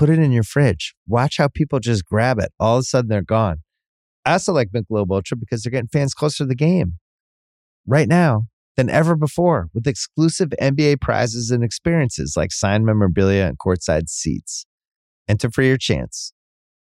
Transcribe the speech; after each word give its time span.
put 0.00 0.08
it 0.08 0.18
in 0.18 0.32
your 0.32 0.42
fridge. 0.42 0.94
Watch 1.06 1.36
how 1.36 1.46
people 1.46 1.78
just 1.78 2.06
grab 2.06 2.38
it. 2.38 2.50
All 2.58 2.78
of 2.78 2.80
a 2.80 2.84
sudden, 2.84 3.10
they're 3.10 3.20
gone. 3.20 3.58
I 4.24 4.32
also 4.32 4.54
like 4.54 4.70
Michelob 4.70 5.10
Ultra 5.10 5.36
because 5.36 5.62
they're 5.62 5.70
getting 5.70 5.88
fans 5.88 6.14
closer 6.14 6.44
to 6.44 6.46
the 6.48 6.54
game 6.54 6.94
right 7.86 8.08
now 8.08 8.46
than 8.78 8.88
ever 8.88 9.14
before 9.14 9.68
with 9.74 9.86
exclusive 9.86 10.48
NBA 10.58 11.02
prizes 11.02 11.50
and 11.50 11.62
experiences 11.62 12.32
like 12.34 12.50
signed 12.50 12.86
memorabilia 12.86 13.44
and 13.44 13.58
courtside 13.58 14.08
seats. 14.08 14.64
Enter 15.28 15.50
for 15.50 15.62
your 15.62 15.76
chance 15.76 16.32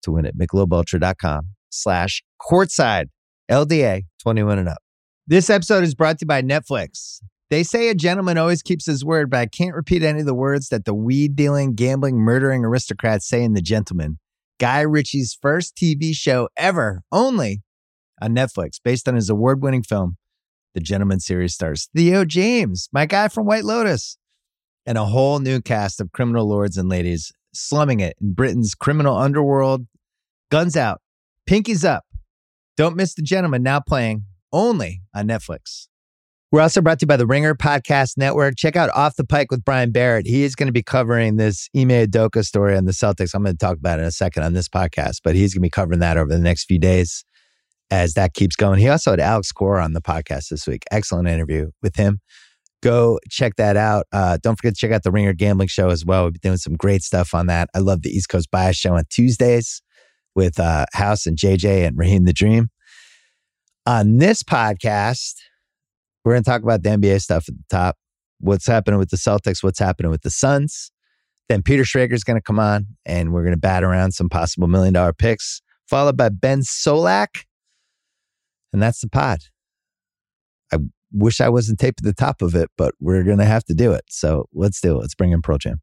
to 0.02 0.12
win 0.12 0.24
at 0.24 0.36
michelobultra.com 0.36 1.54
slash 1.70 2.22
courtside 2.40 3.06
LDA 3.50 4.02
21 4.22 4.60
and 4.60 4.68
up. 4.68 4.78
This 5.26 5.50
episode 5.50 5.82
is 5.82 5.96
brought 5.96 6.20
to 6.20 6.22
you 6.22 6.28
by 6.28 6.42
Netflix. 6.42 7.18
They 7.50 7.62
say 7.62 7.88
a 7.88 7.94
gentleman 7.94 8.36
always 8.36 8.62
keeps 8.62 8.84
his 8.84 9.04
word, 9.04 9.30
but 9.30 9.38
I 9.38 9.46
can't 9.46 9.74
repeat 9.74 10.02
any 10.02 10.20
of 10.20 10.26
the 10.26 10.34
words 10.34 10.68
that 10.68 10.84
the 10.84 10.92
weed 10.92 11.34
dealing, 11.34 11.74
gambling, 11.74 12.16
murdering 12.16 12.62
aristocrats 12.62 13.26
say 13.26 13.42
in 13.42 13.54
The 13.54 13.62
Gentlemen. 13.62 14.18
Guy 14.60 14.80
Ritchie's 14.82 15.38
first 15.40 15.74
TV 15.74 16.14
show 16.14 16.50
ever, 16.58 17.02
only 17.10 17.62
on 18.20 18.34
Netflix, 18.34 18.72
based 18.82 19.08
on 19.08 19.14
his 19.14 19.30
award 19.30 19.62
winning 19.62 19.82
film. 19.82 20.16
The 20.74 20.80
Gentlemen 20.80 21.20
series 21.20 21.54
stars 21.54 21.88
Theo 21.96 22.26
James, 22.26 22.90
my 22.92 23.06
guy 23.06 23.28
from 23.28 23.46
White 23.46 23.64
Lotus, 23.64 24.18
and 24.84 24.98
a 24.98 25.06
whole 25.06 25.38
new 25.38 25.62
cast 25.62 26.02
of 26.02 26.12
criminal 26.12 26.46
lords 26.46 26.76
and 26.76 26.88
ladies 26.88 27.32
slumming 27.54 28.00
it 28.00 28.16
in 28.20 28.34
Britain's 28.34 28.74
criminal 28.74 29.16
underworld. 29.16 29.86
Guns 30.50 30.76
out, 30.76 31.00
pinkies 31.48 31.82
up. 31.82 32.04
Don't 32.76 32.96
miss 32.96 33.14
The 33.14 33.22
Gentlemen 33.22 33.62
now 33.62 33.80
playing 33.80 34.24
only 34.52 35.00
on 35.14 35.28
Netflix. 35.28 35.88
We're 36.50 36.62
also 36.62 36.80
brought 36.80 36.98
to 37.00 37.04
you 37.04 37.08
by 37.08 37.18
the 37.18 37.26
Ringer 37.26 37.54
Podcast 37.54 38.16
Network. 38.16 38.54
Check 38.56 38.74
out 38.74 38.88
Off 38.94 39.16
the 39.16 39.24
Pike 39.24 39.50
with 39.50 39.66
Brian 39.66 39.92
Barrett. 39.92 40.26
He 40.26 40.44
is 40.44 40.54
going 40.54 40.68
to 40.68 40.72
be 40.72 40.82
covering 40.82 41.36
this 41.36 41.68
Ime 41.76 41.90
Udoka 41.90 42.42
story 42.42 42.74
on 42.74 42.86
the 42.86 42.92
Celtics. 42.92 43.34
I'm 43.34 43.42
going 43.42 43.54
to 43.54 43.58
talk 43.58 43.76
about 43.76 43.98
it 43.98 44.02
in 44.02 44.08
a 44.08 44.12
second 44.12 44.44
on 44.44 44.54
this 44.54 44.66
podcast, 44.66 45.18
but 45.22 45.34
he's 45.34 45.52
going 45.52 45.60
to 45.60 45.66
be 45.66 45.70
covering 45.70 46.00
that 46.00 46.16
over 46.16 46.30
the 46.30 46.38
next 46.38 46.64
few 46.64 46.78
days 46.78 47.22
as 47.90 48.14
that 48.14 48.32
keeps 48.32 48.56
going. 48.56 48.78
He 48.78 48.88
also 48.88 49.10
had 49.10 49.20
Alex 49.20 49.52
Cora 49.52 49.84
on 49.84 49.92
the 49.92 50.00
podcast 50.00 50.48
this 50.48 50.66
week. 50.66 50.84
Excellent 50.90 51.28
interview 51.28 51.70
with 51.82 51.96
him. 51.96 52.18
Go 52.82 53.18
check 53.28 53.56
that 53.56 53.76
out. 53.76 54.06
Uh, 54.10 54.38
don't 54.42 54.56
forget 54.56 54.72
to 54.72 54.78
check 54.78 54.92
out 54.92 55.02
the 55.02 55.10
Ringer 55.10 55.34
Gambling 55.34 55.68
Show 55.68 55.90
as 55.90 56.06
well. 56.06 56.24
We've 56.24 56.32
been 56.32 56.52
doing 56.52 56.56
some 56.56 56.76
great 56.76 57.02
stuff 57.02 57.34
on 57.34 57.46
that. 57.48 57.68
I 57.74 57.80
love 57.80 58.00
the 58.00 58.10
East 58.10 58.30
Coast 58.30 58.50
Bias 58.50 58.76
Show 58.76 58.94
on 58.94 59.04
Tuesdays 59.10 59.82
with 60.34 60.58
uh, 60.58 60.86
House 60.94 61.26
and 61.26 61.36
JJ 61.36 61.86
and 61.86 61.98
Raheem 61.98 62.24
the 62.24 62.32
Dream. 62.32 62.70
On 63.84 64.16
this 64.16 64.42
podcast, 64.42 65.34
we're 66.24 66.32
going 66.32 66.44
to 66.44 66.50
talk 66.50 66.62
about 66.62 66.82
the 66.82 66.90
NBA 66.90 67.20
stuff 67.22 67.48
at 67.48 67.54
the 67.56 67.64
top. 67.70 67.96
What's 68.40 68.66
happening 68.66 68.98
with 68.98 69.10
the 69.10 69.16
Celtics? 69.16 69.62
What's 69.62 69.78
happening 69.78 70.10
with 70.10 70.22
the 70.22 70.30
Suns? 70.30 70.90
Then 71.48 71.62
Peter 71.62 71.82
Schrager 71.82 72.12
is 72.12 72.24
going 72.24 72.36
to 72.38 72.42
come 72.42 72.58
on 72.58 72.86
and 73.06 73.32
we're 73.32 73.42
going 73.42 73.54
to 73.54 73.60
bat 73.60 73.82
around 73.82 74.12
some 74.12 74.28
possible 74.28 74.68
million 74.68 74.92
dollar 74.94 75.12
picks, 75.12 75.62
followed 75.88 76.16
by 76.16 76.28
Ben 76.28 76.60
Solak. 76.60 77.44
And 78.72 78.82
that's 78.82 79.00
the 79.00 79.08
pod. 79.08 79.38
I 80.72 80.78
wish 81.10 81.40
I 81.40 81.48
wasn't 81.48 81.78
taped 81.78 82.00
at 82.00 82.04
the 82.04 82.12
top 82.12 82.42
of 82.42 82.54
it, 82.54 82.68
but 82.76 82.94
we're 83.00 83.24
going 83.24 83.38
to 83.38 83.46
have 83.46 83.64
to 83.64 83.74
do 83.74 83.92
it. 83.92 84.04
So 84.10 84.46
let's 84.52 84.80
do 84.80 84.96
it. 84.96 85.00
Let's 85.00 85.14
bring 85.14 85.32
in 85.32 85.40
Pearl 85.40 85.58
Jam. 85.58 85.80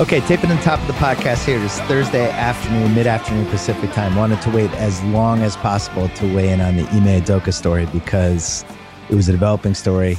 Okay, 0.00 0.20
taping 0.20 0.48
the 0.48 0.56
top 0.58 0.80
of 0.80 0.86
the 0.86 0.92
podcast 0.92 1.44
here. 1.44 1.60
It's 1.60 1.80
Thursday 1.80 2.30
afternoon, 2.30 2.94
mid 2.94 3.08
afternoon 3.08 3.46
Pacific 3.46 3.90
time. 3.90 4.14
Wanted 4.14 4.40
to 4.42 4.50
wait 4.50 4.70
as 4.74 5.02
long 5.06 5.42
as 5.42 5.56
possible 5.56 6.08
to 6.10 6.36
weigh 6.36 6.50
in 6.50 6.60
on 6.60 6.76
the 6.76 6.84
Ime 6.90 7.20
Udoka 7.20 7.52
story 7.52 7.84
because 7.86 8.64
it 9.10 9.16
was 9.16 9.28
a 9.28 9.32
developing 9.32 9.74
story. 9.74 10.16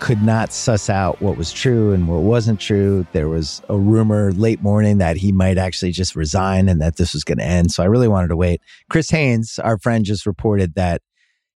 Could 0.00 0.22
not 0.22 0.52
suss 0.52 0.90
out 0.90 1.18
what 1.22 1.38
was 1.38 1.50
true 1.50 1.94
and 1.94 2.08
what 2.08 2.20
wasn't 2.20 2.60
true. 2.60 3.06
There 3.12 3.30
was 3.30 3.62
a 3.70 3.78
rumor 3.78 4.32
late 4.32 4.60
morning 4.60 4.98
that 4.98 5.16
he 5.16 5.32
might 5.32 5.56
actually 5.56 5.92
just 5.92 6.14
resign 6.14 6.68
and 6.68 6.78
that 6.82 6.96
this 6.96 7.14
was 7.14 7.24
going 7.24 7.38
to 7.38 7.44
end. 7.44 7.70
So 7.70 7.82
I 7.82 7.86
really 7.86 8.06
wanted 8.06 8.28
to 8.28 8.36
wait. 8.36 8.60
Chris 8.90 9.08
Haynes, 9.08 9.58
our 9.60 9.78
friend, 9.78 10.04
just 10.04 10.26
reported 10.26 10.74
that 10.74 11.00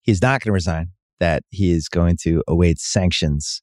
he's 0.00 0.22
not 0.22 0.41
going 0.41 0.49
to 0.49 0.53
resign, 0.53 0.93
that 1.21 1.43
he 1.50 1.72
is 1.72 1.91
going 1.91 2.16
to 2.22 2.43
await 2.49 2.78
sanctions 2.78 3.61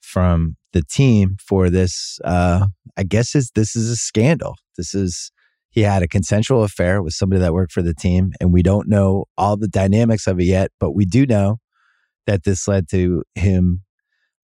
from 0.00 0.56
the 0.72 0.82
team 0.82 1.36
for 1.40 1.70
this. 1.70 2.18
Uh, 2.24 2.66
I 2.96 3.02
guess 3.04 3.34
is 3.34 3.50
this 3.54 3.76
is 3.76 3.88
a 3.90 3.96
scandal. 3.96 4.56
This 4.76 4.94
is 4.94 5.32
he 5.70 5.82
had 5.82 6.02
a 6.02 6.08
consensual 6.08 6.64
affair 6.64 7.02
with 7.02 7.14
somebody 7.14 7.40
that 7.40 7.54
worked 7.54 7.72
for 7.72 7.82
the 7.82 7.94
team, 7.94 8.32
and 8.40 8.52
we 8.52 8.62
don't 8.62 8.88
know 8.88 9.24
all 9.38 9.56
the 9.56 9.68
dynamics 9.68 10.26
of 10.26 10.38
it 10.38 10.44
yet, 10.44 10.70
but 10.78 10.92
we 10.92 11.04
do 11.04 11.24
know 11.24 11.58
that 12.26 12.44
this 12.44 12.68
led 12.68 12.88
to 12.90 13.22
him, 13.34 13.82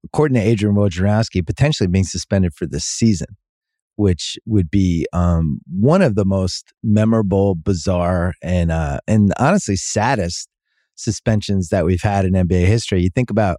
according 0.04 0.34
to 0.36 0.40
Adrian 0.40 0.74
Wojnarowski, 0.74 1.46
potentially 1.46 1.86
being 1.86 2.04
suspended 2.04 2.54
for 2.54 2.66
the 2.66 2.80
season, 2.80 3.36
which 3.96 4.38
would 4.46 4.70
be 4.70 5.06
um, 5.12 5.60
one 5.70 6.00
of 6.00 6.14
the 6.14 6.24
most 6.24 6.72
memorable, 6.82 7.54
bizarre, 7.54 8.32
and 8.42 8.72
uh, 8.72 9.00
and 9.06 9.32
honestly 9.38 9.76
saddest 9.76 10.48
suspensions 10.94 11.68
that 11.68 11.84
we've 11.84 12.02
had 12.02 12.24
in 12.24 12.32
NBA 12.32 12.66
history. 12.66 13.02
You 13.02 13.10
think 13.14 13.30
about 13.30 13.58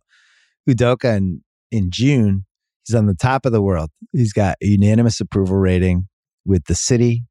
Udoka 0.68 1.16
and 1.16 1.42
in 1.72 1.92
June, 1.92 2.46
he's 2.90 2.96
on 2.96 3.06
the 3.06 3.14
top 3.14 3.46
of 3.46 3.52
the 3.52 3.62
world. 3.62 3.92
He's 4.12 4.34
got 4.34 4.58
a 4.64 4.66
unanimous 4.66 5.22
approval 5.22 5.58
rating 5.58 6.08
with 6.46 6.66
the 6.66 6.76
city, 6.76 7.24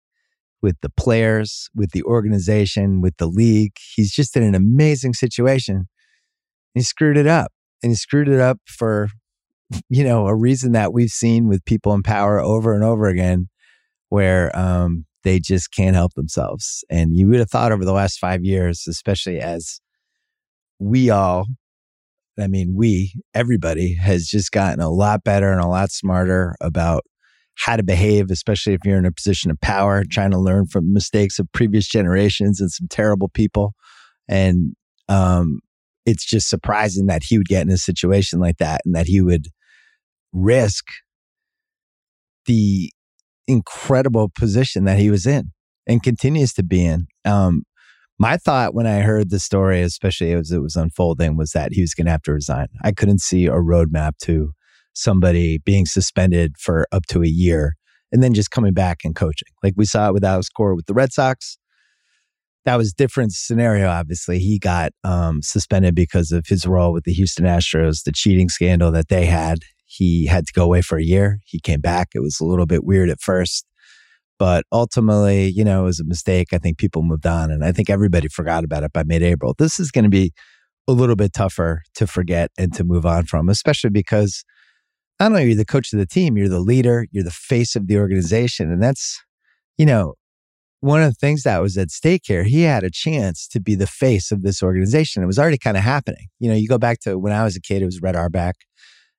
with 0.62 0.76
the 0.82 0.90
players, 0.90 1.68
with 1.74 1.90
the 1.90 2.04
organization, 2.04 3.00
with 3.00 3.16
the 3.16 3.26
league. 3.26 3.72
He's 3.94 4.12
just 4.12 4.36
in 4.36 4.44
an 4.44 4.54
amazing 4.54 5.14
situation. 5.14 5.88
He 6.74 6.82
screwed 6.82 7.16
it 7.16 7.26
up. 7.26 7.50
And 7.82 7.90
he 7.90 7.96
screwed 7.96 8.28
it 8.28 8.40
up 8.40 8.58
for, 8.66 9.08
you 9.88 10.04
know, 10.04 10.26
a 10.26 10.34
reason 10.34 10.72
that 10.72 10.92
we've 10.92 11.10
seen 11.10 11.48
with 11.48 11.64
people 11.64 11.92
in 11.94 12.02
power 12.02 12.40
over 12.40 12.74
and 12.74 12.84
over 12.84 13.06
again, 13.06 13.48
where 14.08 14.56
um, 14.56 15.06
they 15.24 15.38
just 15.38 15.72
can't 15.72 15.94
help 15.94 16.14
themselves. 16.14 16.84
And 16.90 17.16
you 17.16 17.28
would 17.28 17.38
have 17.38 17.50
thought 17.50 17.72
over 17.72 17.84
the 17.84 17.92
last 17.92 18.18
five 18.18 18.44
years, 18.44 18.86
especially 18.88 19.40
as 19.40 19.80
we 20.80 21.10
all 21.10 21.46
I 22.40 22.46
mean, 22.46 22.74
we, 22.76 23.14
everybody 23.34 23.94
has 23.94 24.26
just 24.26 24.52
gotten 24.52 24.80
a 24.80 24.90
lot 24.90 25.24
better 25.24 25.50
and 25.50 25.60
a 25.60 25.66
lot 25.66 25.90
smarter 25.90 26.54
about 26.60 27.04
how 27.56 27.76
to 27.76 27.82
behave, 27.82 28.30
especially 28.30 28.74
if 28.74 28.80
you're 28.84 28.98
in 28.98 29.04
a 29.04 29.12
position 29.12 29.50
of 29.50 29.60
power, 29.60 30.04
trying 30.08 30.30
to 30.30 30.38
learn 30.38 30.66
from 30.66 30.92
mistakes 30.92 31.38
of 31.38 31.50
previous 31.52 31.88
generations 31.88 32.60
and 32.60 32.70
some 32.70 32.86
terrible 32.88 33.28
people. 33.28 33.74
And 34.28 34.74
um, 35.08 35.60
it's 36.06 36.24
just 36.24 36.48
surprising 36.48 37.06
that 37.06 37.22
he 37.24 37.36
would 37.36 37.48
get 37.48 37.62
in 37.62 37.72
a 37.72 37.78
situation 37.78 38.38
like 38.38 38.58
that 38.58 38.82
and 38.84 38.94
that 38.94 39.08
he 39.08 39.20
would 39.20 39.48
risk 40.32 40.84
the 42.46 42.92
incredible 43.48 44.30
position 44.38 44.84
that 44.84 44.98
he 44.98 45.10
was 45.10 45.26
in 45.26 45.50
and 45.86 46.02
continues 46.02 46.52
to 46.52 46.62
be 46.62 46.84
in. 46.84 47.06
Um, 47.24 47.64
my 48.18 48.36
thought 48.36 48.74
when 48.74 48.86
I 48.86 49.00
heard 49.00 49.30
the 49.30 49.38
story, 49.38 49.80
especially 49.80 50.32
as 50.32 50.50
it 50.50 50.60
was 50.60 50.76
unfolding, 50.76 51.36
was 51.36 51.52
that 51.52 51.72
he 51.72 51.80
was 51.80 51.94
going 51.94 52.06
to 52.06 52.10
have 52.10 52.22
to 52.22 52.32
resign. 52.32 52.66
I 52.82 52.92
couldn't 52.92 53.20
see 53.20 53.46
a 53.46 53.52
roadmap 53.52 54.12
to 54.22 54.52
somebody 54.92 55.58
being 55.58 55.86
suspended 55.86 56.56
for 56.58 56.86
up 56.90 57.06
to 57.06 57.22
a 57.22 57.28
year 57.28 57.76
and 58.10 58.22
then 58.22 58.34
just 58.34 58.50
coming 58.50 58.72
back 58.72 58.98
and 59.04 59.14
coaching. 59.14 59.48
Like 59.62 59.74
we 59.76 59.84
saw 59.84 60.08
it 60.08 60.14
with 60.14 60.24
Alex 60.24 60.48
Cora 60.48 60.74
with 60.74 60.86
the 60.86 60.94
Red 60.94 61.12
Sox. 61.12 61.58
That 62.64 62.76
was 62.76 62.90
a 62.90 62.96
different 62.96 63.32
scenario. 63.32 63.88
Obviously, 63.88 64.40
he 64.40 64.58
got 64.58 64.92
um, 65.04 65.40
suspended 65.42 65.94
because 65.94 66.32
of 66.32 66.46
his 66.46 66.66
role 66.66 66.92
with 66.92 67.04
the 67.04 67.12
Houston 67.12 67.46
Astros, 67.46 68.02
the 68.04 68.12
cheating 68.12 68.48
scandal 68.48 68.90
that 68.92 69.08
they 69.08 69.26
had. 69.26 69.60
He 69.86 70.26
had 70.26 70.46
to 70.46 70.52
go 70.52 70.64
away 70.64 70.82
for 70.82 70.98
a 70.98 71.04
year. 71.04 71.38
He 71.46 71.60
came 71.60 71.80
back. 71.80 72.08
It 72.14 72.20
was 72.20 72.40
a 72.40 72.44
little 72.44 72.66
bit 72.66 72.84
weird 72.84 73.08
at 73.08 73.20
first, 73.20 73.64
but 74.38 74.64
ultimately, 74.72 75.48
you 75.48 75.64
know, 75.64 75.82
it 75.82 75.86
was 75.86 76.00
a 76.00 76.04
mistake. 76.04 76.48
I 76.52 76.58
think 76.58 76.78
people 76.78 77.02
moved 77.02 77.26
on, 77.26 77.50
and 77.50 77.64
I 77.64 77.72
think 77.72 77.90
everybody 77.90 78.28
forgot 78.28 78.64
about 78.64 78.84
it 78.84 78.92
by 78.92 79.02
mid-April. 79.04 79.54
This 79.58 79.80
is 79.80 79.90
going 79.90 80.04
to 80.04 80.10
be 80.10 80.32
a 80.88 80.92
little 80.92 81.16
bit 81.16 81.32
tougher 81.32 81.82
to 81.94 82.06
forget 82.06 82.50
and 82.56 82.72
to 82.74 82.84
move 82.84 83.04
on 83.04 83.26
from, 83.26 83.48
especially 83.48 83.90
because 83.90 84.44
not 85.20 85.32
only 85.32 85.44
are 85.44 85.46
you 85.48 85.54
the 85.54 85.64
coach 85.64 85.92
of 85.92 85.98
the 85.98 86.06
team, 86.06 86.36
you're 86.36 86.48
the 86.48 86.60
leader, 86.60 87.06
you're 87.10 87.24
the 87.24 87.30
face 87.30 87.76
of 87.76 87.88
the 87.88 87.98
organization. 87.98 88.72
And 88.72 88.82
that's, 88.82 89.20
you 89.76 89.84
know, 89.84 90.14
one 90.80 91.02
of 91.02 91.10
the 91.10 91.16
things 91.20 91.42
that 91.42 91.60
was 91.60 91.76
at 91.76 91.90
stake 91.90 92.22
here. 92.24 92.44
He 92.44 92.62
had 92.62 92.84
a 92.84 92.90
chance 92.90 93.48
to 93.48 93.60
be 93.60 93.74
the 93.74 93.86
face 93.86 94.30
of 94.30 94.42
this 94.42 94.62
organization. 94.62 95.22
It 95.22 95.26
was 95.26 95.38
already 95.38 95.58
kind 95.58 95.76
of 95.76 95.82
happening. 95.82 96.28
You 96.38 96.50
know, 96.50 96.56
you 96.56 96.68
go 96.68 96.78
back 96.78 97.00
to 97.00 97.18
when 97.18 97.32
I 97.32 97.44
was 97.44 97.56
a 97.56 97.60
kid, 97.60 97.82
it 97.82 97.86
was 97.86 98.00
Red 98.00 98.14
Auerbach. 98.16 98.54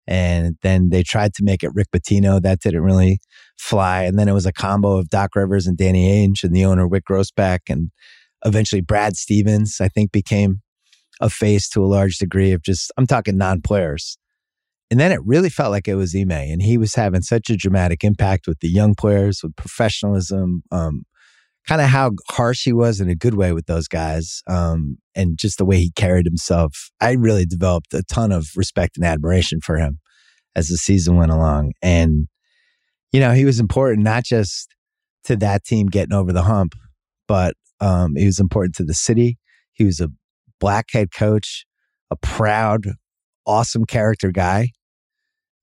And 0.09 0.57
then 0.63 0.89
they 0.89 1.03
tried 1.03 1.35
to 1.35 1.43
make 1.43 1.63
it 1.63 1.69
Rick 1.75 1.89
Pitino. 1.95 2.41
That 2.41 2.61
didn't 2.61 2.81
really 2.81 3.19
fly. 3.59 4.03
And 4.03 4.17
then 4.17 4.27
it 4.27 4.33
was 4.33 4.47
a 4.47 4.51
combo 4.51 4.97
of 4.97 5.09
Doc 5.09 5.35
Rivers 5.35 5.67
and 5.67 5.77
Danny 5.77 6.09
Ainge 6.09 6.43
and 6.43 6.53
the 6.53 6.65
owner, 6.65 6.89
Wyc 6.89 7.01
Grousbeck. 7.07 7.59
And 7.69 7.91
eventually 8.43 8.81
Brad 8.81 9.15
Stevens, 9.15 9.77
I 9.79 9.87
think, 9.87 10.11
became 10.11 10.61
a 11.21 11.29
face 11.29 11.69
to 11.69 11.83
a 11.83 11.85
large 11.85 12.17
degree 12.17 12.53
of 12.53 12.63
just, 12.63 12.91
I'm 12.97 13.05
talking 13.05 13.37
non 13.37 13.61
players. 13.61 14.17
And 14.89 14.99
then 14.99 15.11
it 15.11 15.23
really 15.23 15.49
felt 15.49 15.69
like 15.69 15.87
it 15.87 15.93
was 15.93 16.15
Ime, 16.15 16.31
and 16.31 16.63
he 16.63 16.75
was 16.75 16.95
having 16.95 17.21
such 17.21 17.51
a 17.51 17.55
dramatic 17.55 18.03
impact 18.03 18.47
with 18.47 18.59
the 18.59 18.67
young 18.69 18.95
players, 18.95 19.43
with 19.43 19.55
professionalism, 19.55 20.63
um, 20.71 21.03
kind 21.67 21.81
of 21.81 21.87
how 21.87 22.11
harsh 22.29 22.63
he 22.63 22.73
was 22.73 22.99
in 22.99 23.09
a 23.09 23.15
good 23.15 23.35
way 23.35 23.53
with 23.53 23.65
those 23.67 23.87
guys, 23.87 24.41
um, 24.47 24.97
and 25.15 25.37
just 25.37 25.57
the 25.57 25.65
way 25.65 25.77
he 25.77 25.91
carried 25.91 26.25
himself. 26.25 26.89
I 26.99 27.11
really 27.11 27.45
developed 27.45 27.93
a 27.93 28.03
ton 28.03 28.31
of 28.31 28.47
respect 28.55 28.97
and 28.97 29.05
admiration 29.05 29.61
for 29.61 29.77
him 29.77 29.99
as 30.55 30.67
the 30.67 30.77
season 30.77 31.15
went 31.15 31.31
along. 31.31 31.73
And, 31.81 32.27
you 33.11 33.19
know, 33.19 33.33
he 33.33 33.45
was 33.45 33.59
important 33.59 34.03
not 34.03 34.23
just 34.23 34.73
to 35.25 35.35
that 35.37 35.63
team 35.63 35.87
getting 35.87 36.13
over 36.13 36.33
the 36.33 36.43
hump, 36.43 36.73
but 37.27 37.53
um, 37.79 38.15
he 38.15 38.25
was 38.25 38.39
important 38.39 38.75
to 38.75 38.83
the 38.83 38.93
city. 38.93 39.37
He 39.73 39.85
was 39.85 39.99
a 39.99 40.09
black 40.59 40.87
head 40.91 41.09
coach, 41.13 41.65
a 42.09 42.15
proud, 42.15 42.85
awesome 43.45 43.85
character 43.85 44.31
guy 44.31 44.69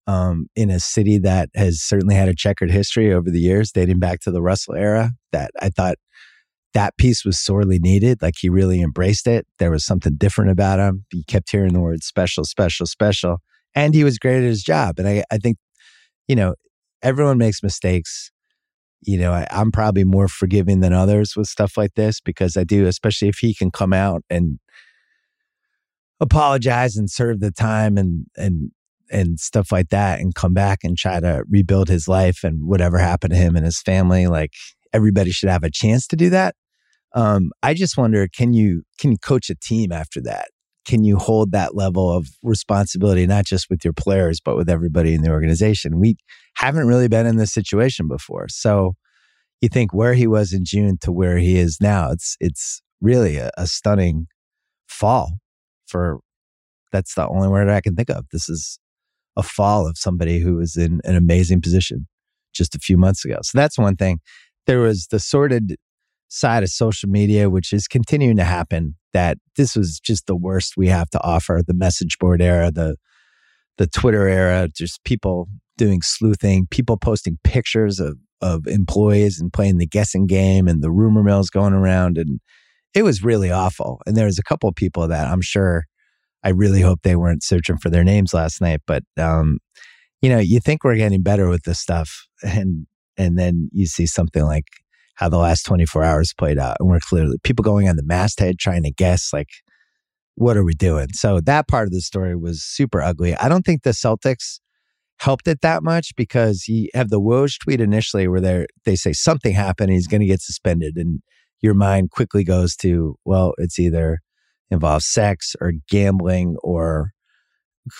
um, 0.07 0.47
in 0.55 0.71
a 0.71 0.81
city 0.81 1.19
that 1.19 1.51
has 1.55 1.81
certainly 1.83 2.15
had 2.15 2.29
a 2.29 2.35
checkered 2.35 2.71
history 2.71 3.13
over 3.13 3.31
the 3.31 3.41
years, 3.41 3.73
dating 3.73 3.99
back 3.99 4.21
to 4.21 4.31
the 4.31 4.43
Russell 4.43 4.75
era. 4.75 5.13
That 5.33 5.51
I 5.61 5.69
thought 5.71 5.97
that 6.77 6.97
piece 6.99 7.25
was 7.25 7.39
sorely 7.39 7.79
needed. 7.79 8.21
Like 8.21 8.35
he 8.39 8.49
really 8.49 8.83
embraced 8.83 9.27
it. 9.27 9.47
There 9.59 9.71
was 9.71 9.85
something 9.85 10.15
different 10.17 10.51
about 10.51 10.79
him. 10.79 11.07
He 11.11 11.25
kept 11.25 11.51
hearing 11.51 11.73
the 11.73 11.81
word 11.81 12.03
special, 12.05 12.45
special, 12.45 12.85
special. 12.87 13.39
And 13.75 13.95
he 13.95 14.05
was 14.05 14.19
great 14.19 14.39
at 14.39 14.43
his 14.43 14.63
job. 14.63 14.99
And 14.99 15.09
I, 15.09 15.25
I 15.31 15.39
think, 15.39 15.57
you 16.29 16.37
know, 16.37 16.55
everyone 17.03 17.39
makes 17.39 17.63
mistakes. 17.63 18.31
You 19.01 19.19
know, 19.19 19.33
I, 19.33 19.47
I'm 19.51 19.73
probably 19.73 20.05
more 20.05 20.29
forgiving 20.29 20.81
than 20.81 20.93
others 20.93 21.35
with 21.35 21.47
stuff 21.47 21.79
like 21.79 21.95
this 21.95 22.21
because 22.21 22.59
I 22.59 22.65
do, 22.65 22.87
especially 22.87 23.29
if 23.29 23.39
he 23.39 23.55
can 23.55 23.71
come 23.71 23.95
out 23.95 24.23
and 24.29 24.59
apologize 26.21 26.97
and 26.97 27.11
serve 27.11 27.41
the 27.41 27.51
time 27.51 27.97
and 27.97 28.27
and 28.37 28.71
and 29.11 29.39
stuff 29.39 29.73
like 29.73 29.89
that 29.91 30.21
and 30.21 30.35
come 30.35 30.55
back 30.55 30.81
and 30.83 30.97
try 30.97 31.21
to 31.21 31.45
rebuild 31.49 31.89
his 31.89 32.09
life 32.09 32.45
and 32.45 32.67
whatever 32.67 32.99
happened 32.99 33.33
to 33.33 33.39
him 33.39 33.57
and 33.57 33.65
his 33.65 33.81
family 33.81 34.27
like 34.27 34.53
everybody 34.93 35.31
should 35.31 35.49
have 35.49 35.65
a 35.65 35.71
chance 35.71 36.07
to 36.07 36.17
do 36.17 36.31
that. 36.31 36.55
Um, 37.15 37.51
i 37.63 37.73
just 37.73 37.97
wonder 37.97 38.29
can 38.29 38.53
you 38.53 38.83
can 38.99 39.11
you 39.13 39.19
coach 39.19 39.49
a 39.51 39.55
team 39.55 39.93
after 39.93 40.21
that? 40.23 40.49
Can 40.85 41.05
you 41.05 41.17
hold 41.17 41.53
that 41.53 41.75
level 41.75 42.13
of 42.13 42.29
responsibility 42.43 43.27
not 43.27 43.45
just 43.45 43.69
with 43.71 43.85
your 43.85 43.95
players 43.95 44.41
but 44.41 44.57
with 44.57 44.69
everybody 44.69 45.15
in 45.15 45.23
the 45.23 45.31
organization? 45.31 46.01
We 46.01 46.17
haven't 46.57 46.87
really 46.87 47.09
been 47.09 47.27
in 47.27 47.37
this 47.37 47.53
situation 47.53 48.09
before. 48.09 48.49
So 48.49 48.95
you 49.61 49.69
think 49.69 49.95
where 49.95 50.15
he 50.15 50.27
was 50.27 50.53
in 50.53 50.65
june 50.65 50.99
to 51.01 51.13
where 51.13 51.39
he 51.39 51.59
is 51.59 51.79
now 51.81 52.11
it's 52.11 52.37
it's 52.41 52.83
really 53.01 53.37
a, 53.37 53.51
a 53.57 53.67
stunning 53.67 54.27
fall 54.87 55.39
for 55.87 56.21
that's 56.93 57.15
the 57.15 57.29
only 57.29 57.49
word 57.49 57.69
I 57.69 57.81
can 57.81 57.95
think 57.95 58.11
of. 58.11 58.27
This 58.33 58.49
is 58.49 58.79
a 59.37 59.43
fall 59.43 59.87
of 59.87 59.97
somebody 59.99 60.39
who 60.39 60.57
was 60.57 60.77
in 60.77 61.01
an 61.05 61.17
amazing 61.17 61.61
position 61.61 62.07
just 62.55 62.75
a 62.75 62.79
few 62.79 62.97
months 62.97 63.25
ago. 63.25 63.39
So 63.43 63.59
that's 63.59 63.79
one 63.79 63.97
thing. 63.97 64.19
There 64.67 64.81
was 64.81 65.09
the 65.11 65.21
sordid 65.21 65.77
side 66.29 66.63
of 66.63 66.71
social 66.71 67.09
media, 67.09 67.51
which 67.51 67.73
is 67.73 67.87
continuing 67.87 68.37
to 68.37 68.45
happen. 68.45 68.97
That 69.13 69.39
this 69.57 69.75
was 69.75 69.99
just 69.99 70.27
the 70.27 70.37
worst 70.37 70.75
we 70.77 70.89
have 70.89 71.09
to 71.11 71.23
offer. 71.23 71.63
The 71.67 71.75
message 71.75 72.19
board 72.19 72.43
era, 72.43 72.71
the 72.71 72.97
the 73.79 73.87
Twitter 73.87 74.29
era, 74.29 74.69
just 74.75 75.05
people 75.05 75.49
doing 75.79 76.01
sleuthing, 76.03 76.67
people 76.71 76.97
posting 76.97 77.39
pictures 77.45 78.01
of 78.01 78.19
of 78.41 78.67
employees 78.67 79.41
and 79.41 79.53
playing 79.53 79.79
the 79.79 79.87
guessing 79.87 80.27
game 80.27 80.69
and 80.69 80.83
the 80.83 80.91
rumor 80.91 81.23
mills 81.23 81.49
going 81.49 81.73
around 81.73 82.19
and 82.19 82.41
it 82.97 83.03
was 83.03 83.23
really 83.23 83.51
awful. 83.51 84.01
And 84.07 84.17
there 84.17 84.25
was 84.25 84.39
a 84.39 84.43
couple 84.43 84.69
of 84.69 84.75
people 84.75 85.07
that 85.09 85.29
I'm 85.29 85.43
sure 85.43 85.85
I 86.45 86.51
really 86.51 86.81
hope 86.81 87.01
they 87.03 87.17
weren't 87.17 87.43
searching 87.43 87.79
for 87.79 87.91
their 87.91 88.05
names 88.05 88.33
last 88.33 88.61
night. 88.61 88.81
But 88.87 89.03
um, 89.19 89.59
you 90.23 90.31
know, 90.31 90.39
you 90.39 90.61
think 90.61 90.85
we're 90.85 90.97
getting 90.97 91.23
better 91.23 91.49
with 91.49 91.65
this 91.65 91.81
stuff, 91.81 92.27
and 92.43 92.87
and 93.17 93.39
then 93.39 93.69
you 93.73 93.87
see 93.87 94.07
something 94.07 94.45
like 94.45 94.67
how 95.15 95.31
the 95.31 95.39
last 95.39 95.65
24 95.65 96.05
hours 96.05 96.35
played 96.37 96.59
out, 96.59 96.77
and 96.79 96.89
we're 96.89 97.01
clearly 97.01 97.39
people 97.43 97.63
going 97.63 97.89
on 97.89 97.97
the 97.97 98.05
masthead 98.05 98.59
trying 98.59 98.83
to 98.83 98.93
guess 98.93 99.33
like 99.33 99.49
what 100.35 100.57
are 100.57 100.65
we 100.65 100.75
doing. 100.75 101.09
So 101.13 101.41
that 101.41 101.67
part 101.67 101.89
of 101.89 101.93
the 101.93 102.03
story 102.03 102.37
was 102.37 102.63
super 102.63 103.01
ugly. 103.01 103.35
I 103.37 103.49
don't 103.49 103.65
think 103.65 103.83
the 103.83 103.91
Celtics 103.91 104.61
helped 105.19 105.49
it 105.49 105.63
that 105.63 105.83
much 105.83 106.15
because 106.15 106.69
you 106.69 106.89
have 106.93 107.09
the 107.09 107.21
Woj 107.21 107.59
tweet 107.59 107.81
initially 107.81 108.29
where 108.29 108.41
they 108.41 108.67
they 108.85 108.97
say 108.97 109.13
something 109.13 109.55
happened, 109.55 109.91
he's 109.91 110.07
going 110.07 110.21
to 110.21 110.27
get 110.27 110.43
suspended, 110.43 110.97
and 110.97 111.21
your 111.63 111.75
mind 111.75 112.11
quickly 112.11 112.45
goes 112.45 112.77
to, 112.77 113.17
well, 113.25 113.55
it's 113.59 113.79
either 113.79 114.21
involves 114.71 115.07
sex 115.07 115.55
or 115.61 115.73
gambling 115.89 116.57
or 116.63 117.11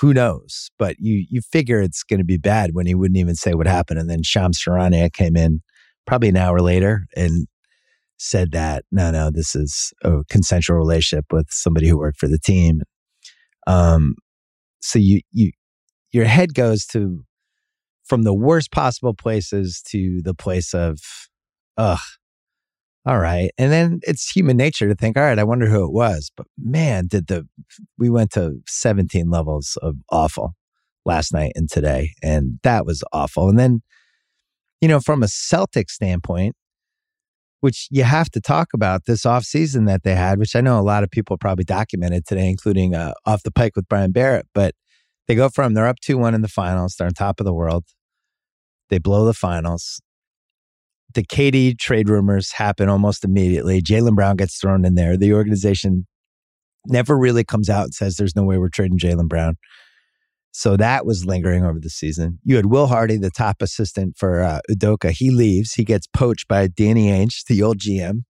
who 0.01 0.13
knows. 0.13 0.71
But 0.79 0.97
you 0.99 1.27
you 1.31 1.41
figure 1.41 1.81
it's 1.81 2.03
going 2.03 2.19
to 2.19 2.25
be 2.25 2.39
bad 2.39 2.71
when 2.73 2.87
he 2.87 2.95
wouldn't 2.95 3.19
even 3.19 3.35
say 3.37 3.55
what 3.55 3.67
happened. 3.67 4.01
And 4.01 4.11
then 4.11 4.23
Shams 4.23 4.59
Charania 4.59 5.13
came 5.13 5.37
in 5.37 5.63
probably 6.07 6.29
an 6.29 6.37
hour 6.37 6.61
later 6.61 7.07
and 7.17 7.47
said 8.19 8.53
that 8.53 8.85
no, 8.91 9.11
no, 9.11 9.31
this 9.31 9.55
is 9.55 9.93
a 10.03 10.23
consensual 10.31 10.77
relationship 10.77 11.27
with 11.33 11.47
somebody 11.51 11.89
who 11.89 11.99
worked 11.99 12.19
for 12.19 12.29
the 12.29 12.39
team. 12.39 12.83
Um, 13.67 14.17
so 14.81 14.99
you 14.99 15.21
you 15.33 15.53
your 16.13 16.25
head 16.25 16.55
goes 16.55 16.87
to 16.87 17.25
from 18.05 18.23
the 18.23 18.35
worst 18.35 18.71
possible 18.71 19.15
places 19.15 19.83
to 19.89 20.23
the 20.23 20.35
place 20.35 20.73
of 20.73 20.99
ugh 21.77 21.99
all 23.07 23.21
right. 23.21 23.53
And 23.57 23.71
then 23.71 24.01
it's 24.03 24.29
human 24.29 24.57
nature 24.57 24.89
to 24.89 24.95
think, 24.97 25.17
all 25.17 25.23
right, 25.23 25.39
I 25.39 25.45
wonder 25.45 25.67
who 25.67 25.85
it 25.85 25.93
was. 25.93 26.33
But 26.37 26.49
man, 26.59 27.07
did 27.07 27.29
the, 27.29 27.47
we 27.97 28.11
went 28.11 28.33
to 28.33 28.61
17 28.67 29.31
levels 29.31 29.79
of 29.81 29.95
awful 30.11 30.55
last 31.05 31.33
night 31.33 31.53
and 31.55 31.71
today. 31.71 32.15
And 32.21 32.59
that 32.65 32.85
was 32.85 33.05
awful. 33.13 33.49
And 33.49 33.57
then, 33.57 33.83
you 34.81 34.89
know, 34.89 34.99
from 34.99 35.23
a 35.23 35.29
Celtic 35.29 35.89
standpoint, 35.89 36.57
which 37.61 37.87
you 37.93 38.03
have 38.03 38.29
to 38.31 38.41
talk 38.41 38.69
about 38.75 39.07
this 39.07 39.23
offseason 39.23 39.87
that 39.87 40.03
they 40.03 40.17
had, 40.17 40.41
which 40.41 40.57
I 40.57 40.61
know 40.61 40.79
a 40.79 40.83
lot 40.83 41.05
of 41.05 41.11
people 41.11 41.39
probably 41.39 41.65
documented 41.65 42.27
today, 42.27 42.49
including 42.49 42.97
uh, 42.97 43.15
Off 43.25 43.45
the 43.45 43.53
Pike 43.53 43.77
with 43.77 43.89
Brian 43.89 44.11
Barrett. 44.11 44.47
But 44.53 44.75
they 45.29 45.37
go 45.37 45.49
from, 45.49 45.75
they're 45.75 45.87
up 45.87 46.01
2 46.01 46.19
1 46.19 46.35
in 46.35 46.43
the 46.43 46.49
finals, 46.49 46.97
they're 46.99 47.07
on 47.07 47.15
top 47.15 47.39
of 47.39 47.47
the 47.47 47.55
world. 47.55 47.85
They 48.91 48.99
blow 48.99 49.25
the 49.25 49.35
finals 49.35 50.01
the 51.17 51.25
KD 51.25 51.79
trade 51.79 52.09
rumors 52.09 52.53
happen 52.53 52.89
almost 52.89 53.25
immediately. 53.25 53.81
Jaylen 53.81 54.15
Brown 54.15 54.37
gets 54.37 54.59
thrown 54.61 54.85
in 54.85 54.95
there. 54.95 55.17
The 55.17 55.33
organization 55.33 56.07
never 56.87 57.19
really 57.19 57.43
comes 57.43 57.69
out 57.69 57.85
and 57.85 57.95
says 57.95 58.17
there's 58.17 58.37
no 58.37 58.45
way 58.45 58.59
we're 58.59 58.69
trading 58.69 58.99
Jaylen 58.99 59.27
Brown. 59.27 59.57
So 60.53 60.77
that 60.77 61.05
was 61.05 61.27
lingering 61.27 61.65
over 61.65 61.81
the 61.81 61.91
season. 61.91 62.39
You 62.45 62.57
had 62.57 62.67
Will 62.67 62.87
Hardy, 62.87 63.17
the 63.17 63.31
top 63.31 63.61
assistant 63.61 64.17
for 64.17 64.43
uh, 64.43 64.61
Udoka. 64.71 65.11
He 65.11 65.31
leaves. 65.31 65.73
He 65.73 65.85
gets 65.85 66.07
poached 66.07 66.49
by 66.49 66.69
Danny 66.69 67.09
Ainge, 67.09 67.45
the 67.47 67.63
old 67.63 67.79
GM, 67.79 68.25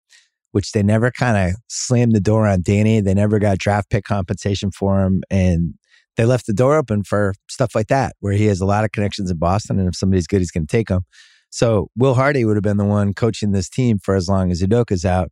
which 0.52 0.72
they 0.72 0.82
never 0.82 1.12
kind 1.12 1.50
of 1.50 1.56
slammed 1.68 2.16
the 2.16 2.22
door 2.22 2.48
on 2.48 2.62
Danny. 2.62 3.02
They 3.02 3.14
never 3.14 3.40
got 3.40 3.58
draft 3.58 3.90
pick 3.90 4.06
compensation 4.06 4.72
for 4.72 5.02
him. 5.02 5.22
And 5.30 5.74
they 6.18 6.26
left 6.26 6.46
the 6.46 6.54
door 6.54 6.78
open 6.78 7.04
for 7.04 7.34
stuff 7.50 7.76
like 7.76 7.88
that, 7.88 8.16
where 8.20 8.34
he 8.34 8.46
has 8.46 8.62
a 8.62 8.66
lot 8.66 8.86
of 8.86 8.92
connections 8.92 9.30
in 9.30 9.38
Boston. 9.38 9.80
And 9.80 9.88
if 9.88 9.96
somebody's 9.96 10.28
good, 10.28 10.40
he's 10.40 10.52
going 10.52 10.68
to 10.68 10.72
take 10.72 10.88
them. 10.88 11.02
So 11.56 11.88
Will 11.96 12.16
Hardy 12.16 12.44
would 12.44 12.58
have 12.58 12.64
been 12.64 12.76
the 12.76 12.84
one 12.84 13.14
coaching 13.14 13.54
this 13.54 13.70
team 13.70 13.98
for 13.98 14.14
as 14.14 14.28
long 14.28 14.52
as 14.52 14.62
Udoka's 14.62 15.06
out. 15.06 15.32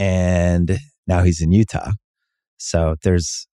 And 0.00 0.80
now 1.06 1.22
he's 1.22 1.40
in 1.40 1.52
Utah. 1.52 1.92
So 2.56 2.96
there's 3.04 3.46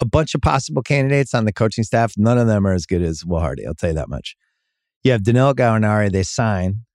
a 0.00 0.06
bunch 0.06 0.34
of 0.34 0.40
possible 0.40 0.80
candidates 0.80 1.34
on 1.34 1.44
the 1.44 1.52
coaching 1.52 1.84
staff. 1.84 2.14
None 2.16 2.38
of 2.38 2.46
them 2.46 2.66
are 2.66 2.72
as 2.72 2.86
good 2.86 3.02
as 3.02 3.26
Will 3.26 3.40
Hardy. 3.40 3.66
I'll 3.66 3.74
tell 3.74 3.90
you 3.90 3.96
that 3.96 4.08
much. 4.08 4.34
You 5.04 5.12
have 5.12 5.24
Danilo 5.24 5.52
Gallinari. 5.52 6.10
They 6.10 6.22
sign. 6.22 6.86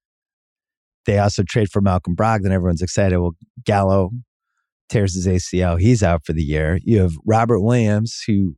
They 1.06 1.20
also 1.20 1.44
trade 1.44 1.70
for 1.70 1.80
Malcolm 1.80 2.16
Brogdon. 2.16 2.50
Everyone's 2.50 2.82
excited. 2.82 3.20
Well, 3.20 3.36
Gallo 3.64 4.10
tears 4.90 5.14
his 5.14 5.28
ACL. 5.28 5.80
He's 5.80 6.02
out 6.02 6.26
for 6.26 6.34
the 6.34 6.44
year. 6.44 6.80
You 6.84 7.02
have 7.02 7.14
Robert 7.28 7.62
Williams, 7.62 8.24
who 8.26 8.56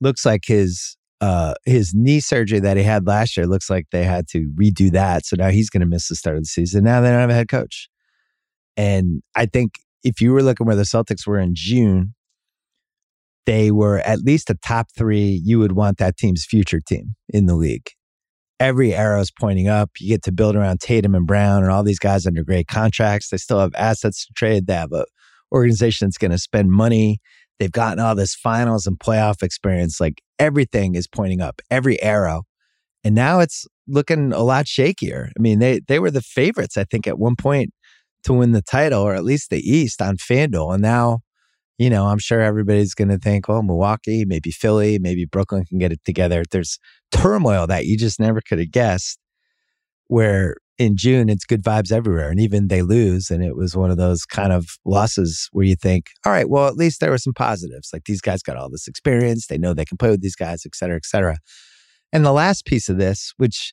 looks 0.00 0.24
like 0.24 0.44
his 0.46 0.96
uh, 1.20 1.54
his 1.64 1.94
knee 1.94 2.20
surgery 2.20 2.60
that 2.60 2.76
he 2.76 2.82
had 2.82 3.06
last 3.06 3.36
year 3.36 3.46
looks 3.46 3.68
like 3.68 3.86
they 3.90 4.04
had 4.04 4.28
to 4.28 4.50
redo 4.54 4.90
that. 4.92 5.26
So 5.26 5.36
now 5.36 5.48
he's 5.48 5.70
going 5.70 5.80
to 5.80 5.86
miss 5.86 6.08
the 6.08 6.14
start 6.14 6.36
of 6.36 6.42
the 6.42 6.48
season. 6.48 6.84
Now 6.84 7.00
they 7.00 7.10
don't 7.10 7.20
have 7.20 7.30
a 7.30 7.34
head 7.34 7.48
coach. 7.48 7.88
And 8.76 9.22
I 9.34 9.46
think 9.46 9.72
if 10.04 10.20
you 10.20 10.32
were 10.32 10.42
looking 10.42 10.66
where 10.66 10.76
the 10.76 10.82
Celtics 10.82 11.26
were 11.26 11.38
in 11.38 11.54
June, 11.54 12.14
they 13.46 13.70
were 13.70 13.98
at 14.00 14.20
least 14.20 14.50
a 14.50 14.54
top 14.54 14.88
three. 14.96 15.40
You 15.42 15.58
would 15.58 15.72
want 15.72 15.98
that 15.98 16.16
team's 16.16 16.44
future 16.44 16.80
team 16.80 17.16
in 17.28 17.46
the 17.46 17.56
league. 17.56 17.90
Every 18.60 18.94
arrow 18.94 19.20
is 19.20 19.30
pointing 19.30 19.68
up. 19.68 19.90
You 19.98 20.08
get 20.08 20.22
to 20.24 20.32
build 20.32 20.54
around 20.54 20.80
Tatum 20.80 21.14
and 21.14 21.26
Brown 21.26 21.62
and 21.62 21.72
all 21.72 21.82
these 21.82 21.98
guys 21.98 22.26
under 22.26 22.44
great 22.44 22.68
contracts. 22.68 23.30
They 23.30 23.36
still 23.36 23.60
have 23.60 23.74
assets 23.74 24.26
to 24.26 24.32
trade. 24.34 24.66
They 24.66 24.74
have 24.74 24.92
a 24.92 25.06
organization 25.52 26.06
that's 26.06 26.18
going 26.18 26.30
to 26.30 26.38
spend 26.38 26.70
money. 26.70 27.20
They've 27.58 27.72
gotten 27.72 27.98
all 27.98 28.14
this 28.14 28.34
finals 28.34 28.86
and 28.86 28.98
playoff 28.98 29.42
experience. 29.42 30.00
Like 30.00 30.22
everything 30.38 30.94
is 30.94 31.06
pointing 31.06 31.40
up, 31.40 31.60
every 31.70 32.00
arrow. 32.02 32.44
And 33.04 33.14
now 33.14 33.40
it's 33.40 33.66
looking 33.86 34.32
a 34.32 34.42
lot 34.42 34.66
shakier. 34.66 35.28
I 35.28 35.40
mean, 35.40 35.58
they 35.58 35.80
they 35.86 35.98
were 35.98 36.10
the 36.10 36.22
favorites, 36.22 36.76
I 36.76 36.84
think, 36.84 37.06
at 37.06 37.18
one 37.18 37.36
point 37.36 37.72
to 38.24 38.32
win 38.32 38.52
the 38.52 38.62
title, 38.62 39.02
or 39.02 39.14
at 39.14 39.24
least 39.24 39.50
the 39.50 39.60
East 39.60 40.02
on 40.02 40.16
FanDuel. 40.16 40.74
And 40.74 40.82
now, 40.82 41.20
you 41.78 41.88
know, 41.90 42.06
I'm 42.06 42.18
sure 42.18 42.40
everybody's 42.40 42.94
going 42.94 43.08
to 43.08 43.18
think, 43.18 43.48
well, 43.48 43.62
Milwaukee, 43.62 44.24
maybe 44.24 44.50
Philly, 44.50 44.98
maybe 44.98 45.24
Brooklyn 45.24 45.64
can 45.64 45.78
get 45.78 45.92
it 45.92 46.00
together. 46.04 46.42
There's 46.50 46.78
turmoil 47.12 47.66
that 47.68 47.86
you 47.86 47.96
just 47.96 48.20
never 48.20 48.40
could 48.40 48.58
have 48.58 48.72
guessed. 48.72 49.18
Where 50.08 50.56
in 50.78 50.96
June, 50.96 51.28
it's 51.28 51.44
good 51.44 51.64
vibes 51.64 51.90
everywhere. 51.90 52.30
And 52.30 52.38
even 52.38 52.68
they 52.68 52.82
lose. 52.82 53.30
And 53.30 53.42
it 53.42 53.56
was 53.56 53.76
one 53.76 53.90
of 53.90 53.96
those 53.96 54.24
kind 54.24 54.52
of 54.52 54.78
losses 54.84 55.48
where 55.52 55.66
you 55.66 55.74
think, 55.74 56.10
all 56.24 56.30
right, 56.30 56.48
well, 56.48 56.68
at 56.68 56.76
least 56.76 57.00
there 57.00 57.10
were 57.10 57.18
some 57.18 57.34
positives. 57.34 57.90
Like 57.92 58.04
these 58.04 58.20
guys 58.20 58.42
got 58.42 58.56
all 58.56 58.70
this 58.70 58.86
experience. 58.86 59.48
They 59.48 59.58
know 59.58 59.74
they 59.74 59.84
can 59.84 59.98
play 59.98 60.10
with 60.10 60.22
these 60.22 60.36
guys, 60.36 60.62
et 60.64 60.76
cetera, 60.76 60.96
et 60.96 61.04
cetera. 61.04 61.38
And 62.12 62.24
the 62.24 62.32
last 62.32 62.64
piece 62.64 62.88
of 62.88 62.96
this, 62.96 63.34
which 63.38 63.72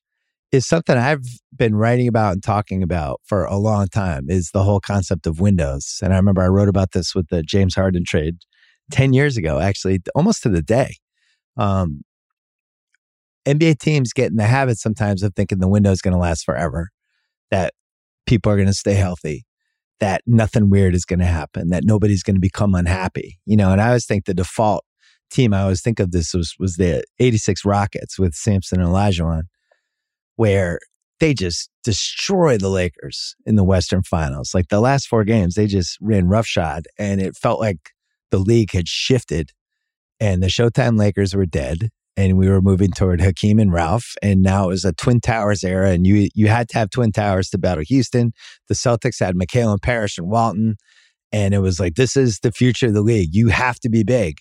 is 0.51 0.65
something 0.67 0.97
I've 0.97 1.25
been 1.55 1.75
writing 1.75 2.07
about 2.07 2.33
and 2.33 2.43
talking 2.43 2.81
about 2.81 3.21
for 3.23 3.45
a 3.45 3.57
long 3.57 3.87
time, 3.87 4.25
is 4.27 4.49
the 4.51 4.63
whole 4.63 4.79
concept 4.79 5.27
of 5.27 5.39
windows. 5.39 5.99
And 6.01 6.11
I 6.11 6.17
remember 6.17 6.41
I 6.41 6.47
wrote 6.47 6.69
about 6.69 6.91
this 6.93 7.13
with 7.13 7.27
the 7.29 7.43
James 7.43 7.75
Harden 7.75 8.03
trade 8.03 8.37
10 8.91 9.13
years 9.13 9.37
ago, 9.37 9.59
actually, 9.59 9.99
almost 10.15 10.41
to 10.43 10.49
the 10.49 10.61
day. 10.63 10.95
Um, 11.55 12.01
NBA 13.45 13.77
teams 13.77 14.11
get 14.11 14.31
in 14.31 14.37
the 14.37 14.43
habit 14.43 14.79
sometimes 14.79 15.21
of 15.21 15.35
thinking 15.35 15.59
the 15.59 15.67
window 15.67 15.91
is 15.91 16.01
going 16.01 16.13
to 16.13 16.19
last 16.19 16.43
forever 16.43 16.89
that 17.55 17.73
people 18.25 18.51
are 18.51 18.57
going 18.57 18.67
to 18.67 18.73
stay 18.73 18.95
healthy, 18.95 19.45
that 20.01 20.21
nothing 20.27 20.69
weird 20.69 20.93
is 20.93 21.05
going 21.05 21.19
to 21.19 21.25
happen, 21.25 21.69
that 21.69 21.85
nobody's 21.85 22.21
going 22.21 22.35
to 22.35 22.41
become 22.41 22.75
unhappy. 22.75 23.39
You 23.45 23.55
know, 23.55 23.71
and 23.71 23.79
I 23.79 23.87
always 23.87 24.05
think 24.05 24.25
the 24.25 24.33
default 24.33 24.83
team 25.31 25.53
I 25.53 25.61
always 25.61 25.81
think 25.81 26.01
of 26.01 26.11
this 26.11 26.33
was 26.33 26.55
was 26.59 26.75
the 26.75 27.03
86 27.19 27.63
Rockets 27.63 28.19
with 28.19 28.33
Sampson 28.33 28.81
and 28.81 28.89
Olajuwon, 28.89 29.43
where 30.35 30.79
they 31.21 31.33
just 31.33 31.69
destroyed 31.81 32.59
the 32.59 32.69
Lakers 32.69 33.35
in 33.45 33.55
the 33.55 33.63
Western 33.63 34.03
Finals. 34.03 34.53
Like 34.53 34.67
the 34.67 34.81
last 34.81 35.07
four 35.07 35.23
games, 35.23 35.55
they 35.55 35.65
just 35.65 35.97
ran 36.01 36.27
roughshod, 36.27 36.83
and 36.99 37.21
it 37.21 37.37
felt 37.37 37.61
like 37.61 37.91
the 38.31 38.37
league 38.37 38.73
had 38.73 38.89
shifted, 38.89 39.51
and 40.19 40.43
the 40.43 40.47
Showtime 40.47 40.99
Lakers 40.99 41.33
were 41.33 41.45
dead, 41.45 41.89
and 42.17 42.37
we 42.37 42.49
were 42.49 42.61
moving 42.61 42.91
toward 42.91 43.21
Hakeem 43.21 43.59
and 43.59 43.73
Ralph. 43.73 44.13
And 44.21 44.41
now 44.41 44.65
it 44.65 44.67
was 44.67 44.85
a 44.85 44.93
Twin 44.93 45.19
Towers 45.19 45.63
era, 45.63 45.91
and 45.91 46.05
you 46.07 46.29
you 46.33 46.47
had 46.47 46.69
to 46.69 46.77
have 46.77 46.89
Twin 46.89 47.11
Towers 47.11 47.49
to 47.49 47.57
battle 47.57 47.83
Houston. 47.87 48.33
The 48.67 48.75
Celtics 48.75 49.19
had 49.19 49.35
McHale 49.35 49.71
and 49.71 49.81
Parish 49.81 50.17
and 50.17 50.27
Walton, 50.27 50.77
and 51.31 51.53
it 51.53 51.59
was 51.59 51.79
like 51.79 51.95
this 51.95 52.15
is 52.15 52.39
the 52.39 52.51
future 52.51 52.87
of 52.87 52.93
the 52.93 53.01
league. 53.01 53.29
You 53.33 53.49
have 53.49 53.79
to 53.81 53.89
be 53.89 54.03
big. 54.03 54.39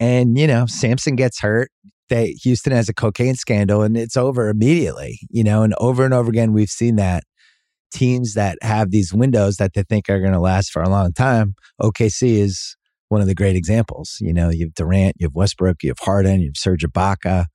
And 0.00 0.36
you 0.38 0.46
know, 0.46 0.66
Sampson 0.66 1.16
gets 1.16 1.40
hurt. 1.40 1.70
They 2.08 2.32
Houston 2.42 2.72
has 2.72 2.88
a 2.88 2.94
cocaine 2.94 3.36
scandal, 3.36 3.82
and 3.82 3.96
it's 3.96 4.16
over 4.16 4.48
immediately. 4.48 5.20
You 5.30 5.44
know, 5.44 5.62
and 5.62 5.74
over 5.78 6.04
and 6.04 6.12
over 6.12 6.28
again, 6.28 6.52
we've 6.52 6.70
seen 6.70 6.96
that 6.96 7.24
teams 7.92 8.34
that 8.34 8.58
have 8.60 8.90
these 8.90 9.14
windows 9.14 9.56
that 9.56 9.72
they 9.74 9.84
think 9.84 10.10
are 10.10 10.18
going 10.18 10.32
to 10.32 10.40
last 10.40 10.72
for 10.72 10.82
a 10.82 10.88
long 10.88 11.12
time. 11.12 11.54
OKC 11.80 12.38
is 12.38 12.76
one 13.14 13.22
of 13.22 13.26
the 13.26 13.34
great 13.34 13.56
examples. 13.56 14.18
You 14.20 14.34
know, 14.34 14.50
you 14.50 14.66
have 14.66 14.74
Durant, 14.74 15.16
you 15.18 15.26
have 15.26 15.34
Westbrook, 15.34 15.82
you 15.82 15.90
have 15.90 15.98
Harden, 16.00 16.40
you 16.40 16.48
have 16.48 16.56
Serge 16.56 16.84
Ibaka. 16.84 17.46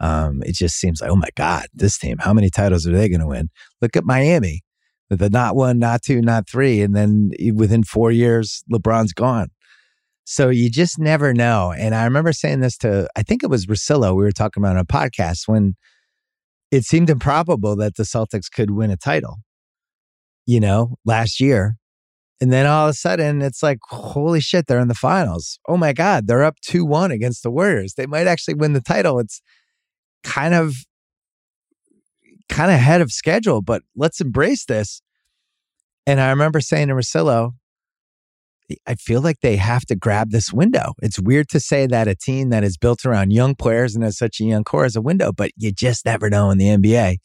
Um, 0.00 0.42
it 0.44 0.54
just 0.54 0.76
seems 0.76 1.00
like, 1.00 1.10
oh 1.10 1.16
my 1.16 1.30
God, 1.36 1.66
this 1.72 1.96
team, 1.96 2.18
how 2.18 2.34
many 2.34 2.50
titles 2.50 2.86
are 2.86 2.92
they 2.92 3.08
going 3.08 3.20
to 3.20 3.26
win? 3.26 3.48
Look 3.80 3.96
at 3.96 4.04
Miami 4.04 4.62
the 5.10 5.30
not 5.30 5.56
one, 5.56 5.78
not 5.78 6.02
two, 6.02 6.20
not 6.20 6.48
three. 6.48 6.82
And 6.82 6.94
then 6.94 7.30
within 7.54 7.82
four 7.82 8.10
years, 8.10 8.64
LeBron's 8.72 9.12
gone. 9.12 9.48
So 10.24 10.48
you 10.48 10.70
just 10.70 10.98
never 10.98 11.34
know. 11.34 11.72
And 11.76 11.94
I 11.94 12.04
remember 12.04 12.32
saying 12.32 12.60
this 12.60 12.78
to, 12.78 13.08
I 13.14 13.22
think 13.22 13.42
it 13.42 13.50
was 13.50 13.66
Russillo, 13.66 14.16
we 14.16 14.22
were 14.22 14.32
talking 14.32 14.62
about 14.62 14.76
on 14.76 14.82
a 14.82 14.84
podcast 14.84 15.46
when 15.46 15.74
it 16.70 16.84
seemed 16.84 17.10
improbable 17.10 17.76
that 17.76 17.96
the 17.96 18.04
Celtics 18.04 18.50
could 18.50 18.70
win 18.70 18.90
a 18.90 18.96
title, 18.96 19.38
you 20.46 20.60
know, 20.60 20.96
last 21.04 21.40
year. 21.40 21.76
And 22.44 22.52
then 22.52 22.66
all 22.66 22.88
of 22.88 22.90
a 22.90 22.92
sudden, 22.92 23.40
it's 23.40 23.62
like, 23.62 23.78
holy 23.88 24.38
shit, 24.38 24.66
they're 24.66 24.78
in 24.78 24.88
the 24.88 24.94
finals. 24.94 25.58
Oh 25.66 25.78
my 25.78 25.94
God, 25.94 26.26
they're 26.26 26.44
up 26.44 26.60
2 26.60 26.84
1 26.84 27.10
against 27.10 27.42
the 27.42 27.50
Warriors. 27.50 27.94
They 27.94 28.04
might 28.04 28.26
actually 28.26 28.52
win 28.52 28.74
the 28.74 28.82
title. 28.82 29.18
It's 29.18 29.40
kind 30.24 30.52
of 30.52 30.74
kind 32.50 32.70
of 32.70 32.74
ahead 32.74 33.00
of 33.00 33.10
schedule, 33.12 33.62
but 33.62 33.80
let's 33.96 34.20
embrace 34.20 34.66
this. 34.66 35.00
And 36.06 36.20
I 36.20 36.28
remember 36.28 36.60
saying 36.60 36.88
to 36.88 36.94
Russillo, 36.94 37.52
I 38.86 38.94
feel 38.96 39.22
like 39.22 39.40
they 39.40 39.56
have 39.56 39.86
to 39.86 39.96
grab 39.96 40.30
this 40.30 40.52
window. 40.52 40.92
It's 41.00 41.18
weird 41.18 41.48
to 41.48 41.60
say 41.60 41.86
that 41.86 42.08
a 42.08 42.14
team 42.14 42.50
that 42.50 42.62
is 42.62 42.76
built 42.76 43.06
around 43.06 43.32
young 43.32 43.54
players 43.54 43.94
and 43.94 44.04
has 44.04 44.18
such 44.18 44.38
a 44.38 44.44
young 44.44 44.64
core 44.64 44.84
is 44.84 44.96
a 44.96 45.00
window, 45.00 45.32
but 45.32 45.52
you 45.56 45.72
just 45.72 46.04
never 46.04 46.28
know 46.28 46.50
in 46.50 46.58
the 46.58 46.66
NBA. 46.66 47.20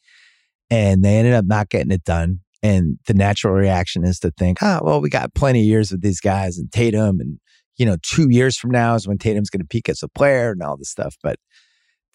And 0.70 1.04
they 1.04 1.18
ended 1.18 1.34
up 1.34 1.44
not 1.44 1.68
getting 1.68 1.92
it 1.92 2.06
done. 2.06 2.40
And 2.62 2.98
the 3.08 3.14
natural 3.14 3.54
reaction 3.54 4.04
is 4.04 4.20
to 4.20 4.32
think, 4.32 4.62
oh, 4.62 4.82
well, 4.84 5.02
we 5.02 5.10
got 5.10 5.34
plenty 5.34 5.62
of 5.62 5.66
years 5.66 5.92
with 5.92 6.02
these 6.02 6.20
guys 6.20 6.58
and 6.58 6.72
Tatum. 6.72 7.20
And, 7.20 7.40
you 7.78 7.86
know, 7.86 7.98
two 8.02 8.28
years 8.30 8.58
from 8.58 8.72
now 8.72 8.96
is 8.96 9.08
when 9.08 9.18
Tatum's 9.18 9.50
going 9.50 9.62
to 9.62 9.68
peak 9.68 9.88
as 9.88 10.04
a 10.04 10.10
player 10.10 10.52
and 10.52 10.62
all 10.62 10.78
this 10.78 10.90
stuff. 10.90 11.16
But 11.24 11.38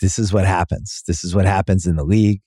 this 0.01 0.19
is 0.19 0.33
what 0.33 0.45
happens. 0.45 1.03
This 1.07 1.25
is 1.25 1.35
what 1.35 1.47
happens 1.47 1.87
in 1.87 1.97
the 1.97 2.05
league. 2.05 2.41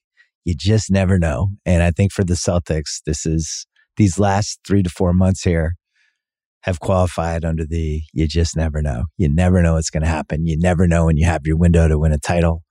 You 0.46 0.54
just 0.56 0.92
never 0.92 1.18
know. 1.18 1.50
And 1.66 1.82
I 1.82 1.92
think 1.92 2.12
for 2.12 2.24
the 2.24 2.36
Celtics, 2.36 3.02
this 3.06 3.26
is 3.26 3.66
these 3.98 4.20
last 4.20 4.60
three 4.66 4.84
to 4.84 4.90
four 4.90 5.14
months 5.14 5.44
here 5.44 5.76
have 6.62 6.80
qualified 6.80 7.44
under 7.44 7.66
the 7.66 8.02
you 8.14 8.28
just 8.28 8.56
never 8.56 8.82
know. 8.82 9.06
You 9.18 9.34
never 9.34 9.62
know 9.62 9.76
what's 9.76 9.90
going 9.90 10.04
to 10.04 10.10
happen. 10.10 10.46
You 10.46 10.58
never 10.58 10.88
know 10.88 11.06
when 11.06 11.18
you 11.18 11.26
have 11.26 11.46
your 11.46 11.58
window 11.58 11.88
to 11.88 11.98
win 11.98 12.12
a 12.12 12.20
title. 12.20 12.64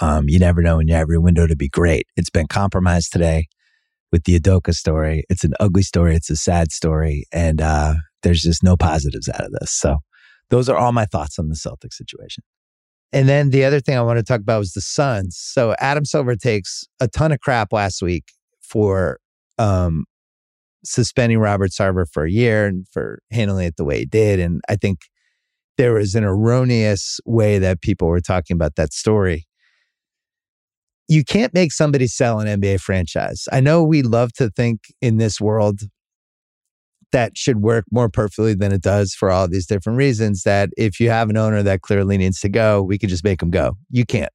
Um, 0.00 0.28
you 0.28 0.38
never 0.38 0.62
know 0.62 0.78
when 0.78 0.88
you 0.88 0.94
have 0.94 1.08
your 1.08 1.20
window 1.20 1.46
to 1.46 1.56
be 1.56 1.68
great. 1.68 2.06
It's 2.16 2.30
been 2.30 2.46
compromised 2.46 3.12
today 3.12 3.48
with 4.12 4.24
the 4.24 4.38
Udoka 4.38 4.74
story. 4.74 5.24
It's 5.28 5.42
an 5.42 5.54
ugly 5.58 5.82
story. 5.82 6.14
It's 6.14 6.30
a 6.30 6.36
sad 6.36 6.70
story. 6.70 7.24
And 7.32 7.60
uh, 7.60 7.94
there's 8.22 8.42
just 8.42 8.62
no 8.62 8.76
positives 8.76 9.28
out 9.28 9.44
of 9.44 9.52
this. 9.52 9.72
So 9.72 9.98
those 10.50 10.68
are 10.68 10.76
all 10.76 10.92
my 10.92 11.06
thoughts 11.06 11.38
on 11.38 11.48
the 11.48 11.54
Celtics 11.54 11.94
situation. 11.94 12.44
And 13.12 13.28
then 13.28 13.50
the 13.50 13.64
other 13.64 13.80
thing 13.80 13.96
I 13.96 14.02
want 14.02 14.18
to 14.18 14.22
talk 14.22 14.40
about 14.40 14.58
was 14.58 14.72
the 14.72 14.80
Suns. 14.80 15.36
So 15.38 15.74
Adam 15.78 16.04
Silver 16.04 16.36
takes 16.36 16.84
a 17.00 17.08
ton 17.08 17.32
of 17.32 17.40
crap 17.40 17.72
last 17.72 18.02
week 18.02 18.24
for 18.60 19.18
um, 19.58 20.04
suspending 20.84 21.38
Robert 21.38 21.70
Sarver 21.70 22.06
for 22.10 22.24
a 22.24 22.30
year 22.30 22.66
and 22.66 22.86
for 22.90 23.20
handling 23.30 23.66
it 23.66 23.76
the 23.76 23.84
way 23.84 24.00
he 24.00 24.06
did. 24.06 24.40
And 24.40 24.60
I 24.68 24.76
think 24.76 25.00
there 25.76 25.94
was 25.94 26.14
an 26.14 26.24
erroneous 26.24 27.18
way 27.24 27.58
that 27.58 27.80
people 27.80 28.08
were 28.08 28.20
talking 28.20 28.54
about 28.54 28.76
that 28.76 28.92
story 28.92 29.46
you 31.12 31.24
can't 31.24 31.52
make 31.52 31.72
somebody 31.72 32.06
sell 32.06 32.40
an 32.40 32.60
NBA 32.60 32.80
franchise. 32.80 33.46
I 33.52 33.60
know 33.60 33.82
we 33.82 34.00
love 34.00 34.32
to 34.34 34.48
think 34.48 34.80
in 35.02 35.18
this 35.18 35.38
world 35.38 35.80
that 37.12 37.36
should 37.36 37.58
work 37.58 37.84
more 37.92 38.08
perfectly 38.08 38.54
than 38.54 38.72
it 38.72 38.80
does 38.80 39.12
for 39.12 39.30
all 39.30 39.46
these 39.46 39.66
different 39.66 39.98
reasons. 39.98 40.44
That 40.44 40.70
if 40.78 40.98
you 40.98 41.10
have 41.10 41.28
an 41.28 41.36
owner 41.36 41.62
that 41.62 41.82
clearly 41.82 42.16
needs 42.16 42.40
to 42.40 42.48
go, 42.48 42.82
we 42.82 42.96
can 42.96 43.10
just 43.10 43.24
make 43.24 43.40
them 43.40 43.50
go. 43.50 43.76
You 43.90 44.06
can't. 44.06 44.32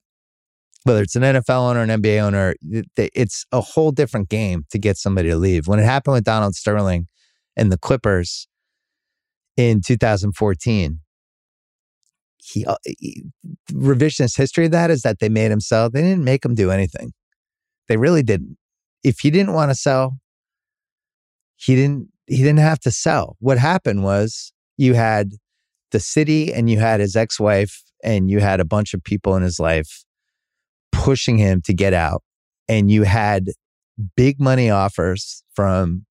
Whether 0.83 1.01
it's 1.01 1.15
an 1.15 1.23
NFL 1.23 1.71
owner, 1.71 1.81
an 1.81 1.89
NBA 1.89 2.21
owner, 2.21 2.53
it's 2.95 3.45
a 3.51 3.59
whole 3.59 3.91
different 3.91 4.29
game 4.29 4.65
to 4.69 4.77
get 4.77 4.97
somebody 4.97 5.29
to 5.29 5.35
leave. 5.35 5.67
When 5.67 5.79
it 5.79 5.85
happened 5.85 6.13
with 6.13 6.25
Donald 6.25 6.53
Sterling 6.53 7.07
and 7.55 7.71
the 7.71 7.79
Clippers 7.79 8.47
in 9.57 9.81
2014, 9.81 10.99
he, 12.47 12.65
uh, 12.65 12.75
he, 12.85 13.23
revisionist 13.71 14.37
history 14.37 14.65
of 14.65 14.71
that 14.71 14.89
is 14.89 15.01
that 15.01 15.19
they 15.19 15.29
made 15.29 15.51
him 15.51 15.59
sell. 15.59 15.89
They 15.89 16.01
didn't 16.01 16.23
make 16.23 16.43
him 16.43 16.55
do 16.55 16.71
anything. 16.71 17.13
They 17.87 17.97
really 17.97 18.23
didn't. 18.23 18.57
If 19.03 19.19
he 19.19 19.29
didn't 19.29 19.53
want 19.53 19.71
to 19.71 19.75
sell, 19.75 20.17
he 21.55 21.75
didn't 21.75 22.09
he 22.25 22.37
didn't 22.37 22.59
have 22.59 22.79
to 22.81 22.91
sell. 22.91 23.37
What 23.39 23.57
happened 23.57 24.03
was 24.03 24.51
you 24.77 24.93
had 24.93 25.31
the 25.91 25.99
city 25.99 26.53
and 26.53 26.69
you 26.69 26.79
had 26.79 26.99
his 26.99 27.15
ex 27.15 27.39
wife 27.39 27.81
and 28.03 28.29
you 28.29 28.39
had 28.39 28.59
a 28.59 28.65
bunch 28.65 28.93
of 28.93 29.03
people 29.03 29.35
in 29.35 29.43
his 29.43 29.59
life 29.59 30.03
pushing 30.91 31.37
him 31.37 31.61
to 31.61 31.73
get 31.73 31.93
out. 31.93 32.21
And 32.67 32.91
you 32.91 33.03
had 33.03 33.51
big 34.15 34.39
money 34.39 34.69
offers 34.69 35.43
from 35.53 36.05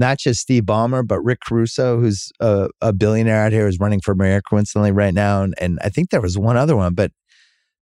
not 0.00 0.18
just 0.18 0.40
Steve 0.40 0.64
Ballmer, 0.64 1.06
but 1.06 1.20
Rick 1.20 1.38
Caruso, 1.46 2.00
who's 2.00 2.32
a, 2.40 2.68
a 2.80 2.92
billionaire 2.92 3.44
out 3.44 3.52
here, 3.52 3.68
is 3.68 3.78
running 3.78 4.00
for 4.00 4.16
mayor 4.16 4.40
coincidentally 4.40 4.90
right 4.90 5.14
now. 5.14 5.42
And, 5.42 5.54
and 5.60 5.78
I 5.84 5.90
think 5.90 6.10
there 6.10 6.20
was 6.20 6.36
one 6.36 6.56
other 6.56 6.74
one, 6.74 6.94
but 6.94 7.12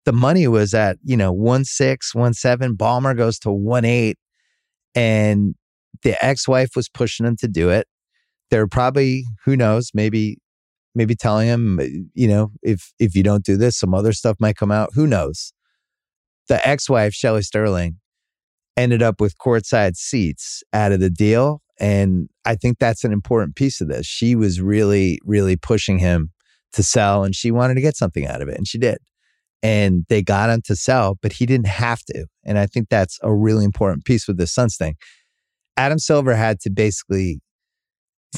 the 0.05 0.13
money 0.13 0.49
was 0.49 0.75
at, 0.75 0.99
you 1.05 1.17
know, 1.17 1.33
one 1.33 1.65
six, 1.65 2.15
one 2.15 2.35
seven. 2.35 2.77
Ballmer 2.77 3.17
goes 3.17 3.39
to 3.41 3.53
one 3.53 3.85
eight. 3.85 4.19
And 4.99 5.55
the 6.03 6.17
ex-wife 6.25 6.71
was 6.75 6.89
pushing 6.89 7.27
him 7.27 7.37
to 7.37 7.49
do 7.49 7.69
it. 7.69 7.87
They're 8.51 8.67
probably, 8.67 9.27
who 9.45 9.55
knows, 9.55 9.91
maybe, 9.93 10.39
maybe 10.95 11.15
telling 11.15 11.49
him, 11.49 12.11
you 12.15 12.27
know, 12.27 12.53
if 12.63 12.95
if 12.99 13.15
you 13.15 13.23
don't 13.23 13.45
do 13.45 13.59
this, 13.59 13.79
some 13.79 13.93
other 13.93 14.15
stuff 14.15 14.37
might 14.41 14.57
come 14.57 14.73
out. 14.73 14.89
Who 14.95 15.07
knows? 15.07 15.53
The 16.49 16.67
ex-wife, 16.67 17.13
Shelly 17.13 17.43
Sterling, 17.43 17.99
ended 18.75 19.03
up 19.03 19.21
with 19.21 19.37
courtside 19.37 19.97
seats 19.97 20.63
out 20.73 20.93
of 20.93 21.01
the 21.01 21.11
deal 21.11 21.61
and 21.79 22.29
I 22.45 22.55
think 22.55 22.79
that's 22.79 23.05
an 23.05 23.13
important 23.13 23.57
piece 23.57 23.81
of 23.81 23.89
this. 23.89 24.07
She 24.07 24.35
was 24.35 24.61
really, 24.61 25.19
really 25.25 25.57
pushing 25.57 25.99
him 25.99 26.31
to 26.73 26.83
sell 26.83 27.25
and 27.25 27.35
she 27.35 27.51
wanted 27.51 27.75
to 27.75 27.81
get 27.81 27.97
something 27.97 28.27
out 28.27 28.43
of 28.43 28.49
it. 28.49 28.57
And 28.57 28.67
she 28.67 28.79
did. 28.79 28.99
And 29.63 30.05
they 30.09 30.23
got 30.23 30.51
him 30.51 30.63
to 30.67 30.77
sell, 30.77 31.19
but 31.23 31.33
he 31.33 31.47
didn't 31.47 31.67
have 31.67 32.01
to. 32.05 32.27
And 32.45 32.59
I 32.59 32.67
think 32.67 32.89
that's 32.89 33.19
a 33.23 33.35
really 33.35 33.65
important 33.65 34.05
piece 34.05 34.29
with 34.29 34.37
the 34.37 34.47
Suns 34.47 34.77
thing. 34.77 34.97
Adam 35.77 35.99
Silver 35.99 36.35
had 36.35 36.61
to 36.61 36.71
basically 36.71 37.41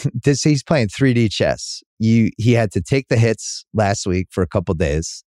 this 0.14 0.42
he's 0.42 0.62
playing 0.62 0.88
3D 0.88 1.30
chess. 1.30 1.82
You 1.98 2.30
he 2.38 2.52
had 2.52 2.72
to 2.72 2.80
take 2.80 3.08
the 3.08 3.16
hits 3.16 3.64
last 3.74 4.06
week 4.06 4.28
for 4.30 4.42
a 4.42 4.46
couple 4.46 4.74
days. 4.74 5.24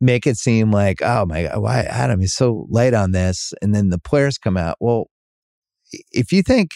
Make 0.00 0.26
it 0.26 0.36
seem 0.36 0.72
like, 0.72 1.00
oh 1.00 1.26
my 1.26 1.44
God, 1.44 1.60
why 1.60 1.82
Adam 1.82 2.20
is 2.22 2.34
so 2.34 2.66
late 2.68 2.94
on 2.94 3.12
this? 3.12 3.52
And 3.62 3.72
then 3.72 3.90
the 3.90 4.00
players 4.00 4.36
come 4.36 4.56
out. 4.56 4.76
Well, 4.80 5.06
if 6.10 6.32
you 6.32 6.42
think 6.42 6.70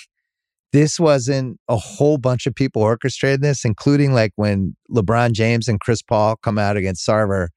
this 0.73 1.01
wasn't 1.01 1.59
a 1.69 1.77
whole 1.77 2.19
bunch 2.19 2.47
of 2.47 2.55
people 2.55 2.83
orchestrated 2.83 3.41
this, 3.41 3.65
including 3.65 4.13
like 4.13 4.33
when 4.37 4.77
LeBron 4.91 5.33
James 5.33 5.69
and 5.69 5.81
Chris 5.81 6.03
Paul 6.03 6.37
come 6.37 6.59
out 6.59 6.77
against 6.77 7.07
Sarver, 7.07 7.49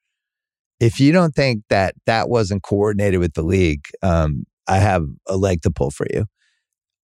if 0.80 1.00
you 1.00 1.12
don't 1.12 1.36
think 1.36 1.64
that 1.70 1.96
that 2.06 2.30
wasn't 2.30 2.64
coordinated 2.64 3.20
with 3.20 3.34
the 3.34 3.42
league, 3.42 3.86
um, 4.02 4.46
I 4.68 4.78
have 4.78 5.06
a 5.28 5.36
leg 5.36 5.62
to 5.64 5.72
pull 5.72 5.92
for 5.92 6.08
you. 6.14 6.26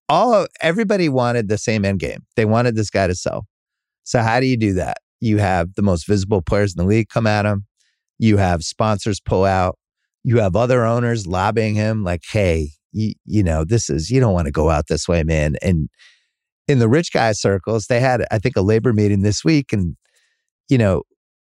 All 0.07 0.47
everybody 0.61 1.09
wanted 1.09 1.49
the 1.49 1.57
same 1.57 1.83
end 1.83 1.99
game. 1.99 2.23
They 2.35 2.45
wanted 2.45 2.75
this 2.75 2.89
guy 2.89 3.07
to 3.07 3.15
sell. 3.15 3.47
So 4.03 4.21
how 4.21 4.39
do 4.39 4.45
you 4.45 4.55
do 4.55 4.73
that? 4.73 4.97
You 5.19 5.39
have 5.39 5.73
the 5.73 5.81
most 5.81 6.07
visible 6.07 6.41
players 6.41 6.75
in 6.75 6.83
the 6.83 6.87
league 6.87 7.09
come 7.09 7.25
at 7.25 7.45
him. 7.45 7.65
You 8.19 8.37
have 8.37 8.63
sponsors 8.63 9.19
pull 9.19 9.45
out. 9.45 9.77
You 10.23 10.39
have 10.39 10.55
other 10.55 10.85
owners 10.85 11.27
lobbying 11.27 11.75
him 11.75 12.03
like, 12.03 12.21
"Hey, 12.31 12.69
you, 12.95 13.13
you 13.25 13.43
know, 13.43 13.63
this 13.63 13.89
is, 13.89 14.09
you 14.09 14.19
don't 14.19 14.33
want 14.33 14.45
to 14.45 14.51
go 14.51 14.69
out 14.69 14.87
this 14.87 15.07
way, 15.07 15.23
man. 15.23 15.55
And 15.61 15.89
in 16.67 16.79
the 16.79 16.89
rich 16.89 17.11
guy 17.11 17.33
circles, 17.33 17.87
they 17.87 17.99
had, 17.99 18.25
I 18.31 18.39
think, 18.39 18.55
a 18.55 18.61
labor 18.61 18.93
meeting 18.93 19.21
this 19.21 19.43
week. 19.43 19.73
And, 19.73 19.97
you 20.69 20.77
know, 20.77 21.03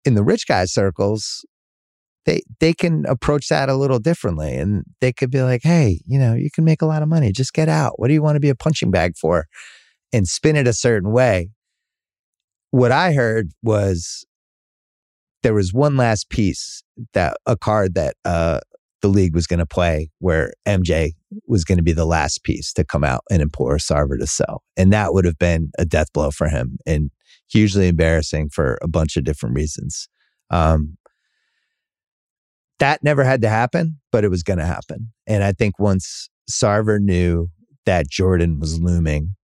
in 0.04 0.14
the 0.14 0.25
rich 0.25 0.47
guy 0.47 0.64
circles, 0.64 1.45
they 2.26 2.42
they 2.61 2.75
can 2.75 3.07
approach 3.07 3.49
that 3.49 3.68
a 3.68 3.75
little 3.75 3.99
differently 3.99 4.54
and 4.54 4.85
they 5.00 5.12
could 5.12 5.30
be 5.30 5.40
like 5.40 5.62
hey 5.62 5.99
you 6.07 6.18
know 6.18 6.35
you 6.35 6.50
can 6.50 6.62
make 6.62 6.83
a 6.83 6.87
lot 6.87 7.02
of 7.02 7.09
money 7.09 7.33
just 7.33 7.54
get 7.54 7.71
out 7.71 7.99
what 7.99 8.09
do 8.09 8.12
you 8.12 8.21
want 8.21 8.37
to 8.37 8.40
be 8.40 8.50
a 8.50 8.54
punching 8.54 8.90
bag 8.90 9.16
for 9.16 9.47
and 10.12 10.28
spin 10.28 10.54
it 10.54 10.66
a 10.66 10.75
certain 10.75 11.11
way 11.11 11.49
what 12.71 12.92
i 12.92 13.14
heard 13.14 13.52
was 13.62 14.26
there 15.42 15.54
was 15.54 15.73
one 15.73 15.97
last 15.97 16.28
piece 16.28 16.83
that 17.14 17.37
a 17.47 17.57
card 17.57 17.95
that 17.95 18.14
uh, 18.25 18.61
the 19.00 19.09
league 19.09 19.35
was 19.35 19.47
going 19.47 19.59
to 19.59 19.67
play 19.67 20.11
where 20.19 20.52
MJ 20.67 21.12
was 21.47 21.64
going 21.64 21.78
to 21.78 21.85
be 21.85 21.93
the 21.93 22.07
last 22.07 22.43
piece 22.43 22.73
to 22.73 22.85
come 22.85 23.05
out 23.05 23.23
and 23.30 23.41
implore 23.41 23.76
Sarver 23.76 24.19
to 24.19 24.26
sell. 24.26 24.63
And 24.76 24.93
that 24.93 25.15
would 25.15 25.25
have 25.25 25.39
been 25.39 25.71
a 25.78 25.84
death 25.84 26.13
blow 26.13 26.30
for 26.30 26.49
him 26.49 26.78
and 26.87 27.11
hugely 27.50 27.89
embarrassing 27.89 28.50
for 28.50 28.78
a 28.82 28.89
bunch 28.89 29.17
of 29.17 29.25
different 29.25 29.54
reasons. 29.54 30.08
Um, 30.50 30.97
that 32.78 33.02
never 33.02 33.25
had 33.25 33.43
to 33.43 33.49
happen, 33.49 34.00
but 34.13 34.25
it 34.25 34.30
was 34.30 34.43
going 34.43 34.58
to 34.58 34.67
happen. 34.67 35.13
And 35.26 35.43
I 35.43 35.52
think 35.52 35.78
once 35.78 36.30
Sarver 36.50 37.00
knew 37.00 37.49
that 37.87 38.08
Jordan 38.08 38.61
was 38.61 38.80
looming 38.80 39.34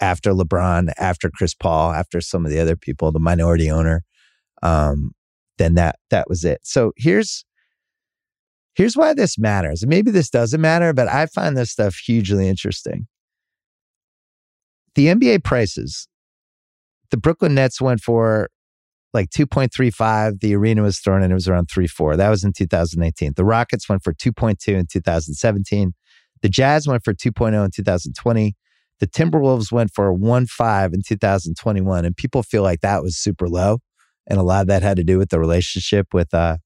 after 0.00 0.32
LeBron, 0.32 0.92
after 0.98 1.30
Chris 1.30 1.54
Paul, 1.54 1.92
after 1.92 2.20
some 2.20 2.44
of 2.44 2.50
the 2.50 2.60
other 2.60 2.76
people, 2.76 3.10
the 3.10 3.18
minority 3.18 3.70
owner, 3.70 4.04
um, 4.62 5.12
then 5.58 5.74
that 5.74 5.96
that 6.10 6.28
was 6.28 6.44
it. 6.44 6.60
So 6.62 6.92
here's 6.96 7.44
Here's 8.78 8.96
why 8.96 9.12
this 9.12 9.36
matters. 9.36 9.84
Maybe 9.84 10.12
this 10.12 10.30
doesn't 10.30 10.60
matter, 10.60 10.92
but 10.92 11.08
I 11.08 11.26
find 11.26 11.56
this 11.56 11.72
stuff 11.72 11.96
hugely 11.96 12.46
interesting. 12.46 13.08
The 14.94 15.06
NBA 15.06 15.42
prices, 15.42 16.06
the 17.10 17.16
Brooklyn 17.16 17.56
Nets 17.56 17.80
went 17.80 18.00
for 18.00 18.50
like 19.12 19.30
2.35. 19.30 20.38
The 20.38 20.54
arena 20.54 20.84
was 20.84 21.00
thrown 21.00 21.24
and 21.24 21.32
it 21.32 21.34
was 21.34 21.48
around 21.48 21.66
3.4. 21.66 22.18
That 22.18 22.28
was 22.28 22.44
in 22.44 22.52
2018. 22.52 23.32
The 23.34 23.44
Rockets 23.44 23.88
went 23.88 24.04
for 24.04 24.14
2.2 24.14 24.68
in 24.68 24.86
2017. 24.86 25.92
The 26.42 26.48
Jazz 26.48 26.86
went 26.86 27.02
for 27.02 27.12
2.0 27.12 27.64
in 27.64 27.72
2020. 27.72 28.54
The 29.00 29.06
Timberwolves 29.08 29.72
went 29.72 29.90
for 29.92 30.16
1.5 30.16 30.94
in 30.94 31.02
2021. 31.02 32.04
And 32.04 32.16
people 32.16 32.44
feel 32.44 32.62
like 32.62 32.82
that 32.82 33.02
was 33.02 33.16
super 33.16 33.48
low. 33.48 33.78
And 34.28 34.38
a 34.38 34.44
lot 34.44 34.60
of 34.60 34.68
that 34.68 34.82
had 34.82 34.98
to 34.98 35.04
do 35.04 35.18
with 35.18 35.30
the 35.30 35.40
relationship 35.40 36.14
with 36.14 36.32
uh 36.32 36.58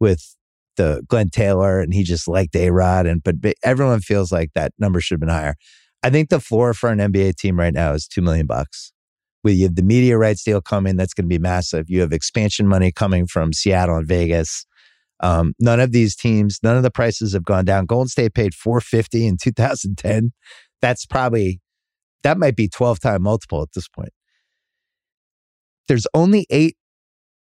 with 0.00 0.34
the 0.78 1.02
Glenn 1.08 1.28
Taylor 1.28 1.80
and 1.80 1.92
he 1.92 2.02
just 2.02 2.26
liked 2.26 2.56
A 2.56 2.70
Rod. 2.70 3.06
And 3.06 3.22
but, 3.22 3.36
everyone 3.62 4.00
feels 4.00 4.32
like 4.32 4.52
that 4.54 4.72
number 4.78 5.00
should 5.00 5.16
have 5.16 5.20
been 5.20 5.28
higher. 5.28 5.54
I 6.02 6.08
think 6.08 6.30
the 6.30 6.40
floor 6.40 6.72
for 6.72 6.90
an 6.90 6.98
NBA 6.98 7.36
team 7.36 7.58
right 7.58 7.74
now 7.74 7.92
is 7.92 8.08
two 8.08 8.22
million 8.22 8.46
bucks. 8.46 8.92
We 9.44 9.52
you 9.52 9.64
have 9.64 9.74
the 9.74 9.82
media 9.82 10.16
rights 10.16 10.42
deal 10.42 10.62
coming, 10.62 10.96
that's 10.96 11.12
going 11.12 11.26
to 11.26 11.28
be 11.28 11.38
massive. 11.38 11.90
You 11.90 12.00
have 12.00 12.12
expansion 12.12 12.66
money 12.66 12.90
coming 12.90 13.26
from 13.26 13.52
Seattle 13.52 13.96
and 13.96 14.08
Vegas. 14.08 14.64
Um, 15.20 15.54
none 15.58 15.80
of 15.80 15.92
these 15.92 16.16
teams, 16.16 16.60
none 16.62 16.76
of 16.76 16.82
the 16.82 16.90
prices 16.90 17.32
have 17.32 17.44
gone 17.44 17.64
down. 17.64 17.86
Golden 17.86 18.08
State 18.08 18.34
paid 18.34 18.54
450 18.54 19.26
in 19.26 19.36
2010. 19.36 20.32
That's 20.80 21.04
probably 21.06 21.60
that 22.22 22.38
might 22.38 22.56
be 22.56 22.68
12 22.68 23.00
time 23.00 23.22
multiple 23.22 23.62
at 23.62 23.72
this 23.74 23.88
point. 23.88 24.12
There's 25.88 26.06
only 26.14 26.46
eight 26.50 26.76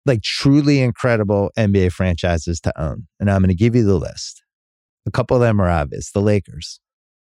like 0.07 0.23
truly 0.23 0.81
incredible 0.81 1.51
NBA 1.59 1.93
franchises 1.93 2.61
to 2.61 2.81
own. 2.81 3.07
And 3.19 3.31
I'm 3.31 3.41
going 3.41 3.49
to 3.49 3.55
give 3.55 3.75
you 3.75 3.85
the 3.85 3.99
list. 3.99 4.43
A 5.07 5.11
couple 5.11 5.37
of 5.37 5.43
them 5.43 5.61
are 5.61 5.69
obvious 5.69 6.11
the 6.13 6.21
Lakers, 6.21 6.81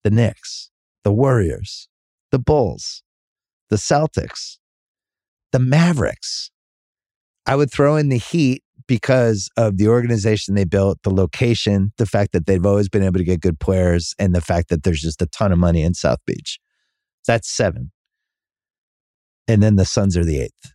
the 0.04 0.12
Knicks, 0.12 0.72
the 1.04 1.12
Warriors, 1.12 1.88
the 2.32 2.40
Bulls, 2.40 3.04
the 3.70 3.76
Celtics, 3.76 4.58
the 5.52 5.60
Mavericks. 5.60 6.52
I 7.46 7.56
would 7.56 7.72
throw 7.72 7.96
in 7.96 8.10
the 8.10 8.18
Heat 8.18 8.64
because 8.88 9.50
of 9.58 9.78
the 9.78 9.88
organization 9.88 10.56
they 10.56 10.64
built, 10.64 11.00
the 11.04 11.14
location, 11.14 11.92
the 11.98 12.06
fact 12.06 12.32
that 12.32 12.46
they've 12.46 12.66
always 12.66 12.90
been 12.90 13.04
able 13.04 13.20
to 13.20 13.24
get 13.24 13.42
good 13.42 13.60
players, 13.60 14.16
and 14.18 14.34
the 14.34 14.42
fact 14.42 14.70
that 14.70 14.84
there's 14.84 15.02
just 15.02 15.22
a 15.22 15.28
ton 15.28 15.52
of 15.52 15.60
money 15.60 15.82
in 15.82 15.94
South 15.94 16.20
Beach. 16.26 16.60
That's 17.26 17.50
seven. 17.50 17.92
And 19.48 19.62
then 19.62 19.76
the 19.76 19.86
Suns 19.86 20.18
are 20.18 20.26
the 20.26 20.42
eighth. 20.42 20.74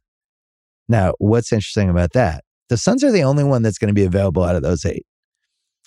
Now, 0.93 1.15
what's 1.17 1.55
interesting 1.55 1.89
about 1.89 2.13
that? 2.13 2.45
The 2.69 2.77
Suns 2.77 3.03
are 3.03 3.11
the 3.11 3.23
only 3.23 3.45
one 3.45 3.63
that's 3.63 3.79
going 3.79 3.89
to 3.89 3.95
be 3.95 4.05
available 4.05 4.45
out 4.45 4.57
of 4.57 4.63
those 4.63 4.85
eight. 4.85 5.07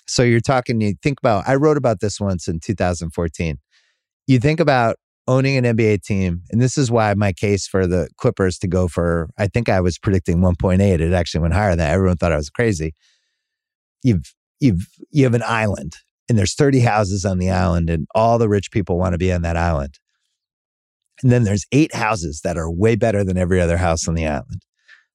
So 0.08 0.24
you're 0.24 0.40
talking, 0.40 0.80
you 0.80 0.94
think 1.00 1.20
about, 1.20 1.44
I 1.46 1.54
wrote 1.54 1.76
about 1.76 2.00
this 2.00 2.20
once 2.20 2.48
in 2.48 2.58
2014. 2.58 3.58
You 4.26 4.38
think 4.40 4.58
about 4.58 4.96
owning 5.28 5.64
an 5.64 5.76
NBA 5.76 6.02
team, 6.02 6.42
and 6.50 6.60
this 6.60 6.76
is 6.76 6.90
why 6.90 7.14
my 7.14 7.32
case 7.32 7.68
for 7.68 7.86
the 7.86 8.08
Clippers 8.16 8.58
to 8.58 8.66
go 8.66 8.88
for, 8.88 9.30
I 9.38 9.46
think 9.46 9.68
I 9.68 9.80
was 9.80 9.96
predicting 9.96 10.38
1.8. 10.38 10.80
It 10.80 11.12
actually 11.12 11.40
went 11.40 11.54
higher 11.54 11.70
than 11.70 11.78
that. 11.78 11.92
Everyone 11.92 12.16
thought 12.16 12.32
I 12.32 12.36
was 12.36 12.50
crazy. 12.50 12.92
You've, 14.02 14.34
you've, 14.58 14.88
you 15.12 15.22
have 15.22 15.34
an 15.34 15.44
island 15.46 15.98
and 16.28 16.36
there's 16.36 16.54
30 16.54 16.80
houses 16.80 17.24
on 17.24 17.38
the 17.38 17.50
island 17.50 17.90
and 17.90 18.08
all 18.12 18.38
the 18.38 18.48
rich 18.48 18.72
people 18.72 18.98
want 18.98 19.12
to 19.12 19.18
be 19.18 19.32
on 19.32 19.42
that 19.42 19.56
island. 19.56 20.00
And 21.22 21.30
then 21.30 21.44
there's 21.44 21.64
eight 21.70 21.94
houses 21.94 22.40
that 22.42 22.58
are 22.58 22.68
way 22.68 22.96
better 22.96 23.22
than 23.22 23.38
every 23.38 23.60
other 23.60 23.76
house 23.76 24.08
on 24.08 24.14
the 24.14 24.26
island. 24.26 24.65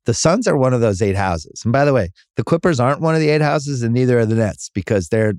The 0.06 0.14
Suns 0.14 0.48
are 0.48 0.58
one 0.58 0.74
of 0.74 0.82
those 0.82 1.02
eight 1.02 1.16
houses. 1.16 1.62
And 1.64 1.72
by 1.72 1.86
the 1.86 1.94
way, 1.94 2.10
the 2.36 2.44
Clippers 2.44 2.80
aren't 2.80 3.02
one 3.02 3.14
of 3.14 3.22
the 3.22 3.30
eight 3.30 3.42
houses, 3.42 3.84
and 3.84 3.94
neither 3.94 4.20
are 4.20 4.26
the 4.26 4.36
Nets 4.36 4.70
because 4.74 5.10
they're 5.10 5.34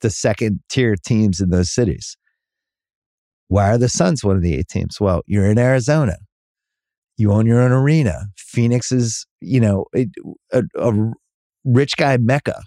the 0.00 0.10
second 0.10 0.60
tier 0.68 0.94
teams 0.96 1.40
in 1.40 1.50
those 1.50 1.72
cities. 1.72 2.16
Why 3.48 3.70
are 3.70 3.78
the 3.78 3.88
Suns 3.88 4.24
one 4.24 4.36
of 4.36 4.42
the 4.42 4.54
eight 4.54 4.68
teams? 4.68 5.00
Well, 5.00 5.22
you're 5.26 5.50
in 5.50 5.58
Arizona. 5.58 6.16
You 7.16 7.32
own 7.32 7.46
your 7.46 7.60
own 7.60 7.72
arena. 7.72 8.26
Phoenix 8.36 8.90
is, 8.90 9.26
you 9.40 9.60
know, 9.60 9.86
a, 9.94 10.06
a, 10.52 10.62
a 10.76 11.12
rich 11.64 11.96
guy 11.96 12.16
mecca. 12.16 12.62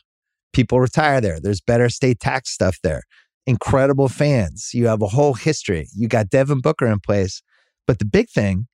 People 0.53 0.79
retire 0.79 1.21
there. 1.21 1.39
There's 1.39 1.62
better 1.62 1.89
state 1.89 2.19
tax 2.19 2.51
stuff 2.51 2.77
there. 2.83 3.03
Incredible 3.45 4.10
fans. 4.10 4.71
You 4.73 4.88
have 4.88 5.01
a 5.01 5.07
whole 5.07 5.33
history. 5.33 5.88
You 5.93 6.07
got 6.07 6.29
Devin 6.29 6.62
Booker 6.62 6.88
in 6.88 6.99
place. 6.99 7.41
But 7.86 7.99
the 7.99 8.05
big 8.05 8.29
thing 8.29 8.67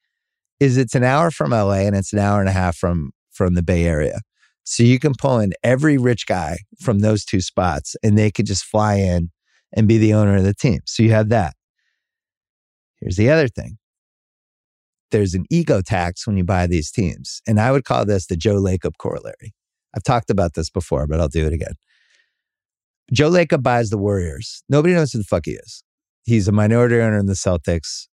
is 0.59 0.77
it's 0.77 0.95
an 0.95 1.03
hour 1.03 1.31
from 1.31 1.51
LA 1.51 1.81
and 1.81 1.95
it's 1.95 2.13
an 2.13 2.19
hour 2.19 2.39
and 2.39 2.49
a 2.49 2.53
half 2.53 2.77
from 2.77 3.11
from 3.31 3.55
the 3.55 3.63
Bay 3.63 3.85
Area. 3.85 4.19
So 4.63 4.83
you 4.83 4.99
can 4.99 5.13
pull 5.17 5.39
in 5.39 5.53
every 5.63 5.97
rich 5.97 6.25
guy 6.25 6.59
from 6.79 6.99
those 6.99 7.25
two 7.25 7.41
spots 7.41 7.95
and 8.03 8.17
they 8.17 8.31
could 8.31 8.45
just 8.45 8.63
fly 8.63 8.95
in 8.95 9.29
and 9.73 9.87
be 9.87 9.97
the 9.97 10.13
owner 10.13 10.37
of 10.37 10.43
the 10.43 10.53
team. 10.53 10.79
So 10.85 11.03
you 11.03 11.11
have 11.11 11.29
that. 11.29 11.55
Here's 12.99 13.17
the 13.17 13.29
other 13.29 13.47
thing. 13.47 13.77
There's 15.11 15.33
an 15.33 15.45
ego 15.49 15.81
tax 15.81 16.25
when 16.25 16.37
you 16.37 16.43
buy 16.43 16.67
these 16.67 16.91
teams. 16.91 17.41
And 17.45 17.59
I 17.59 17.71
would 17.71 17.83
call 17.83 18.05
this 18.05 18.27
the 18.27 18.37
Joe 18.37 18.55
Lacob 18.55 18.93
corollary. 18.97 19.53
I've 19.95 20.03
talked 20.03 20.29
about 20.29 20.53
this 20.53 20.69
before, 20.69 21.05
but 21.07 21.19
I'll 21.19 21.27
do 21.27 21.45
it 21.45 21.53
again. 21.53 21.73
Joe 23.11 23.29
Lacob 23.29 23.61
buys 23.61 23.89
the 23.89 23.97
Warriors. 23.97 24.63
Nobody 24.69 24.93
knows 24.93 25.11
who 25.11 25.19
the 25.19 25.25
fuck 25.25 25.45
he 25.45 25.51
is. 25.51 25.83
He's 26.23 26.47
a 26.47 26.51
minority 26.51 26.95
owner 26.99 27.17
in 27.17 27.25
the 27.25 27.33
Celtics. 27.33 28.07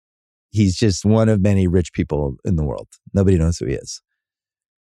He's 0.49 0.75
just 0.75 1.05
one 1.05 1.29
of 1.29 1.41
many 1.41 1.67
rich 1.67 1.93
people 1.93 2.35
in 2.45 2.55
the 2.55 2.63
world. 2.63 2.87
Nobody 3.13 3.37
knows 3.37 3.57
who 3.57 3.65
he 3.67 3.73
is. 3.73 4.01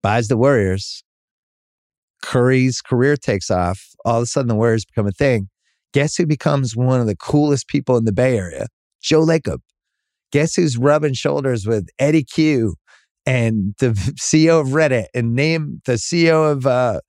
Buys 0.03 0.29
the 0.29 0.37
Warriors. 0.37 1.03
Curry's 2.23 2.81
career 2.81 3.17
takes 3.17 3.51
off. 3.51 3.89
All 4.05 4.19
of 4.19 4.23
a 4.25 4.27
sudden, 4.27 4.49
the 4.49 4.55
Warriors 4.55 4.85
become 4.85 5.07
a 5.07 5.13
thing. 5.13 5.49
Guess 5.93 6.17
who 6.17 6.27
becomes 6.27 6.77
one 6.77 7.01
of 7.01 7.07
the 7.07 7.17
coolest 7.17 7.69
people 7.69 7.97
in 7.97 8.05
the 8.05 8.13
Bay 8.13 8.37
Area? 8.37 8.67
Joe 9.03 9.25
Lacob. 9.25 9.59
Guess 10.33 10.55
who's 10.55 10.77
rubbing 10.77 11.15
shoulders 11.15 11.67
with 11.67 11.89
Eddie 11.99 12.25
Cue 12.25 12.77
and 13.27 13.75
the 13.79 13.91
CEO 14.21 14.61
of 14.61 14.69
Reddit 14.69 15.07
and 15.15 15.35
name 15.35 15.81
the 15.87 15.95
CEO 15.95 16.51
of 16.51 16.67
uh, 16.67 17.01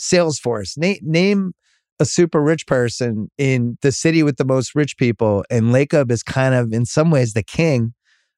Salesforce? 0.00 0.78
Name, 0.78 0.98
name 1.02 1.52
a 2.00 2.04
super 2.04 2.40
rich 2.40 2.66
person 2.66 3.28
in 3.38 3.76
the 3.82 3.92
city 3.92 4.22
with 4.22 4.36
the 4.36 4.44
most 4.44 4.74
rich 4.74 4.96
people. 4.96 5.44
And 5.50 5.66
Lacob 5.66 6.10
is 6.10 6.22
kind 6.22 6.54
of, 6.54 6.72
in 6.72 6.84
some 6.84 7.10
ways, 7.10 7.32
the 7.32 7.42
king 7.42 7.94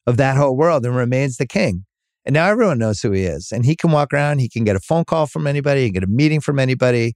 of 0.07 0.17
that 0.17 0.37
whole 0.37 0.57
world 0.57 0.85
and 0.87 0.97
remains 0.97 1.37
the 1.37 1.47
king. 1.47 1.85
And 2.25 2.35
now 2.35 2.49
everyone 2.49 2.79
knows 2.79 3.01
who 3.01 3.13
he 3.13 3.25
is. 3.25 3.51
And 3.53 3.65
he 3.65 3.77
can 3.77 3.91
walk 3.91 4.13
around, 4.13 4.39
he 4.39 4.49
can 4.49 4.65
get 4.65 4.77
a 4.77 4.81
phone 4.81 5.05
call 5.05 5.27
from 5.27 5.47
anybody, 5.47 5.83
he 5.83 5.87
can 5.89 5.95
get 5.95 6.05
a 6.05 6.13
meeting 6.13 6.41
from 6.41 6.59
anybody. 6.59 7.15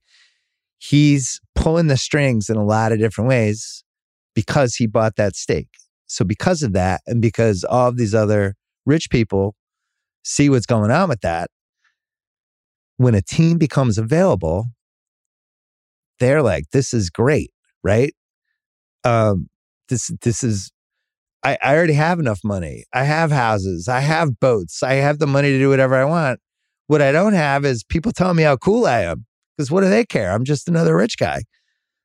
He's 0.77 1.39
pulling 1.55 1.87
the 1.87 1.97
strings 1.97 2.49
in 2.49 2.57
a 2.57 2.65
lot 2.65 2.91
of 2.91 2.99
different 2.99 3.29
ways 3.29 3.83
because 4.33 4.75
he 4.75 4.87
bought 4.87 5.15
that 5.15 5.35
stake. 5.35 5.69
So, 6.07 6.23
because 6.25 6.61
of 6.61 6.73
that, 6.73 7.01
and 7.07 7.21
because 7.21 7.63
all 7.63 7.87
of 7.87 7.97
these 7.97 8.13
other 8.13 8.55
rich 8.85 9.09
people 9.09 9.55
see 10.23 10.49
what's 10.49 10.65
going 10.65 10.91
on 10.91 11.09
with 11.09 11.21
that, 11.21 11.49
when 12.97 13.15
a 13.15 13.21
team 13.21 13.57
becomes 13.57 13.97
available, 13.97 14.65
they're 16.19 16.41
like, 16.41 16.65
this 16.71 16.93
is 16.93 17.09
great, 17.09 17.51
right? 17.83 18.13
Um, 19.03 19.49
this 19.89 20.11
this 20.21 20.43
is 20.43 20.71
I, 21.43 21.57
I 21.61 21.75
already 21.75 21.93
have 21.93 22.19
enough 22.19 22.39
money. 22.43 22.85
I 22.91 23.03
have 23.03 23.31
houses. 23.31 23.87
I 23.87 23.99
have 23.99 24.39
boats. 24.39 24.81
I 24.81 24.95
have 24.95 25.19
the 25.19 25.27
money 25.27 25.49
to 25.49 25.59
do 25.59 25.69
whatever 25.69 25.95
I 25.95 26.05
want. 26.05 26.39
What 26.87 27.03
I 27.03 27.11
don't 27.11 27.33
have 27.33 27.65
is 27.65 27.83
people 27.83 28.11
telling 28.11 28.37
me 28.37 28.43
how 28.43 28.57
cool 28.57 28.87
I 28.87 29.01
am. 29.01 29.25
Because 29.55 29.69
what 29.69 29.81
do 29.81 29.89
they 29.89 30.05
care? 30.05 30.31
I'm 30.31 30.43
just 30.43 30.67
another 30.67 30.95
rich 30.97 31.17
guy. 31.17 31.43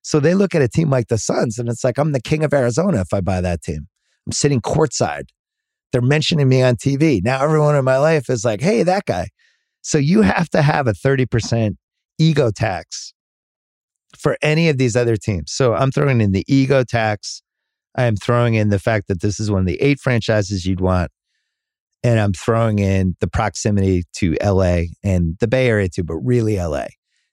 So 0.02 0.20
they 0.20 0.34
look 0.34 0.54
at 0.54 0.62
a 0.62 0.68
team 0.68 0.90
like 0.90 1.08
the 1.08 1.16
Suns 1.18 1.58
and 1.58 1.68
it's 1.68 1.82
like, 1.84 1.98
I'm 1.98 2.12
the 2.12 2.20
king 2.20 2.44
of 2.44 2.52
Arizona 2.52 3.00
if 3.00 3.12
I 3.12 3.22
buy 3.22 3.40
that 3.40 3.62
team. 3.62 3.88
I'm 4.26 4.32
sitting 4.32 4.60
courtside. 4.60 5.24
They're 5.92 6.02
mentioning 6.02 6.48
me 6.48 6.62
on 6.62 6.76
TV. 6.76 7.20
Now 7.22 7.42
everyone 7.42 7.76
in 7.76 7.84
my 7.84 7.98
life 7.98 8.28
is 8.28 8.44
like, 8.44 8.60
hey, 8.60 8.82
that 8.82 9.06
guy. 9.06 9.28
So 9.82 9.96
you 9.96 10.20
have 10.22 10.50
to 10.50 10.60
have 10.60 10.86
a 10.86 10.92
30% 10.92 11.76
ego 12.18 12.50
tax 12.50 13.14
for 14.18 14.36
any 14.42 14.68
of 14.68 14.78
these 14.78 14.96
other 14.96 15.16
teams. 15.16 15.52
So 15.52 15.74
I'm 15.74 15.90
throwing 15.90 16.20
in 16.20 16.32
the 16.32 16.44
ego 16.48 16.84
tax 16.84 17.42
I 17.96 18.04
am 18.04 18.16
throwing 18.16 18.54
in 18.54 18.68
the 18.68 18.78
fact 18.78 19.08
that 19.08 19.20
this 19.20 19.40
is 19.40 19.50
one 19.50 19.60
of 19.60 19.66
the 19.66 19.80
eight 19.80 20.00
franchises 20.00 20.64
you'd 20.64 20.80
want. 20.80 21.10
And 22.02 22.18
I'm 22.18 22.32
throwing 22.32 22.78
in 22.78 23.16
the 23.20 23.28
proximity 23.28 24.04
to 24.14 24.36
LA 24.42 24.82
and 25.04 25.36
the 25.40 25.48
Bay 25.48 25.68
Area 25.68 25.88
too, 25.88 26.02
but 26.02 26.16
really 26.16 26.56
LA. 26.56 26.86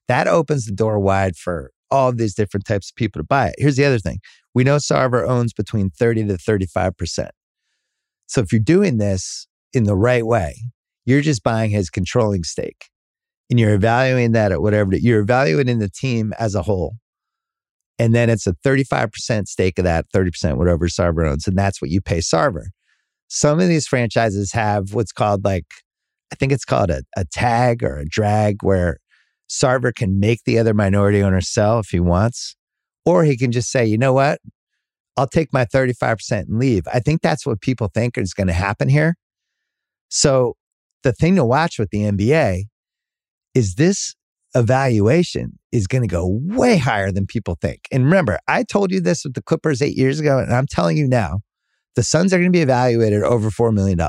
That 0.08 0.28
opens 0.28 0.66
the 0.66 0.74
door 0.74 1.00
wide 1.00 1.36
for 1.36 1.72
all 1.90 2.12
these 2.12 2.34
different 2.34 2.66
types 2.66 2.90
of 2.90 2.96
people 2.96 3.22
to 3.22 3.26
buy 3.26 3.50
it. 3.50 3.56
Here's 3.58 3.78
the 3.78 3.86
other 3.86 4.00
thing 4.00 4.20
we 4.54 4.64
know 4.64 4.78
Sarver 4.78 5.28
owns 5.28 5.54
between 5.54 5.90
30 5.90 6.28
to 6.28 6.34
35%. 6.34 7.30
So 8.26 8.42
if 8.42 8.52
you're 8.52 8.60
doing 8.60 8.98
this 8.98 9.48
in 9.72 9.86
the 9.86 9.96
right 9.96 10.26
way, 10.26 10.56
you're 11.06 11.22
just 11.22 11.44
buying 11.44 11.72
his 11.72 11.90
controlling 11.90 12.44
stake 12.44 12.90
and 13.50 13.60
you're 13.60 13.74
evaluating 13.74 14.34
that 14.34 14.52
at 14.52 14.62
whatever 14.62 14.96
you're 14.96 15.22
evaluating 15.22 15.80
the 15.80 15.90
team 15.90 16.34
as 16.40 16.56
a 16.56 16.62
whole 16.62 16.96
and 18.00 18.14
then 18.14 18.30
it's 18.30 18.46
a 18.46 18.54
35% 18.54 19.48
stake 19.48 19.80
of 19.80 19.84
that, 19.86 20.06
30% 20.14 20.58
whatever 20.58 20.88
Sarver 20.88 21.30
owns. 21.30 21.48
And 21.48 21.58
that's 21.58 21.82
what 21.82 21.90
you 21.90 22.02
pay 22.02 22.20
Sarver. 22.20 22.66
Some 23.28 23.60
of 23.60 23.68
these 23.68 23.88
franchises 23.88 24.52
have 24.54 24.94
what's 24.94 25.12
called 25.12 25.44
like, 25.44 25.66
I 26.32 26.36
think 26.36 26.52
it's 26.52 26.66
called 26.66 26.90
a, 26.90 27.02
a 27.16 27.26
tag 27.26 27.84
or 27.84 27.98
a 27.98 28.06
drag 28.06 28.58
where 28.62 29.00
Sarver 29.50 29.94
can 29.94 30.20
make 30.20 30.44
the 30.46 30.60
other 30.60 30.74
minority 30.74 31.24
owner 31.24 31.42
sell 31.42 31.80
if 31.80 31.88
he 31.90 32.00
wants, 32.00 32.56
or 33.06 33.24
he 33.24 33.38
can 33.38 33.52
just 33.52 33.72
say, 33.72 33.86
you 33.86 33.98
know 33.98 34.14
what? 34.14 34.40
I'll 35.16 35.28
take 35.28 35.52
my 35.52 35.66
35% 35.66 36.42
and 36.42 36.60
leave. 36.60 36.84
I 36.94 37.00
think 37.00 37.22
that's 37.22 37.46
what 37.46 37.62
people 37.62 37.90
think 37.92 38.18
is 38.18 38.34
going 38.34 38.48
to 38.48 38.54
happen 38.54 38.88
here. 38.88 39.16
So 40.10 40.56
the 41.04 41.14
thing 41.14 41.36
to 41.38 41.46
watch 41.46 41.80
with 41.80 41.90
the 41.90 42.02
NBA 42.02 42.66
is 43.58 43.74
this 43.74 44.16
evaluation 44.54 45.58
is 45.72 45.88
going 45.88 46.04
to 46.04 46.08
go 46.08 46.28
way 46.28 46.78
higher 46.78 47.12
than 47.12 47.26
people 47.26 47.58
think. 47.60 47.88
And 47.92 48.06
remember, 48.06 48.38
I 48.48 48.62
told 48.62 48.92
you 48.92 49.02
this 49.02 49.24
with 49.24 49.34
the 49.34 49.42
Clippers 49.42 49.82
eight 49.82 49.98
years 49.98 50.20
ago, 50.20 50.38
and 50.38 50.54
I'm 50.54 50.68
telling 50.68 50.96
you 50.96 51.08
now, 51.08 51.40
the 51.96 52.04
Suns 52.04 52.32
are 52.34 52.38
going 52.38 52.52
to 52.52 52.56
be 52.56 52.62
evaluated 52.62 53.24
over 53.24 53.50
$4 53.50 53.74
million. 53.74 54.00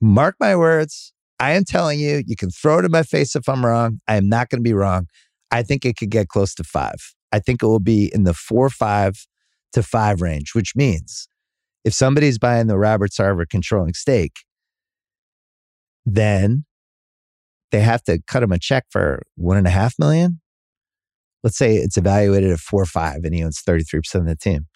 Mark 0.00 0.36
my 0.38 0.54
words. 0.54 1.12
I 1.40 1.52
am 1.52 1.64
telling 1.64 1.98
you, 1.98 2.22
you 2.24 2.36
can 2.36 2.50
throw 2.50 2.78
it 2.78 2.84
in 2.84 2.92
my 2.92 3.02
face 3.02 3.34
if 3.34 3.48
I'm 3.48 3.66
wrong. 3.66 3.98
I 4.06 4.14
am 4.14 4.28
not 4.28 4.48
going 4.48 4.60
to 4.60 4.68
be 4.68 4.74
wrong. 4.74 5.08
I 5.50 5.64
think 5.64 5.84
it 5.84 5.96
could 5.96 6.10
get 6.10 6.28
close 6.28 6.54
to 6.54 6.62
five. 6.62 7.14
I 7.32 7.40
think 7.40 7.64
it 7.64 7.66
will 7.66 7.80
be 7.80 8.12
in 8.14 8.22
the 8.22 8.34
four, 8.34 8.70
five 8.70 9.26
to 9.72 9.82
five 9.82 10.22
range, 10.22 10.54
which 10.54 10.76
means 10.76 11.28
if 11.84 11.94
somebody's 11.94 12.38
buying 12.38 12.68
the 12.68 12.78
Robert 12.78 13.10
Sarver 13.10 13.48
controlling 13.48 13.94
stake, 13.94 14.44
then 16.06 16.64
they 17.70 17.80
have 17.80 18.02
to 18.04 18.20
cut 18.26 18.42
him 18.42 18.52
a 18.52 18.58
check 18.58 18.84
for 18.90 19.22
one 19.36 19.56
and 19.56 19.66
a 19.66 19.70
half 19.70 19.94
million. 19.98 20.40
Let's 21.42 21.56
say 21.56 21.76
it's 21.76 21.96
evaluated 21.96 22.50
at 22.50 22.58
four 22.58 22.82
or 22.82 22.86
five 22.86 23.24
and 23.24 23.34
he 23.34 23.42
owns 23.42 23.62
33% 23.66 24.14
of 24.14 24.26
the 24.26 24.36
team. 24.36 24.66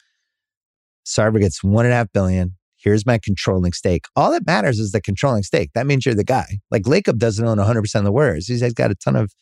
Sarver 1.07 1.41
gets 1.41 1.63
one 1.63 1.85
and 1.85 1.93
a 1.93 1.97
half 1.97 2.13
billion. 2.13 2.57
Here's 2.77 3.07
my 3.07 3.19
controlling 3.19 3.73
stake. 3.73 4.05
All 4.15 4.31
that 4.31 4.47
matters 4.47 4.79
is 4.79 4.93
the 4.93 5.01
controlling 5.01 5.43
stake. 5.43 5.71
That 5.75 5.87
means 5.87 6.05
you're 6.05 6.15
the 6.15 6.25
guy. 6.25 6.59
Like 6.71 6.83
Lacob 6.83 7.19
doesn't 7.19 7.47
own 7.47 7.59
100% 7.59 7.95
of 7.95 8.05
the 8.05 8.13
Warriors. 8.13 8.47
He's 8.47 8.73
got 8.75 8.91
a 8.91 8.95
ton 8.95 9.17
of 9.17 9.33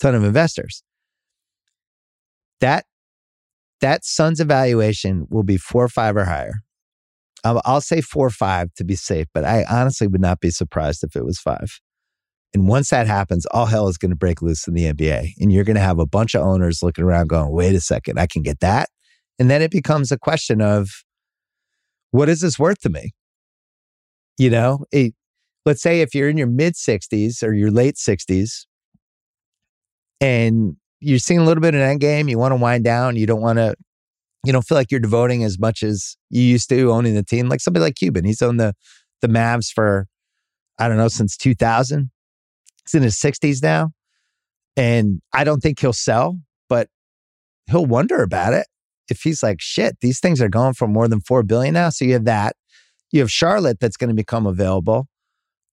ton 0.00 0.14
of 0.14 0.24
investors. 0.24 0.82
That 2.60 2.84
that 3.80 4.04
Suns 4.04 4.40
evaluation 4.40 5.26
will 5.28 5.42
be 5.42 5.56
four 5.56 5.84
or 5.84 5.88
five 5.88 6.16
or 6.16 6.24
higher. 6.24 6.62
I'll, 7.44 7.60
I'll 7.64 7.80
say 7.80 8.00
four 8.00 8.26
or 8.26 8.30
five 8.30 8.72
to 8.74 8.84
be 8.84 8.94
safe, 8.94 9.26
but 9.34 9.44
I 9.44 9.64
honestly 9.68 10.06
would 10.06 10.20
not 10.20 10.40
be 10.40 10.50
surprised 10.50 11.02
if 11.02 11.16
it 11.16 11.24
was 11.24 11.40
five. 11.40 11.80
And 12.54 12.68
once 12.68 12.90
that 12.90 13.06
happens, 13.06 13.46
all 13.46 13.66
hell 13.66 13.88
is 13.88 13.96
going 13.96 14.10
to 14.10 14.16
break 14.16 14.42
loose 14.42 14.68
in 14.68 14.74
the 14.74 14.92
NBA. 14.92 15.32
And 15.40 15.52
you're 15.52 15.64
going 15.64 15.76
to 15.76 15.82
have 15.82 15.98
a 15.98 16.06
bunch 16.06 16.34
of 16.34 16.42
owners 16.42 16.82
looking 16.82 17.04
around 17.04 17.28
going, 17.28 17.50
wait 17.50 17.74
a 17.74 17.80
second, 17.80 18.18
I 18.18 18.26
can 18.26 18.42
get 18.42 18.60
that. 18.60 18.90
And 19.38 19.50
then 19.50 19.62
it 19.62 19.70
becomes 19.70 20.12
a 20.12 20.18
question 20.18 20.60
of 20.60 20.90
what 22.10 22.28
is 22.28 22.42
this 22.42 22.58
worth 22.58 22.80
to 22.80 22.90
me? 22.90 23.12
You 24.36 24.50
know, 24.50 24.84
it, 24.92 25.14
let's 25.64 25.82
say 25.82 26.02
if 26.02 26.14
you're 26.14 26.28
in 26.28 26.36
your 26.36 26.46
mid 26.46 26.74
60s 26.74 27.42
or 27.42 27.54
your 27.54 27.70
late 27.70 27.96
60s 27.96 28.66
and 30.20 30.76
you're 31.00 31.18
seeing 31.18 31.40
a 31.40 31.44
little 31.44 31.62
bit 31.62 31.74
of 31.74 31.80
an 31.80 31.88
end 31.88 32.00
game, 32.00 32.28
you 32.28 32.38
want 32.38 32.52
to 32.52 32.56
wind 32.56 32.84
down, 32.84 33.16
you 33.16 33.26
don't 33.26 33.40
want 33.40 33.58
to, 33.58 33.74
you 34.44 34.52
don't 34.52 34.62
feel 34.62 34.76
like 34.76 34.90
you're 34.90 35.00
devoting 35.00 35.42
as 35.42 35.58
much 35.58 35.82
as 35.82 36.16
you 36.28 36.42
used 36.42 36.68
to 36.68 36.92
owning 36.92 37.14
the 37.14 37.22
team. 37.22 37.48
Like 37.48 37.60
somebody 37.60 37.82
like 37.82 37.94
Cuban, 37.94 38.24
he's 38.24 38.42
owned 38.42 38.60
the, 38.60 38.74
the 39.22 39.28
Mavs 39.28 39.72
for, 39.72 40.06
I 40.78 40.88
don't 40.88 40.98
know, 40.98 41.08
since 41.08 41.36
2000 41.36 42.10
He's 42.84 42.94
in 42.94 43.02
his 43.02 43.16
60s 43.16 43.62
now. 43.62 43.90
And 44.76 45.20
I 45.32 45.44
don't 45.44 45.60
think 45.60 45.80
he'll 45.80 45.92
sell, 45.92 46.38
but 46.68 46.88
he'll 47.66 47.86
wonder 47.86 48.22
about 48.22 48.54
it. 48.54 48.66
If 49.10 49.20
he's 49.22 49.42
like, 49.42 49.60
shit, 49.60 49.98
these 50.00 50.20
things 50.20 50.40
are 50.40 50.48
going 50.48 50.74
for 50.74 50.88
more 50.88 51.08
than 51.08 51.20
4 51.20 51.42
billion 51.42 51.74
now. 51.74 51.90
So 51.90 52.04
you 52.04 52.14
have 52.14 52.24
that. 52.24 52.56
You 53.10 53.20
have 53.20 53.30
Charlotte 53.30 53.78
that's 53.78 53.96
going 53.96 54.08
to 54.08 54.14
become 54.14 54.46
available, 54.46 55.06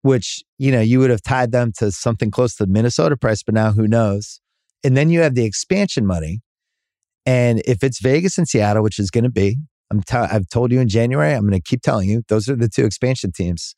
which, 0.01 0.43
you 0.57 0.71
know, 0.71 0.81
you 0.81 0.99
would 0.99 1.09
have 1.09 1.21
tied 1.21 1.51
them 1.53 1.71
to 1.77 1.91
something 1.91 2.31
close 2.31 2.55
to 2.55 2.65
the 2.65 2.71
Minnesota 2.71 3.15
price, 3.15 3.43
but 3.43 3.55
now 3.55 3.71
who 3.71 3.87
knows? 3.87 4.41
And 4.83 4.97
then 4.97 5.09
you 5.09 5.21
have 5.21 5.35
the 5.35 5.45
expansion 5.45 6.05
money. 6.05 6.41
And 7.25 7.61
if 7.65 7.83
it's 7.83 8.01
Vegas 8.01 8.37
and 8.37 8.47
Seattle, 8.47 8.83
which 8.83 8.99
is 8.99 9.09
going 9.09 9.23
to 9.23 9.29
be, 9.29 9.57
I'm 9.91 10.01
t- 10.01 10.17
I've 10.17 10.49
told 10.49 10.71
you 10.71 10.79
in 10.79 10.89
January, 10.89 11.33
I'm 11.33 11.41
going 11.41 11.53
to 11.53 11.61
keep 11.61 11.81
telling 11.81 12.09
you, 12.09 12.23
those 12.27 12.49
are 12.49 12.55
the 12.55 12.69
two 12.69 12.85
expansion 12.85 13.31
teams. 13.31 13.75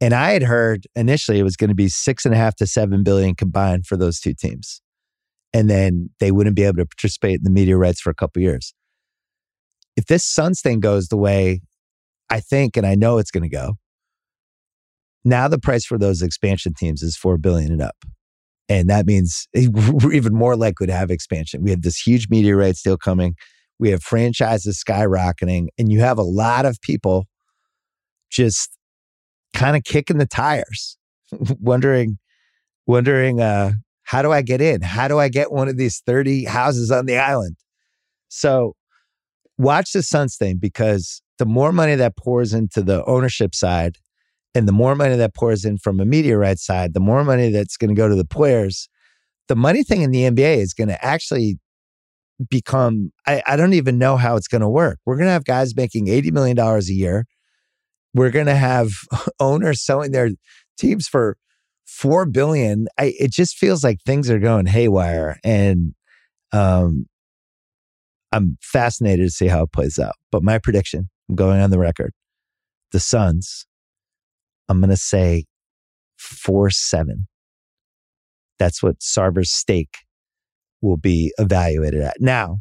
And 0.00 0.12
I 0.12 0.32
had 0.32 0.42
heard 0.42 0.86
initially 0.94 1.38
it 1.38 1.42
was 1.42 1.56
going 1.56 1.70
to 1.70 1.74
be 1.74 1.88
six 1.88 2.24
and 2.24 2.34
a 2.34 2.36
half 2.36 2.54
to 2.56 2.66
seven 2.66 3.02
billion 3.02 3.34
combined 3.34 3.86
for 3.86 3.96
those 3.96 4.20
two 4.20 4.34
teams. 4.34 4.82
And 5.52 5.70
then 5.70 6.10
they 6.20 6.32
wouldn't 6.32 6.56
be 6.56 6.64
able 6.64 6.76
to 6.76 6.86
participate 6.86 7.36
in 7.36 7.44
the 7.44 7.50
media 7.50 7.76
rights 7.76 8.00
for 8.00 8.10
a 8.10 8.14
couple 8.14 8.42
years. 8.42 8.74
If 9.96 10.06
this 10.06 10.24
Suns 10.24 10.60
thing 10.60 10.80
goes 10.80 11.08
the 11.08 11.16
way 11.16 11.62
I 12.28 12.40
think 12.40 12.76
and 12.76 12.86
I 12.86 12.94
know 12.94 13.18
it's 13.18 13.30
going 13.30 13.48
to 13.48 13.48
go, 13.48 13.74
Now 15.24 15.48
the 15.48 15.58
price 15.58 15.86
for 15.86 15.96
those 15.96 16.20
expansion 16.20 16.74
teams 16.74 17.02
is 17.02 17.16
4 17.16 17.38
billion 17.38 17.72
and 17.72 17.80
up. 17.80 17.96
And 18.68 18.90
that 18.90 19.06
means 19.06 19.48
we're 19.54 20.12
even 20.12 20.34
more 20.34 20.56
likely 20.56 20.86
to 20.88 20.92
have 20.92 21.10
expansion. 21.10 21.62
We 21.62 21.70
have 21.70 21.82
this 21.82 21.98
huge 21.98 22.28
media 22.28 22.54
rights 22.56 22.82
deal 22.82 22.98
coming. 22.98 23.34
We 23.78 23.90
have 23.90 24.02
franchises 24.02 24.82
skyrocketing, 24.82 25.66
and 25.78 25.92
you 25.92 26.00
have 26.00 26.18
a 26.18 26.22
lot 26.22 26.64
of 26.64 26.80
people 26.80 27.26
just 28.30 28.70
kind 29.56 29.76
of 29.76 29.84
kicking 29.84 30.18
the 30.18 30.26
tires, 30.26 30.96
wondering, 31.60 32.18
wondering, 32.86 33.40
uh, 33.40 33.72
how 34.04 34.22
do 34.22 34.30
I 34.30 34.42
get 34.42 34.60
in? 34.60 34.82
How 34.82 35.08
do 35.08 35.18
I 35.18 35.28
get 35.28 35.50
one 35.50 35.68
of 35.68 35.76
these 35.76 36.00
30 36.06 36.44
houses 36.44 36.90
on 36.92 37.06
the 37.06 37.16
island? 37.16 37.56
So 38.28 38.76
watch 39.58 39.92
the 39.92 40.02
Suns 40.02 40.36
thing 40.36 40.58
because 40.58 41.22
the 41.38 41.46
more 41.46 41.72
money 41.72 41.96
that 41.96 42.16
pours 42.16 42.52
into 42.52 42.82
the 42.82 43.04
ownership 43.06 43.54
side 43.54 43.96
and 44.54 44.68
the 44.68 44.72
more 44.72 44.94
money 44.94 45.16
that 45.16 45.34
pours 45.34 45.64
in 45.64 45.78
from 45.78 46.00
a 46.00 46.04
media 46.04 46.56
side, 46.56 46.94
the 46.94 47.00
more 47.00 47.24
money 47.24 47.50
that's 47.50 47.76
going 47.76 47.88
to 47.88 47.94
go 47.94 48.08
to 48.08 48.14
the 48.14 48.24
players. 48.24 48.88
The 49.48 49.56
money 49.56 49.82
thing 49.82 50.02
in 50.02 50.10
the 50.10 50.22
NBA 50.22 50.58
is 50.58 50.74
going 50.74 50.88
to 50.88 51.04
actually 51.04 51.58
become, 52.50 53.12
I, 53.26 53.42
I 53.46 53.56
don't 53.56 53.74
even 53.74 53.98
know 53.98 54.16
how 54.16 54.36
it's 54.36 54.48
going 54.48 54.60
to 54.60 54.68
work. 54.68 54.98
We're 55.04 55.16
going 55.16 55.26
to 55.26 55.32
have 55.32 55.44
guys 55.44 55.74
making 55.74 56.06
$80 56.06 56.32
million 56.32 56.58
a 56.58 56.80
year. 56.84 57.26
We're 58.16 58.30
going 58.30 58.46
to 58.46 58.56
have 58.56 58.92
owners 59.40 59.84
selling 59.84 60.12
their 60.12 60.30
teams 60.78 61.06
for 61.06 61.36
four 61.84 62.24
billion. 62.24 62.86
I, 62.98 63.12
it 63.18 63.30
just 63.30 63.56
feels 63.56 63.84
like 63.84 63.98
things 64.06 64.30
are 64.30 64.38
going 64.38 64.64
haywire, 64.64 65.38
and 65.44 65.94
um, 66.50 67.06
I'm 68.32 68.56
fascinated 68.62 69.26
to 69.26 69.30
see 69.30 69.48
how 69.48 69.64
it 69.64 69.72
plays 69.72 69.98
out. 69.98 70.14
But 70.32 70.42
my 70.42 70.58
prediction, 70.58 71.10
I'm 71.28 71.34
going 71.36 71.60
on 71.60 71.70
the 71.70 71.78
record, 71.78 72.12
the 72.92 73.00
Suns. 73.00 73.66
I'm 74.70 74.80
going 74.80 74.90
to 74.90 74.96
say 74.96 75.44
four 76.16 76.70
seven. 76.70 77.28
That's 78.58 78.82
what 78.82 79.02
Sarver's 79.02 79.52
stake 79.52 79.94
will 80.80 80.96
be 80.96 81.34
evaluated 81.36 82.00
at. 82.00 82.16
Now, 82.18 82.60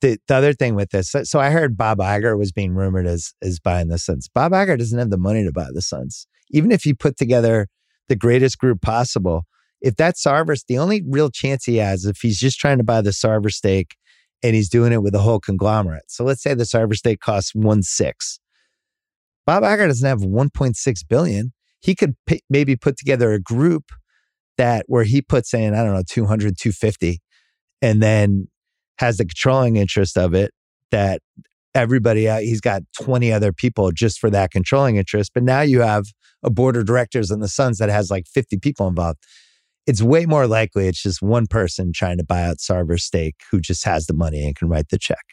the, 0.00 0.18
the 0.28 0.34
other 0.34 0.52
thing 0.52 0.74
with 0.74 0.90
this, 0.90 1.10
so, 1.10 1.24
so 1.24 1.40
I 1.40 1.50
heard 1.50 1.76
Bob 1.76 1.98
Iger 1.98 2.38
was 2.38 2.52
being 2.52 2.74
rumored 2.74 3.06
as 3.06 3.32
as 3.42 3.58
buying 3.58 3.88
the 3.88 3.98
Suns. 3.98 4.28
Bob 4.28 4.52
Iger 4.52 4.78
doesn't 4.78 4.98
have 4.98 5.10
the 5.10 5.18
money 5.18 5.44
to 5.44 5.52
buy 5.52 5.68
the 5.72 5.82
Suns. 5.82 6.26
Even 6.50 6.70
if 6.70 6.82
he 6.82 6.94
put 6.94 7.16
together 7.16 7.68
the 8.08 8.16
greatest 8.16 8.58
group 8.58 8.80
possible. 8.82 9.44
If 9.80 9.94
that's 9.96 10.24
Sarver's, 10.24 10.64
the 10.66 10.78
only 10.78 11.02
real 11.06 11.30
chance 11.30 11.64
he 11.64 11.76
has 11.76 12.04
if 12.04 12.18
he's 12.20 12.38
just 12.38 12.58
trying 12.58 12.78
to 12.78 12.84
buy 12.84 13.00
the 13.00 13.10
Sarver 13.10 13.52
stake 13.52 13.96
and 14.42 14.54
he's 14.54 14.68
doing 14.68 14.92
it 14.92 15.02
with 15.02 15.14
a 15.14 15.20
whole 15.20 15.40
conglomerate. 15.40 16.04
So 16.08 16.24
let's 16.24 16.42
say 16.42 16.54
the 16.54 16.64
Sarver 16.64 16.94
stake 16.94 17.20
costs 17.20 17.54
one 17.54 17.82
six. 17.82 18.40
Bob 19.46 19.62
Iger 19.62 19.88
doesn't 19.88 20.06
have 20.06 20.20
1.6 20.20 21.08
billion. 21.08 21.52
He 21.80 21.94
could 21.94 22.16
p- 22.26 22.42
maybe 22.50 22.76
put 22.76 22.98
together 22.98 23.32
a 23.32 23.40
group 23.40 23.84
that 24.58 24.84
where 24.88 25.04
he 25.04 25.22
puts 25.22 25.54
in, 25.54 25.74
I 25.74 25.82
don't 25.82 25.94
know, 25.94 26.02
200, 26.06 26.58
250, 26.58 27.20
and 27.80 28.02
then 28.02 28.48
has 28.98 29.18
the 29.18 29.24
controlling 29.24 29.76
interest 29.76 30.16
of 30.16 30.34
it 30.34 30.52
that 30.90 31.20
everybody 31.74 32.28
out, 32.28 32.42
he's 32.42 32.60
got 32.60 32.82
20 33.00 33.32
other 33.32 33.52
people 33.52 33.90
just 33.92 34.18
for 34.18 34.30
that 34.30 34.50
controlling 34.50 34.96
interest. 34.96 35.32
But 35.34 35.42
now 35.44 35.60
you 35.60 35.80
have 35.80 36.06
a 36.42 36.50
board 36.50 36.76
of 36.76 36.86
directors 36.86 37.30
in 37.30 37.40
the 37.40 37.48
Suns 37.48 37.78
that 37.78 37.88
has 37.88 38.10
like 38.10 38.26
50 38.26 38.58
people 38.58 38.86
involved. 38.88 39.18
It's 39.86 40.02
way 40.02 40.26
more 40.26 40.46
likely 40.46 40.86
it's 40.86 41.02
just 41.02 41.22
one 41.22 41.46
person 41.46 41.92
trying 41.94 42.18
to 42.18 42.24
buy 42.24 42.42
out 42.42 42.58
Sarver's 42.58 43.04
stake 43.04 43.36
who 43.50 43.60
just 43.60 43.84
has 43.84 44.06
the 44.06 44.14
money 44.14 44.44
and 44.44 44.54
can 44.54 44.68
write 44.68 44.88
the 44.90 44.98
check, 44.98 45.24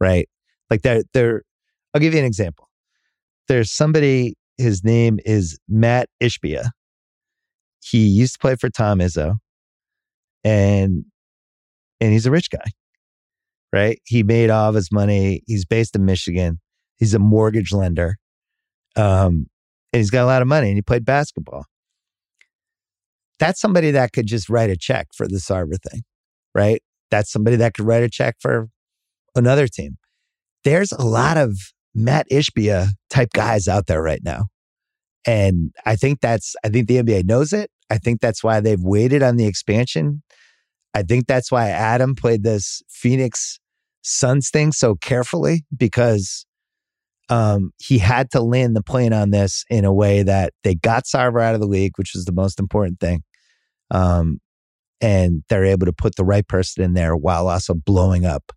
right? 0.00 0.28
Like 0.70 0.82
they're, 0.82 1.02
they're, 1.14 1.42
I'll 1.94 2.00
give 2.00 2.12
you 2.12 2.20
an 2.20 2.26
example. 2.26 2.68
There's 3.48 3.72
somebody, 3.72 4.36
his 4.56 4.84
name 4.84 5.18
is 5.24 5.58
Matt 5.68 6.08
Ishbia. 6.22 6.70
He 7.82 8.06
used 8.06 8.34
to 8.34 8.38
play 8.38 8.56
for 8.56 8.68
Tom 8.68 8.98
Izzo 8.98 9.36
and, 10.44 11.04
and 12.00 12.12
he's 12.12 12.26
a 12.26 12.30
rich 12.30 12.50
guy, 12.50 12.64
right? 13.72 14.00
He 14.04 14.22
made 14.22 14.50
all 14.50 14.68
of 14.68 14.74
his 14.74 14.90
money. 14.90 15.42
He's 15.46 15.64
based 15.64 15.94
in 15.96 16.04
Michigan. 16.04 16.60
He's 16.96 17.14
a 17.14 17.18
mortgage 17.18 17.72
lender. 17.72 18.16
Um, 18.96 19.46
and 19.92 20.00
he's 20.00 20.10
got 20.10 20.24
a 20.24 20.26
lot 20.26 20.42
of 20.42 20.48
money 20.48 20.68
and 20.68 20.76
he 20.76 20.82
played 20.82 21.04
basketball. 21.04 21.64
That's 23.38 23.60
somebody 23.60 23.92
that 23.92 24.12
could 24.12 24.26
just 24.26 24.48
write 24.48 24.70
a 24.70 24.76
check 24.76 25.08
for 25.14 25.28
the 25.28 25.36
Sarver 25.36 25.80
thing, 25.80 26.02
right? 26.54 26.82
That's 27.10 27.30
somebody 27.30 27.56
that 27.56 27.74
could 27.74 27.86
write 27.86 28.02
a 28.02 28.10
check 28.10 28.36
for 28.40 28.68
another 29.34 29.68
team. 29.68 29.96
There's 30.64 30.92
a 30.92 31.04
lot 31.04 31.38
of 31.38 31.56
Matt 31.94 32.28
Ishbia 32.30 32.88
type 33.10 33.30
guys 33.32 33.68
out 33.68 33.86
there 33.86 34.02
right 34.02 34.20
now. 34.24 34.46
And 35.26 35.72
I 35.86 35.96
think 35.96 36.20
that's, 36.20 36.56
I 36.64 36.68
think 36.68 36.88
the 36.88 37.02
NBA 37.02 37.26
knows 37.26 37.52
it. 37.52 37.70
I 37.90 37.98
think 37.98 38.20
that's 38.20 38.42
why 38.42 38.60
they've 38.60 38.80
waited 38.80 39.22
on 39.22 39.36
the 39.36 39.46
expansion. 39.46 40.22
I 40.98 41.02
think 41.04 41.28
that's 41.28 41.52
why 41.52 41.68
Adam 41.68 42.16
played 42.16 42.42
this 42.42 42.82
Phoenix 42.88 43.60
Suns 44.02 44.50
thing 44.50 44.72
so 44.72 44.96
carefully 44.96 45.64
because 45.76 46.44
um, 47.28 47.70
he 47.78 47.98
had 47.98 48.32
to 48.32 48.40
land 48.40 48.74
the 48.74 48.82
plane 48.82 49.12
on 49.12 49.30
this 49.30 49.64
in 49.70 49.84
a 49.84 49.92
way 49.92 50.24
that 50.24 50.54
they 50.64 50.74
got 50.74 51.04
Sarver 51.04 51.40
out 51.40 51.54
of 51.54 51.60
the 51.60 51.68
league, 51.68 51.92
which 51.98 52.14
was 52.16 52.24
the 52.24 52.32
most 52.32 52.58
important 52.58 52.98
thing. 52.98 53.22
Um, 53.92 54.40
and 55.00 55.44
they're 55.48 55.64
able 55.64 55.86
to 55.86 55.92
put 55.92 56.16
the 56.16 56.24
right 56.24 56.46
person 56.48 56.82
in 56.82 56.94
there 56.94 57.16
while 57.16 57.48
also 57.48 57.74
blowing 57.74 58.26
up 58.26 58.50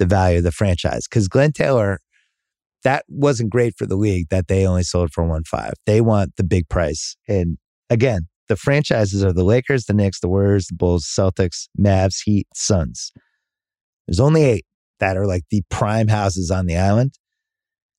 the 0.00 0.06
value 0.06 0.38
of 0.38 0.44
the 0.44 0.50
franchise. 0.50 1.06
Because 1.08 1.28
Glenn 1.28 1.52
Taylor, 1.52 2.00
that 2.82 3.04
wasn't 3.08 3.50
great 3.50 3.74
for 3.78 3.86
the 3.86 3.96
league 3.96 4.26
that 4.30 4.48
they 4.48 4.66
only 4.66 4.82
sold 4.82 5.12
for 5.12 5.22
one 5.22 5.44
five. 5.44 5.74
They 5.86 6.00
want 6.00 6.34
the 6.36 6.42
big 6.44 6.68
price. 6.68 7.16
And 7.28 7.58
again, 7.90 8.26
the 8.48 8.56
franchises 8.56 9.24
are 9.24 9.32
the 9.32 9.44
Lakers, 9.44 9.86
the 9.86 9.94
Knicks, 9.94 10.20
the 10.20 10.28
Warriors, 10.28 10.66
the 10.66 10.74
Bulls, 10.74 11.04
Celtics, 11.04 11.68
Mavs, 11.78 12.22
Heat, 12.24 12.46
Suns. 12.54 13.12
There's 14.06 14.20
only 14.20 14.44
eight 14.44 14.66
that 15.00 15.16
are 15.16 15.26
like 15.26 15.44
the 15.50 15.62
prime 15.68 16.08
houses 16.08 16.50
on 16.50 16.66
the 16.66 16.76
island. 16.76 17.18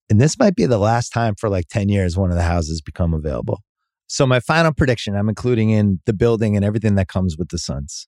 And 0.10 0.22
this 0.22 0.40
might 0.40 0.56
be 0.56 0.66
the 0.66 0.78
last 0.78 1.10
time 1.10 1.36
for 1.38 1.50
like 1.50 1.68
10 1.70 1.90
years 1.90 2.18
one 2.18 2.32
of 2.32 2.38
the 2.38 2.44
houses 2.44 2.82
become 2.82 3.14
available. 3.14 3.62
So 4.08 4.26
my 4.26 4.40
final 4.40 4.74
prediction, 4.74 5.16
I'm 5.16 5.28
including 5.28 5.70
in 5.70 6.00
the 6.06 6.14
building 6.14 6.56
and 6.56 6.64
everything 6.64 6.96
that 6.96 7.10
comes 7.10 7.38
with 7.38 7.50
the 7.50 7.58
Suns. 7.58 8.08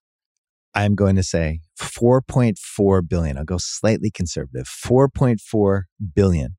I'm 0.73 0.95
going 0.95 1.17
to 1.17 1.23
say 1.23 1.60
4.4 1.78 3.10
billion. 3.10 3.38
I'll 3.38 3.43
go 3.43 3.58
slightly 3.58 4.10
conservative. 4.10 4.65
4.4 4.65 5.82
billion 6.15 6.56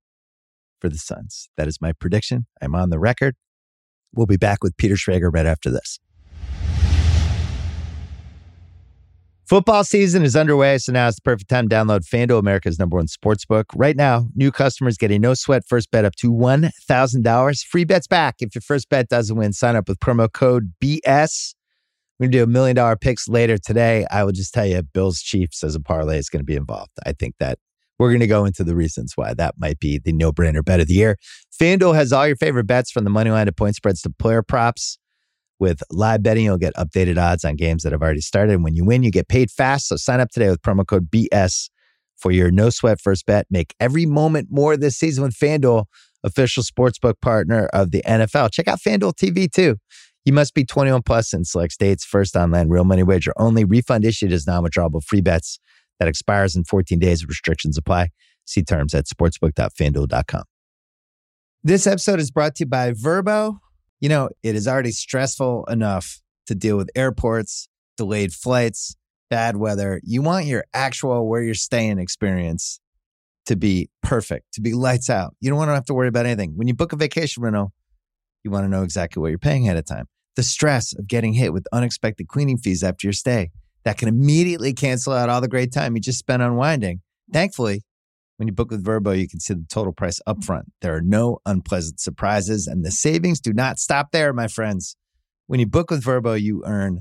for 0.79 0.91
the 0.91 0.99
Suns. 0.99 1.49
That 1.57 1.69
is 1.69 1.81
my 1.81 1.93
prediction. 1.93 2.47
I'm 2.61 2.75
on 2.75 2.91
the 2.91 2.99
record. 2.99 3.37
We'll 4.15 4.27
be 4.27 4.37
back 4.37 4.63
with 4.63 4.77
Peter 4.77 4.95
Schrager 4.95 5.33
right 5.33 5.47
after 5.47 5.71
this. 5.71 5.99
Football 9.51 9.83
season 9.83 10.23
is 10.23 10.37
underway, 10.37 10.79
so 10.79 10.93
now 10.93 11.09
it's 11.09 11.17
the 11.17 11.23
perfect 11.23 11.51
time 11.51 11.69
to 11.69 11.75
download 11.75 12.09
FanDuel, 12.09 12.39
America's 12.39 12.79
number 12.79 12.97
one 12.97 13.09
sports 13.09 13.45
book. 13.45 13.67
Right 13.75 13.97
now, 13.97 14.29
new 14.37 14.53
customers 14.53 14.97
get 14.97 15.11
a 15.11 15.19
no 15.19 15.35
sweat 15.35 15.65
first 15.67 15.91
bet 15.91 16.05
up 16.05 16.15
to 16.21 16.33
$1,000. 16.33 17.65
Free 17.65 17.85
bets 17.85 18.07
back 18.07 18.37
if 18.39 18.55
your 18.55 18.63
first 18.63 18.89
bet 18.89 19.09
doesn't 19.09 19.37
win. 19.37 19.53
Sign 19.53 19.75
up 19.75 19.89
with 19.89 19.99
promo 19.99 20.33
code 20.33 20.73
BS. 20.81 21.57
We're 22.21 22.27
going 22.27 22.31
to 22.31 22.39
do 22.39 22.45
a 22.45 22.47
million 22.47 22.77
dollar 22.77 22.95
picks 22.95 23.27
later 23.27 23.59
today. 23.59 24.07
I 24.09 24.23
will 24.23 24.31
just 24.31 24.55
tell 24.55 24.67
you, 24.67 24.83
Bills 24.85 25.21
Chiefs 25.21 25.65
as 25.65 25.75
a 25.75 25.81
parlay 25.81 26.19
is 26.19 26.29
going 26.29 26.43
to 26.43 26.45
be 26.45 26.55
involved. 26.55 26.93
I 27.05 27.13
think 27.13 27.35
that 27.41 27.59
we're 28.01 28.09
going 28.09 28.21
to 28.21 28.27
go 28.27 28.47
into 28.47 28.65
the 28.65 28.75
reasons 28.75 29.13
why 29.15 29.35
that 29.35 29.57
might 29.59 29.79
be 29.79 29.99
the 29.99 30.11
no 30.11 30.33
brainer 30.33 30.65
bet 30.65 30.81
of 30.81 30.87
the 30.87 30.95
year. 30.95 31.19
FanDuel 31.61 31.95
has 31.95 32.15
all 32.15 32.27
your 32.27 32.35
favorite 32.35 32.67
bets 32.67 32.91
from 32.91 33.05
the 33.05 33.11
money 33.11 33.31
line 33.31 33.45
to 33.45 33.53
point 33.53 33.77
spreads 33.77 34.01
to 34.01 34.11
player 34.11 34.43
props. 34.43 34.99
With 35.59 35.83
live 35.91 36.23
betting, 36.23 36.45
you'll 36.45 36.57
get 36.57 36.75
updated 36.77 37.19
odds 37.19 37.45
on 37.45 37.57
games 37.57 37.83
that 37.83 37.93
have 37.93 38.01
already 38.01 38.23
started. 38.23 38.55
And 38.55 38.65
when 38.65 38.75
you 38.75 38.87
win, 38.87 39.03
you 39.03 39.11
get 39.11 39.29
paid 39.29 39.51
fast. 39.51 39.89
So 39.89 39.97
sign 39.97 40.19
up 40.19 40.31
today 40.31 40.49
with 40.49 40.63
promo 40.63 40.87
code 40.87 41.11
BS 41.11 41.69
for 42.17 42.33
your 42.33 42.51
no 42.51 42.71
sweat 42.71 43.03
first 43.03 43.27
bet. 43.27 43.47
Make 43.51 43.75
every 43.79 44.07
moment 44.07 44.49
more 44.51 44.79
this 44.79 44.97
season 44.97 45.23
with 45.23 45.35
FanDuel, 45.35 45.85
official 46.25 46.63
sportsbook 46.63 47.21
partner 47.21 47.67
of 47.75 47.91
the 47.91 48.03
NFL. 48.07 48.51
Check 48.51 48.67
out 48.67 48.81
FanDuel 48.81 49.13
TV 49.13 49.53
too. 49.53 49.77
You 50.25 50.33
must 50.33 50.55
be 50.55 50.65
21 50.65 51.03
plus 51.03 51.35
in 51.35 51.45
select 51.45 51.75
states. 51.75 52.07
First 52.07 52.35
online 52.35 52.71
real 52.71 52.85
money 52.85 53.03
wager 53.03 53.35
only. 53.37 53.67
Refund 53.67 54.07
issued 54.07 54.33
as 54.33 54.47
non-withdrawable 54.47 55.05
free 55.05 55.21
bets 55.21 55.61
that 56.01 56.09
expires 56.09 56.57
in 56.57 56.65
14 56.65 56.99
days. 56.99 57.25
Restrictions 57.25 57.79
apply. 57.79 58.09
See 58.47 58.65
terms 58.65 58.95
at 58.95 59.07
sportsbook.fanduel.com. 59.07 60.43
This 61.63 61.87
episode 61.87 62.19
is 62.19 62.31
brought 62.31 62.57
to 62.57 62.65
you 62.65 62.67
by 62.67 62.93
Vrbo. 62.93 63.59
You 64.01 64.09
know, 64.09 64.31
it 64.43 64.57
is 64.57 64.67
already 64.67 64.93
stressful 64.93 65.67
enough 65.67 66.21
to 66.47 66.55
deal 66.55 66.77
with 66.77 66.91
airports, 66.97 67.69
delayed 67.97 68.33
flights, 68.33 68.97
bad 69.29 69.59
weather. 69.59 70.01
You 70.03 70.23
want 70.23 70.47
your 70.47 70.65
actual 70.73 71.29
where 71.29 71.43
you're 71.43 71.55
staying 71.55 71.99
experience 71.99 72.81
to 73.47 73.57
be 73.57 73.91
perfect, 74.03 74.55
to 74.55 74.63
be 74.63 74.73
lights 74.73 75.11
out. 75.11 75.35
You 75.41 75.51
don't 75.51 75.59
want 75.59 75.69
to 75.69 75.75
have 75.75 75.85
to 75.87 75.95
worry 75.95 76.09
about 76.09 76.27
anything. 76.27 76.53
When 76.57 76.67
you 76.67 76.75
book 76.75 76.93
a 76.93 76.97
vacation 76.97 77.43
rental, 77.43 77.73
you 78.43 78.51
want 78.51 78.65
to 78.65 78.69
know 78.69 78.83
exactly 78.83 79.21
what 79.21 79.29
you're 79.29 79.39
paying 79.39 79.65
ahead 79.65 79.77
of 79.77 79.85
time. 79.85 80.07
The 80.37 80.43
stress 80.43 80.95
of 80.99 81.07
getting 81.07 81.35
hit 81.35 81.53
with 81.53 81.67
unexpected 81.73 82.27
cleaning 82.27 82.57
fees 82.57 82.83
after 82.83 83.07
your 83.07 83.13
stay 83.13 83.51
that 83.85 83.99
can 83.99 84.09
immediately 84.09 84.73
cancel 84.73 85.13
out 85.13 85.29
all 85.29 85.41
the 85.41 85.49
great 85.49 85.73
time 85.73 85.95
you 85.95 86.01
just 86.01 86.19
spent 86.19 86.43
unwinding. 86.43 87.01
Thankfully, 87.33 87.83
When 88.37 88.49
you 88.49 88.55
book 88.55 88.71
with 88.71 88.83
Vrbo, 88.83 89.19
you 89.19 89.29
can 89.29 89.39
see 89.39 89.53
the 89.53 89.67
total 89.69 89.93
price 89.93 90.19
upfront. 90.27 90.63
There 90.81 90.97
are 90.97 91.03
no 91.03 91.41
unpleasant 91.45 92.01
surprises, 92.01 92.67
and 92.67 92.83
the 92.83 92.91
savings 92.91 93.39
do 93.39 93.53
not 93.53 93.79
stop 93.79 94.13
there, 94.13 94.33
my 94.33 94.49
friends. 94.49 94.97
When 95.47 95.61
you 95.61 95.67
book 95.67 95.91
with 95.91 96.03
Vrbo, 96.03 96.41
you 96.41 96.63
earn 96.65 97.01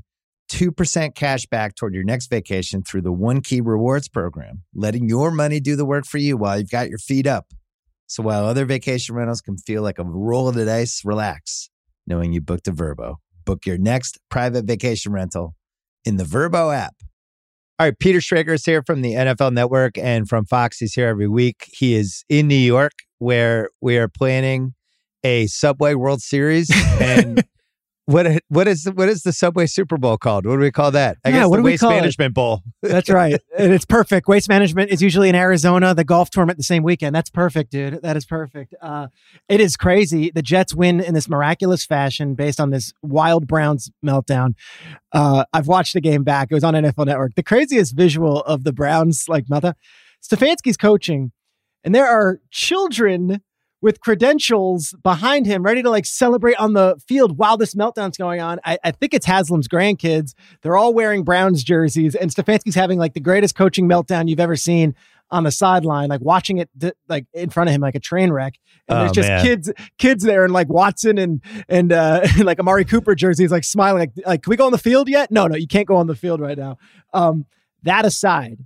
2% 0.52 1.16
cash 1.16 1.46
back 1.46 1.76
toward 1.76 1.94
your 1.94 2.04
next 2.04 2.28
vacation 2.28 2.84
through 2.84 3.04
the 3.04 3.14
One 3.14 3.40
Key 3.40 3.62
Rewards 3.62 4.10
program, 4.10 4.64
letting 4.76 5.08
your 5.08 5.32
money 5.32 5.62
do 5.62 5.78
the 5.78 5.86
work 5.86 6.06
for 6.06 6.18
you 6.18 6.36
while 6.36 6.60
you've 6.60 6.70
got 6.70 6.90
your 6.90 6.98
feet 6.98 7.26
up. 7.26 7.54
So 8.06 8.22
while 8.24 8.44
other 8.44 8.66
vacation 8.66 9.16
rentals 9.16 9.40
can 9.40 9.56
feel 9.58 9.82
like 9.82 9.98
a 9.98 10.04
roll 10.04 10.50
of 10.50 10.56
the 10.56 10.66
dice, 10.66 11.06
relax 11.06 11.70
knowing 12.06 12.34
you 12.34 12.42
booked 12.42 12.68
a 12.68 12.74
Vrbo. 12.74 13.16
Book 13.46 13.66
your 13.66 13.78
next 13.78 14.20
private 14.30 14.66
vacation 14.66 15.14
rental 15.14 15.56
in 16.06 16.18
the 16.18 16.24
Vrbo 16.24 16.76
app. 16.76 16.96
All 17.80 17.88
right, 17.88 17.98
Peter 17.98 18.20
Schrager 18.20 18.56
is 18.56 18.66
here 18.66 18.84
from 18.84 19.02
the 19.02 19.14
NFL 19.14 19.54
Network 19.54 19.98
and 19.98 20.28
from 20.28 20.46
Fox. 20.46 20.80
He's 20.80 20.94
here 20.94 21.08
every 21.08 21.30
week. 21.30 21.70
He 21.72 21.96
is 21.96 22.26
in 22.28 22.48
New 22.48 22.56
York 22.56 22.92
where 23.20 23.70
we 23.80 23.98
are 23.98 24.10
planning 24.10 24.74
a 25.24 25.48
Subway 25.48 25.94
World 25.94 26.22
Series 26.22 26.70
and 27.00 27.44
what 28.10 28.42
what 28.48 28.68
is 28.68 28.90
what 28.96 29.08
is 29.08 29.22
the 29.22 29.32
Subway 29.32 29.68
Super 29.68 29.96
Bowl 29.98 30.18
called? 30.18 30.48
What 30.48 30.56
do 30.56 30.60
we 30.62 30.72
call 30.72 30.90
that? 30.92 31.18
I 31.24 31.30
yeah, 31.30 31.36
guess 31.36 31.50
what 31.50 31.58
the 31.58 31.62
do 31.62 31.64
we 31.64 31.72
Waste 31.72 31.82
call 31.82 31.92
Management 31.92 32.32
it? 32.32 32.34
Bowl. 32.34 32.64
That's 32.82 33.10
right. 33.10 33.40
and 33.58 33.72
it's 33.72 33.86
perfect. 33.86 34.28
Waste 34.28 34.50
Management 34.50 34.90
is 34.90 35.02
usually 35.02 35.30
in 35.30 35.36
Arizona. 35.36 35.94
The 35.94 36.04
golf 36.04 36.32
tournament 36.32 36.58
the 36.58 36.64
same 36.64 36.82
weekend. 36.82 37.16
That's 37.16 37.30
perfect, 37.30 37.72
dude. 37.72 38.02
That 38.02 38.18
is 38.18 38.26
perfect. 38.26 38.74
Uh, 38.82 39.08
it 39.48 39.62
is 39.62 39.78
crazy. 39.78 40.32
The 40.32 40.42
Jets 40.42 40.74
win 40.74 41.00
in 41.00 41.14
this 41.14 41.30
miraculous 41.30 41.86
fashion 41.86 42.34
based 42.34 42.60
on 42.60 42.72
this 42.72 42.94
wild 43.04 43.48
Browns 43.48 43.92
meltdown. 44.04 44.56
Uh, 45.12 45.46
I've 45.54 45.68
watched 45.68 45.94
the 45.94 46.02
game 46.02 46.24
back. 46.24 46.48
It 46.50 46.56
was 46.56 46.64
on 46.64 46.74
NFL 46.74 47.06
Network. 47.06 47.36
The 47.36 47.44
craziest 47.44 47.96
visual 47.96 48.42
of 48.42 48.64
the 48.64 48.74
Browns 48.74 49.26
like 49.30 49.46
meltdown. 49.46 49.76
Stefanski's 50.24 50.78
coaching, 50.78 51.32
and 51.84 51.94
there 51.94 52.08
are 52.08 52.40
children 52.50 53.42
with 53.82 54.02
credentials 54.02 54.94
behind 55.04 55.46
him, 55.46 55.64
ready 55.64 55.82
to 55.82 55.90
like 55.90 56.06
celebrate 56.06 56.56
on 56.56 56.74
the 56.74 57.00
field 57.08 57.38
while 57.38 57.58
this 57.58 57.76
meltdown's 57.76 58.18
going 58.18 58.42
on. 58.42 58.60
I, 58.66 58.78
I, 58.84 58.92
think 58.92 59.14
it's 59.14 59.26
Haslam's 59.26 59.68
grandkids. 59.68 60.34
They're 60.62 60.76
all 60.76 60.94
wearing 60.94 61.24
Browns 61.24 61.64
jerseys, 61.64 62.16
and 62.16 62.30
Stefanski's 62.30 62.76
having 62.76 63.00
like 63.00 63.14
the 63.14 63.22
greatest 63.22 63.56
coaching 63.56 63.88
meltdown 63.88 64.28
you've 64.28 64.40
ever 64.40 64.56
seen 64.56 64.96
on 65.32 65.44
the 65.44 65.52
sideline, 65.52 66.10
like 66.10 66.22
watching 66.22 66.58
it 66.58 66.70
like 67.08 67.26
in 67.34 67.50
front 67.50 67.70
of 67.70 67.76
him 67.76 67.82
like 67.82 67.96
a 67.96 68.00
train 68.00 68.32
wreck. 68.32 68.56
And 68.88 68.98
oh, 68.98 69.02
there's 69.02 69.12
just 69.12 69.30
man. 69.30 69.46
kids, 69.46 69.72
kids 69.98 70.24
there, 70.24 70.44
and 70.44 70.52
like 70.52 70.68
Watson 70.70 71.18
and 71.18 71.42
and 71.70 71.92
uh, 71.94 72.28
like 72.44 72.60
Amari 72.60 72.86
Cooper 72.86 73.16
jerseys, 73.16 73.52
like 73.52 73.64
smiling, 73.64 74.00
like 74.00 74.12
like 74.26 74.44
can 74.44 74.50
we 74.50 74.58
go 74.58 74.66
on 74.66 74.72
the 74.72 74.78
field 74.78 75.08
yet? 75.08 75.32
No, 75.32 75.48
no, 75.48 75.56
you 75.56 75.68
can't 75.68 75.88
go 75.88 75.96
on 75.96 76.08
the 76.08 76.16
field 76.16 76.42
right 76.42 76.58
now. 76.58 76.78
Um, 77.14 77.46
that 77.84 78.06
aside, 78.06 78.60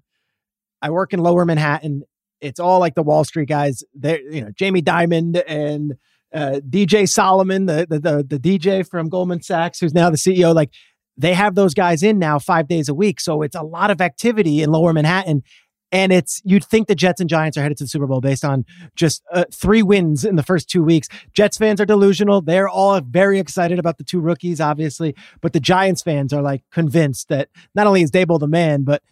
I 0.82 0.89
work 0.89 1.13
in 1.13 1.19
Lower 1.19 1.45
Manhattan 1.45 2.04
it's 2.43 2.60
all 2.60 2.79
like 2.79 2.95
the 2.95 3.03
Wall 3.03 3.23
Street 3.23 3.47
guys. 3.47 3.84
There, 3.95 4.21
you 4.21 4.41
know, 4.41 4.51
Jamie 4.51 4.82
Dimon 4.82 5.41
and 5.47 5.95
uh, 6.34 6.60
DJ 6.67 7.08
Solomon, 7.08 7.65
the, 7.65 7.88
the 7.89 7.99
the 7.99 8.23
the 8.23 8.39
DJ 8.39 8.88
from 8.88 9.10
Goldman 9.10 9.41
Sachs, 9.41 9.79
who's 9.79 9.93
now 9.93 10.10
the 10.10 10.17
CEO. 10.17 10.53
Like 10.53 10.71
they 11.15 11.34
have 11.34 11.56
those 11.56 11.73
guys 11.73 12.03
in 12.03 12.19
now 12.19 12.39
five 12.39 12.67
days 12.67 12.89
a 12.89 12.93
week, 12.93 13.19
so 13.19 13.41
it's 13.41 13.56
a 13.56 13.63
lot 13.63 13.91
of 13.91 14.01
activity 14.01 14.62
in 14.62 14.71
Lower 14.71 14.93
Manhattan. 14.93 15.43
And 15.91 16.12
it's 16.12 16.41
you'd 16.43 16.65
think 16.65 16.88
the 16.88 16.95
Jets 16.95 17.21
and 17.21 17.29
Giants 17.29 17.56
are 17.56 17.62
headed 17.62 17.77
to 17.77 17.84
the 17.84 17.88
Super 17.88 18.08
Bowl 18.08 18.19
based 18.19 18.43
on 18.43 18.65
just 18.95 19.21
uh, 19.32 19.45
three 19.53 19.84
wins 19.84 20.25
in 20.25 20.38
the 20.38 20.43
first 20.43 20.67
two 20.67 20.84
weeks. 20.84 21.08
Jets 21.34 21.56
fans 21.56 21.79
are 21.79 21.86
delusional. 21.86 22.41
They're 22.41 22.67
all 22.67 22.99
very 22.99 23.38
excited 23.38 23.77
about 23.77 23.99
the 23.99 24.03
two 24.03 24.19
rookies, 24.19 24.60
obviously, 24.60 25.15
but 25.39 25.53
the 25.53 25.60
Giants 25.60 26.01
fans 26.01 26.34
are 26.34 26.41
like 26.41 26.63
convinced 26.71 27.29
that 27.29 27.49
not 27.75 27.86
only 27.86 28.01
is 28.01 28.10
Daboll 28.10 28.39
the 28.39 28.47
man, 28.47 28.84
but 28.84 29.03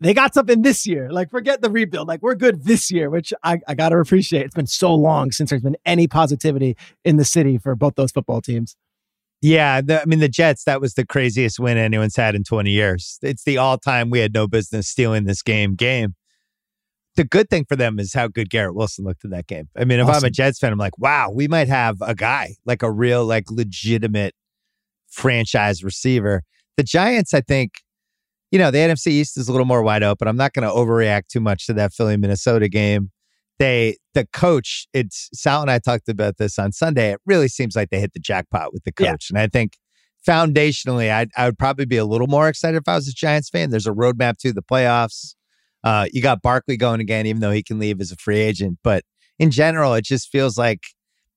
they 0.00 0.14
got 0.14 0.34
something 0.34 0.62
this 0.62 0.86
year. 0.86 1.10
Like, 1.10 1.30
forget 1.30 1.60
the 1.60 1.70
rebuild. 1.70 2.08
Like, 2.08 2.22
we're 2.22 2.34
good 2.34 2.64
this 2.64 2.90
year, 2.90 3.10
which 3.10 3.32
I, 3.42 3.58
I 3.68 3.74
got 3.74 3.90
to 3.90 3.98
appreciate. 3.98 4.46
It's 4.46 4.54
been 4.54 4.66
so 4.66 4.94
long 4.94 5.30
since 5.30 5.50
there's 5.50 5.62
been 5.62 5.76
any 5.84 6.08
positivity 6.08 6.76
in 7.04 7.16
the 7.16 7.24
city 7.24 7.58
for 7.58 7.74
both 7.74 7.94
those 7.96 8.12
football 8.12 8.40
teams. 8.40 8.76
Yeah, 9.42 9.80
the, 9.80 10.02
I 10.02 10.04
mean 10.04 10.18
the 10.18 10.28
Jets. 10.28 10.64
That 10.64 10.80
was 10.80 10.94
the 10.94 11.06
craziest 11.06 11.58
win 11.58 11.78
anyone's 11.78 12.16
had 12.16 12.34
in 12.34 12.44
20 12.44 12.70
years. 12.70 13.18
It's 13.22 13.44
the 13.44 13.56
all-time 13.56 14.10
we 14.10 14.18
had 14.18 14.34
no 14.34 14.46
business 14.46 14.88
stealing 14.88 15.24
this 15.24 15.42
game 15.42 15.74
game. 15.76 16.14
The 17.16 17.24
good 17.24 17.48
thing 17.50 17.64
for 17.64 17.74
them 17.74 17.98
is 17.98 18.12
how 18.12 18.28
good 18.28 18.50
Garrett 18.50 18.74
Wilson 18.74 19.04
looked 19.04 19.24
in 19.24 19.30
that 19.30 19.46
game. 19.46 19.68
I 19.76 19.84
mean, 19.84 19.98
if 19.98 20.06
awesome. 20.06 20.24
I'm 20.24 20.28
a 20.28 20.30
Jets 20.30 20.58
fan, 20.58 20.72
I'm 20.72 20.78
like, 20.78 20.96
wow, 20.98 21.30
we 21.30 21.48
might 21.48 21.68
have 21.68 21.96
a 22.02 22.14
guy 22.14 22.56
like 22.66 22.82
a 22.82 22.90
real, 22.90 23.24
like 23.24 23.50
legitimate 23.50 24.34
franchise 25.08 25.82
receiver. 25.82 26.42
The 26.76 26.84
Giants, 26.84 27.34
I 27.34 27.40
think, 27.40 27.72
you 28.50 28.58
know, 28.58 28.70
the 28.70 28.78
NFC 28.78 29.08
East 29.08 29.36
is 29.36 29.48
a 29.48 29.52
little 29.52 29.66
more 29.66 29.82
wide 29.82 30.02
open. 30.02 30.28
I'm 30.28 30.36
not 30.36 30.52
going 30.52 30.68
to 30.68 30.74
overreact 30.74 31.28
too 31.28 31.40
much 31.40 31.66
to 31.66 31.72
that 31.74 31.92
Philly 31.92 32.16
Minnesota 32.16 32.68
game. 32.68 33.10
They, 33.58 33.98
the 34.14 34.26
coach, 34.32 34.86
it's 34.92 35.28
Sal 35.34 35.60
and 35.60 35.70
I 35.70 35.78
talked 35.78 36.08
about 36.08 36.38
this 36.38 36.58
on 36.58 36.72
Sunday. 36.72 37.12
It 37.12 37.20
really 37.26 37.48
seems 37.48 37.76
like 37.76 37.90
they 37.90 38.00
hit 38.00 38.14
the 38.14 38.20
jackpot 38.20 38.72
with 38.72 38.84
the 38.84 38.92
coach. 38.92 39.28
Yeah. 39.30 39.36
And 39.36 39.38
I 39.38 39.48
think 39.48 39.76
foundationally, 40.26 41.10
I'd, 41.10 41.30
I 41.36 41.46
would 41.46 41.58
probably 41.58 41.84
be 41.84 41.98
a 41.98 42.04
little 42.04 42.26
more 42.26 42.48
excited 42.48 42.78
if 42.78 42.88
I 42.88 42.94
was 42.94 43.06
a 43.06 43.12
Giants 43.12 43.50
fan. 43.50 43.70
There's 43.70 43.86
a 43.86 43.92
roadmap 43.92 44.38
to 44.38 44.52
the 44.52 44.62
playoffs. 44.62 45.34
Uh, 45.84 46.06
you 46.12 46.22
got 46.22 46.42
Barkley 46.42 46.76
going 46.76 47.00
again, 47.00 47.26
even 47.26 47.40
though 47.40 47.50
he 47.50 47.62
can 47.62 47.78
leave 47.78 48.00
as 48.00 48.10
a 48.10 48.16
free 48.16 48.40
agent. 48.40 48.78
But 48.82 49.04
in 49.38 49.50
general, 49.50 49.94
it 49.94 50.04
just 50.04 50.28
feels 50.28 50.58
like 50.58 50.80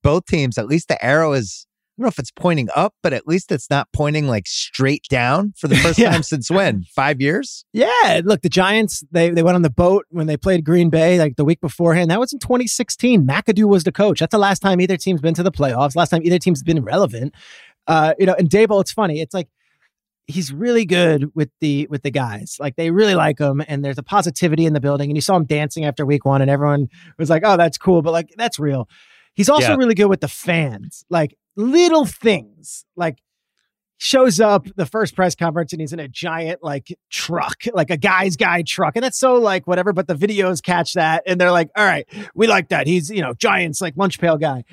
both 0.01 0.25
teams, 0.25 0.57
at 0.57 0.67
least 0.67 0.87
the 0.87 1.03
arrow 1.03 1.33
is 1.33 1.65
don't 1.97 2.05
know 2.05 2.09
if 2.09 2.19
it's 2.19 2.31
pointing 2.31 2.69
up, 2.75 2.95
but 3.03 3.13
at 3.13 3.27
least 3.27 3.51
it's 3.51 3.69
not 3.69 3.87
pointing 3.93 4.27
like 4.27 4.47
straight 4.47 5.05
down 5.09 5.53
for 5.57 5.67
the 5.67 5.75
first 5.83 5.99
yeah. 5.99 6.11
time 6.11 6.23
since 6.23 6.49
when? 6.49 6.83
Five 6.95 7.21
years? 7.21 7.65
Yeah. 7.71 8.21
Look, 8.23 8.41
the 8.41 8.49
Giants, 8.49 9.03
they 9.11 9.29
they 9.29 9.43
went 9.43 9.55
on 9.55 9.61
the 9.61 9.69
boat 9.69 10.05
when 10.09 10.27
they 10.27 10.37
played 10.37 10.65
Green 10.65 10.89
Bay 10.89 11.19
like 11.19 11.35
the 11.35 11.45
week 11.45 11.61
beforehand. 11.61 12.09
That 12.09 12.19
was 12.19 12.33
in 12.33 12.39
2016. 12.39 13.25
McAdoo 13.27 13.65
was 13.65 13.83
the 13.83 13.91
coach. 13.91 14.19
That's 14.19 14.31
the 14.31 14.39
last 14.39 14.59
time 14.59 14.81
either 14.81 14.97
team's 14.97 15.21
been 15.21 15.35
to 15.35 15.43
the 15.43 15.51
playoffs. 15.51 15.95
Last 15.95 16.09
time 16.09 16.23
either 16.23 16.39
team's 16.39 16.63
been 16.63 16.83
relevant. 16.83 17.35
Uh, 17.85 18.13
you 18.17 18.25
know, 18.25 18.33
and 18.33 18.49
Daboll, 18.49 18.81
it's 18.81 18.91
funny. 18.91 19.21
It's 19.21 19.33
like 19.33 19.49
he's 20.25 20.53
really 20.53 20.85
good 20.85 21.35
with 21.35 21.49
the 21.59 21.87
with 21.89 22.01
the 22.03 22.11
guys. 22.11 22.57
Like 22.59 22.75
they 22.75 22.91
really 22.91 23.15
like 23.15 23.39
him, 23.39 23.61
and 23.67 23.83
there's 23.83 23.97
a 23.97 24.03
positivity 24.03 24.65
in 24.65 24.73
the 24.73 24.79
building. 24.79 25.09
And 25.09 25.17
you 25.17 25.21
saw 25.21 25.35
him 25.35 25.45
dancing 25.45 25.85
after 25.85 26.05
week 26.05 26.25
one, 26.25 26.41
and 26.41 26.49
everyone 26.49 26.87
was 27.17 27.29
like, 27.29 27.43
"Oh, 27.45 27.57
that's 27.57 27.77
cool," 27.77 28.01
but 28.01 28.11
like 28.11 28.29
that's 28.37 28.59
real. 28.59 28.87
He's 29.35 29.49
also 29.49 29.69
yeah. 29.69 29.75
really 29.75 29.95
good 29.95 30.07
with 30.07 30.21
the 30.21 30.27
fans. 30.27 31.05
Like 31.09 31.35
little 31.55 32.05
things 32.05 32.85
like 32.95 33.19
shows 33.97 34.39
up 34.39 34.67
the 34.75 34.85
first 34.85 35.15
press 35.15 35.35
conference 35.35 35.71
and 35.71 35.79
he's 35.79 35.93
in 35.93 35.99
a 35.99 36.07
giant 36.07 36.63
like 36.63 36.95
truck, 37.09 37.63
like 37.73 37.89
a 37.89 37.97
guy's 37.97 38.35
guy 38.35 38.61
truck. 38.61 38.95
And 38.95 39.03
that's 39.03 39.19
so 39.19 39.35
like 39.35 39.65
whatever, 39.65 39.93
but 39.93 40.07
the 40.07 40.15
videos 40.15 40.61
catch 40.61 40.93
that 40.93 41.23
and 41.25 41.39
they're 41.39 41.51
like, 41.51 41.69
all 41.75 41.85
right, 41.85 42.07
we 42.35 42.47
like 42.47 42.69
that. 42.69 42.85
He's, 42.85 43.09
you 43.09 43.21
know, 43.21 43.33
Giants 43.33 43.81
like 43.81 43.95
lunch 43.97 44.19
pail 44.19 44.37
guy. 44.37 44.63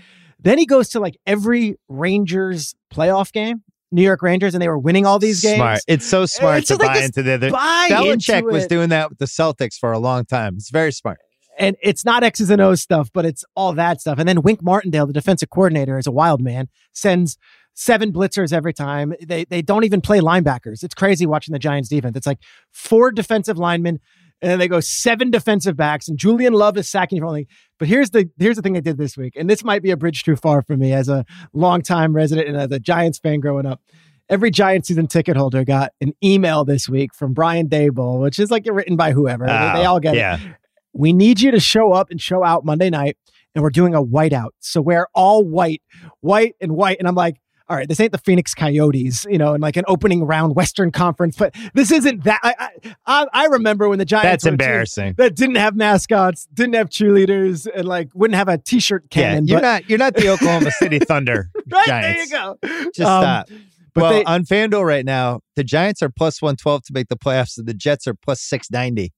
Then 0.41 0.59
he 0.59 0.67
goes 0.67 0.89
to 0.91 1.01
like 1.01 1.19
every 1.27 1.77
Rangers 1.89 2.75
playoff 2.93 3.33
game. 3.33 3.63
New 3.93 4.03
York 4.03 4.23
Rangers 4.23 4.55
and 4.55 4.63
they 4.63 4.69
were 4.69 4.79
winning 4.79 5.05
all 5.05 5.19
these 5.19 5.41
games. 5.43 5.57
Smart. 5.57 5.81
It's 5.89 6.07
so 6.07 6.25
smart 6.25 6.59
it's 6.59 6.69
to 6.69 6.77
buy 6.77 6.99
into 6.99 7.25
the. 7.25 7.39
the 7.39 7.49
Belichick 7.49 8.45
was 8.45 8.69
doing 8.69 8.91
that 8.91 9.11
with 9.11 9.19
the 9.19 9.25
Celtics 9.25 9.75
for 9.75 9.91
a 9.91 9.99
long 9.99 10.25
time. 10.25 10.55
It's 10.57 10.71
very 10.71 10.93
smart 10.93 11.19
and 11.61 11.77
it's 11.83 12.05
not 12.05 12.25
X's 12.25 12.51
and 12.51 12.61
O's 12.61 12.81
stuff, 12.81 13.11
but 13.13 13.27
it's 13.27 13.45
all 13.55 13.75
that 13.75 14.01
stuff. 14.01 14.19
And 14.19 14.27
then 14.27 14.41
Wink 14.41 14.63
Martindale, 14.63 15.07
the 15.07 15.13
defensive 15.13 15.51
coordinator, 15.51 15.99
is 15.99 16.07
a 16.07 16.11
wild 16.11 16.41
man, 16.41 16.69
sends 16.95 17.37
seven 17.75 18.13
blitzers 18.13 18.53
every 18.53 18.73
time. 18.73 19.15
They 19.21 19.45
they 19.45 19.63
don't 19.63 19.85
even 19.85 20.01
play 20.01 20.21
linebackers. 20.21 20.83
It's 20.83 20.95
crazy 20.95 21.27
watching 21.27 21.53
the 21.53 21.59
Giants 21.59 21.91
defense. 21.91 22.17
It's 22.17 22.27
like 22.27 22.41
four 22.73 23.13
defensive 23.13 23.59
linemen, 23.59 24.01
and 24.41 24.51
then 24.51 24.59
they 24.59 24.69
go 24.69 24.81
seven 24.81 25.31
defensive 25.31 25.77
backs, 25.77 26.09
and 26.09 26.19
Julian 26.19 26.55
Love 26.55 26.79
is 26.79 26.91
sacking 26.91 27.21
for 27.21 27.27
only. 27.27 27.47
But 27.79 27.89
here's 27.89 28.11
the 28.11 28.29
here's 28.39 28.57
the 28.57 28.63
thing 28.63 28.73
they 28.73 28.81
did 28.81 28.97
this 28.97 29.17
week, 29.17 29.35
and 29.37 29.49
this 29.49 29.63
might 29.63 29.83
be 29.83 29.91
a 29.91 29.99
bridge 29.99 30.25
too 30.25 30.37
far 30.37 30.63
for 30.63 30.79
me 30.79 30.95
as 30.95 31.11
a 31.11 31.27
longtime 31.53 32.15
resident 32.17 32.49
and 32.49 32.57
as 32.57 32.73
a 32.73 32.81
Giants 32.81 33.19
fan 33.19 33.41
growing 33.41 33.67
up. 33.67 33.83
Every 34.31 34.51
Giant 34.53 34.87
season 34.87 35.09
ticket 35.09 35.37
holder 35.37 35.65
got 35.65 35.93
an 36.01 36.15
email 36.23 36.65
this 36.65 36.89
week 36.89 37.13
from 37.15 37.35
Brian 37.35 37.69
Daboll, 37.69 38.21
which 38.21 38.39
is 38.39 38.51
like 38.51 38.65
written 38.71 38.97
by 38.97 39.11
whoever. 39.11 39.45
Oh, 39.45 39.49
they, 39.49 39.81
they, 39.81 39.85
all 39.85 39.99
get 39.99 40.15
yeah. 40.15 40.39
it 40.39 40.57
we 40.93 41.13
need 41.13 41.41
you 41.41 41.51
to 41.51 41.61
show 41.61 41.93
up 41.93 42.11
and 42.11 42.21
show 42.21 42.45
out 42.45 42.65
Monday 42.65 42.91
night. 42.91 43.17
And 43.53 43.65
we're 43.65 43.71
doing 43.71 43.97
a 43.97 44.03
whiteout. 44.03 44.51
So 44.61 44.81
we're 44.81 45.09
all 45.13 45.45
white, 45.45 45.83
white 46.21 46.55
and 46.61 46.71
white. 46.71 46.99
And 47.01 47.09
I'm 47.09 47.17
like, 47.17 47.41
all 47.71 47.77
right, 47.77 47.89
this 47.89 48.01
ain't 48.01 48.11
the 48.11 48.19
Phoenix 48.19 48.53
Coyotes, 48.53 49.25
you 49.31 49.39
know, 49.39 49.55
in 49.55 49.61
like 49.61 49.77
an 49.77 49.85
opening 49.87 50.25
round 50.25 50.57
Western 50.57 50.91
Conference, 50.91 51.37
but 51.37 51.55
this 51.73 51.93
isn't 51.93 52.25
that. 52.25 52.41
I 52.43 52.69
I, 53.07 53.27
I 53.33 53.47
remember 53.47 53.89
when 53.89 54.01
the 54.01 54.05
Giants 54.05 54.25
that's 54.25 54.47
embarrassing 54.47 55.15
that 55.19 55.37
didn't 55.37 55.55
have 55.55 55.77
mascots, 55.77 56.49
didn't 56.53 56.75
have 56.75 56.91
cheerleaders, 56.91 57.69
and 57.73 57.87
like 57.87 58.09
wouldn't 58.13 58.35
have 58.35 58.49
a 58.49 58.59
T-shirt 58.59 59.09
cannon. 59.11 59.47
Yeah, 59.47 59.53
you're 59.53 59.61
but, 59.61 59.67
not 59.67 59.89
you're 59.89 59.99
not 60.01 60.15
the 60.15 60.31
Oklahoma 60.31 60.73
City 60.73 60.99
Thunder. 61.09 61.49
right 61.71 61.87
Giants. 61.87 62.31
there 62.31 62.41
you 62.41 62.59
go. 62.61 62.83
Just 62.93 63.01
um, 63.03 63.23
stop. 63.23 63.49
But 63.95 64.03
well, 64.03 64.13
they, 64.13 64.25
on 64.25 64.45
FanDuel 64.45 64.85
right 64.85 65.05
now, 65.05 65.41
the 65.55 65.63
Giants 65.63 66.03
are 66.03 66.11
plus 66.11 66.43
one 66.43 66.57
twelve 66.57 66.83
to 66.87 66.93
make 66.93 67.07
the 67.07 67.17
playoffs, 67.17 67.57
and 67.57 67.69
the 67.69 67.75
Jets 67.75 68.09
are 68.09 68.15
plus 68.15 68.41
six 68.41 68.69
ninety. 68.69 69.13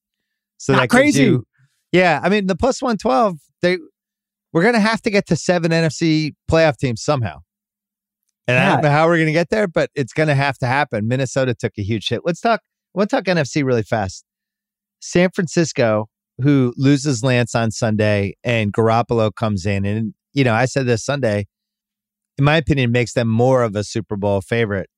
So 0.59 0.75
that 0.75 0.91
crazy. 0.91 1.23
You, 1.23 1.47
yeah, 1.93 2.21
I 2.23 2.29
mean 2.29 2.47
the 2.47 2.57
plus 2.57 2.83
one 2.83 2.97
twelve. 2.97 3.39
They 3.61 3.79
we're 4.53 4.63
gonna 4.63 4.81
have 4.81 5.03
to 5.03 5.11
get 5.11 5.27
to 5.29 5.37
seven 5.37 5.71
NFC 5.71 6.33
playoff 6.51 6.77
teams 6.77 7.03
somehow. 7.03 7.39
And 8.49 8.57
yeah. 8.57 8.69
I 8.69 8.73
don't 8.73 8.83
know 8.83 8.91
how 8.91 9.07
we're 9.07 9.19
gonna 9.19 9.33
get 9.33 9.51
there, 9.51 9.69
but 9.69 9.91
it's 9.95 10.13
gonna 10.13 10.35
have 10.35 10.59
to 10.59 10.67
happen. 10.67 11.07
Minnesota 11.07 11.55
took 11.55 11.73
a 11.79 11.83
huge 11.83 12.09
hit. 12.09 12.23
Let's 12.25 12.41
talk. 12.41 12.61
I 12.95 12.99
want 12.99 13.11
to 13.11 13.17
talk 13.17 13.25
NFC 13.25 13.65
really 13.65 13.83
fast. 13.83 14.25
San 15.01 15.31
Francisco, 15.35 16.09
who 16.43 16.75
loses 16.77 17.23
Lance 17.25 17.55
on 17.55 17.71
Sunday 17.71 18.35
and 18.45 18.73
Garoppolo 18.73 19.35
comes 19.35 19.65
in. 19.65 19.85
And, 19.85 20.15
you 20.35 20.45
know, 20.45 20.55
I 20.55 20.67
said 20.67 20.87
this 20.87 21.05
Sunday, 21.05 21.47
in 22.39 22.45
my 22.45 22.57
opinion, 22.57 22.93
makes 22.93 23.15
them 23.15 23.29
more 23.29 23.63
of 23.63 23.75
a 23.75 23.83
Super 23.83 24.17
Bowl 24.17 24.41
favorite. 24.41 24.89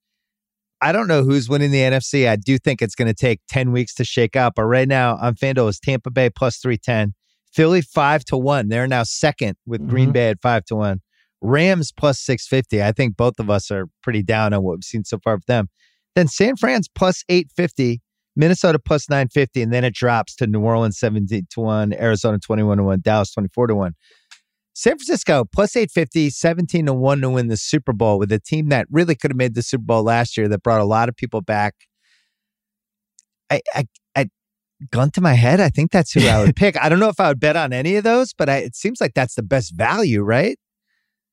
I 0.85 0.91
don't 0.91 1.07
know 1.07 1.23
who's 1.23 1.49
winning 1.49 1.71
the 1.71 1.79
NFC. 1.79 2.29
I 2.29 2.35
do 2.35 2.59
think 2.59 2.79
it's 2.79 2.93
going 2.93 3.07
to 3.07 3.13
take 3.15 3.41
10 3.49 3.71
weeks 3.71 3.95
to 3.95 4.05
shake 4.05 4.35
out. 4.35 4.53
But 4.53 4.65
right 4.65 4.87
now 4.87 5.17
on 5.17 5.33
FanDuel 5.33 5.67
is 5.67 5.79
Tampa 5.79 6.11
Bay 6.11 6.29
plus 6.29 6.57
310, 6.57 7.15
Philly 7.51 7.81
5 7.81 8.23
to 8.25 8.37
1. 8.37 8.67
They're 8.67 8.85
now 8.85 9.01
second 9.01 9.57
with 9.65 9.81
mm-hmm. 9.81 9.89
Green 9.89 10.11
Bay 10.11 10.29
at 10.29 10.39
5 10.43 10.63
to 10.65 10.75
1. 10.75 11.01
Rams 11.41 11.91
plus 11.91 12.19
650. 12.19 12.83
I 12.83 12.91
think 12.91 13.17
both 13.17 13.39
of 13.39 13.49
us 13.49 13.71
are 13.71 13.87
pretty 14.03 14.21
down 14.21 14.53
on 14.53 14.61
what 14.61 14.73
we've 14.73 14.83
seen 14.83 15.03
so 15.03 15.17
far 15.23 15.33
with 15.33 15.47
them. 15.47 15.69
Then 16.13 16.27
San 16.27 16.55
Fran's 16.55 16.87
plus 16.87 17.23
850, 17.29 18.03
Minnesota 18.35 18.77
plus 18.77 19.09
950, 19.09 19.63
and 19.63 19.73
then 19.73 19.83
it 19.83 19.95
drops 19.95 20.35
to 20.35 20.45
New 20.45 20.61
Orleans 20.61 20.99
17 20.99 21.47
to 21.49 21.61
1, 21.61 21.93
Arizona 21.93 22.37
21 22.37 22.77
to 22.77 22.83
1, 22.83 23.01
Dallas 23.01 23.33
24 23.33 23.67
to 23.67 23.75
1. 23.75 23.93
San 24.77 24.97
Francisco 24.97 25.45
plus 25.45 25.75
850, 25.75 26.29
17 26.29 26.85
to 26.87 26.93
1 26.93 27.21
to 27.21 27.29
win 27.29 27.47
the 27.47 27.55
Super 27.55 27.93
Bowl 27.93 28.19
with 28.19 28.31
a 28.31 28.39
team 28.39 28.69
that 28.69 28.87
really 28.91 29.15
could 29.15 29.31
have 29.31 29.37
made 29.37 29.55
the 29.55 29.63
Super 29.63 29.85
Bowl 29.85 30.03
last 30.03 30.37
year 30.37 30.49
that 30.49 30.63
brought 30.63 30.81
a 30.81 30.85
lot 30.85 31.07
of 31.07 31.15
people 31.15 31.39
back. 31.39 31.73
I, 33.49 33.61
I, 33.73 33.85
I 34.15 34.29
gun 34.91 35.11
to 35.11 35.21
my 35.21 35.33
head, 35.33 35.61
I 35.61 35.69
think 35.69 35.91
that's 35.91 36.11
who 36.11 36.27
I 36.27 36.43
would 36.43 36.55
pick. 36.57 36.77
I 36.77 36.89
don't 36.89 36.99
know 36.99 37.07
if 37.07 37.21
I 37.21 37.29
would 37.29 37.39
bet 37.39 37.55
on 37.55 37.71
any 37.71 37.95
of 37.95 38.03
those, 38.03 38.33
but 38.33 38.49
I, 38.49 38.57
it 38.57 38.75
seems 38.75 38.99
like 38.99 39.13
that's 39.13 39.35
the 39.35 39.43
best 39.43 39.73
value, 39.73 40.21
right? 40.21 40.59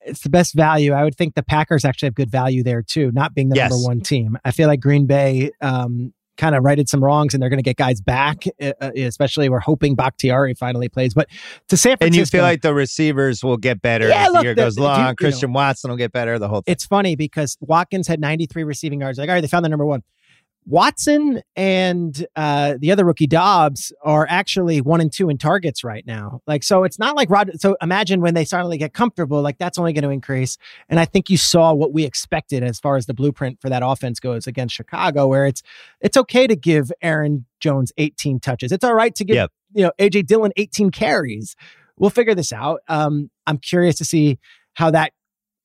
it's 0.05 0.23
the 0.23 0.31
best 0.31 0.55
value. 0.55 0.93
I 0.93 1.05
would 1.05 1.17
think 1.17 1.35
the 1.35 1.43
Packers 1.43 1.85
actually 1.85 2.07
have 2.07 2.15
good 2.15 2.31
value 2.31 2.63
there 2.63 2.83
too, 2.83 3.11
not 3.13 3.35
being 3.35 3.49
the 3.49 3.57
yes. 3.57 3.71
number 3.71 3.87
one 3.87 4.01
team. 4.01 4.39
I 4.45 4.51
feel 4.51 4.69
like 4.69 4.81
Green 4.81 5.07
Bay 5.07 5.53
um, 5.61 6.13
kind 6.37 6.55
of 6.55 6.65
righted 6.65 6.89
some 6.89 7.03
wrongs 7.03 7.35
and 7.35 7.43
they're 7.43 7.51
going 7.51 7.59
to 7.59 7.63
get 7.63 7.77
guys 7.77 8.01
back, 8.01 8.45
uh, 8.61 8.91
especially 8.97 9.49
we're 9.49 9.61
hoping 9.61 9.95
Bakhtiari 9.95 10.55
finally 10.55 10.89
plays. 10.89 11.15
But 11.15 11.29
to 11.69 11.77
San 11.77 11.97
Francisco. 11.97 12.07
And 12.07 12.15
you 12.15 12.27
feel 12.27 12.43
like 12.43 12.63
the 12.63 12.75
receivers 12.75 13.45
will 13.45 13.57
get 13.57 13.83
better 13.83 14.09
yeah, 14.09 14.27
as 14.27 14.33
look, 14.33 14.41
the 14.41 14.45
year 14.45 14.55
goes 14.55 14.79
long. 14.79 15.09
You, 15.09 15.15
Christian 15.15 15.51
you 15.51 15.53
know, 15.53 15.59
Watson 15.59 15.91
will 15.91 15.99
get 15.99 16.13
better, 16.13 16.39
the 16.39 16.49
whole 16.49 16.63
thing. 16.63 16.73
It's 16.73 16.87
funny 16.87 17.17
because 17.17 17.57
Watkins 17.61 18.09
had 18.09 18.21
93 18.21 18.65
receiving 18.65 19.01
yards. 19.01 19.19
Like, 19.19 19.29
all 19.29 19.35
right, 19.35 19.41
they 19.41 19.49
found 19.49 19.65
the 19.65 19.69
number 19.69 19.87
one. 19.87 20.03
Watson 20.67 21.43
and 21.57 22.27
uh, 22.37 22.75
the 22.79 22.93
other 22.93 23.05
rookie 23.05 23.27
Doubs 23.27 23.93
are 24.03 24.27
actually 24.29 24.81
one 24.81 25.01
and 25.01 25.13
two 25.13 25.29
in 25.29 25.37
targets 25.37 25.83
right 25.83 26.07
now. 26.07 26.41
Like, 26.47 26.63
so 26.63 26.85
it's 26.85 26.99
not 26.99 27.17
like 27.17 27.31
Rod. 27.31 27.51
So 27.61 27.77
imagine 27.83 28.21
when 28.21 28.35
they 28.35 28.45
suddenly 28.45 28.79
get 28.79 28.95
comfortable, 28.95 29.43
like 29.43 29.59
that's 29.59 29.79
only 29.79 29.93
going 29.93 30.05
to 30.05 30.11
increase. 30.11 30.59
And 30.89 31.01
I 31.01 31.05
think 31.05 31.29
you 31.29 31.37
saw 31.37 31.73
what 31.73 31.93
we 31.93 32.05
expected 32.05 32.63
as 32.63 32.79
far 32.79 32.97
as 32.97 33.07
the 33.07 33.15
blueprint 33.15 33.61
for 33.61 33.69
that 33.71 33.83
offense 33.85 34.21
goes 34.21 34.47
against 34.47 34.75
Chicago, 34.75 35.27
where 35.27 35.47
it's 35.47 35.63
it's 36.01 36.17
okay 36.17 36.47
to 36.47 36.55
give 36.55 36.93
Aaron 37.03 37.45
Jones 37.59 37.93
18 37.99 38.39
touches. 38.39 38.71
It's 38.71 38.85
all 38.85 38.95
right 38.95 39.15
to 39.17 39.25
give 39.25 39.37
yep. 39.37 39.51
you 39.75 39.83
know 39.83 39.93
AJ 39.99 40.27
Dillon 40.27 40.53
18 40.57 40.91
carries. 40.91 41.57
We'll 41.97 42.11
figure 42.11 42.35
this 42.35 42.53
out. 42.53 42.81
Um, 42.89 43.31
I'm 43.47 43.59
curious 43.59 43.97
to 43.97 44.05
see 44.05 44.39
how 44.75 44.91
that 44.93 45.13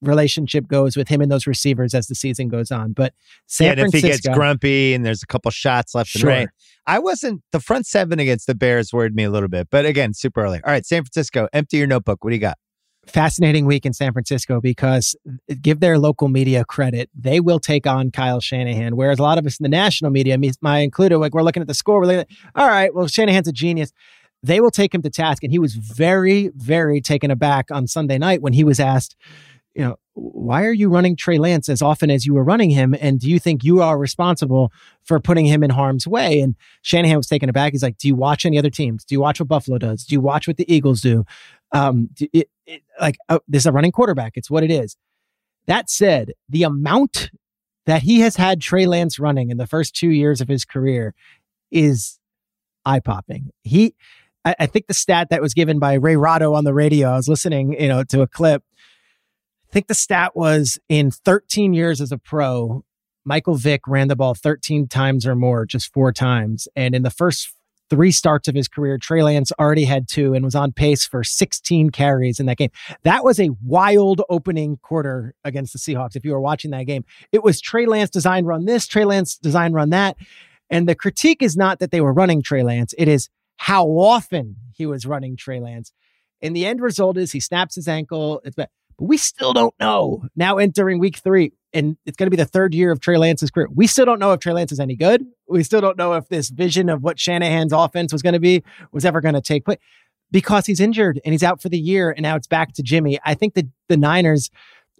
relationship 0.01 0.67
goes 0.67 0.95
with 0.95 1.07
him 1.07 1.21
and 1.21 1.31
those 1.31 1.47
receivers 1.47 1.93
as 1.93 2.07
the 2.07 2.15
season 2.15 2.47
goes 2.47 2.71
on. 2.71 2.93
But 2.93 3.13
San 3.47 3.67
yeah, 3.67 3.73
Francisco, 3.83 4.07
if 4.07 4.15
he 4.15 4.21
gets 4.21 4.37
grumpy 4.37 4.93
and 4.93 5.05
there's 5.05 5.23
a 5.23 5.27
couple 5.27 5.51
shots 5.51 5.95
left 5.95 6.09
sure. 6.09 6.29
and 6.29 6.39
right, 6.39 6.49
I 6.85 6.99
wasn't 6.99 7.41
the 7.51 7.59
front 7.59 7.85
seven 7.85 8.19
against 8.19 8.47
the 8.47 8.55
Bears 8.55 8.93
worried 8.93 9.15
me 9.15 9.23
a 9.23 9.29
little 9.29 9.49
bit, 9.49 9.67
but 9.69 9.85
again, 9.85 10.13
super 10.13 10.43
early. 10.43 10.61
All 10.63 10.71
right, 10.71 10.85
San 10.85 11.03
Francisco, 11.03 11.47
empty 11.53 11.77
your 11.77 11.87
notebook. 11.87 12.23
What 12.23 12.31
do 12.31 12.35
you 12.35 12.41
got? 12.41 12.57
Fascinating 13.05 13.65
week 13.65 13.85
in 13.85 13.93
San 13.93 14.11
Francisco 14.11 14.59
because 14.59 15.15
uh, 15.29 15.55
give 15.61 15.79
their 15.79 15.97
local 15.97 16.27
media 16.27 16.65
credit, 16.65 17.09
they 17.15 17.39
will 17.39 17.59
take 17.59 17.87
on 17.87 18.11
Kyle 18.11 18.41
Shanahan. 18.41 18.97
Whereas 18.97 19.17
a 19.17 19.23
lot 19.23 19.37
of 19.37 19.45
us 19.45 19.59
in 19.59 19.63
the 19.63 19.69
national 19.69 20.11
media, 20.11 20.37
me, 20.37 20.51
my 20.61 20.79
included, 20.79 21.17
like 21.19 21.33
we're 21.33 21.41
looking 21.41 21.61
at 21.61 21.67
the 21.67 21.73
score, 21.73 22.01
we're 22.01 22.17
like, 22.17 22.29
all 22.53 22.67
right, 22.67 22.93
well, 22.93 23.07
Shanahan's 23.07 23.47
a 23.47 23.53
genius 23.53 23.93
they 24.43 24.59
will 24.59 24.71
take 24.71 24.93
him 24.93 25.01
to 25.01 25.09
task. 25.09 25.43
And 25.43 25.51
he 25.51 25.59
was 25.59 25.75
very, 25.75 26.49
very 26.55 27.01
taken 27.01 27.31
aback 27.31 27.71
on 27.71 27.87
Sunday 27.87 28.17
night 28.17 28.41
when 28.41 28.53
he 28.53 28.63
was 28.63 28.79
asked, 28.79 29.15
you 29.77 29.83
know, 29.83 29.95
why 30.15 30.65
are 30.65 30.73
you 30.73 30.89
running 30.89 31.15
Trey 31.15 31.37
Lance 31.37 31.69
as 31.69 31.83
often 31.83 32.09
as 32.09 32.25
you 32.25 32.33
were 32.33 32.43
running 32.43 32.71
him? 32.71 32.95
And 32.99 33.19
do 33.19 33.29
you 33.29 33.37
think 33.37 33.63
you 33.63 33.79
are 33.83 33.95
responsible 33.95 34.71
for 35.03 35.19
putting 35.19 35.45
him 35.45 35.63
in 35.63 35.69
harm's 35.69 36.07
way? 36.07 36.41
And 36.41 36.55
Shanahan 36.81 37.17
was 37.17 37.27
taken 37.27 37.47
aback. 37.47 37.73
He's 37.73 37.83
like, 37.83 37.99
Do 37.99 38.07
you 38.07 38.15
watch 38.15 38.43
any 38.43 38.57
other 38.57 38.71
teams? 38.71 39.05
Do 39.05 39.13
you 39.13 39.21
watch 39.21 39.39
what 39.39 39.47
Buffalo 39.47 39.77
does? 39.77 40.03
Do 40.03 40.15
you 40.15 40.19
watch 40.19 40.47
what 40.47 40.57
the 40.57 40.73
Eagles 40.73 41.01
do? 41.01 41.25
Um, 41.73 42.09
it, 42.19 42.49
it, 42.65 42.81
like, 42.99 43.17
oh, 43.29 43.39
this 43.47 43.61
is 43.61 43.65
a 43.67 43.71
running 43.71 43.91
quarterback. 43.91 44.33
It's 44.35 44.49
what 44.49 44.63
it 44.63 44.71
is. 44.71 44.97
That 45.67 45.91
said, 45.91 46.33
the 46.49 46.63
amount 46.63 47.29
that 47.85 48.01
he 48.01 48.21
has 48.21 48.35
had 48.35 48.59
Trey 48.59 48.87
Lance 48.87 49.19
running 49.19 49.51
in 49.51 49.57
the 49.57 49.67
first 49.67 49.95
two 49.95 50.09
years 50.09 50.41
of 50.41 50.47
his 50.47 50.65
career 50.65 51.13
is 51.69 52.17
eye 52.83 52.99
popping. 52.99 53.51
He, 53.61 53.93
I, 54.43 54.55
I 54.61 54.65
think 54.65 54.87
the 54.87 54.95
stat 54.95 55.29
that 55.29 55.41
was 55.41 55.53
given 55.53 55.77
by 55.77 55.93
Ray 55.93 56.15
Ratto 56.15 56.55
on 56.55 56.63
the 56.63 56.73
radio, 56.73 57.09
I 57.09 57.17
was 57.17 57.27
listening, 57.27 57.79
you 57.79 57.89
know, 57.89 58.03
to 58.05 58.21
a 58.21 58.27
clip 58.27 58.63
I 59.69 59.73
think 59.73 59.87
the 59.87 59.93
stat 59.93 60.35
was 60.35 60.79
in 60.87 61.11
13 61.11 61.73
years 61.73 61.99
as 61.99 62.11
a 62.11 62.17
pro, 62.17 62.83
Michael 63.25 63.55
Vick 63.55 63.81
ran 63.87 64.07
the 64.07 64.15
ball 64.15 64.33
13 64.33 64.87
times 64.87 65.27
or 65.27 65.35
more, 65.35 65.65
just 65.65 65.91
four 65.93 66.13
times. 66.13 66.67
And 66.75 66.95
in 66.95 67.03
the 67.03 67.09
first 67.09 67.53
three 67.89 68.11
starts 68.11 68.47
of 68.47 68.55
his 68.55 68.69
career, 68.69 68.97
Trey 68.97 69.21
Lance 69.21 69.51
already 69.59 69.83
had 69.83 70.07
two 70.07 70.33
and 70.33 70.45
was 70.45 70.55
on 70.55 70.71
pace 70.71 71.05
for 71.05 71.23
16 71.23 71.89
carries 71.89 72.39
in 72.39 72.45
that 72.45 72.57
game. 72.57 72.69
That 73.03 73.25
was 73.25 73.39
a 73.39 73.49
wild 73.61 74.21
opening 74.29 74.77
quarter 74.77 75.35
against 75.43 75.73
the 75.73 75.79
Seahawks. 75.79 76.15
If 76.15 76.23
you 76.23 76.31
were 76.31 76.39
watching 76.39 76.71
that 76.71 76.85
game, 76.85 77.03
it 77.33 77.43
was 77.43 77.59
Trey 77.59 77.85
Lance 77.85 78.09
design 78.09 78.45
run 78.45 78.65
this, 78.65 78.87
Trey 78.87 79.03
Lance 79.03 79.37
design 79.37 79.73
run 79.73 79.89
that. 79.89 80.15
And 80.69 80.87
the 80.87 80.95
critique 80.95 81.41
is 81.41 81.57
not 81.57 81.79
that 81.79 81.91
they 81.91 82.01
were 82.01 82.13
running 82.13 82.41
Trey 82.41 82.63
Lance, 82.63 82.93
it 82.97 83.09
is 83.09 83.29
how 83.57 83.85
often 83.87 84.55
he 84.73 84.85
was 84.85 85.05
running 85.05 85.35
Trey 85.35 85.59
Lance. 85.59 85.91
And 86.41 86.55
the 86.55 86.65
end 86.65 86.79
result 86.79 87.17
is 87.17 87.31
he 87.31 87.39
snaps 87.39 87.75
his 87.75 87.87
ankle. 87.87 88.41
But 88.97 89.05
we 89.05 89.17
still 89.17 89.53
don't 89.53 89.73
know 89.79 90.23
now 90.35 90.57
entering 90.57 90.99
week 90.99 91.17
three, 91.17 91.53
and 91.73 91.97
it's 92.05 92.17
going 92.17 92.27
to 92.27 92.31
be 92.31 92.37
the 92.37 92.45
third 92.45 92.73
year 92.73 92.91
of 92.91 92.99
Trey 92.99 93.17
Lance's 93.17 93.51
career. 93.51 93.67
We 93.73 93.87
still 93.87 94.05
don't 94.05 94.19
know 94.19 94.33
if 94.33 94.39
Trey 94.39 94.53
Lance 94.53 94.71
is 94.71 94.79
any 94.79 94.95
good. 94.95 95.25
We 95.47 95.63
still 95.63 95.81
don't 95.81 95.97
know 95.97 96.13
if 96.13 96.27
this 96.29 96.49
vision 96.49 96.89
of 96.89 97.03
what 97.03 97.19
Shanahan's 97.19 97.73
offense 97.73 98.11
was 98.11 98.21
going 98.21 98.33
to 98.33 98.39
be 98.39 98.63
was 98.91 99.05
ever 99.05 99.21
going 99.21 99.35
to 99.35 99.41
take 99.41 99.65
place 99.65 99.79
because 100.31 100.65
he's 100.65 100.79
injured 100.79 101.21
and 101.23 101.33
he's 101.33 101.43
out 101.43 101.61
for 101.61 101.69
the 101.69 101.77
year. 101.77 102.11
And 102.11 102.23
now 102.23 102.35
it's 102.35 102.47
back 102.47 102.73
to 102.73 102.83
Jimmy. 102.83 103.19
I 103.23 103.33
think 103.33 103.53
that 103.53 103.65
the 103.87 103.97
Niners 103.97 104.49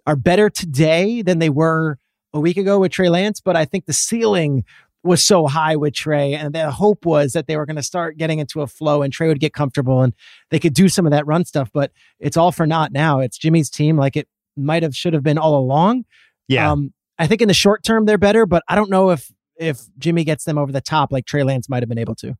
are 0.06 0.16
better 0.16 0.48
today 0.48 1.22
than 1.22 1.38
they 1.38 1.50
were 1.50 1.98
a 2.32 2.40
week 2.40 2.56
ago 2.56 2.78
with 2.78 2.92
Trey 2.92 3.08
Lance, 3.08 3.40
but 3.40 3.56
I 3.56 3.64
think 3.64 3.86
the 3.86 3.92
ceiling 3.92 4.64
was 5.08 5.24
so 5.24 5.46
high 5.46 5.74
with 5.74 5.94
Trey. 5.94 6.34
And 6.34 6.54
the 6.54 6.70
hope 6.70 7.04
was 7.04 7.32
that 7.32 7.46
they 7.46 7.56
were 7.56 7.66
going 7.66 7.76
to 7.76 7.82
start 7.82 8.16
getting 8.16 8.38
into 8.38 8.60
a 8.60 8.66
flow 8.66 9.02
and 9.02 9.12
Trey 9.12 9.28
would 9.28 9.40
get 9.40 9.52
comfortable 9.52 10.02
and 10.02 10.14
they 10.50 10.58
could 10.58 10.74
do 10.74 10.88
some 10.88 11.06
of 11.06 11.12
that 11.12 11.26
run 11.26 11.44
stuff. 11.44 11.70
But 11.72 11.92
it's 12.20 12.36
all 12.36 12.52
for 12.52 12.66
naught 12.66 12.92
now. 12.92 13.18
It's 13.18 13.36
Jimmy's 13.36 13.70
team 13.70 13.96
like 13.96 14.16
it 14.16 14.28
might 14.56 14.82
have, 14.82 14.94
should 14.94 15.14
have 15.14 15.22
been 15.22 15.38
all 15.38 15.58
along. 15.58 16.04
Yeah. 16.46 16.70
Um, 16.70 16.92
I 17.18 17.26
think 17.26 17.42
in 17.42 17.48
the 17.48 17.54
short 17.54 17.82
term, 17.82 18.04
they're 18.04 18.18
better, 18.18 18.46
but 18.46 18.62
I 18.68 18.76
don't 18.76 18.90
know 18.90 19.10
if, 19.10 19.32
if 19.56 19.80
Jimmy 19.98 20.22
gets 20.22 20.44
them 20.44 20.56
over 20.56 20.70
the 20.70 20.80
top 20.80 21.10
like 21.10 21.26
Trey 21.26 21.42
Lance 21.42 21.68
might 21.68 21.82
have 21.82 21.88
been 21.88 21.98
able 21.98 22.14
to. 22.16 22.34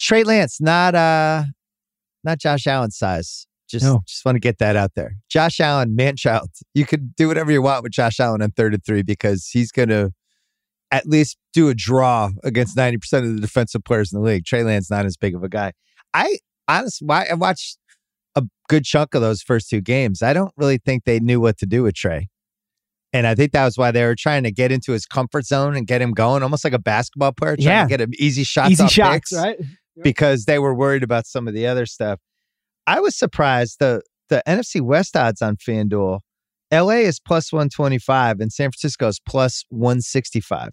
Trey 0.00 0.24
Lance, 0.24 0.60
not, 0.60 0.94
uh, 0.94 1.44
not 2.24 2.38
Josh 2.38 2.66
Allen 2.66 2.90
size. 2.90 3.46
Just, 3.68 3.84
no. 3.84 4.02
just 4.06 4.24
want 4.24 4.36
to 4.36 4.40
get 4.40 4.58
that 4.58 4.76
out 4.76 4.92
there. 4.94 5.16
Josh 5.28 5.60
Allen, 5.60 5.96
man 5.96 6.16
child. 6.16 6.50
You 6.74 6.86
could 6.86 7.16
do 7.16 7.28
whatever 7.28 7.50
you 7.50 7.62
want 7.62 7.82
with 7.82 7.92
Josh 7.92 8.20
Allen 8.20 8.40
on 8.42 8.52
third 8.52 8.74
and 8.74 8.84
three 8.84 9.02
because 9.02 9.48
he's 9.48 9.72
going 9.72 9.88
to 9.88 10.12
at 10.90 11.06
least 11.06 11.36
do 11.52 11.68
a 11.68 11.74
draw 11.74 12.30
against 12.44 12.76
90% 12.76 12.96
of 13.28 13.34
the 13.34 13.40
defensive 13.40 13.84
players 13.84 14.12
in 14.12 14.20
the 14.20 14.24
league. 14.24 14.44
Trey 14.44 14.62
Lance 14.62 14.90
not 14.90 15.06
as 15.06 15.16
big 15.16 15.34
of 15.34 15.42
a 15.42 15.48
guy. 15.48 15.72
I 16.14 16.38
honestly, 16.68 17.08
I 17.10 17.34
watched 17.34 17.78
a 18.34 18.44
good 18.68 18.84
chunk 18.84 19.14
of 19.14 19.22
those 19.22 19.42
first 19.42 19.68
two 19.68 19.80
games. 19.80 20.22
I 20.22 20.32
don't 20.32 20.52
really 20.56 20.78
think 20.78 21.04
they 21.04 21.20
knew 21.20 21.40
what 21.40 21.58
to 21.58 21.66
do 21.66 21.82
with 21.82 21.94
Trey. 21.94 22.28
And 23.12 23.26
I 23.26 23.34
think 23.34 23.52
that 23.52 23.64
was 23.64 23.78
why 23.78 23.92
they 23.92 24.04
were 24.04 24.14
trying 24.14 24.42
to 24.42 24.50
get 24.50 24.70
into 24.70 24.92
his 24.92 25.06
comfort 25.06 25.46
zone 25.46 25.76
and 25.76 25.86
get 25.86 26.02
him 26.02 26.12
going, 26.12 26.42
almost 26.42 26.64
like 26.64 26.74
a 26.74 26.78
basketball 26.78 27.32
player, 27.32 27.56
trying 27.56 27.66
yeah. 27.66 27.82
to 27.84 27.88
get 27.88 28.00
him 28.00 28.10
easy 28.18 28.44
shots, 28.44 28.72
easy 28.72 28.88
shots, 28.88 29.30
picks, 29.30 29.32
right? 29.32 29.58
Because 30.02 30.44
they 30.44 30.58
were 30.58 30.74
worried 30.74 31.02
about 31.02 31.26
some 31.26 31.48
of 31.48 31.54
the 31.54 31.66
other 31.66 31.86
stuff. 31.86 32.20
I 32.86 33.00
was 33.00 33.16
surprised 33.16 33.78
the 33.78 34.02
the 34.28 34.42
NFC 34.46 34.80
West 34.80 35.16
odds 35.16 35.40
on 35.40 35.56
FanDuel 35.56 36.20
LA 36.72 37.04
is 37.04 37.20
plus 37.20 37.52
125 37.52 38.40
and 38.40 38.52
San 38.52 38.70
Francisco 38.70 39.08
is 39.08 39.20
plus 39.20 39.64
165. 39.70 40.70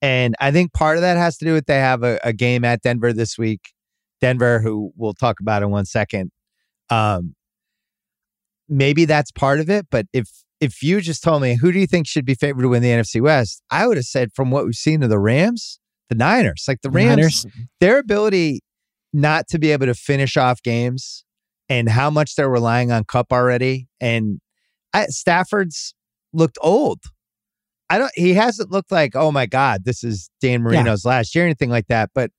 And 0.00 0.34
I 0.40 0.50
think 0.50 0.72
part 0.72 0.96
of 0.96 1.02
that 1.02 1.16
has 1.16 1.36
to 1.38 1.44
do 1.44 1.52
with 1.52 1.66
they 1.66 1.78
have 1.78 2.02
a, 2.02 2.18
a 2.24 2.32
game 2.32 2.64
at 2.64 2.82
Denver 2.82 3.12
this 3.12 3.38
week. 3.38 3.72
Denver, 4.20 4.60
who 4.60 4.92
we'll 4.96 5.14
talk 5.14 5.40
about 5.40 5.62
in 5.62 5.70
one 5.70 5.84
second. 5.84 6.30
Um, 6.90 7.34
maybe 8.68 9.04
that's 9.04 9.30
part 9.30 9.60
of 9.60 9.70
it. 9.70 9.86
But 9.90 10.06
if 10.12 10.28
if 10.60 10.82
you 10.82 11.00
just 11.00 11.22
told 11.22 11.42
me 11.42 11.56
who 11.56 11.72
do 11.72 11.78
you 11.78 11.86
think 11.86 12.06
should 12.06 12.24
be 12.24 12.34
favored 12.34 12.62
to 12.62 12.68
win 12.68 12.82
the 12.82 12.88
NFC 12.88 13.20
West, 13.20 13.62
I 13.70 13.86
would 13.86 13.96
have 13.96 14.06
said 14.06 14.32
from 14.32 14.50
what 14.50 14.64
we've 14.64 14.74
seen 14.74 15.02
of 15.02 15.10
the 15.10 15.18
Rams, 15.18 15.80
the 16.08 16.14
Niners. 16.14 16.64
Like 16.66 16.82
the 16.82 16.90
Rams, 16.90 17.16
Niners. 17.16 17.46
their 17.80 17.98
ability 17.98 18.60
not 19.12 19.48
to 19.48 19.58
be 19.58 19.72
able 19.72 19.86
to 19.86 19.94
finish 19.94 20.36
off 20.36 20.62
games 20.62 21.24
and 21.68 21.88
how 21.88 22.10
much 22.10 22.34
they're 22.34 22.48
relying 22.50 22.90
on 22.92 23.04
Kupp 23.04 23.32
already. 23.32 23.88
And 24.00 24.40
I, 24.92 25.06
Stafford's 25.06 25.94
looked 26.32 26.58
old. 26.60 27.00
I 27.90 27.98
don't. 27.98 28.12
He 28.14 28.34
hasn't 28.34 28.70
looked 28.70 28.90
like, 28.90 29.14
oh 29.14 29.30
my 29.30 29.46
god, 29.46 29.84
this 29.84 30.02
is 30.02 30.30
Dan 30.40 30.62
Marino's 30.62 31.04
yeah. 31.04 31.10
last 31.10 31.34
year, 31.34 31.44
or 31.44 31.46
anything 31.46 31.70
like 31.70 31.88
that. 31.88 32.10
But 32.14 32.30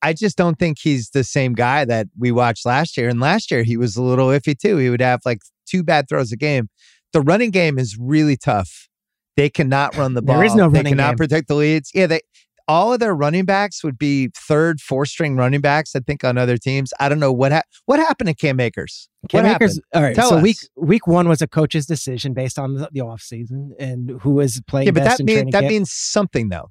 I 0.00 0.12
just 0.14 0.36
don't 0.36 0.58
think 0.58 0.78
he's 0.80 1.10
the 1.10 1.22
same 1.22 1.52
guy 1.52 1.84
that 1.84 2.08
we 2.18 2.32
watched 2.32 2.66
last 2.66 2.96
year. 2.96 3.08
And 3.08 3.20
last 3.20 3.50
year 3.50 3.62
he 3.62 3.76
was 3.76 3.96
a 3.96 4.02
little 4.02 4.28
iffy 4.28 4.58
too. 4.58 4.78
He 4.78 4.90
would 4.90 5.00
have 5.00 5.20
like 5.24 5.42
two 5.66 5.82
bad 5.84 6.08
throws 6.08 6.32
a 6.32 6.36
game. 6.36 6.68
The 7.12 7.20
running 7.20 7.50
game 7.50 7.78
is 7.78 7.96
really 8.00 8.36
tough. 8.36 8.88
They 9.36 9.48
cannot 9.48 9.96
run 9.96 10.14
the 10.14 10.22
ball. 10.22 10.36
There 10.36 10.44
is 10.44 10.54
no 10.54 10.68
They 10.68 10.78
running 10.78 10.92
cannot 10.92 11.12
game. 11.12 11.16
protect 11.18 11.48
the 11.48 11.54
leads. 11.54 11.90
Yeah, 11.94 12.06
they 12.06 12.20
all 12.68 12.92
of 12.92 13.00
their 13.00 13.14
running 13.14 13.44
backs 13.44 13.82
would 13.84 13.98
be 13.98 14.30
third, 14.36 14.80
four 14.80 15.04
string 15.06 15.36
running 15.36 15.60
backs. 15.60 15.94
I 15.96 16.00
think 16.00 16.24
on 16.24 16.38
other 16.38 16.56
teams. 16.56 16.92
I 17.00 17.08
don't 17.08 17.18
know 17.20 17.32
what 17.32 17.52
ha- 17.52 17.62
what 17.86 17.98
happened 17.98 18.28
to 18.28 18.34
Cam 18.34 18.60
Akers. 18.60 19.08
Cam 19.28 19.44
what 19.44 19.56
Akers, 19.56 19.76
happened? 19.76 19.84
all 19.94 20.02
right. 20.02 20.14
Tell 20.16 20.30
so 20.30 20.36
us. 20.36 20.42
week 20.42 20.56
week 20.76 21.06
one 21.06 21.28
was 21.28 21.42
a 21.42 21.46
coach's 21.48 21.86
decision 21.86 22.32
based 22.34 22.58
on 22.58 22.74
the, 22.74 22.88
the 22.92 23.00
offseason 23.00 23.70
and 23.78 24.20
who 24.22 24.30
was 24.32 24.60
playing 24.66 24.86
Yeah, 24.86 24.92
but 24.92 25.04
best 25.04 25.18
that 25.18 25.24
means 25.24 25.52
that 25.52 25.60
camp. 25.60 25.66
means 25.70 25.92
something 25.92 26.48
though. 26.48 26.70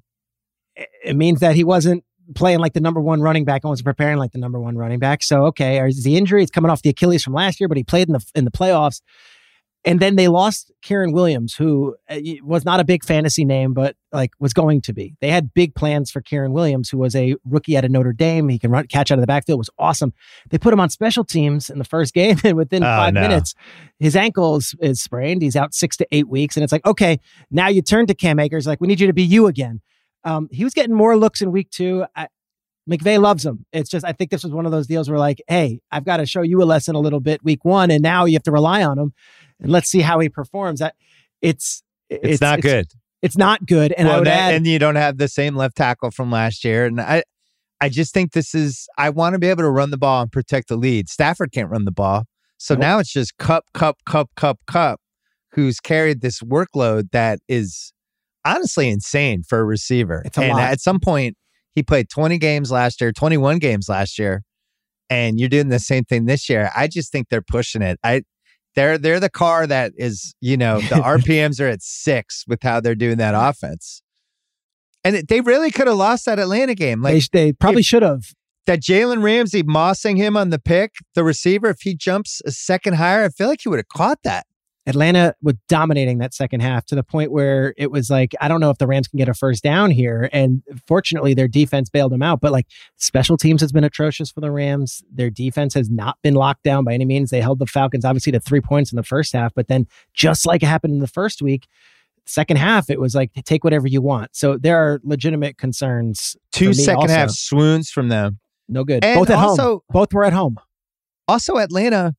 it- 0.76 0.88
it 1.04 1.16
means 1.16 1.40
that 1.40 1.54
he 1.54 1.64
wasn't 1.64 2.04
playing 2.34 2.60
like 2.60 2.72
the 2.72 2.80
number 2.80 3.00
one 3.00 3.20
running 3.20 3.44
back 3.44 3.62
and 3.64 3.68
wasn't 3.70 3.84
preparing 3.84 4.16
like 4.16 4.30
the 4.32 4.38
number 4.38 4.58
one 4.60 4.76
running 4.76 4.98
back. 4.98 5.22
So 5.22 5.44
okay, 5.46 5.84
is 5.86 6.04
the 6.04 6.16
injury? 6.16 6.42
It's 6.42 6.50
coming 6.52 6.70
off 6.70 6.82
the 6.82 6.90
Achilles 6.90 7.22
from 7.22 7.34
last 7.34 7.60
year, 7.60 7.68
but 7.68 7.76
he 7.76 7.84
played 7.84 8.08
in 8.08 8.12
the 8.14 8.24
in 8.34 8.44
the 8.44 8.50
playoffs. 8.50 9.00
And 9.84 9.98
then 9.98 10.14
they 10.14 10.28
lost 10.28 10.70
Kyren 10.84 11.12
Williams, 11.12 11.54
who 11.54 11.96
uh, 12.08 12.18
was 12.44 12.64
not 12.64 12.78
a 12.78 12.84
big 12.84 13.04
fantasy 13.04 13.44
name, 13.44 13.72
but 13.74 13.96
like 14.12 14.30
was 14.38 14.52
going 14.52 14.80
to 14.82 14.92
be. 14.92 15.16
They 15.20 15.28
had 15.28 15.52
big 15.54 15.74
plans 15.74 16.08
for 16.08 16.22
Kyren 16.22 16.52
Williams, 16.52 16.88
who 16.88 16.98
was 16.98 17.16
a 17.16 17.34
rookie 17.44 17.76
out 17.76 17.84
of 17.84 17.90
Notre 17.90 18.12
Dame. 18.12 18.48
He 18.48 18.60
can 18.60 18.70
run, 18.70 18.86
catch 18.86 19.10
out 19.10 19.18
of 19.18 19.22
the 19.22 19.26
backfield, 19.26 19.58
was 19.58 19.70
awesome. 19.80 20.12
They 20.50 20.58
put 20.58 20.72
him 20.72 20.78
on 20.78 20.88
special 20.88 21.24
teams 21.24 21.68
in 21.68 21.78
the 21.78 21.84
first 21.84 22.14
game, 22.14 22.36
and 22.44 22.56
within 22.56 22.84
Oh, 22.84 22.86
five 22.86 23.14
no. 23.14 23.22
minutes, 23.22 23.54
his 23.98 24.14
ankle 24.14 24.56
is, 24.56 24.72
is 24.80 25.02
sprained. 25.02 25.42
He's 25.42 25.56
out 25.56 25.74
six 25.74 25.96
to 25.96 26.06
eight 26.12 26.28
weeks, 26.28 26.56
and 26.56 26.62
it's 26.62 26.72
like, 26.72 26.86
okay, 26.86 27.18
now 27.50 27.66
you 27.68 27.82
turn 27.82 28.06
to 28.06 28.14
Cam 28.14 28.38
Akers, 28.38 28.66
like 28.68 28.80
we 28.80 28.86
need 28.86 29.00
you 29.00 29.08
to 29.08 29.12
be 29.12 29.24
you 29.24 29.48
again. 29.48 29.80
Um, 30.22 30.48
he 30.52 30.62
was 30.62 30.74
getting 30.74 30.94
more 30.94 31.16
looks 31.16 31.42
in 31.42 31.50
week 31.50 31.70
two. 31.70 32.04
I, 32.14 32.28
McVay 32.90 33.20
loves 33.20 33.46
him. 33.46 33.64
It's 33.72 33.88
just 33.88 34.04
I 34.04 34.12
think 34.12 34.30
this 34.30 34.42
was 34.42 34.52
one 34.52 34.66
of 34.66 34.72
those 34.72 34.86
deals 34.86 35.08
where 35.08 35.18
like, 35.18 35.40
hey, 35.48 35.80
I've 35.90 36.04
got 36.04 36.16
to 36.18 36.26
show 36.26 36.42
you 36.42 36.62
a 36.62 36.64
lesson 36.64 36.94
a 36.94 36.98
little 37.00 37.20
bit 37.20 37.42
week 37.44 37.64
one, 37.64 37.90
and 37.90 38.02
now 38.02 38.24
you 38.24 38.34
have 38.34 38.42
to 38.44 38.52
rely 38.52 38.82
on 38.82 38.98
him, 38.98 39.12
and 39.60 39.70
let's 39.70 39.88
see 39.88 40.00
how 40.00 40.18
he 40.18 40.28
performs. 40.28 40.80
That 40.80 40.94
it's 41.40 41.82
It's, 42.10 42.40
not 42.40 42.60
good. 42.60 42.88
It's 43.22 43.36
not 43.36 43.64
good, 43.66 43.92
and 43.92 44.08
I 44.08 44.12
well, 44.12 44.20
would 44.20 44.26
that- 44.26 44.50
add, 44.50 44.54
and 44.54 44.66
you 44.66 44.78
don't 44.78 44.96
have 44.96 45.18
the 45.18 45.28
same 45.28 45.54
left 45.56 45.76
tackle 45.76 46.10
from 46.10 46.30
last 46.30 46.64
year. 46.64 46.84
And 46.86 47.00
I, 47.00 47.22
I 47.80 47.88
just 47.88 48.12
think 48.12 48.32
this 48.32 48.54
is. 48.54 48.88
I 48.98 49.10
want 49.10 49.34
to 49.34 49.38
be 49.38 49.46
able 49.48 49.62
to 49.62 49.70
run 49.70 49.90
the 49.90 49.98
ball 49.98 50.22
and 50.22 50.30
protect 50.32 50.68
the 50.68 50.76
lead. 50.76 51.08
Stafford 51.08 51.52
can't 51.52 51.70
run 51.70 51.84
the 51.84 51.92
ball, 51.92 52.24
so 52.58 52.74
Nope. 52.74 52.80
now 52.80 52.98
it's 52.98 53.12
just 53.12 53.38
Kupp, 53.38 53.64
Kupp, 53.74 53.98
Kupp, 54.06 54.30
Kupp, 54.34 54.58
Kupp, 54.66 55.00
who's 55.52 55.78
carried 55.78 56.20
this 56.20 56.40
workload 56.40 57.10
that 57.12 57.38
is 57.48 57.92
honestly 58.44 58.88
insane 58.88 59.44
for 59.44 59.60
a 59.60 59.64
receiver. 59.64 60.22
It's 60.24 60.36
a 60.36 60.42
and 60.42 60.50
lot. 60.54 60.62
at 60.62 60.80
some 60.80 60.98
point, 60.98 61.36
he 61.74 61.82
played 61.82 62.08
20 62.08 62.38
games 62.38 62.70
last 62.70 63.00
year, 63.00 63.12
21 63.12 63.58
games 63.58 63.88
last 63.88 64.18
year, 64.18 64.42
and 65.10 65.38
you're 65.40 65.48
doing 65.48 65.68
the 65.68 65.78
same 65.78 66.04
thing 66.04 66.26
this 66.26 66.48
year. 66.48 66.70
I 66.76 66.88
just 66.88 67.12
think 67.12 67.28
they're 67.28 67.42
pushing 67.42 67.82
it. 67.82 67.98
I. 68.04 68.22
They're 68.74 68.96
they're 68.96 69.20
the 69.20 69.28
car 69.28 69.66
that 69.66 69.92
is 69.98 70.34
you 70.40 70.56
know 70.56 70.80
the 70.80 70.94
RPMs 70.94 71.60
are 71.60 71.66
at 71.68 71.82
six 71.82 72.44
with 72.48 72.62
how 72.62 72.80
they're 72.80 72.94
doing 72.94 73.18
that 73.18 73.34
offense. 73.36 74.00
And 75.04 75.28
they 75.28 75.42
really 75.42 75.70
could 75.70 75.88
have 75.88 75.96
lost 75.96 76.24
that 76.24 76.38
Atlanta 76.38 76.74
game. 76.74 77.02
Like 77.02 77.22
they, 77.32 77.48
they 77.48 77.52
probably 77.52 77.82
should 77.82 78.02
have. 78.02 78.22
that 78.64 78.80
Jalen 78.80 79.22
Ramsey 79.22 79.62
mossing 79.62 80.16
him 80.16 80.38
on 80.38 80.48
the 80.48 80.58
pick, 80.58 80.92
the 81.14 81.22
receiver, 81.22 81.68
if 81.68 81.80
he 81.82 81.94
jumps 81.94 82.40
a 82.46 82.50
second 82.50 82.94
higher, 82.94 83.24
I 83.24 83.28
feel 83.28 83.48
like 83.48 83.60
he 83.62 83.68
would 83.68 83.78
have 83.78 83.88
caught 83.88 84.20
that. 84.24 84.46
Atlanta 84.86 85.34
was 85.42 85.54
dominating 85.68 86.18
that 86.18 86.34
second 86.34 86.60
half 86.60 86.84
to 86.86 86.96
the 86.96 87.04
point 87.04 87.30
where 87.30 87.72
it 87.76 87.90
was 87.92 88.10
like, 88.10 88.34
I 88.40 88.48
don't 88.48 88.60
know 88.60 88.70
if 88.70 88.78
the 88.78 88.86
Rams 88.88 89.06
can 89.06 89.16
get 89.16 89.28
a 89.28 89.34
first 89.34 89.62
down 89.62 89.92
here. 89.92 90.28
And 90.32 90.62
fortunately, 90.88 91.34
their 91.34 91.46
defense 91.46 91.88
bailed 91.88 92.10
them 92.10 92.22
out. 92.22 92.40
But 92.40 92.50
like 92.50 92.66
special 92.96 93.36
teams 93.36 93.60
has 93.60 93.70
been 93.70 93.84
atrocious 93.84 94.32
for 94.32 94.40
the 94.40 94.50
Rams. 94.50 95.02
Their 95.12 95.30
defense 95.30 95.74
has 95.74 95.88
not 95.88 96.18
been 96.22 96.34
locked 96.34 96.64
down 96.64 96.84
by 96.84 96.94
any 96.94 97.04
means. 97.04 97.30
They 97.30 97.40
held 97.40 97.60
the 97.60 97.66
Falcons 97.66 98.04
obviously 98.04 98.32
to 98.32 98.40
three 98.40 98.60
points 98.60 98.90
in 98.90 98.96
the 98.96 99.04
first 99.04 99.32
half, 99.32 99.54
but 99.54 99.68
then 99.68 99.86
just 100.14 100.46
like 100.46 100.64
it 100.64 100.66
happened 100.66 100.94
in 100.94 101.00
the 101.00 101.06
first 101.06 101.42
week, 101.42 101.68
second 102.26 102.56
half, 102.56 102.90
it 102.90 103.00
was 103.00 103.14
like 103.14 103.30
take 103.44 103.62
whatever 103.62 103.86
you 103.86 104.02
want. 104.02 104.34
So 104.34 104.58
there 104.58 104.76
are 104.78 105.00
legitimate 105.04 105.58
concerns. 105.58 106.36
Two 106.50 106.72
second 106.74 107.02
also. 107.02 107.14
half 107.14 107.30
swoons 107.30 107.90
from 107.90 108.08
them. 108.08 108.40
No 108.68 108.84
good. 108.84 109.04
And 109.04 109.18
Both 109.18 109.30
at 109.30 109.38
home. 109.38 109.48
also- 109.50 109.84
Both 109.90 110.12
were 110.12 110.24
at 110.24 110.32
home. 110.32 110.56
Also, 111.28 111.56
Atlanta, 111.58 112.14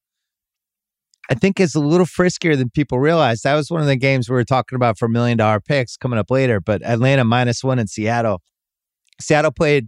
I 1.29 1.35
think, 1.35 1.59
is 1.59 1.73
a 1.73 1.79
little 1.79 2.05
friskier 2.05 2.57
than 2.57 2.69
people 2.69 2.99
realize. 2.99 3.41
That 3.41 3.55
was 3.55 3.71
one 3.71 3.81
of 3.81 3.87
the 3.87 3.95
games 3.95 4.29
we 4.29 4.33
were 4.33 4.43
talking 4.43 4.75
about 4.75 4.97
for 4.97 5.07
million 5.07 5.37
dollar 5.37 5.59
picks 5.59 5.95
coming 5.95 6.19
up 6.19 6.29
later. 6.29 6.59
But 6.59 6.83
Atlanta 6.83 7.23
minus 7.23 7.63
one 7.63 7.79
in 7.79 7.87
Seattle. 7.87 8.41
Seattle 9.21 9.51
played 9.51 9.87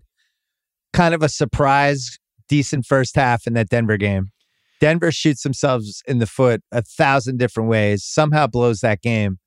kind 0.93 1.13
of 1.13 1.21
a 1.21 1.29
surprise, 1.29 2.17
decent 2.47 2.85
first 2.85 3.15
half 3.15 3.47
in 3.47 3.53
that 3.53 3.69
Denver 3.69 3.97
game. 3.97 4.31
Denver 4.79 5.11
shoots 5.11 5.43
themselves 5.43 6.01
in 6.07 6.19
the 6.19 6.25
foot 6.27 6.61
a 6.71 6.81
thousand 6.81 7.37
different 7.37 7.69
ways, 7.69 8.03
somehow 8.03 8.47
blows 8.47 8.79
that 8.79 9.01
game. 9.01 9.37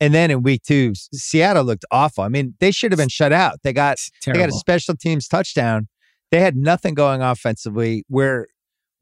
And 0.00 0.12
then 0.12 0.30
in 0.30 0.42
week 0.42 0.62
two, 0.62 0.92
Seattle 1.12 1.64
looked 1.64 1.84
awful. 1.90 2.24
I 2.24 2.28
mean, 2.28 2.54
they 2.60 2.70
should 2.70 2.92
have 2.92 2.98
been 2.98 3.08
shut 3.08 3.32
out. 3.32 3.60
They 3.62 3.72
got 3.72 3.98
they 4.26 4.32
got 4.32 4.48
a 4.48 4.52
special 4.52 4.96
teams 4.96 5.28
touchdown. 5.28 5.88
They 6.30 6.40
had 6.40 6.56
nothing 6.56 6.94
going 6.94 7.22
offensively. 7.22 8.04
We're 8.08 8.46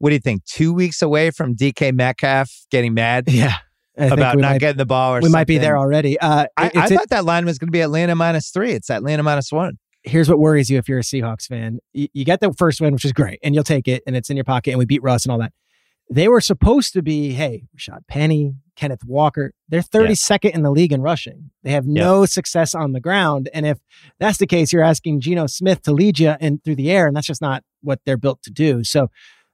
what 0.03 0.09
do 0.09 0.15
you 0.15 0.19
think? 0.19 0.43
Two 0.43 0.73
weeks 0.73 1.01
away 1.01 1.31
from 1.31 1.55
DK 1.55 1.93
Metcalf 1.93 2.51
getting 2.69 2.93
mad 2.93 3.23
Yeah. 3.31 3.55
About 3.95 4.17
not 4.19 4.37
might, 4.37 4.59
getting 4.59 4.77
the 4.77 4.85
ball, 4.85 5.15
or 5.15 5.21
we 5.21 5.29
might 5.29 5.47
be 5.47 5.59
there 5.59 5.77
already. 5.77 6.19
Uh, 6.19 6.47
I, 6.57 6.71
I 6.75 6.89
thought 6.89 7.07
that 7.09 7.23
line 7.23 7.45
was 7.45 7.57
going 7.57 7.67
to 7.67 7.71
be 7.71 7.79
Atlanta 7.79 8.13
minus 8.13 8.49
three. 8.49 8.71
It's 8.71 8.89
Atlanta 8.89 9.23
minus 9.23 9.51
one. 9.51 9.77
here's 10.01 10.27
what 10.27 10.39
worries 10.39 10.69
you 10.69 10.77
if 10.77 10.89
you're 10.89 10.99
a 10.99 11.03
Seahawks 11.03 11.45
fan. 11.45 11.77
You, 11.93 12.07
you 12.11 12.25
get 12.25 12.41
the 12.41 12.51
first 12.53 12.81
win, 12.81 12.91
which 12.91 13.05
is 13.05 13.13
great, 13.13 13.39
and 13.43 13.55
you'll 13.55 13.63
take 13.63 13.87
it, 13.87 14.03
and 14.05 14.17
it's 14.17 14.29
in 14.29 14.35
your 14.35 14.43
pocket, 14.43 14.71
and 14.71 14.79
we 14.79 14.85
beat 14.85 15.03
Russ 15.03 15.23
and 15.25 15.31
all 15.31 15.37
that. 15.37 15.53
They 16.09 16.27
were 16.27 16.41
supposed 16.41 16.91
to 16.93 17.01
be, 17.01 17.33
hey, 17.33 17.63
Rashaad 17.77 18.07
Penny, 18.09 18.55
Kenneth 18.75 19.05
Walker. 19.05 19.53
They're 19.69 19.81
32nd 19.81 20.51
in 20.55 20.63
the 20.63 20.71
league 20.71 20.91
in 20.91 21.01
rushing. 21.01 21.51
They 21.63 21.71
have 21.71 21.85
no 21.85 22.25
success 22.25 22.75
on 22.75 22.91
the 22.91 22.99
ground. 22.99 23.47
And 23.53 23.65
if 23.65 23.77
that's 24.19 24.39
the 24.39 24.47
case, 24.47 24.73
you're 24.73 24.83
asking 24.83 25.21
Geno 25.21 25.45
Smith 25.47 25.83
to 25.83 25.93
lead 25.93 26.19
you 26.19 26.33
in 26.41 26.59
through 26.59 26.75
the 26.75 26.91
air, 26.91 27.07
and 27.07 27.15
that's 27.15 27.27
just 27.27 27.41
not 27.41 27.63
what 27.81 28.01
they're 28.05 28.17
built 28.17 28.41
to 28.43 28.51
do. 28.51 28.83
So 28.83 29.09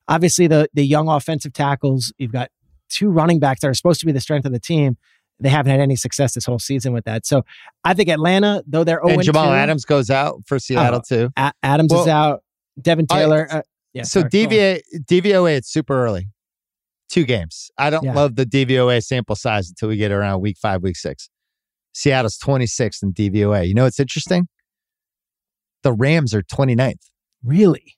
obviously 0.09 0.47
the 0.47 0.67
the 0.73 0.85
young 0.85 1.07
offensive 1.07 1.53
tackles, 1.53 2.11
you've 2.17 2.33
got 2.33 2.49
two 2.89 3.09
running 3.09 3.39
backs 3.39 3.61
that 3.61 3.67
are 3.69 3.73
supposed 3.73 4.01
to 4.01 4.05
be 4.05 4.11
the 4.11 4.19
strength 4.19 4.45
of 4.45 4.51
the 4.51 4.59
team. 4.59 4.97
They 5.39 5.47
haven't 5.47 5.71
had 5.71 5.79
any 5.79 5.95
success 5.95 6.33
this 6.33 6.45
whole 6.45 6.59
season 6.59 6.91
with 6.91 7.05
that. 7.05 7.25
So 7.25 7.43
I 7.85 7.93
think 7.93 8.09
Atlanta, 8.09 8.61
though 8.67 8.83
they're 8.83 8.99
0 9.01 9.13
and 9.13 9.23
Jamal 9.23 9.45
2, 9.47 9.51
Adams 9.53 9.85
goes 9.85 10.09
out 10.09 10.41
for 10.45 10.59
Seattle 10.59 11.01
too. 11.01 11.29
A- 11.37 11.53
Adams 11.63 11.93
is 11.93 12.07
out. 12.07 12.43
Devin 12.81 13.05
I- 13.09 13.15
Taylor. 13.19 13.47
uh, 13.49 13.61
yeah. 13.93 14.03
so 14.03 14.19
sorry, 14.21 14.29
go 14.31 14.39
on. 14.39 14.49
DVA 14.49 14.81
DVOA 15.05 15.55
it's 15.57 15.71
super 15.71 16.03
early. 16.03 16.27
Two 17.07 17.23
games. 17.23 17.71
I 17.77 17.89
don't 17.89 18.03
Yeah. 18.03 18.13
love 18.15 18.35
the 18.35 18.45
DVOA 18.45 19.01
sample 19.01 19.35
size 19.37 19.69
until 19.69 19.87
we 19.89 19.95
get 19.97 20.11
around 20.11 20.41
week 20.41 20.57
five, 20.61 20.83
week 20.83 20.97
six. 20.97 21.29
Seattle's 21.93 22.37
26th 22.37 23.01
in 23.01 23.13
DVOA. 23.13 23.67
You 23.67 23.73
know 23.73 23.83
what's 23.85 23.99
interesting? 23.99 24.47
The 25.83 25.93
Rams 25.93 26.33
are 26.33 26.41
29th. 26.43 27.09
Really? 27.43 27.95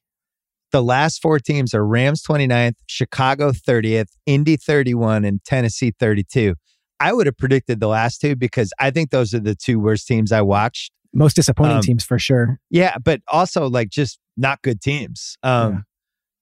The 0.71 0.81
last 0.81 1.21
four 1.21 1.39
teams 1.39 1.73
are 1.73 1.85
Rams 1.85 2.23
29th, 2.23 2.75
Chicago 2.87 3.51
30th, 3.51 4.07
Indy 4.25 4.55
31, 4.55 5.25
and 5.25 5.43
Tennessee 5.43 5.93
32. 5.99 6.55
I 6.99 7.13
would 7.13 7.25
have 7.25 7.37
predicted 7.37 7.79
the 7.79 7.87
last 7.87 8.19
two 8.21 8.35
because 8.35 8.71
I 8.79 8.91
think 8.91 9.09
those 9.09 9.33
are 9.33 9.39
the 9.39 9.55
two 9.55 9.79
worst 9.79 10.07
teams 10.07 10.31
I 10.31 10.41
watched. 10.41 10.91
Most 11.13 11.35
disappointing 11.35 11.77
Um, 11.77 11.81
teams 11.81 12.05
for 12.05 12.17
sure. 12.19 12.59
Yeah, 12.69 12.95
but 13.03 13.21
also 13.27 13.67
like 13.69 13.89
just 13.89 14.19
not 14.37 14.61
good 14.61 14.81
teams. 14.81 15.35
Um, 15.43 15.71
Yeah. 15.73 15.79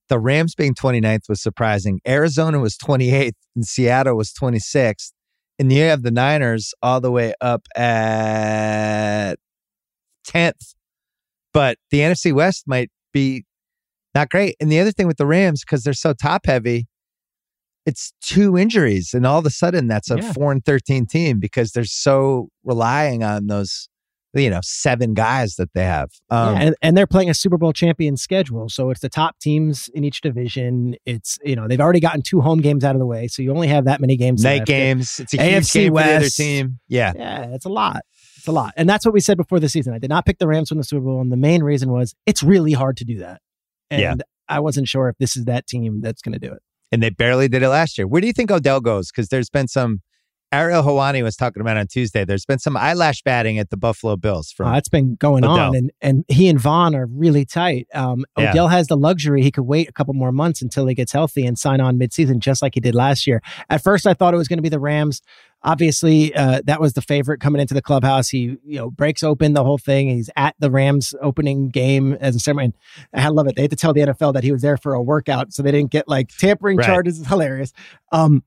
The 0.09 0.19
Rams 0.19 0.55
being 0.55 0.73
29th 0.73 1.29
was 1.29 1.41
surprising. 1.41 1.99
Arizona 2.07 2.59
was 2.59 2.77
28th 2.77 3.35
and 3.55 3.65
Seattle 3.65 4.15
was 4.15 4.33
26th. 4.33 5.11
And 5.59 5.71
you 5.71 5.83
have 5.83 6.03
the 6.03 6.11
Niners 6.11 6.73
all 6.81 6.99
the 7.01 7.11
way 7.11 7.33
up 7.41 7.67
at 7.75 9.35
10th. 10.27 10.73
But 11.53 11.77
the 11.91 11.99
NFC 11.99 12.33
West 12.33 12.63
might 12.67 12.89
be 13.11 13.45
not 14.19 14.29
great. 14.29 14.55
And 14.59 14.71
the 14.71 14.79
other 14.79 14.91
thing 14.91 15.07
with 15.07 15.17
the 15.17 15.25
Rams, 15.25 15.61
because 15.61 15.83
they're 15.83 15.93
so 15.93 16.13
top 16.13 16.45
heavy, 16.45 16.87
it's 17.85 18.13
two 18.21 18.57
injuries. 18.57 19.13
And 19.13 19.25
all 19.25 19.39
of 19.39 19.45
a 19.45 19.49
sudden, 19.49 19.87
that's 19.87 20.11
a 20.11 20.17
Yeah. 20.17 20.33
4 20.33 20.51
and 20.51 20.65
13 20.65 21.05
team 21.05 21.39
because 21.39 21.71
they're 21.71 21.85
so 21.85 22.49
relying 22.63 23.23
on 23.23 23.47
those, 23.47 23.87
you 24.33 24.49
know, 24.49 24.59
seven 24.61 25.13
guys 25.13 25.55
that 25.55 25.69
they 25.73 25.83
have. 25.85 26.09
Um, 26.29 26.53
yeah, 26.55 26.61
and, 26.61 26.75
and 26.81 26.97
they're 26.97 27.07
playing 27.07 27.29
a 27.29 27.33
Super 27.33 27.57
Bowl 27.57 27.73
champion 27.73 28.15
schedule. 28.17 28.69
So 28.69 28.89
it's 28.91 28.99
the 28.99 29.09
top 29.09 29.39
teams 29.39 29.89
in 29.95 30.03
each 30.03 30.21
division. 30.21 30.95
It's, 31.05 31.39
you 31.43 31.55
know, 31.55 31.67
they've 31.67 31.79
already 31.81 31.99
gotten 32.01 32.21
two 32.21 32.41
home 32.41 32.59
games 32.59 32.83
out 32.83 32.95
of 32.95 32.99
the 32.99 33.07
way. 33.07 33.27
So 33.27 33.41
you 33.41 33.51
only 33.51 33.69
have 33.69 33.85
that 33.85 34.01
many 34.01 34.17
games. 34.17 34.43
night 34.43 34.59
left. 34.59 34.67
games. 34.67 35.19
It's 35.19 35.33
a 35.33 35.37
huge 35.41 35.63
AFC 35.63 35.73
game 35.73 35.93
for 35.93 35.99
the 35.99 36.03
other 36.03 36.19
West. 36.25 36.37
team. 36.37 36.79
Yeah. 36.89 37.13
Yeah, 37.15 37.45
it's 37.55 37.65
a 37.65 37.69
lot. 37.69 38.01
It's 38.37 38.47
a 38.47 38.51
lot. 38.51 38.73
And 38.77 38.87
that's 38.87 39.05
what 39.05 39.13
we 39.13 39.19
said 39.21 39.37
before 39.37 39.59
the 39.59 39.69
season. 39.69 39.93
I 39.93 39.97
did 39.99 40.09
not 40.09 40.25
pick 40.25 40.37
the 40.37 40.47
Rams 40.47 40.69
to 40.69 40.75
win 40.75 40.79
the 40.79 40.83
Super 40.83 41.01
Bowl. 41.05 41.21
And 41.21 41.31
the 41.31 41.37
main 41.37 41.63
reason 41.63 41.89
was 41.91 42.13
it's 42.27 42.43
really 42.43 42.73
hard 42.73 42.97
to 42.97 43.05
do 43.05 43.17
that. 43.19 43.41
And 43.89 44.01
Yeah. 44.01 44.15
I 44.47 44.59
wasn't 44.59 44.87
sure 44.87 45.09
if 45.09 45.17
this 45.17 45.37
is 45.37 45.45
that 45.45 45.67
team 45.67 46.01
that's 46.01 46.21
going 46.21 46.33
to 46.33 46.39
do 46.39 46.51
it. 46.51 46.61
And 46.91 47.03
they 47.03 47.11
barely 47.11 47.47
did 47.47 47.61
it 47.61 47.69
last 47.69 47.97
year. 47.97 48.07
Where 48.07 48.19
do 48.19 48.25
you 48.27 48.33
think 48.33 48.49
Odell 48.49 48.81
goes? 48.81 49.11
Because 49.11 49.29
there's 49.29 49.49
been 49.49 49.67
some 49.67 50.01
Ariel 50.51 50.81
Helwani 50.81 51.21
was 51.21 51.35
talking 51.35 51.61
about 51.61 51.77
on 51.77 51.85
Tuesday. 51.85 52.25
There's 52.25 52.45
been 52.45 52.57
some 52.57 52.75
eyelash 52.75 53.21
batting 53.21 53.59
at 53.59 53.69
the 53.69 53.77
Buffalo 53.77 54.15
Bills 54.15 54.51
from 54.51 54.67
Uh, 54.69 54.77
it's 54.77 54.89
been 54.89 55.15
going 55.15 55.43
Odell. 55.45 55.69
on, 55.69 55.75
and 55.75 55.91
and 56.01 56.25
he 56.27 56.47
and 56.49 56.59
Von 56.59 56.95
are 56.95 57.05
really 57.05 57.45
tight. 57.45 57.87
Um, 57.93 58.25
Yeah. 58.37 58.49
Odell 58.51 58.67
has 58.69 58.87
the 58.87 58.97
luxury; 58.97 59.43
he 59.43 59.51
could 59.51 59.65
wait 59.65 59.87
a 59.87 59.91
couple 59.91 60.13
more 60.15 60.31
months 60.31 60.61
until 60.61 60.87
he 60.87 60.95
gets 60.95 61.11
healthy 61.11 61.45
and 61.45 61.57
sign 61.57 61.79
on 61.81 61.99
midseason, 61.99 62.39
just 62.39 62.61
like 62.63 62.73
he 62.73 62.79
did 62.79 62.95
last 62.95 63.27
year. 63.27 63.41
At 63.69 63.83
first, 63.83 64.07
I 64.07 64.13
thought 64.15 64.33
it 64.33 64.37
was 64.37 64.47
going 64.47 64.57
to 64.57 64.63
be 64.63 64.69
the 64.69 64.79
Rams. 64.79 65.21
Obviously, 65.61 66.33
uh, 66.33 66.61
that 66.65 66.79
was 66.79 66.93
the 66.93 67.01
favorite 67.01 67.41
coming 67.41 67.61
into 67.61 67.73
the 67.73 67.81
clubhouse. 67.81 68.29
He, 68.29 68.57
you 68.65 68.77
know, 68.77 68.89
breaks 68.89 69.23
open 69.23 69.53
the 69.53 69.63
whole 69.63 69.77
thing. 69.77 70.09
He's 70.09 70.29
at 70.37 70.55
the 70.57 70.71
Rams 70.71 71.13
opening 71.21 71.67
game 71.69 72.13
as 72.13 72.33
a 72.35 72.39
ceremony. 72.39 72.73
I 73.13 73.27
love 73.27 73.45
it. 73.47 73.55
They 73.57 73.63
had 73.63 73.71
to 73.71 73.75
tell 73.77 73.93
the 73.93 73.99
NFL 74.01 74.33
that 74.35 74.43
he 74.45 74.53
was 74.53 74.61
there 74.61 74.77
for 74.77 74.93
a 74.93 75.01
workout, 75.03 75.51
so 75.53 75.61
they 75.61 75.71
didn't 75.71 75.91
get 75.91 76.07
like 76.07 76.29
tampering 76.29 76.77
Right. 76.77 76.85
charges. 76.87 77.19
It's 77.19 77.27
hilarious. 77.27 77.73
Um, 78.11 78.43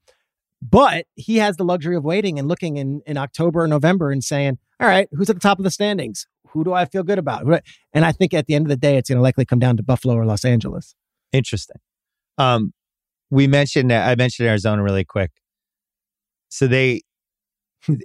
but 0.62 1.06
he 1.16 1.38
has 1.38 1.56
the 1.56 1.64
luxury 1.64 1.96
of 1.96 2.04
waiting 2.04 2.38
and 2.38 2.46
looking 2.46 2.76
in, 2.76 3.02
in 3.04 3.16
October 3.16 3.62
or 3.62 3.66
November 3.66 4.12
and 4.12 4.22
saying, 4.22 4.58
all 4.78 4.88
right, 4.88 5.08
who's 5.10 5.28
at 5.28 5.34
the 5.36 5.40
top 5.40 5.58
of 5.58 5.64
the 5.64 5.70
standings? 5.70 6.26
Who 6.50 6.62
do 6.62 6.72
I 6.72 6.84
feel 6.84 7.02
good 7.02 7.18
about? 7.18 7.42
Who 7.42 7.50
do 7.50 7.54
I-" 7.56 7.62
And 7.92 8.04
I 8.04 8.12
think 8.12 8.32
at 8.32 8.46
the 8.46 8.54
end 8.54 8.66
of 8.66 8.68
the 8.68 8.76
day, 8.76 8.96
it's 8.96 9.08
going 9.08 9.18
to 9.18 9.22
likely 9.22 9.44
come 9.44 9.58
down 9.58 9.76
to 9.78 9.82
Buffalo 9.82 10.14
or 10.14 10.24
Los 10.24 10.44
Angeles. 10.44 10.94
Interesting. 11.32 11.78
Um, 12.38 12.72
we 13.30 13.46
mentioned 13.46 13.92
I 13.92 14.14
mentioned 14.14 14.48
Arizona 14.48 14.82
really 14.82 15.04
quick. 15.04 15.30
So 16.48 16.66
they 16.66 17.02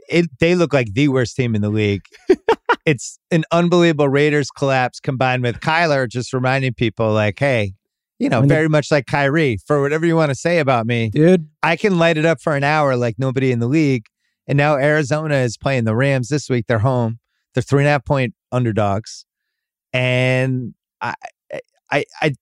it, 0.10 0.30
they 0.39 0.55
look 0.55 0.74
like 0.74 0.93
the 0.93 1.10
worst 1.10 1.36
team 1.36 1.53
in 1.53 1.62
the 1.62 1.70
league. 1.70 2.01
it's 2.86 3.20
an 3.30 3.43
unbelievable 3.51 4.08
Raiders 4.08 4.49
collapse 4.49 4.99
combined 4.99 5.43
with 5.43 5.60
Kyler 5.60 6.10
just 6.10 6.34
reminding 6.34 6.74
people 6.74 7.12
like, 7.12 7.38
hey, 7.38 7.74
you 8.20 8.30
know, 8.30 8.41
very 8.41 8.68
much 8.68 8.91
like 8.91 9.05
Kyrie, 9.05 9.57
for 9.68 9.82
whatever 9.82 10.05
you 10.05 10.15
want 10.15 10.30
to 10.30 10.36
say 10.36 10.59
about 10.59 10.86
me, 10.88 11.09
Dude, 11.09 11.47
I 11.61 11.76
can 11.76 11.97
light 11.99 12.18
it 12.18 12.26
up 12.26 12.41
for 12.41 12.55
an 12.55 12.63
hour 12.63 12.95
like 12.95 13.15
nobody 13.18 13.51
in 13.51 13.59
the 13.59 13.68
league. 13.68 14.05
And 14.47 14.57
now 14.57 14.76
Arizona 14.78 15.36
is 15.36 15.57
playing 15.57 15.84
the 15.84 15.95
Rams 15.95 16.30
this 16.30 16.49
week. 16.49 16.65
They're 16.68 16.80
home. 16.80 17.20
They're 17.53 17.61
three 17.63 17.82
and 17.82 17.88
a 17.88 17.91
half 17.91 18.05
point 18.05 18.34
underdogs. 18.51 19.26
And 19.93 20.74
I 21.01 21.13
I 21.91 22.05
I 22.22 22.34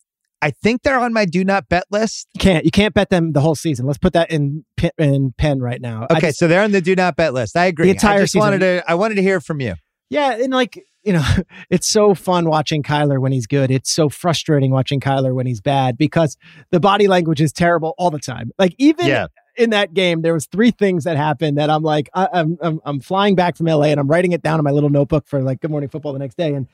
I 0.42 0.52
think 0.52 0.84
they're 0.84 1.00
on 1.00 1.14
my 1.14 1.26
do 1.26 1.44
not 1.44 1.68
bet 1.70 1.86
list. 1.92 2.28
you 2.34 2.40
can't 2.40 2.66
you 2.66 2.72
can't 2.72 2.94
bet 2.94 3.10
them 3.10 3.34
the 3.34 3.42
whole 3.42 3.56
season. 3.56 3.86
Let's 3.86 3.98
put 3.98 4.14
that 4.14 4.32
in 4.32 4.66
pen, 4.78 4.92
in 4.98 5.34
pen 5.38 5.60
right 5.60 5.82
now. 5.82 6.06
Okay, 6.12 6.28
just- 6.28 6.40
so 6.40 6.48
they're 6.48 6.64
on 6.64 6.72
the 6.72 6.82
do 6.82 6.96
not 6.96 7.16
bet 7.16 7.34
list. 7.34 7.56
I 7.58 7.66
agree. 7.66 7.86
The 7.88 7.92
entire 7.92 8.18
I 8.20 8.22
just 8.22 8.34
season. 8.34 8.46
wanted 8.46 8.60
to 8.60 8.84
I 8.88 8.96
wanted 8.96 9.16
to 9.16 9.22
hear 9.22 9.40
from 9.40 9.60
you. 9.62 9.76
yeah, 10.10 10.32
and 10.36 10.52
like 10.54 10.84
you 11.06 11.14
know, 11.14 11.24
it's 11.70 11.88
so 11.88 12.14
fun 12.16 12.50
watching 12.50 12.84
Kyler 12.84 13.20
when 13.20 13.32
he's 13.32 13.48
good. 13.48 13.72
It's 13.72 13.92
so 13.92 14.10
frustrating 14.10 14.72
watching 14.72 15.00
Kyler 15.00 15.34
when 15.34 15.46
he's 15.46 15.62
bad 15.62 15.98
because 15.98 16.38
the 16.72 16.80
body 16.80 17.08
language 17.08 17.42
is 17.42 17.54
terrible 17.54 17.94
all 17.98 18.12
the 18.12 18.20
time. 18.20 18.52
Like 18.60 18.76
even 18.78 19.06
Yeah. 19.08 19.28
in 19.58 19.70
that 19.70 19.94
game, 19.94 20.22
there 20.22 20.34
was 20.34 20.48
three 20.48 20.72
things 20.72 21.04
that 21.06 21.16
happened 21.18 21.58
that 21.58 21.70
I'm 21.70 21.84
like, 21.84 22.10
I, 22.14 22.28
I'm, 22.34 22.58
I'm 22.62 22.82
I'm 22.86 23.00
flying 23.00 23.36
back 23.36 23.56
from 23.56 23.68
LA 23.68 23.86
and 23.86 24.00
I'm 24.00 24.08
writing 24.08 24.32
it 24.34 24.42
down 24.42 24.60
in 24.60 24.64
my 24.64 24.72
little 24.72 24.90
notebook 24.90 25.28
for 25.28 25.42
like 25.42 25.62
Good 25.62 25.72
Morning 25.72 25.90
Football 25.90 26.14
the 26.14 26.20
next 26.20 26.36
day. 26.36 26.54
And 26.54 26.68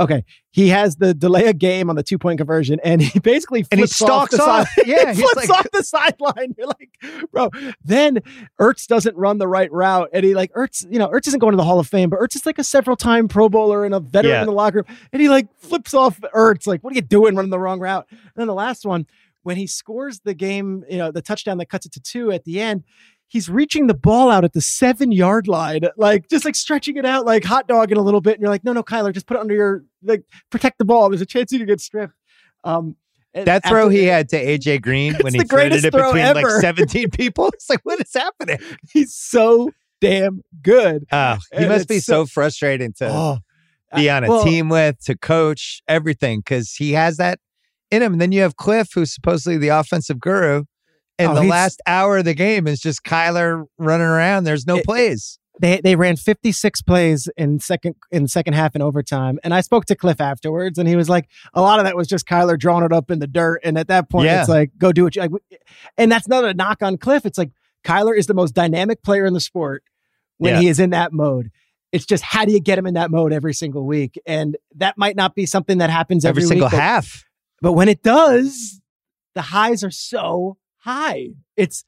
okay, 0.00 0.24
he 0.50 0.68
has 0.68 0.96
the 0.96 1.14
delay 1.14 1.46
a 1.46 1.52
game 1.52 1.88
on 1.90 1.94
the 1.96 2.02
two 2.02 2.18
point 2.18 2.38
conversion, 2.38 2.80
and 2.82 3.00
he 3.00 3.18
basically 3.20 3.64
And 3.70 3.78
he 3.80 3.86
flips 3.86 4.02
off 4.02 4.28
stalks 4.30 4.36
the 4.36 4.42
off. 4.42 4.68
side. 4.68 4.86
Yeah, 4.86 5.12
he 5.14 5.20
flips 5.22 5.48
like- 5.48 5.50
off 5.50 5.66
the 5.72 5.84
sideline. 5.84 6.54
You're 6.58 6.66
like, 6.66 7.28
bro. 7.30 7.50
Then 7.84 8.20
Ertz 8.60 8.86
doesn't 8.86 9.16
run 9.16 9.38
the 9.38 9.46
right 9.46 9.70
route, 9.70 10.08
and 10.12 10.24
he 10.24 10.34
like 10.34 10.52
Ertz, 10.54 10.84
you 10.90 10.98
know, 10.98 11.08
Ertz 11.08 11.28
isn't 11.28 11.38
going 11.40 11.52
to 11.52 11.56
the 11.56 11.64
Hall 11.64 11.78
of 11.78 11.86
Fame, 11.86 12.10
but 12.10 12.18
Ertz 12.18 12.34
is 12.34 12.46
like 12.46 12.58
a 12.58 12.64
several 12.64 12.96
time 12.96 13.28
Pro 13.28 13.48
Bowler 13.48 13.84
and 13.84 13.94
a 13.94 14.00
veteran 14.00 14.32
Yeah. 14.34 14.40
in 14.40 14.46
the 14.46 14.52
locker 14.52 14.78
room, 14.88 14.96
and 15.12 15.22
he 15.22 15.28
like 15.28 15.46
flips 15.58 15.94
off 15.94 16.18
Ertz. 16.34 16.66
Like, 16.66 16.82
what 16.82 16.92
are 16.92 16.96
you 16.96 17.02
doing 17.02 17.34
running 17.36 17.50
the 17.50 17.58
wrong 17.60 17.78
route? 17.78 18.06
And 18.10 18.18
then 18.36 18.46
the 18.46 18.54
last 18.54 18.84
one, 18.86 19.06
when 19.42 19.56
he 19.56 19.66
scores 19.66 20.20
the 20.20 20.34
game, 20.34 20.84
you 20.90 20.98
know, 20.98 21.10
the 21.12 21.22
touchdown 21.22 21.58
that 21.58 21.66
cuts 21.68 21.86
it 21.86 21.92
to 21.92 22.00
two 22.00 22.30
at 22.32 22.44
the 22.44 22.60
end. 22.60 22.84
He's 23.30 23.48
reaching 23.48 23.86
the 23.86 23.94
ball 23.94 24.28
out 24.28 24.42
at 24.44 24.54
the 24.54 24.60
seven 24.60 25.12
yard 25.12 25.46
line, 25.46 25.82
like 25.96 26.28
just 26.28 26.44
like 26.44 26.56
stretching 26.56 26.96
it 26.96 27.06
out, 27.06 27.24
like 27.24 27.44
hot 27.44 27.68
dog 27.68 27.92
in 27.92 27.96
a 27.96 28.02
little 28.02 28.20
bit. 28.20 28.34
And 28.34 28.42
you're 28.42 28.50
like, 28.50 28.64
no, 28.64 28.72
no, 28.72 28.82
Kyler, 28.82 29.12
just 29.14 29.26
put 29.26 29.36
it 29.36 29.40
under 29.40 29.54
your, 29.54 29.84
like, 30.02 30.24
protect 30.50 30.78
the 30.78 30.84
ball. 30.84 31.08
There's 31.08 31.20
a 31.22 31.26
chance 31.26 31.52
you 31.52 31.60
could 31.60 31.68
get 31.68 31.80
stripped. 31.80 32.12
Um, 32.64 32.96
That 33.32 33.64
throw 33.64 33.88
he 33.88 34.04
had 34.04 34.28
to 34.30 34.36
AJ 34.44 34.82
Green 34.82 35.14
when 35.20 35.32
he 35.32 35.40
threaded 35.44 35.84
it 35.84 35.92
between 35.92 36.24
like 36.34 36.44
17 36.60 37.10
people. 37.10 37.46
It's 37.54 37.70
like, 37.70 37.80
what 37.84 38.00
is 38.00 38.12
happening? 38.12 38.58
he's 38.92 39.14
so 39.14 39.70
damn 40.00 40.42
good. 40.60 41.04
Oh, 41.12 41.38
he 41.52 41.58
And 41.58 41.68
must 41.68 41.86
be 41.88 42.00
so- 42.00 42.24
so, 42.24 42.26
frustrating 42.26 42.92
to 42.94 43.08
Oh, 43.08 43.38
be 43.94 44.10
on 44.10 44.24
a 44.24 44.28
well, 44.28 44.42
team 44.42 44.68
with, 44.68 44.98
to 45.04 45.16
coach, 45.16 45.82
everything, 45.86 46.40
because 46.40 46.72
he 46.74 46.92
has 46.94 47.16
that 47.18 47.38
in 47.92 48.02
him. 48.02 48.14
And 48.14 48.20
then 48.20 48.32
you 48.32 48.40
have 48.42 48.56
Cliff, 48.56 48.88
who's 48.92 49.14
supposedly 49.14 49.56
the 49.56 49.68
offensive 49.68 50.18
guru. 50.18 50.64
And 51.20 51.32
Oh, 51.32 51.34
the 51.42 51.46
last 51.48 51.80
hour 51.86 52.18
of 52.18 52.24
the 52.24 52.34
game 52.34 52.66
is 52.66 52.80
just 52.80 53.04
Kyler 53.04 53.64
running 53.78 54.06
around. 54.06 54.44
There's 54.44 54.66
no 54.66 54.76
It- 54.78 54.84
plays. 54.84 55.38
They 55.60 55.78
they 55.82 55.94
ran 55.94 56.16
56 56.16 56.80
plays 56.82 57.28
in 57.36 57.60
second 57.60 57.94
in 58.10 58.28
second 58.28 58.54
half 58.54 58.74
and 58.74 58.82
overtime. 58.82 59.38
And 59.44 59.52
I 59.52 59.60
spoke 59.60 59.84
to 59.86 59.94
Cliff 59.94 60.18
afterwards, 60.18 60.78
and 60.78 60.88
he 60.88 60.96
was 60.96 61.10
like, 61.10 61.28
a 61.52 61.60
lot 61.60 61.78
of 61.78 61.84
that 61.84 61.96
was 61.96 62.08
just 62.08 62.26
Kyler 62.26 62.58
drawing 62.58 62.82
it 62.82 62.92
up 62.94 63.10
in 63.10 63.18
the 63.18 63.26
dirt. 63.26 63.60
And 63.62 63.76
at 63.76 63.88
that 63.88 64.08
point, 64.08 64.24
Yeah. 64.26 64.40
it's 64.40 64.48
like, 64.48 64.70
go 64.78 64.90
do 64.90 65.04
what 65.04 65.14
you 65.16 65.22
like. 65.22 65.30
And 65.98 66.10
that's 66.10 66.26
not 66.28 66.44
a 66.46 66.54
knock 66.54 66.82
on 66.82 66.96
Cliff. 66.96 67.26
It's 67.26 67.36
like 67.36 67.50
Kyler 67.84 68.16
is 68.16 68.26
the 68.26 68.32
most 68.32 68.54
dynamic 68.54 69.02
player 69.02 69.26
in 69.26 69.34
the 69.34 69.40
sport 69.40 69.82
when 70.38 70.54
Yeah. 70.54 70.60
he 70.60 70.68
is 70.68 70.80
in 70.80 70.90
that 70.90 71.12
mode. 71.12 71.50
It's 71.92 72.06
just 72.06 72.22
how 72.24 72.46
do 72.46 72.52
you 72.52 72.60
get 72.60 72.78
him 72.78 72.86
in 72.86 72.94
that 72.94 73.10
mode 73.10 73.32
every 73.32 73.52
single 73.52 73.84
week? 73.84 74.18
And 74.24 74.56
that 74.76 74.96
might 74.96 75.16
not 75.16 75.34
be 75.34 75.44
something 75.44 75.76
that 75.78 75.90
happens 75.90 76.24
every, 76.24 76.42
Every 76.44 76.48
single 76.48 76.66
week, 76.68 76.72
but- 76.72 76.80
half. 76.80 77.24
But 77.60 77.72
when 77.72 77.88
it 77.90 78.02
does, 78.02 78.80
the 79.34 79.42
highs 79.42 79.84
are 79.84 79.90
so 79.90 80.56
high. 80.80 81.28
It's 81.56 81.84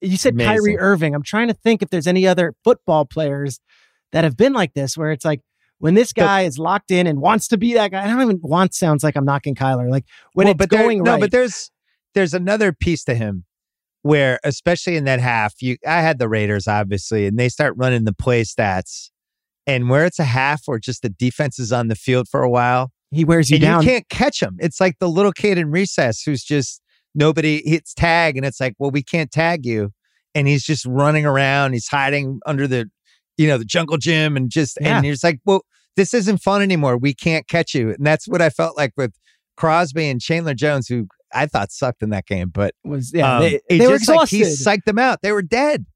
you 0.00 0.16
said 0.16 0.34
Amazing. 0.34 0.50
Kyrie 0.56 0.78
Irving. 0.78 1.14
I'm 1.14 1.22
trying 1.22 1.48
to 1.48 1.54
think 1.54 1.82
if 1.82 1.90
there's 1.90 2.06
any 2.06 2.26
other 2.26 2.54
football 2.64 3.04
players 3.04 3.60
that 4.12 4.24
have 4.24 4.36
been 4.36 4.52
like 4.52 4.74
this, 4.74 4.96
where 4.96 5.10
it's 5.10 5.24
like 5.24 5.40
when 5.78 5.94
this 5.94 6.12
But- 6.12 6.22
guy 6.22 6.42
is 6.42 6.58
locked 6.58 6.90
in 6.90 7.06
and 7.06 7.20
wants 7.20 7.48
to 7.48 7.56
be 7.58 7.74
that 7.74 7.90
guy. 7.90 8.04
I 8.04 8.06
don't 8.08 8.22
even 8.22 8.40
want 8.42 8.74
sounds 8.74 9.02
like 9.04 9.16
I'm 9.16 9.24
knocking 9.24 9.54
Kyler. 9.54 9.90
Like 9.90 10.04
when 10.34 10.46
Well, 10.46 10.52
it's 10.52 10.58
but 10.58 10.70
there- 10.70 10.82
going 10.82 11.02
no, 11.02 11.18
but 11.18 11.30
there's 11.30 11.70
there's 12.14 12.34
another 12.34 12.72
piece 12.72 13.04
to 13.04 13.14
him 13.14 13.44
where, 14.02 14.38
especially 14.44 14.96
in 14.96 15.04
that 15.04 15.20
half, 15.20 15.54
you 15.60 15.76
I 15.86 16.00
had 16.00 16.18
the 16.18 16.28
Raiders 16.28 16.68
obviously, 16.68 17.26
and 17.26 17.38
they 17.38 17.48
start 17.48 17.74
running 17.76 18.04
the 18.04 18.12
play 18.14 18.42
stats, 18.42 19.10
and 19.66 19.88
where 19.90 20.04
it's 20.04 20.18
a 20.18 20.24
half 20.24 20.62
or 20.68 20.78
just 20.78 21.02
the 21.02 21.08
defense 21.10 21.58
is 21.58 21.72
on 21.72 21.88
the 21.88 21.96
field 21.96 22.28
for 22.28 22.42
a 22.42 22.50
while, 22.50 22.92
he 23.10 23.24
wears 23.24 23.50
you 23.50 23.58
down. 23.58 23.82
you 23.82 23.88
can't 23.88 24.08
catch 24.08 24.40
him. 24.42 24.56
It's 24.60 24.80
like 24.80 24.98
the 25.00 25.08
little 25.08 25.32
kid 25.32 25.58
in 25.58 25.70
recess 25.70 26.22
who's 26.22 26.44
just 26.44 26.80
nobody 27.16 27.62
hits 27.68 27.92
tag, 27.94 28.36
and 28.36 28.46
it's 28.46 28.60
like, 28.60 28.74
well, 28.78 28.90
we 28.92 29.02
can't 29.02 29.30
tag 29.32 29.66
you, 29.66 29.90
and 30.34 30.46
he's 30.46 30.62
just 30.64 30.86
running 30.86 31.26
around, 31.26 31.72
he's 31.72 31.88
hiding 31.88 32.38
under 32.46 32.68
the, 32.68 32.88
you 33.36 33.48
know, 33.48 33.58
the 33.58 33.64
jungle 33.64 33.96
gym, 33.96 34.36
and 34.36 34.50
just 34.50 34.78
Yeah. 34.80 34.96
and 34.96 35.04
you're 35.04 35.14
just 35.14 35.24
like, 35.24 35.40
well, 35.44 35.62
this 35.96 36.14
isn't 36.14 36.38
fun 36.38 36.62
anymore. 36.62 36.96
We 36.96 37.14
can't 37.14 37.48
catch 37.48 37.74
you, 37.74 37.88
and 37.90 38.06
that's 38.06 38.28
what 38.28 38.40
I 38.40 38.50
felt 38.50 38.76
like 38.76 38.92
with 38.96 39.14
Crosby 39.56 40.08
and 40.08 40.20
Chandler 40.20 40.54
Jones, 40.54 40.86
who 40.88 41.08
I 41.34 41.46
thought 41.46 41.72
sucked 41.72 42.02
in 42.02 42.10
that 42.10 42.26
game, 42.26 42.50
but 42.52 42.74
was 42.84 43.12
yeah, 43.12 43.36
um, 43.36 43.42
they, 43.42 43.60
they 43.68 43.86
were 43.88 43.98
just 43.98 44.08
like 44.08 44.28
he 44.28 44.42
psyched 44.42 44.84
them 44.84 44.98
out. 44.98 45.22
They 45.22 45.32
were 45.32 45.42
dead. 45.42 45.86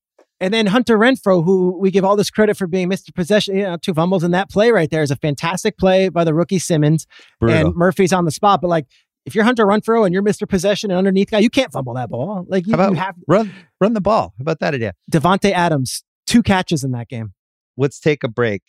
And 0.43 0.55
then 0.55 0.67
Hunter 0.67 0.97
Renfrow, 0.99 1.45
who 1.45 1.79
we 1.79 1.91
give 1.91 2.03
all 2.03 2.17
this 2.17 2.31
credit 2.31 2.57
for 2.57 2.67
being 2.67 2.89
Mr. 2.89 3.15
Possession, 3.15 3.57
you 3.59 3.63
know, 3.65 3.77
two 3.77 3.93
fumbles 3.93 4.25
in 4.25 4.31
that 4.31 4.49
play 4.49 4.71
right 4.71 4.91
there 4.91 5.03
is 5.03 5.11
a 5.11 5.17
fantastic 5.17 5.77
play 5.77 6.09
by 6.09 6.25
the 6.25 6.33
rookie 6.33 6.59
Simmons. 6.59 7.07
And 7.43 7.75
Murphy's 7.75 8.11
on 8.11 8.25
the 8.25 8.31
spot. 8.31 8.63
But 8.63 8.69
like, 8.69 8.87
if 9.31 9.37
you're 9.37 9.45
Hunter 9.45 9.65
Renfrow 9.65 10.05
and 10.05 10.13
you're 10.13 10.25
Mr. 10.25 10.49
Possession 10.49 10.91
and 10.91 10.99
underneath 10.99 11.31
guy, 11.31 11.39
you 11.39 11.51
can't 11.51 11.71
fumble 11.71 11.95
that 11.95 12.11
ball. 12.11 12.45
Like 12.49 12.67
you, 12.67 12.75
you 12.77 12.95
have 12.95 13.15
run 13.29 13.53
run 13.81 13.93
the 13.93 14.01
ball? 14.01 14.35
How 14.37 14.43
about 14.43 14.59
that 14.59 14.75
idea? 14.75 14.93
Davante 15.09 15.53
Adams, 15.53 16.03
two 16.27 16.43
catches 16.43 16.83
in 16.83 16.91
that 16.93 17.09
game. 17.09 17.33
Let's 17.77 18.01
take 18.01 18.25
a 18.25 18.29
break, 18.29 18.63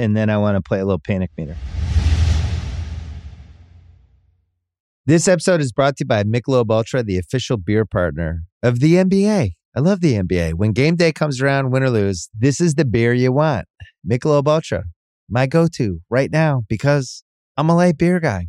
and 0.00 0.16
then 0.16 0.28
I 0.28 0.36
want 0.38 0.56
to 0.56 0.62
play 0.62 0.80
a 0.80 0.84
little 0.84 0.98
panic 0.98 1.30
meter. 1.38 1.56
This 5.06 5.28
episode 5.28 5.60
is 5.60 5.70
brought 5.70 5.96
to 5.98 6.02
you 6.02 6.06
by 6.06 6.24
Michelob 6.24 6.72
Ultra, 6.72 7.04
the 7.04 7.16
official 7.16 7.56
beer 7.56 7.84
partner 7.84 8.42
of 8.64 8.80
the 8.80 8.94
NBA. 8.94 9.52
I 9.76 9.80
love 9.80 10.00
the 10.00 10.14
NBA. 10.14 10.54
When 10.54 10.72
game 10.72 10.96
day 10.96 11.12
comes 11.12 11.40
around, 11.40 11.70
win 11.70 11.84
or 11.84 11.90
lose, 11.90 12.28
this 12.36 12.60
is 12.60 12.74
the 12.74 12.84
beer 12.84 13.14
you 13.14 13.30
want. 13.30 13.66
Michelob 14.04 14.48
Ultra, 14.48 14.84
my 15.28 15.46
go-to 15.46 16.00
right 16.10 16.32
now 16.32 16.64
because 16.68 17.22
I'm 17.56 17.70
a 17.70 17.76
light 17.76 17.96
beer 17.96 18.18
guy. 18.18 18.48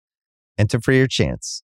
Enter 0.57 0.79
for 0.79 0.91
your 0.91 1.07
chance 1.07 1.63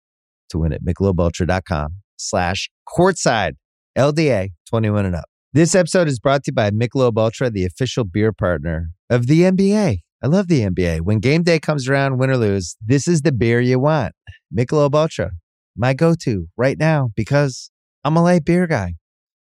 to 0.51 0.59
win 0.59 0.73
at 0.73 0.83
michelobultra.com 0.83 1.97
slash 2.17 2.71
courtside 2.89 3.53
LDA 3.97 4.51
21 4.69 5.07
and 5.07 5.17
up. 5.17 5.25
This 5.53 5.75
episode 5.75 6.07
is 6.07 6.19
brought 6.19 6.45
to 6.45 6.51
you 6.51 6.55
by 6.55 6.71
Michelob 6.71 7.17
Ultra, 7.17 7.49
the 7.49 7.65
official 7.65 8.05
beer 8.05 8.33
partner 8.33 8.91
of 9.09 9.27
the 9.27 9.41
NBA. 9.41 10.01
I 10.23 10.27
love 10.27 10.49
the 10.49 10.61
NBA. 10.61 11.01
When 11.01 11.19
game 11.19 11.43
day 11.43 11.59
comes 11.59 11.89
around, 11.89 12.19
win 12.19 12.31
or 12.31 12.37
lose, 12.37 12.77
this 12.85 13.09
is 13.09 13.23
the 13.23 13.33
beer 13.33 13.61
you 13.61 13.79
want. 13.79 14.13
Michelob 14.55 14.95
Ultra, 14.95 15.31
my 15.75 15.95
go-to 15.95 16.49
right 16.57 16.79
now 16.79 17.11
because 17.17 17.71
I'm 18.05 18.17
a 18.17 18.23
light 18.23 18.45
beer 18.45 18.67
guy. 18.67 18.95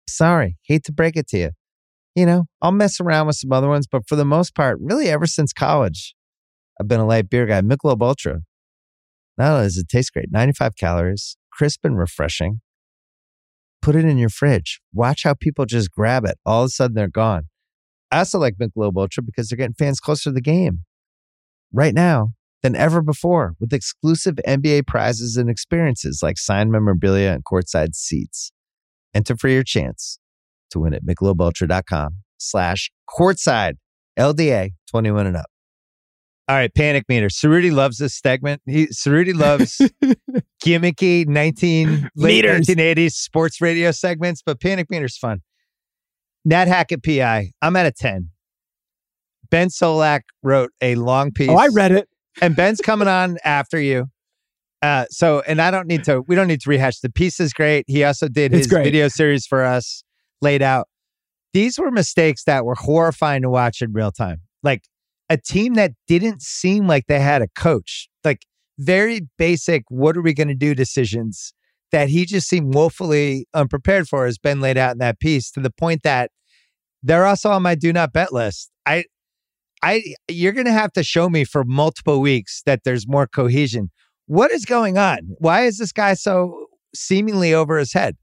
Sorry, 0.08 0.56
hate 0.62 0.84
to 0.84 0.92
break 0.92 1.16
it 1.16 1.26
to 1.28 1.38
you. 1.38 1.50
You 2.14 2.24
know, 2.24 2.44
I'll 2.62 2.72
mess 2.72 3.00
around 3.00 3.26
with 3.26 3.36
some 3.36 3.52
other 3.52 3.68
ones, 3.68 3.86
but 3.90 4.08
for 4.08 4.16
the 4.16 4.24
most 4.24 4.54
part, 4.54 4.78
really 4.80 5.08
ever 5.08 5.26
since 5.26 5.52
college, 5.52 6.14
I've 6.80 6.88
been 6.88 7.00
a 7.00 7.06
light 7.06 7.28
beer 7.28 7.46
guy. 7.46 7.60
Michelob 7.62 8.00
Ultra. 8.00 8.42
Not 9.38 9.52
only 9.52 9.64
does 9.64 9.76
it 9.76 9.88
taste 9.88 10.12
great, 10.12 10.30
95 10.30 10.76
calories, 10.76 11.36
crisp 11.52 11.84
and 11.84 11.98
refreshing. 11.98 12.60
Put 13.82 13.94
it 13.94 14.04
in 14.04 14.18
your 14.18 14.30
fridge. 14.30 14.80
Watch 14.92 15.24
how 15.24 15.34
people 15.34 15.66
just 15.66 15.90
grab 15.90 16.24
it. 16.24 16.38
All 16.44 16.62
of 16.62 16.66
a 16.66 16.70
sudden, 16.70 16.94
they're 16.94 17.08
gone. 17.08 17.44
I 18.10 18.18
also 18.18 18.38
like 18.38 18.54
Michelob 18.56 18.96
Ultra 18.96 19.22
because 19.22 19.48
they're 19.48 19.56
getting 19.56 19.74
fans 19.74 20.00
closer 20.00 20.30
to 20.30 20.34
the 20.34 20.40
game 20.40 20.80
right 21.72 21.94
now 21.94 22.32
than 22.62 22.74
ever 22.74 23.02
before 23.02 23.54
with 23.60 23.72
exclusive 23.72 24.36
NBA 24.46 24.86
prizes 24.86 25.36
and 25.36 25.50
experiences 25.50 26.20
like 26.22 26.38
signed 26.38 26.72
memorabilia 26.72 27.32
and 27.32 27.44
courtside 27.44 27.94
seats. 27.94 28.52
Enter 29.14 29.36
for 29.36 29.48
your 29.48 29.62
chance 29.62 30.18
to 30.70 30.80
win 30.80 30.94
at 30.94 31.04
michelobultra.com 31.04 32.22
slash 32.38 32.90
courtside 33.08 33.74
LDA 34.18 34.70
21 34.90 35.26
and 35.26 35.36
up. 35.36 35.46
All 36.48 36.54
right, 36.54 36.72
panic 36.72 37.04
meter. 37.08 37.26
Cerruti 37.26 37.72
loves 37.72 37.98
this 37.98 38.16
segment. 38.18 38.62
He 38.66 38.86
Cerruti 38.86 39.34
loves 39.34 39.80
gimmicky 40.64 41.26
19 41.26 42.08
late 42.14 42.44
1980s 42.44 43.12
sports 43.12 43.60
radio 43.60 43.90
segments, 43.90 44.42
but 44.46 44.60
panic 44.60 44.88
meter's 44.88 45.16
fun. 45.18 45.42
Nat 46.44 46.68
Hackett 46.68 47.02
PI. 47.04 47.50
I'm 47.60 47.74
at 47.74 47.86
a 47.86 47.90
10. 47.90 48.30
Ben 49.50 49.68
Solak 49.68 50.20
wrote 50.44 50.70
a 50.80 50.94
long 50.94 51.32
piece. 51.32 51.48
Oh, 51.50 51.56
I 51.56 51.66
read 51.68 51.90
it. 51.92 52.08
and 52.40 52.54
Ben's 52.54 52.80
coming 52.80 53.08
on 53.08 53.38
after 53.44 53.80
you. 53.80 54.06
Uh, 54.82 55.06
so, 55.10 55.40
and 55.48 55.60
I 55.60 55.72
don't 55.72 55.88
need 55.88 56.04
to. 56.04 56.20
We 56.28 56.36
don't 56.36 56.46
need 56.46 56.60
to 56.60 56.70
rehash. 56.70 57.00
The 57.00 57.10
piece 57.10 57.40
is 57.40 57.52
great. 57.52 57.84
He 57.88 58.04
also 58.04 58.28
did 58.28 58.52
It's 58.52 58.66
his 58.66 58.66
great. 58.68 58.84
video 58.84 59.08
series 59.08 59.46
for 59.46 59.64
us, 59.64 60.04
laid 60.42 60.62
out. 60.62 60.86
These 61.52 61.78
were 61.78 61.90
mistakes 61.90 62.44
that 62.44 62.64
were 62.64 62.74
horrifying 62.76 63.42
to 63.42 63.50
watch 63.50 63.82
in 63.82 63.92
real 63.92 64.12
time. 64.12 64.42
Like 64.62 64.82
a 65.28 65.36
team 65.36 65.74
that 65.74 65.92
didn't 66.06 66.42
seem 66.42 66.86
like 66.86 67.06
they 67.06 67.20
had 67.20 67.42
a 67.42 67.48
coach. 67.48 68.08
Like 68.24 68.42
very 68.78 69.28
basic. 69.38 69.84
What 69.88 70.16
are 70.16 70.22
we 70.22 70.34
going 70.34 70.48
to 70.48 70.54
do? 70.54 70.74
Decisions 70.74 71.52
that 71.92 72.08
he 72.08 72.24
just 72.24 72.48
seemed 72.48 72.74
woefully 72.74 73.46
unprepared 73.54 74.08
for, 74.08 74.26
has 74.26 74.38
been 74.38 74.60
laid 74.60 74.76
out 74.76 74.92
in 74.92 74.98
that 74.98 75.20
piece. 75.20 75.50
To 75.52 75.60
the 75.60 75.70
point 75.70 76.02
that 76.02 76.30
they're 77.02 77.26
also 77.26 77.50
on 77.50 77.62
my 77.62 77.74
do 77.74 77.92
not 77.92 78.12
bet 78.12 78.32
list. 78.32 78.70
I 78.84 79.04
I 79.82 80.02
you're 80.28 80.52
going 80.52 80.66
to 80.66 80.72
have 80.72 80.92
to 80.92 81.02
show 81.02 81.28
me 81.28 81.44
for 81.44 81.64
multiple 81.64 82.20
weeks 82.20 82.62
that 82.66 82.80
there's 82.84 83.06
more 83.06 83.26
cohesion. 83.26 83.90
What 84.26 84.50
is 84.50 84.64
going 84.64 84.98
on? 84.98 85.20
Why 85.38 85.62
is 85.62 85.78
this 85.78 85.92
guy 85.92 86.14
so 86.14 86.66
seemingly 86.94 87.54
over 87.54 87.78
his 87.78 87.92
head? 87.92 88.16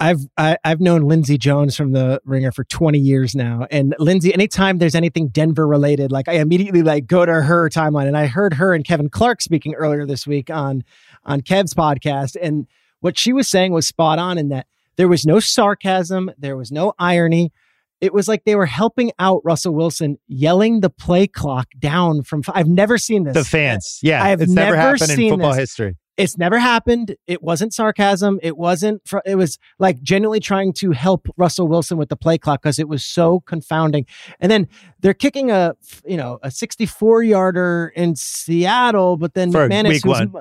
I've 0.00 0.20
I, 0.38 0.56
I've 0.64 0.80
known 0.80 1.02
Lindsay 1.02 1.36
Jones 1.36 1.76
from 1.76 1.92
the 1.92 2.20
Ringer 2.24 2.52
for 2.52 2.64
20 2.64 2.98
years 2.98 3.34
now, 3.34 3.66
and 3.70 3.94
Lindsay, 3.98 4.32
anytime 4.32 4.78
there's 4.78 4.94
anything 4.94 5.28
Denver 5.28 5.68
related, 5.68 6.10
like 6.10 6.26
I 6.26 6.34
immediately 6.34 6.82
like 6.82 7.06
go 7.06 7.26
to 7.26 7.42
her 7.42 7.68
timeline, 7.68 8.06
and 8.06 8.16
I 8.16 8.26
heard 8.26 8.54
her 8.54 8.72
and 8.74 8.84
Kevin 8.84 9.10
Clark 9.10 9.42
speaking 9.42 9.74
earlier 9.74 10.06
this 10.06 10.26
week 10.26 10.50
on 10.50 10.82
on 11.24 11.42
Kev's 11.42 11.74
podcast, 11.74 12.34
and 12.40 12.66
what 13.00 13.18
she 13.18 13.34
was 13.34 13.46
saying 13.46 13.72
was 13.72 13.86
spot 13.86 14.18
on 14.18 14.38
in 14.38 14.48
that 14.48 14.66
there 14.96 15.08
was 15.08 15.26
no 15.26 15.38
sarcasm, 15.38 16.30
there 16.38 16.56
was 16.56 16.72
no 16.72 16.94
irony. 16.98 17.52
It 18.00 18.14
was 18.14 18.26
like 18.26 18.44
they 18.44 18.56
were 18.56 18.66
helping 18.66 19.12
out 19.18 19.42
Russell 19.44 19.74
Wilson, 19.74 20.18
yelling 20.26 20.80
the 20.80 20.88
play 20.88 21.26
clock 21.26 21.68
down 21.78 22.22
from. 22.22 22.42
I've 22.48 22.68
never 22.68 22.96
seen 22.96 23.24
this. 23.24 23.34
The 23.34 23.44
fans. 23.44 23.98
Yeah. 24.02 24.24
I 24.24 24.28
have 24.30 24.40
it's 24.40 24.50
never, 24.50 24.74
never 24.74 24.96
happened 24.98 25.20
in 25.20 25.30
football 25.30 25.50
this. 25.50 25.58
history. 25.58 25.96
It's 26.20 26.38
never 26.38 26.58
happened. 26.58 27.16
It 27.26 27.42
wasn't 27.42 27.72
sarcasm. 27.74 28.38
It 28.42 28.56
wasn't. 28.56 29.02
Fr- 29.06 29.18
it 29.26 29.34
was 29.36 29.58
like 29.78 30.00
genuinely 30.02 30.40
trying 30.40 30.72
to 30.74 30.92
help 30.92 31.28
Russell 31.36 31.66
Wilson 31.68 31.96
with 31.98 32.08
the 32.08 32.16
play 32.16 32.38
clock 32.38 32.62
because 32.62 32.78
it 32.78 32.88
was 32.88 33.04
so 33.04 33.40
confounding. 33.40 34.06
And 34.40 34.50
then 34.50 34.68
they're 35.00 35.14
kicking 35.14 35.50
a 35.50 35.74
you 36.06 36.16
know 36.16 36.38
a 36.42 36.50
64 36.50 37.22
yarder 37.22 37.92
in 37.96 38.14
Seattle, 38.16 39.16
but 39.16 39.34
then 39.34 39.52
For 39.52 39.68
McManus 39.68 39.92
who's 39.92 40.04
one. 40.04 40.22
and 40.22 40.36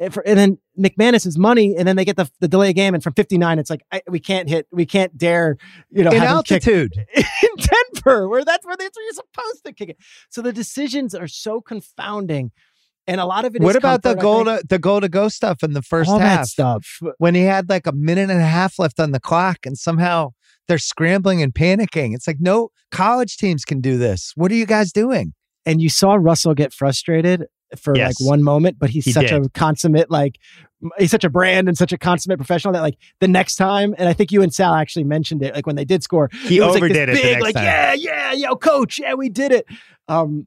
eh, 0.00 0.08
for- 0.10 0.26
and 0.26 0.38
then 0.38 0.58
McManus's 0.78 1.38
money, 1.38 1.74
and 1.76 1.86
then 1.88 1.96
they 1.96 2.04
get 2.04 2.16
the 2.16 2.30
the 2.40 2.48
delay 2.48 2.72
game, 2.72 2.94
and 2.94 3.02
from 3.02 3.14
59, 3.14 3.58
it's 3.58 3.70
like 3.70 3.82
I, 3.90 4.02
we 4.08 4.20
can't 4.20 4.48
hit, 4.48 4.66
we 4.70 4.84
can't 4.86 5.16
dare, 5.16 5.56
you 5.90 6.04
know, 6.04 6.10
In 6.10 6.18
have 6.20 6.36
him 6.38 6.42
kick- 6.42 6.66
altitude. 6.66 6.92
in 7.16 7.24
Denver, 7.94 8.28
where 8.28 8.44
that's 8.44 8.64
where, 8.66 8.76
that's 8.76 8.96
where 8.96 9.04
you're 9.04 9.12
supposed 9.14 9.64
to 9.64 9.72
kick 9.72 9.88
it. 9.90 9.96
So 10.28 10.42
the 10.42 10.52
decisions 10.52 11.14
are 11.14 11.28
so 11.28 11.60
confounding, 11.62 12.50
and 13.06 13.20
a 13.20 13.26
lot 13.26 13.44
of 13.44 13.54
it. 13.54 13.62
is 13.62 13.64
What 13.64 13.76
about 13.76 14.02
the 14.02 14.10
comfort, 14.14 14.20
I 14.20 14.22
goal 14.22 14.44
to 14.46 14.62
the 14.68 14.78
goal 14.78 15.00
to 15.00 15.08
go 15.08 15.28
stuff 15.28 15.62
in 15.62 15.72
the 15.72 15.82
first 15.82 16.10
all 16.10 16.18
half? 16.18 16.40
that 16.40 16.46
stuff? 16.46 16.98
When 17.18 17.34
he 17.34 17.42
had 17.42 17.68
like 17.68 17.86
a 17.86 17.92
minute 17.92 18.30
and 18.30 18.40
a 18.40 18.46
half 18.46 18.78
left 18.78 18.98
on 19.00 19.12
the 19.12 19.20
clock 19.20 19.58
and 19.64 19.76
somehow 19.78 20.30
they're 20.68 20.78
scrambling 20.78 21.42
and 21.42 21.54
panicking. 21.54 22.14
It's 22.14 22.26
like 22.26 22.38
no 22.40 22.70
college 22.90 23.36
teams 23.36 23.64
can 23.64 23.80
do 23.80 23.98
this. 23.98 24.32
What 24.34 24.50
are 24.50 24.56
you 24.56 24.66
guys 24.66 24.92
doing? 24.92 25.32
and 25.68 25.82
you 25.82 25.88
saw 25.88 26.14
Russell 26.14 26.54
get 26.54 26.72
frustrated 26.72 27.44
for 27.76 27.96
Yes. 27.96 28.20
like 28.20 28.28
one 28.28 28.44
moment, 28.44 28.78
but 28.78 28.88
he's 28.90 29.04
He 29.04 29.10
such 29.10 29.32
a 29.32 29.48
consummate, 29.52 30.08
like 30.12 30.38
he's 30.96 31.10
such 31.10 31.24
a 31.24 31.28
brand 31.28 31.66
and 31.68 31.76
such 31.76 31.92
a 31.92 31.98
consummate 31.98 32.38
professional 32.38 32.72
that 32.74 32.82
like 32.82 32.96
the 33.18 33.26
next 33.26 33.56
time, 33.56 33.92
and 33.98 34.08
I 34.08 34.12
think 34.12 34.30
you 34.30 34.42
and 34.42 34.54
Sal 34.54 34.74
actually 34.74 35.02
mentioned 35.02 35.42
it, 35.42 35.56
like 35.56 35.66
when 35.66 35.74
they 35.74 35.84
did 35.84 36.04
score, 36.04 36.30
He 36.44 36.58
it 36.58 36.60
was 36.60 36.74
like 36.74 36.82
this 36.82 36.90
overdid 36.92 37.08
it 37.08 37.16
the 37.16 37.22
big, 37.22 37.32
next 37.32 37.42
like 37.42 37.54
time. 37.56 37.64
yeah, 37.64 37.94
yeah, 37.94 38.32
yo, 38.32 38.54
coach, 38.54 39.00
yeah, 39.00 39.14
we 39.14 39.28
did 39.28 39.50
it. 39.50 39.66
Um, 40.06 40.46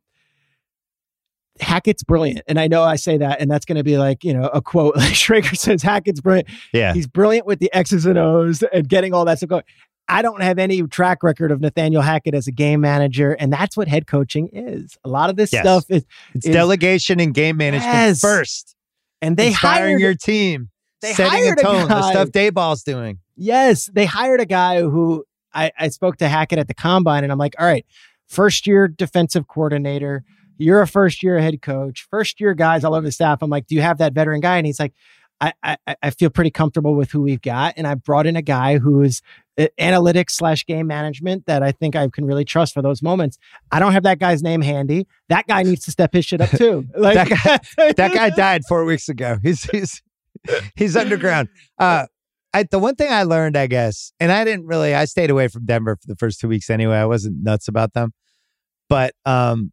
Hackett's 1.62 2.04
brilliant, 2.04 2.42
and 2.48 2.60
I 2.60 2.68
know 2.68 2.84
I 2.84 2.96
say 2.96 3.18
that, 3.18 3.42
and 3.42 3.50
that's 3.50 3.66
going 3.66 3.78
to 3.78 3.84
be 3.84 3.98
like 3.98 4.24
you 4.24 4.34
know 4.34 4.48
a 4.48 4.62
quote. 4.62 4.96
Like 4.98 5.14
Schrager 5.14 5.56
says, 5.58 5.82
Hackett's 5.82 6.22
brilliant. 6.22 6.48
Yeah. 6.74 6.94
He's 6.94 7.08
brilliant 7.08 7.46
with 7.46 7.60
the 7.60 7.70
X's 7.74 8.06
and 8.06 8.18
O's 8.18 8.64
and 8.74 8.88
getting 8.88 9.14
all 9.14 9.26
that 9.26 9.38
stuff 9.38 9.50
going. 9.50 9.64
I 10.12 10.24
don't 10.24 10.42
have 10.42 10.58
any 10.58 10.82
track 10.88 11.22
record 11.22 11.52
of 11.52 11.62
Nathaniel 11.62 12.02
Hackett 12.02 12.34
as 12.34 12.48
a 12.48 12.52
game 12.52 12.82
manager, 12.82 13.34
and 13.34 13.54
that's 13.54 13.78
what 13.78 13.88
head 13.88 14.08
coaching 14.08 14.50
is. 14.52 14.98
A 15.04 15.10
lot 15.10 15.30
of 15.30 15.36
this 15.36 15.54
Yes. 15.54 15.62
stuff 15.64 15.86
is, 15.90 16.04
It's 16.34 16.48
is- 16.48 16.54
delegation 16.54 17.20
and 17.20 17.32
game 17.34 17.58
management 17.58 17.94
Yes. 17.94 18.20
first. 18.22 18.76
and 19.22 19.38
they 19.38 19.48
Inspiring 19.48 19.82
hired 20.00 20.02
your 20.02 20.16
team. 20.16 20.70
they 21.02 21.14
setting 21.14 21.42
a 21.42 21.44
hired 21.46 21.60
a 21.60 21.62
tone. 21.62 21.82
The 21.84 21.88
guy. 21.90 22.12
stuff 22.12 22.30
Daboll's 22.30 22.84
doing. 22.84 23.20
Yes, 23.36 23.90
they 23.94 24.06
hired 24.06 24.40
a 24.42 24.46
guy 24.46 24.82
who 24.82 25.26
I, 25.54 25.72
I 25.78 25.90
spoke 25.90 26.18
to 26.18 26.28
Hackett 26.28 26.58
at 26.58 26.68
the 26.68 26.74
combine, 26.74 27.24
and 27.24 27.32
I'm 27.32 27.38
like, 27.38 27.54
all 27.60 27.66
right, 27.68 27.86
first 28.28 28.66
year 28.66 28.88
defensive 28.88 29.48
coordinator. 29.48 30.24
You're 30.60 30.82
a 30.82 30.88
first 30.88 31.24
year 31.24 31.40
head 31.40 31.62
coach, 31.62 32.06
first 32.12 32.40
year 32.40 32.54
guys 32.54 32.84
all 32.84 32.94
over 32.94 33.06
the 33.06 33.12
staff. 33.12 33.42
I'm 33.42 33.50
like, 33.50 33.66
do 33.66 33.74
you 33.76 33.82
have 33.82 33.98
that 33.98 34.14
veteran 34.14 34.42
guy? 34.42 34.58
And 34.58 34.66
he's 34.68 34.80
like, 34.80 34.94
I, 35.42 35.54
I, 35.64 35.78
I 36.04 36.10
feel 36.10 36.30
pretty 36.30 36.52
comfortable 36.52 36.96
with 36.96 37.12
who 37.12 37.22
we've 37.22 37.42
got. 37.42 37.74
And 37.78 37.88
I 37.88 37.96
brought 37.96 38.28
in 38.28 38.36
a 38.36 38.42
guy 38.42 38.78
who 38.78 39.02
is 39.02 39.22
uh, 39.58 39.68
analytics 39.80 40.32
slash 40.32 40.66
game 40.66 40.86
management 40.86 41.46
that 41.46 41.64
I 41.64 41.72
think 41.72 41.96
I 41.96 42.06
can 42.10 42.26
really 42.26 42.44
trust 42.44 42.74
for 42.74 42.82
those 42.82 43.02
moments. 43.02 43.38
I 43.72 43.80
don't 43.80 43.94
have 43.94 44.04
that 44.04 44.20
guy's 44.20 44.44
name 44.44 44.62
handy. 44.62 45.08
That 45.30 45.48
guy 45.48 45.64
needs 45.64 45.86
to 45.86 45.92
step 45.92 46.14
his 46.14 46.26
shit 46.26 46.42
up 46.42 46.50
too. 46.50 46.86
Like 46.98 47.30
That 47.30 47.30
guy- 47.78 47.94
That 47.94 48.14
guy 48.14 48.30
died 48.32 48.66
four 48.68 48.84
weeks 48.84 49.08
ago. 49.08 49.38
He's 49.42 49.64
he's 49.64 50.02
he's 50.76 50.96
underground. 50.98 51.48
Uh 51.78 52.08
I, 52.54 52.64
the 52.64 52.80
one 52.80 52.96
thing 52.96 53.12
I 53.12 53.24
learned, 53.24 53.56
I 53.56 53.68
guess, 53.68 54.12
and 54.20 54.32
I 54.32 54.44
didn't 54.44 54.66
really, 54.66 54.96
I 54.96 55.06
stayed 55.06 55.30
away 55.30 55.50
from 55.50 55.66
Denver 55.66 55.96
for 56.02 56.08
the 56.08 56.16
first 56.16 56.40
two 56.40 56.48
weeks 56.48 56.70
anyway. 56.72 56.96
I 56.98 57.06
wasn't 57.06 57.44
nuts 57.44 57.68
about 57.68 57.94
them. 57.94 58.12
But 58.90 59.14
um, 59.24 59.72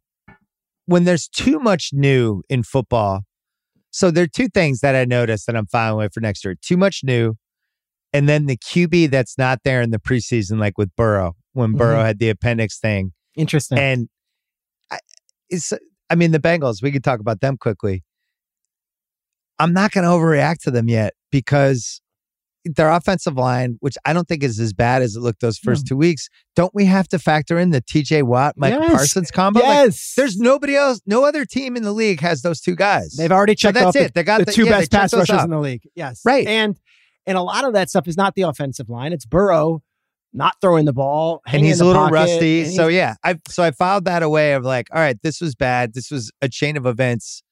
when 0.87 1.03
there's 1.03 1.27
too 1.27 1.59
much 1.59 1.91
new 1.93 2.41
in 2.49 2.63
football, 2.63 3.21
so 3.91 4.09
there 4.09 4.23
are 4.23 4.27
two 4.27 4.47
things 4.47 4.79
that 4.79 4.95
I 4.95 5.05
noticed 5.05 5.45
that 5.45 5.55
I'm 5.55 5.67
filing 5.67 5.95
away 5.95 6.09
for 6.11 6.19
next 6.21 6.43
year 6.43 6.55
too 6.59 6.77
much 6.77 7.01
new, 7.03 7.35
and 8.13 8.27
then 8.27 8.47
the 8.47 8.57
QB 8.57 9.11
that's 9.11 9.37
not 9.37 9.59
there 9.63 9.81
in 9.81 9.91
the 9.91 9.99
preseason, 9.99 10.59
like 10.59 10.77
with 10.77 10.89
Burrow, 10.95 11.35
when 11.53 11.73
Burrow 11.73 11.97
mm-hmm. 11.97 12.05
had 12.05 12.19
the 12.19 12.29
appendix 12.29 12.79
thing. 12.79 13.11
Interesting. 13.35 13.77
And 13.77 14.09
I, 14.89 14.99
it's, 15.49 15.71
I 16.09 16.15
mean, 16.15 16.31
the 16.31 16.39
Bengals, 16.39 16.81
we 16.81 16.91
could 16.91 17.03
talk 17.03 17.19
about 17.19 17.41
them 17.41 17.57
quickly. 17.57 18.03
I'm 19.59 19.73
not 19.73 19.91
going 19.91 20.03
to 20.05 20.09
overreact 20.09 20.59
to 20.63 20.71
them 20.71 20.87
yet 20.87 21.13
because 21.31 22.01
their 22.75 22.89
offensive 22.89 23.35
line, 23.35 23.77
which 23.79 23.97
I 24.05 24.13
don't 24.13 24.27
think 24.27 24.43
is 24.43 24.59
as 24.59 24.73
bad 24.73 25.01
as 25.01 25.15
it 25.15 25.21
looked 25.21 25.41
those 25.41 25.57
first 25.57 25.83
hmm. 25.83 25.93
two 25.93 25.97
weeks, 25.97 26.29
don't 26.55 26.73
we 26.73 26.85
have 26.85 27.07
to 27.09 27.19
factor 27.19 27.57
in 27.57 27.71
the 27.71 27.81
TJ 27.81 28.23
Watt, 28.23 28.55
Michael 28.57 28.81
Yes. 28.81 28.91
Parsons 28.91 29.31
combo? 29.31 29.59
Like, 29.59 29.67
yes. 29.67 30.13
there's 30.15 30.37
nobody 30.37 30.75
else, 30.75 31.01
no 31.05 31.25
other 31.25 31.45
team 31.45 31.75
in 31.75 31.83
the 31.83 31.93
league 31.93 32.21
has 32.21 32.41
those 32.41 32.61
two 32.61 32.75
guys. 32.75 33.15
They've 33.17 33.31
already 33.31 33.53
so 33.53 33.67
checked 33.69 33.75
that's 33.75 33.87
off 33.87 33.95
it. 33.95 34.13
the, 34.13 34.19
They 34.19 34.23
got 34.23 34.39
the 34.39 34.45
the, 34.45 34.51
two 34.51 34.65
yeah, 34.65 34.79
best 34.79 34.91
pass 34.91 35.13
rushers 35.13 35.43
in 35.43 35.49
the 35.49 35.59
league. 35.59 35.83
Yes. 35.95 36.21
Right. 36.25 36.47
And 36.47 36.79
and 37.25 37.37
a 37.37 37.41
lot 37.41 37.65
of 37.65 37.73
that 37.73 37.89
stuff 37.89 38.07
is 38.07 38.15
not 38.15 38.35
the 38.35 38.43
offensive 38.43 38.89
line. 38.89 39.11
It's 39.11 39.25
Burrow 39.25 39.83
not 40.33 40.55
throwing 40.61 40.85
the 40.85 40.93
ball. 40.93 41.41
and 41.47 41.63
he's 41.63 41.81
a 41.81 41.85
little 41.85 42.03
pocket, 42.03 42.13
rusty. 42.13 42.65
So 42.65 42.87
yeah, 42.87 43.15
I 43.23 43.37
so 43.49 43.63
I 43.63 43.71
filed 43.71 44.05
that 44.05 44.23
away 44.23 44.53
of 44.53 44.63
like, 44.63 44.87
all 44.93 44.99
right, 44.99 45.17
this 45.21 45.41
was 45.41 45.55
bad. 45.55 45.93
This 45.93 46.11
was 46.11 46.31
a 46.41 46.49
chain 46.49 46.77
of 46.77 46.85
events. 46.85 47.43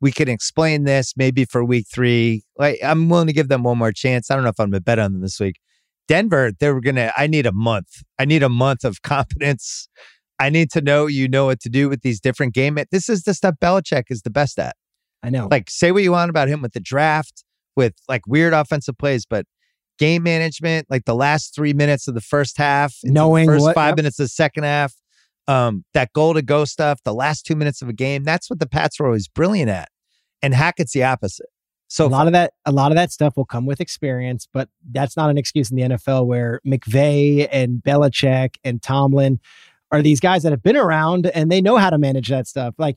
We 0.00 0.12
can 0.12 0.28
explain 0.28 0.84
this 0.84 1.14
maybe 1.16 1.44
for 1.44 1.64
week 1.64 1.86
three. 1.92 2.42
Like 2.58 2.78
I'm 2.82 3.08
willing 3.08 3.26
to 3.26 3.32
give 3.32 3.48
them 3.48 3.62
one 3.62 3.78
more 3.78 3.92
chance. 3.92 4.30
I 4.30 4.34
don't 4.34 4.44
know 4.44 4.50
if 4.50 4.60
I'm 4.60 4.70
gonna 4.70 4.80
bet 4.80 4.98
on 4.98 5.12
them 5.12 5.20
this 5.20 5.38
week. 5.40 5.56
Denver, 6.08 6.52
they 6.58 6.70
were 6.70 6.80
gonna. 6.80 7.12
I 7.16 7.26
need 7.26 7.46
a 7.46 7.52
month. 7.52 8.02
I 8.18 8.24
need 8.24 8.42
a 8.42 8.48
month 8.48 8.84
of 8.84 9.02
confidence. 9.02 9.88
I 10.40 10.48
need 10.48 10.70
to 10.72 10.80
know 10.80 11.06
you 11.06 11.28
know 11.28 11.46
what 11.46 11.60
to 11.60 11.68
do 11.68 11.88
with 11.88 12.00
these 12.00 12.18
different 12.18 12.54
game. 12.54 12.78
This 12.90 13.08
is 13.08 13.24
the 13.24 13.34
stuff 13.34 13.56
Belichick 13.62 14.04
is 14.08 14.22
the 14.22 14.30
best 14.30 14.58
at. 14.58 14.74
I 15.22 15.28
know. 15.28 15.48
Like, 15.50 15.68
say 15.68 15.92
what 15.92 16.02
you 16.02 16.12
want 16.12 16.30
about 16.30 16.48
him 16.48 16.62
with 16.62 16.72
the 16.72 16.80
draft, 16.80 17.44
with 17.76 17.94
like 18.08 18.26
weird 18.26 18.54
offensive 18.54 18.96
plays, 18.96 19.26
but 19.26 19.44
game 19.98 20.22
management, 20.22 20.86
like 20.88 21.04
the 21.04 21.14
last 21.14 21.54
three 21.54 21.74
minutes 21.74 22.08
of 22.08 22.14
the 22.14 22.22
first 22.22 22.56
half, 22.56 22.96
knowing 23.04 23.46
first 23.46 23.62
what, 23.62 23.74
five 23.74 23.90
yep. 23.90 23.96
minutes 23.98 24.18
of 24.18 24.24
the 24.24 24.30
second 24.30 24.64
half, 24.64 24.94
um, 25.46 25.84
that 25.92 26.10
goal 26.14 26.32
to 26.32 26.42
go 26.42 26.64
stuff, 26.64 27.00
the 27.04 27.12
last 27.12 27.44
two 27.44 27.54
minutes 27.54 27.82
of 27.82 27.88
a 27.88 27.92
game. 27.92 28.24
That's 28.24 28.48
what 28.48 28.60
the 28.60 28.68
Pats 28.68 28.98
were 28.98 29.06
always 29.06 29.28
brilliant 29.28 29.68
at, 29.68 29.89
and 30.42 30.54
Hackett's 30.54 30.92
the 30.92 31.04
opposite. 31.04 31.46
So 31.88 32.06
a 32.06 32.08
lot 32.08 32.28
of 32.28 32.32
that, 32.34 32.52
a 32.64 32.70
lot 32.70 32.92
of 32.92 32.96
that 32.96 33.10
stuff 33.10 33.36
will 33.36 33.44
come 33.44 33.66
with 33.66 33.80
experience, 33.80 34.46
but 34.52 34.68
that's 34.92 35.16
not 35.16 35.28
an 35.28 35.36
excuse 35.36 35.70
in 35.72 35.76
the 35.76 35.82
NFL 35.82 36.24
where 36.26 36.60
McVay 36.64 37.48
and 37.50 37.82
Belichick 37.82 38.54
and 38.62 38.80
Tomlin 38.80 39.40
are 39.90 40.00
these 40.00 40.20
guys 40.20 40.44
that 40.44 40.52
have 40.52 40.62
been 40.62 40.76
around 40.76 41.26
and 41.26 41.50
they 41.50 41.60
know 41.60 41.78
how 41.78 41.90
to 41.90 41.98
manage 41.98 42.28
that 42.28 42.46
stuff. 42.46 42.76
Like, 42.78 42.96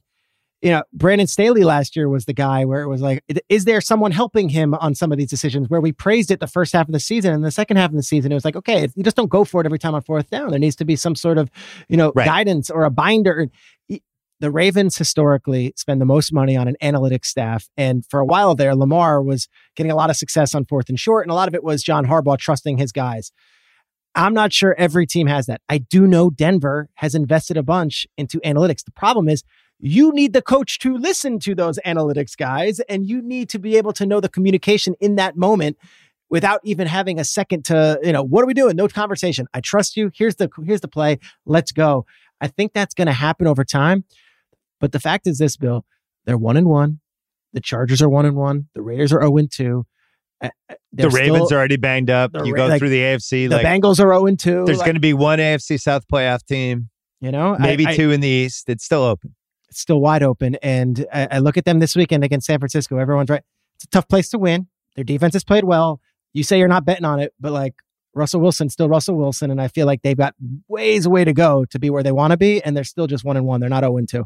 you 0.62 0.70
know, 0.70 0.84
Brandon 0.94 1.26
Staley 1.26 1.64
last 1.64 1.96
year 1.96 2.08
was 2.08 2.26
the 2.26 2.34
guy 2.34 2.66
where 2.66 2.84
it 2.84 2.88
was 2.88 3.02
like, 3.02 3.24
is 3.50 3.66
there 3.66 3.82
someone 3.82 4.12
helping 4.12 4.48
him 4.48 4.76
on 4.76 4.94
some 4.94 5.12
of 5.12 5.18
these 5.18 5.30
decisions 5.30 5.70
where 5.70 5.82
we 5.82 5.92
praised 5.92 6.30
it 6.30 6.40
the 6.40 6.46
first 6.46 6.72
half 6.72 6.88
of 6.88 6.94
the 6.94 7.00
season 7.00 7.34
and 7.34 7.44
the 7.44 7.50
second 7.52 7.78
half 7.78 7.90
of 7.90 7.96
the 7.96 8.04
season, 8.04 8.32
it 8.32 8.36
was 8.36 8.46
like, 8.46 8.56
okay, 8.56 8.88
you 8.96 9.04
just 9.04 9.16
don't 9.18 9.28
go 9.30 9.44
for 9.44 9.60
it 9.60 9.66
every 9.66 9.80
time 9.80 9.96
on 9.96 10.02
fourth 10.04 10.30
down. 10.30 10.52
There 10.52 10.60
needs 10.60 10.76
to 10.78 10.86
be 10.86 10.96
some 10.96 11.16
sort 11.16 11.40
of, 11.40 11.50
you 11.90 11.98
know, 11.98 12.12
Right. 12.16 12.26
guidance 12.26 12.70
or 12.70 12.84
a 12.86 12.92
binder. 12.92 13.50
The 14.44 14.52
Ravens 14.52 14.98
historically 14.98 15.72
spend 15.78 16.02
the 16.02 16.06
most 16.06 16.34
money 16.34 16.58
on 16.58 16.68
an 16.68 16.76
analytics 16.84 17.28
staff. 17.28 17.70
And 17.78 18.06
for 18.06 18.20
a 18.20 18.26
while 18.26 18.56
there, 18.56 18.76
Lamar 18.76 19.24
was 19.24 19.48
getting 19.78 19.90
a 19.90 19.96
lot 19.96 20.10
of 20.10 20.18
success 20.18 20.54
on 20.54 20.66
fourth 20.66 20.90
and 20.90 21.00
short. 21.00 21.24
And 21.24 21.32
a 21.32 21.34
lot 21.34 21.48
of 21.48 21.56
it 21.56 21.64
was 21.64 21.82
John 21.82 22.06
Harbaugh 22.06 22.38
trusting 22.38 22.78
his 22.78 22.92
guys. 22.92 23.32
I'm 24.16 24.34
not 24.34 24.52
sure 24.52 24.76
every 24.78 25.08
team 25.08 25.28
has 25.28 25.46
that. 25.46 25.62
I 25.70 25.78
do 25.78 26.06
know 26.06 26.30
Denver 26.30 26.90
has 26.96 27.16
invested 27.16 27.56
a 27.56 27.64
bunch 27.64 28.06
into 28.18 28.42
analytics. 28.42 28.84
The 28.84 28.92
problem 28.92 29.30
is 29.30 29.44
you 29.80 30.12
need 30.12 30.34
the 30.34 30.42
coach 30.42 30.78
to 30.80 30.98
listen 30.98 31.40
to 31.40 31.56
those 31.56 31.80
analytics 31.86 32.36
guys 32.36 32.82
and 32.82 33.08
you 33.08 33.22
need 33.22 33.48
to 33.48 33.60
be 33.60 33.78
able 33.78 33.94
to 33.94 34.06
know 34.06 34.20
the 34.20 34.28
communication 34.28 34.94
in 35.00 35.16
that 35.16 35.38
moment 35.38 35.78
without 36.30 36.60
even 36.66 36.86
having 36.86 37.18
a 37.18 37.24
second 37.24 37.64
to, 37.64 37.98
you 38.04 38.12
know, 38.12 38.24
what 38.24 38.44
are 38.44 38.48
we 38.48 38.54
doing? 38.54 38.76
No 38.76 38.90
conversation. 38.90 39.48
I 39.54 39.62
trust 39.62 39.96
you. 39.96 40.12
Here's 40.14 40.36
the 40.36 40.50
here's 40.66 40.82
the 40.82 40.90
play. 40.90 41.20
Let's 41.46 41.72
go. 41.72 42.06
I 42.42 42.48
think 42.48 42.74
that's 42.74 42.94
going 42.94 43.08
to 43.08 43.14
happen 43.14 43.48
over 43.48 43.64
time. 43.64 44.04
But 44.84 44.92
the 44.92 45.00
fact 45.00 45.28
is 45.28 45.38
this, 45.38 45.56
Bill, 45.56 45.86
they're 46.26 46.38
1 46.38 46.58
and 46.58 46.68
1. 46.68 47.00
The 47.54 47.62
Chargers 47.62 48.02
are 48.02 48.10
1 48.10 48.26
and 48.26 48.36
1. 48.36 48.68
The 48.76 48.82
Raiders 48.82 49.14
are 49.14 49.22
0 49.22 49.38
and 49.38 49.50
2. 49.50 49.86
Uh, 50.42 50.50
uh, 50.70 50.76
the 50.92 51.10
Ravens 51.10 51.46
still- 51.48 51.54
are 51.56 51.60
already 51.60 51.78
banged 51.78 52.10
up. 52.10 52.32
You 52.44 52.54
go 52.54 52.68
like, 52.68 52.80
through 52.80 52.90
the 52.90 53.00
AFC. 53.00 53.48
the 53.48 53.56
like 53.56 53.66
Bengals 53.66 54.02
are 54.02 54.12
0 54.12 54.26
and 54.26 54.38
2. 54.38 54.66
there's 54.66 54.80
Like, 54.80 54.86
going 54.88 54.96
to 54.96 55.00
be 55.00 55.14
one 55.14 55.40
AFC 55.40 55.80
South 55.80 56.06
playoff 56.12 56.46
team, 56.46 56.90
you 57.22 57.32
know, 57.32 57.56
maybe 57.58 57.88
I- 57.88 57.96
two 57.96 58.12
in 58.12 58.20
the 58.20 58.28
East. 58.28 58.68
It's 58.68 58.84
still 58.84 59.04
open. 59.04 59.36
it's 59.70 59.80
still 59.80 60.02
wide 60.02 60.22
open. 60.22 60.56
And 60.56 61.06
I, 61.14 61.30
I 61.32 61.40
look 61.40 61.56
at 61.56 61.64
them 61.64 61.80
this 61.80 61.96
weekend 61.96 62.26
against 62.26 62.48
San 62.48 62.60
Francisco. 62.60 62.98
Everyone's 62.98 63.30
right. 63.30 63.44
It's 63.76 63.86
a 63.86 63.88
tough 63.88 64.10
place 64.10 64.28
to 64.32 64.38
win. 64.38 64.68
Their 64.98 65.06
defense 65.06 65.34
has 65.34 65.46
played 65.46 65.64
well. 65.64 66.02
You 66.34 66.44
say 66.44 66.60
you're 66.60 66.68
not 66.68 66.84
betting 66.84 67.06
on 67.06 67.22
it, 67.22 67.34
but 67.40 67.54
like 67.54 67.76
Russell 68.14 68.42
Wilson's 68.42 68.74
still 68.74 68.90
Russell 68.90 69.16
Wilson, 69.16 69.50
and 69.50 69.62
I 69.62 69.70
feel 69.70 69.86
like 69.88 70.02
they've 70.02 70.18
got 70.18 70.36
ways 70.68 71.06
away 71.06 71.24
to 71.24 71.32
go 71.32 71.64
to 71.70 71.80
be 71.80 71.90
where 71.90 72.04
they 72.04 72.12
want 72.12 72.32
to 72.32 72.38
be, 72.38 72.62
and 72.62 72.76
they're 72.76 72.84
still 72.84 73.08
just 73.08 73.24
one 73.24 73.38
and 73.38 73.46
one. 73.46 73.62
They're 73.62 73.70
not 73.70 73.84
zero 73.84 73.96
and 73.96 74.10
two. 74.10 74.26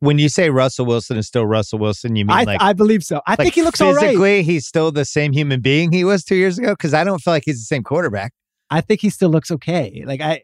When 0.00 0.18
you 0.18 0.28
say 0.28 0.48
Russell 0.50 0.86
Wilson 0.86 1.18
is 1.18 1.26
still 1.26 1.46
Russell 1.46 1.78
Wilson, 1.78 2.16
you 2.16 2.24
mean 2.24 2.36
I, 2.36 2.44
like 2.44 2.60
I 2.60 2.72
believe 2.72 3.04
so. 3.04 3.20
I 3.26 3.32
like 3.32 3.38
think 3.38 3.54
he 3.54 3.62
looks 3.62 3.80
all 3.80 3.94
right. 3.94 4.00
physically, 4.00 4.42
he's 4.42 4.66
still 4.66 4.90
the 4.90 5.04
same 5.04 5.32
human 5.32 5.60
being 5.60 5.92
he 5.92 6.04
was 6.04 6.24
two 6.24 6.36
years 6.36 6.58
ago. 6.58 6.70
Because 6.70 6.94
I 6.94 7.04
don't 7.04 7.18
feel 7.20 7.34
like 7.34 7.42
he's 7.44 7.58
the 7.58 7.66
same 7.66 7.82
quarterback. 7.82 8.32
I 8.70 8.80
think 8.80 9.00
he 9.00 9.10
still 9.10 9.28
looks 9.28 9.50
okay. 9.50 10.02
Like 10.06 10.20
I, 10.20 10.42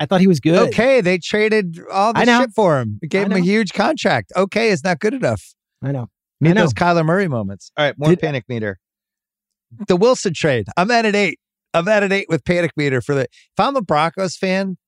I 0.00 0.06
thought 0.06 0.20
he 0.20 0.26
was 0.26 0.40
good. 0.40 0.68
Okay, 0.68 1.00
they 1.00 1.18
traded 1.18 1.78
all 1.92 2.12
I 2.14 2.24
the 2.24 2.38
shit 2.40 2.50
for 2.52 2.80
him. 2.80 2.98
Gave 3.08 3.26
him 3.26 3.32
a 3.32 3.40
huge 3.40 3.72
contract. 3.72 4.32
Okay, 4.36 4.70
it's 4.70 4.84
not 4.84 5.00
good 5.00 5.14
enough. 5.14 5.54
I 5.82 5.92
know. 5.92 6.08
Need 6.40 6.50
I 6.50 6.52
know. 6.54 6.60
those 6.62 6.74
Kyler 6.74 7.04
Murray 7.04 7.28
moments. 7.28 7.70
All 7.76 7.84
right, 7.84 7.98
more 7.98 8.10
Did- 8.10 8.20
panic 8.20 8.44
meter. 8.48 8.78
The 9.88 9.96
Wilson 9.96 10.34
trade. 10.34 10.68
I'm 10.76 10.90
at 10.90 11.04
an 11.04 11.14
eight. 11.14 11.40
I'm 11.72 11.88
at 11.88 12.02
an 12.04 12.12
eight 12.12 12.26
with 12.28 12.44
panic 12.44 12.72
meter 12.76 13.00
for 13.00 13.14
the. 13.14 13.22
If 13.22 13.58
I'm 13.58 13.76
a 13.76 13.82
Broncos 13.82 14.36
fan, 14.36 14.76
I, 14.76 14.83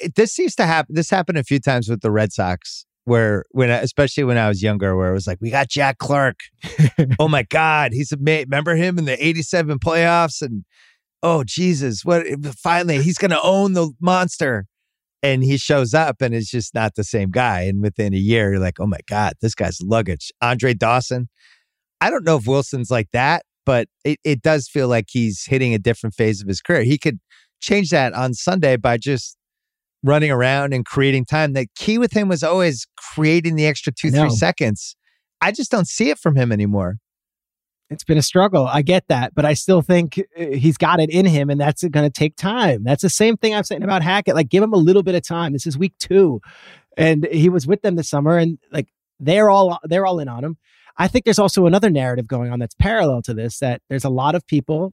it- 0.00 0.14
this 0.14 0.38
used 0.38 0.56
to 0.58 0.66
happen. 0.66 0.94
This 0.94 1.10
happened 1.10 1.38
a 1.38 1.44
few 1.44 1.60
times 1.60 1.88
with 1.88 2.00
the 2.00 2.10
Red 2.10 2.32
Sox, 2.32 2.86
where 3.04 3.44
when 3.50 3.70
I- 3.70 3.78
especially 3.80 4.24
when 4.24 4.38
I 4.38 4.48
was 4.48 4.62
younger, 4.62 4.96
where 4.96 5.10
it 5.10 5.14
was 5.14 5.26
like 5.26 5.38
we 5.40 5.50
got 5.50 5.68
Jack 5.68 5.98
Clark. 5.98 6.40
oh 7.18 7.28
my 7.28 7.42
God, 7.44 7.92
he's 7.92 8.12
a 8.12 8.16
mate. 8.16 8.46
Remember 8.48 8.76
him 8.76 8.98
in 8.98 9.04
the 9.04 9.24
'87 9.24 9.78
playoffs 9.78 10.42
and. 10.42 10.64
Oh 11.22 11.42
Jesus! 11.44 12.04
What? 12.04 12.26
Finally, 12.62 13.02
he's 13.02 13.16
going 13.18 13.30
to 13.30 13.40
own 13.42 13.72
the 13.72 13.90
monster 14.00 14.66
and 15.22 15.42
he 15.42 15.56
shows 15.56 15.94
up 15.94 16.20
and 16.20 16.34
it's 16.34 16.50
just 16.50 16.74
not 16.74 16.94
the 16.94 17.02
same 17.02 17.30
guy. 17.30 17.62
And 17.62 17.82
within 17.82 18.14
a 18.14 18.18
year, 18.18 18.52
you're 18.52 18.60
like, 18.60 18.78
oh 18.78 18.86
my 18.86 19.00
God, 19.08 19.32
this 19.40 19.54
guy's 19.54 19.80
luggage. 19.80 20.30
Andre 20.40 20.74
Dawson. 20.74 21.28
I 22.00 22.10
don't 22.10 22.24
know 22.24 22.36
if 22.36 22.46
Wilson's 22.46 22.90
like 22.90 23.08
that, 23.12 23.44
but 23.64 23.88
it, 24.04 24.20
it 24.22 24.42
does 24.42 24.68
feel 24.68 24.88
like 24.88 25.06
he's 25.08 25.46
hitting 25.46 25.74
a 25.74 25.78
different 25.78 26.14
phase 26.14 26.42
of 26.42 26.48
his 26.48 26.60
career. 26.60 26.82
He 26.82 26.98
could 26.98 27.18
change 27.60 27.90
that 27.90 28.12
on 28.12 28.34
Sunday 28.34 28.76
by 28.76 28.98
just 28.98 29.36
running 30.02 30.30
around 30.30 30.72
and 30.72 30.84
creating 30.84 31.24
time. 31.24 31.52
The 31.52 31.66
key 31.76 31.98
with 31.98 32.12
him 32.12 32.28
was 32.28 32.42
always 32.42 32.86
creating 32.96 33.56
the 33.56 33.66
extra 33.66 33.92
two, 33.92 34.10
three 34.10 34.30
seconds. 34.30 34.96
I 35.40 35.52
just 35.52 35.70
don't 35.70 35.86
see 35.88 36.10
it 36.10 36.18
from 36.18 36.36
him 36.36 36.52
anymore. 36.52 36.96
It's 37.88 38.04
been 38.04 38.18
a 38.18 38.22
struggle. 38.22 38.66
I 38.66 38.82
get 38.82 39.06
that, 39.08 39.34
but 39.34 39.44
I 39.44 39.54
still 39.54 39.80
think 39.80 40.18
uh, 40.18 40.46
he's 40.46 40.76
got 40.76 40.98
it 40.98 41.08
in 41.08 41.24
him, 41.24 41.50
and 41.50 41.60
that's 41.60 41.84
going 41.84 42.04
to 42.04 42.10
take 42.10 42.34
time. 42.36 42.82
That's 42.82 43.02
the 43.02 43.10
same 43.10 43.36
thing 43.36 43.54
I'm 43.54 43.62
saying 43.62 43.84
about 43.84 44.02
Hackett. 44.02 44.34
Like, 44.34 44.48
give 44.48 44.62
him 44.62 44.72
a 44.72 44.78
little 44.78 45.04
bit 45.04 45.14
of 45.14 45.22
time. 45.22 45.52
This 45.52 45.66
is 45.66 45.78
week 45.78 45.94
two, 46.00 46.40
and 46.96 47.26
he 47.30 47.48
was 47.48 47.66
with 47.66 47.82
them 47.82 47.94
this 47.94 48.08
summer, 48.08 48.38
and 48.38 48.58
like 48.72 48.88
they're 49.20 49.50
all 49.50 49.78
they're 49.84 50.04
all 50.04 50.18
in 50.18 50.28
on 50.28 50.42
him. 50.42 50.56
I 50.98 51.06
think 51.06 51.24
there's 51.24 51.38
also 51.38 51.66
another 51.66 51.90
narrative 51.90 52.26
going 52.26 52.50
on 52.50 52.58
that's 52.58 52.74
parallel 52.74 53.22
to 53.22 53.34
this. 53.34 53.60
That 53.60 53.82
there's 53.88 54.04
a 54.04 54.10
lot 54.10 54.34
of 54.34 54.44
people, 54.48 54.92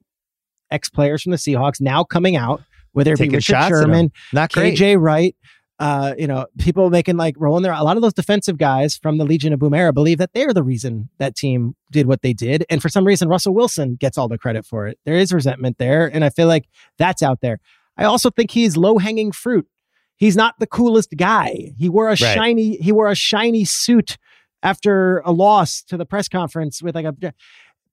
ex 0.70 0.90
players 0.90 1.24
from 1.24 1.32
the 1.32 1.38
Seahawks, 1.38 1.82
now 1.82 2.04
coming 2.04 2.36
out, 2.36 2.62
whether 2.94 3.14
it 3.14 3.18
Taking 3.18 3.32
be 3.32 3.38
Richard 3.38 3.54
shots. 3.54 3.70
Sherman, 3.70 4.12
Not 4.32 4.52
great. 4.52 4.78
KJ 4.78 5.00
Wright, 5.00 5.36
uh, 5.80 6.14
you 6.18 6.28
know, 6.28 6.46
people 6.60 6.90
making 6.90 7.18
like 7.18 7.36
rolling 7.38 7.64
their 7.64 7.74
a 7.74 7.84
lot 7.84 7.98
of 7.98 8.02
those 8.02 8.14
defensive 8.14 8.58
guys 8.58 8.98
from 8.98 9.18
the 9.18 9.26
Legion 9.26 9.52
of 9.54 9.60
Boom 9.60 9.74
era 9.74 9.92
believe 9.92 10.20
that 10.20 10.32
they're 10.34 10.54
the 10.54 10.64
reason 10.64 11.10
that 11.18 11.36
team 11.36 11.76
did 11.92 12.08
what 12.08 12.22
they 12.22 12.34
did. 12.34 12.66
And 12.70 12.82
for 12.82 12.90
some 12.90 13.06
reason, 13.06 13.28
Russell 13.28 13.54
Wilson 13.54 13.96
gets 13.96 14.18
all 14.18 14.28
the 14.28 14.38
credit 14.38 14.66
for 14.66 14.88
it. 14.88 15.00
There 15.06 15.16
is 15.16 15.34
resentment 15.34 15.80
there. 15.80 16.08
And 16.08 16.24
I 16.24 16.30
feel 16.30 16.48
like 16.48 16.70
that's 16.98 17.22
out 17.22 17.42
there. 17.42 17.60
I 17.98 18.06
also 18.06 18.30
think 18.30 18.52
he's 18.52 18.78
low 18.78 18.98
hanging 18.98 19.32
fruit. 19.32 19.68
He's 20.16 20.38
not 20.38 20.56
the 20.60 20.68
coolest 20.68 21.16
guy. 21.18 21.74
He 21.78 21.90
wore 21.90 22.10
a 22.10 22.16
shiny, 22.16 22.78
he 22.78 22.92
wore 22.92 23.10
a 23.10 23.16
shiny 23.16 23.66
suit 23.66 24.18
after 24.62 25.20
a 25.26 25.32
loss 25.32 25.82
to 25.84 25.98
the 25.98 26.06
press 26.06 26.30
conference 26.30 26.82
with 26.82 26.96
like 26.96 27.06
a 27.06 27.34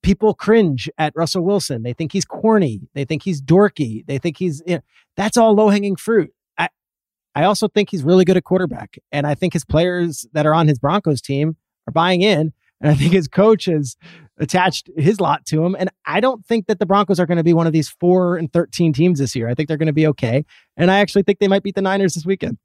people 0.03 0.35
cringe 0.35 0.89
at 0.99 1.13
Russell 1.15 1.45
Wilson. 1.45 1.83
They 1.83 1.93
think 1.93 2.13
he's 2.13 2.25
corny. 2.25 2.83
They 2.95 3.05
think 3.05 3.23
he's 3.23 3.43
dorky. 3.43 4.07
They 4.07 4.19
think 4.19 4.37
he's 4.39 4.63
you 4.67 4.77
know, 4.77 4.81
that's 5.17 5.37
all 5.37 5.55
low 5.55 5.69
hanging 5.69 5.97
fruit. 5.97 6.33
I 6.59 6.69
I 7.35 7.45
also 7.45 7.69
think 7.69 7.91
he's 7.91 8.03
really 8.03 8.25
good 8.25 8.37
at 8.37 8.45
quarterback, 8.45 8.99
and 9.13 9.27
I 9.27 9.35
think 9.35 9.53
his 9.53 9.65
players 9.65 10.27
that 10.33 10.47
are 10.47 10.55
on 10.55 10.69
his 10.69 10.79
Broncos 10.79 11.21
team 11.21 11.57
are 11.87 11.93
buying 11.93 12.23
in. 12.23 12.53
And 12.83 12.91
I 12.91 12.95
think 12.95 13.13
his 13.13 13.29
coach 13.29 13.67
has 13.67 13.95
attached 14.39 14.89
his 14.97 15.21
lot 15.21 15.45
to 15.47 15.63
him. 15.63 15.77
And 15.79 15.91
I 16.07 16.19
don't 16.19 16.47
think 16.47 16.67
that 16.67 16.79
the 16.79 16.87
Broncos 16.87 17.21
are 17.21 17.27
going 17.27 17.37
to 17.37 17.45
be 17.45 17.53
one 17.53 17.67
of 17.67 17.75
these 17.75 17.91
four 17.91 18.37
and 18.37 18.51
thirteen 18.51 18.93
teams 18.93 19.19
this 19.19 19.37
year. 19.37 19.49
I 19.49 19.55
think 19.55 19.69
they're 19.69 19.77
going 19.77 19.87
to 19.87 19.93
be 19.93 20.07
okay, 20.09 20.45
and 20.77 20.91
I 20.91 21.01
actually 21.01 21.23
think 21.23 21.39
they 21.39 21.49
might 21.49 21.63
beat 21.63 21.75
the 21.75 21.83
Niners 21.83 22.15
this 22.15 22.25
weekend. 22.25 22.59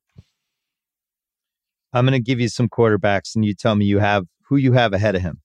I'm 1.92 2.06
going 2.06 2.14
to 2.14 2.24
give 2.24 2.42
you 2.42 2.50
some 2.50 2.68
quarterbacks, 2.68 3.36
and 3.36 3.46
you 3.46 3.54
tell 3.54 3.76
me 3.76 3.86
you 3.86 4.00
have 4.00 4.26
who 4.48 4.58
you 4.58 4.74
have 4.74 4.94
ahead 4.94 5.16
of 5.16 5.22
him 5.22 5.42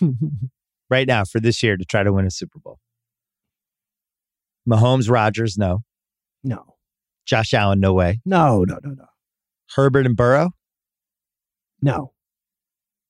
right 0.90 1.06
now 1.06 1.24
for 1.24 1.40
this 1.40 1.62
year 1.62 1.76
to 1.76 1.84
try 1.84 2.02
to 2.02 2.12
win 2.12 2.26
a 2.26 2.30
Super 2.30 2.58
Bowl. 2.58 2.78
Mahomes, 4.68 5.10
Rodgers, 5.10 5.56
no. 5.56 5.82
no, 6.42 6.74
Josh 7.24 7.54
Allen, 7.54 7.80
no 7.80 7.92
way. 7.92 8.20
no, 8.24 8.64
no, 8.64 8.78
no, 8.82 8.90
no, 8.90 9.04
Herbert 9.74 10.06
and 10.06 10.16
Burrow. 10.16 10.50
No. 11.82 12.12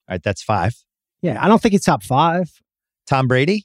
right, 0.08 0.22
that's 0.22 0.42
five. 0.42 0.74
Yeah, 1.22 1.42
I 1.42 1.48
don't 1.48 1.60
think 1.62 1.72
he's 1.72 1.84
top 1.84 2.02
five. 2.02 2.50
Tom 3.06 3.26
Brady. 3.28 3.64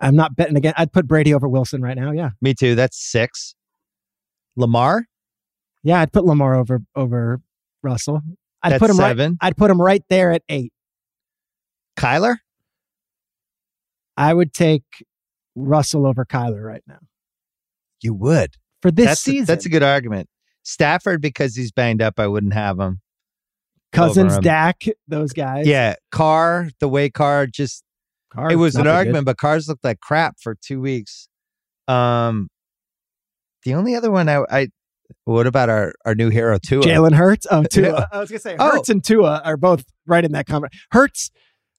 I'm 0.00 0.14
not 0.14 0.36
betting 0.36 0.56
again. 0.56 0.74
I'd 0.76 0.92
put 0.92 1.08
Brady 1.08 1.34
over 1.34 1.48
Wilson 1.48 1.82
right 1.82 1.96
now. 1.96 2.12
Yeah. 2.12 2.30
Me 2.40 2.54
too. 2.54 2.76
That's 2.76 2.96
six. 2.96 3.54
Lamar. 4.56 5.06
Yeah, 5.82 6.00
I'd 6.00 6.12
put 6.12 6.24
Lamar 6.24 6.54
over 6.54 6.80
over 6.94 7.40
Russell. 7.82 8.20
I'd 8.62 8.72
That's 8.72 8.80
put 8.80 8.90
him 8.90 8.96
seven. 8.96 9.32
right. 9.42 9.48
I'd 9.48 9.56
put 9.56 9.70
him 9.70 9.80
right 9.80 10.02
there 10.08 10.30
at 10.30 10.42
eight. 10.48 10.72
Kyler. 11.98 12.36
I 14.18 14.34
would 14.34 14.52
take 14.52 14.82
Russell 15.54 16.06
over 16.06 16.24
Kyler 16.24 16.62
right 16.62 16.82
now 16.86 16.98
You 18.02 18.12
would. 18.14 18.56
for 18.82 18.90
this 18.90 19.06
that's 19.06 19.20
season. 19.20 19.44
A, 19.44 19.46
that's 19.46 19.64
a 19.66 19.68
good 19.70 19.82
argument. 19.82 20.28
Stafford 20.64 21.22
because 21.22 21.54
he's 21.56 21.72
banged 21.72 22.02
up. 22.02 22.18
I 22.20 22.26
wouldn't 22.26 22.52
have 22.52 22.78
him. 22.78 23.00
Cousins, 23.92 24.34
him. 24.36 24.42
Dak, 24.42 24.82
those 25.06 25.32
guys. 25.32 25.66
Yeah, 25.66 25.94
Carr. 26.10 26.68
The 26.80 26.88
way 26.88 27.08
Carr 27.08 27.46
just 27.46 27.82
Carr 28.30 28.50
it 28.52 28.56
was 28.56 28.74
an 28.74 28.80
been 28.80 28.86
good. 28.86 28.94
argument, 28.96 29.24
but 29.24 29.38
Carr's 29.38 29.66
looked 29.68 29.82
like 29.84 30.00
crap 30.00 30.36
for 30.42 30.54
two 30.60 30.80
weeks. 30.80 31.28
Um, 31.86 32.48
the 33.64 33.72
only 33.74 33.94
other 33.94 34.10
one 34.10 34.28
I, 34.28 34.44
I 34.50 34.68
what 35.24 35.46
about 35.46 35.70
our 35.70 35.94
our 36.04 36.14
new 36.14 36.28
hero 36.28 36.58
Tua? 36.58 36.82
Jalen 36.82 37.14
Hurts. 37.14 37.46
Oh, 37.50 37.62
Tua. 37.72 38.06
I 38.12 38.18
was 38.20 38.28
gonna 38.28 38.40
say 38.40 38.56
Oh. 38.58 38.72
Hurts 38.72 38.90
and 38.90 39.02
Tua 39.02 39.40
are 39.44 39.56
both 39.56 39.84
right 40.06 40.24
in 40.24 40.32
that 40.32 40.46
comment. 40.46 40.72
Hurts. 40.90 41.30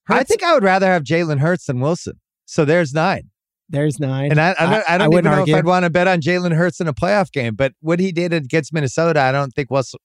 I 0.08 0.24
think 0.24 0.42
I 0.42 0.54
would 0.54 0.64
rather 0.64 0.86
have 0.86 1.04
Jalen 1.04 1.38
Hurts 1.38 1.66
than 1.66 1.78
Wilson. 1.78 2.18
So 2.50 2.64
there's 2.64 2.92
nine. 2.92 3.30
there's 3.68 4.00
nine. 4.00 4.32
And 4.32 4.40
I, 4.40 4.56
I 4.58 4.66
don't, 4.66 4.90
I 4.90 4.98
don't 4.98 5.12
even 5.12 5.24
know 5.24 5.30
argue. 5.38 5.54
if 5.54 5.58
I'd 5.60 5.64
want 5.66 5.84
to 5.84 5.90
bet 5.90 6.08
on 6.08 6.20
Jalen 6.20 6.52
Hurts 6.52 6.80
in 6.80 6.88
a 6.88 6.92
playoff 6.92 7.30
game. 7.30 7.54
But 7.54 7.74
what 7.80 8.00
he 8.00 8.10
did 8.10 8.32
against 8.32 8.72
Minnesota, 8.72 9.20
I 9.20 9.30
don't 9.30 9.52
think 9.52 9.70
Wilson, 9.70 10.00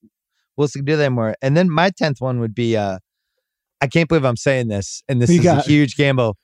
Wilson 0.55 0.81
can 0.81 0.85
do 0.85 0.95
that 0.97 1.05
anymore. 1.05 1.33
And 1.41 1.57
then 1.57 1.71
my 1.71 1.89
tenth 1.89 2.21
one 2.21 2.39
would 2.41 2.53
be, 2.53 2.77
uh, 2.77 2.99
I 3.81 3.87
can't 3.87 4.07
believe 4.07 4.23
I'm 4.25 4.37
saying 4.37 4.67
this, 4.67 5.01
and 5.09 5.19
this 5.19 5.31
is 5.31 5.39
got? 5.41 5.65
a 5.65 5.67
huge 5.67 5.95
gamble. 5.97 6.37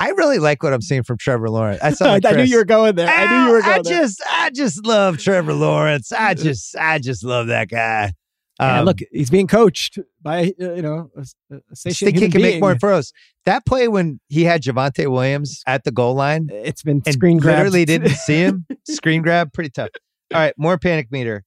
I 0.00 0.08
really 0.10 0.38
like 0.38 0.62
what 0.62 0.72
I'm 0.72 0.80
seeing 0.80 1.02
from 1.02 1.18
Trevor 1.18 1.50
Lawrence. 1.50 1.82
I, 1.82 1.90
saw 1.92 2.06
I, 2.14 2.20
I 2.24 2.32
knew 2.32 2.44
you 2.44 2.56
were 2.56 2.64
going 2.64 2.94
there. 2.94 3.08
I 3.08 3.26
knew 3.26 3.46
you 3.48 3.52
were 3.52 3.58
Ah, 3.62 3.66
going 3.66 3.78
I 3.80 3.82
there. 3.82 3.98
just, 4.00 4.22
I 4.30 4.50
just 4.50 4.86
love 4.86 5.18
Trevor 5.18 5.52
Lawrence. 5.52 6.10
I 6.10 6.32
just, 6.34 6.74
I 6.76 6.98
just 6.98 7.22
love 7.22 7.48
that 7.48 7.68
guy. 7.68 8.12
Yeah, 8.60 8.80
Um, 8.80 8.84
look, 8.86 8.98
he's 9.10 9.30
being 9.30 9.46
coached 9.46 9.98
by 10.20 10.52
uh, 10.60 10.72
you 10.74 10.82
know 10.82 11.10
a, 11.16 11.24
a 11.70 11.74
think 11.74 12.18
he 12.18 12.28
can 12.30 12.42
make 12.42 12.60
more 12.60 12.76
throws. 12.76 13.12
That 13.46 13.64
play 13.66 13.88
when 13.88 14.20
he 14.28 14.44
had 14.44 14.62
Javonte 14.62 15.10
Williams 15.10 15.62
at 15.66 15.84
the 15.84 15.90
goal 15.90 16.14
line 16.14 16.48
It's 16.52 16.82
been 16.82 17.02
screen 17.04 17.38
grab. 17.38 17.56
literally 17.58 17.84
didn't 17.84 18.10
see 18.10 18.36
him. 18.40 18.66
Screen 18.86 19.22
grab, 19.22 19.52
pretty 19.52 19.70
tough. 19.70 19.88
All 20.32 20.40
right, 20.40 20.54
more 20.58 20.78
panic 20.78 21.10
meter. 21.10 21.44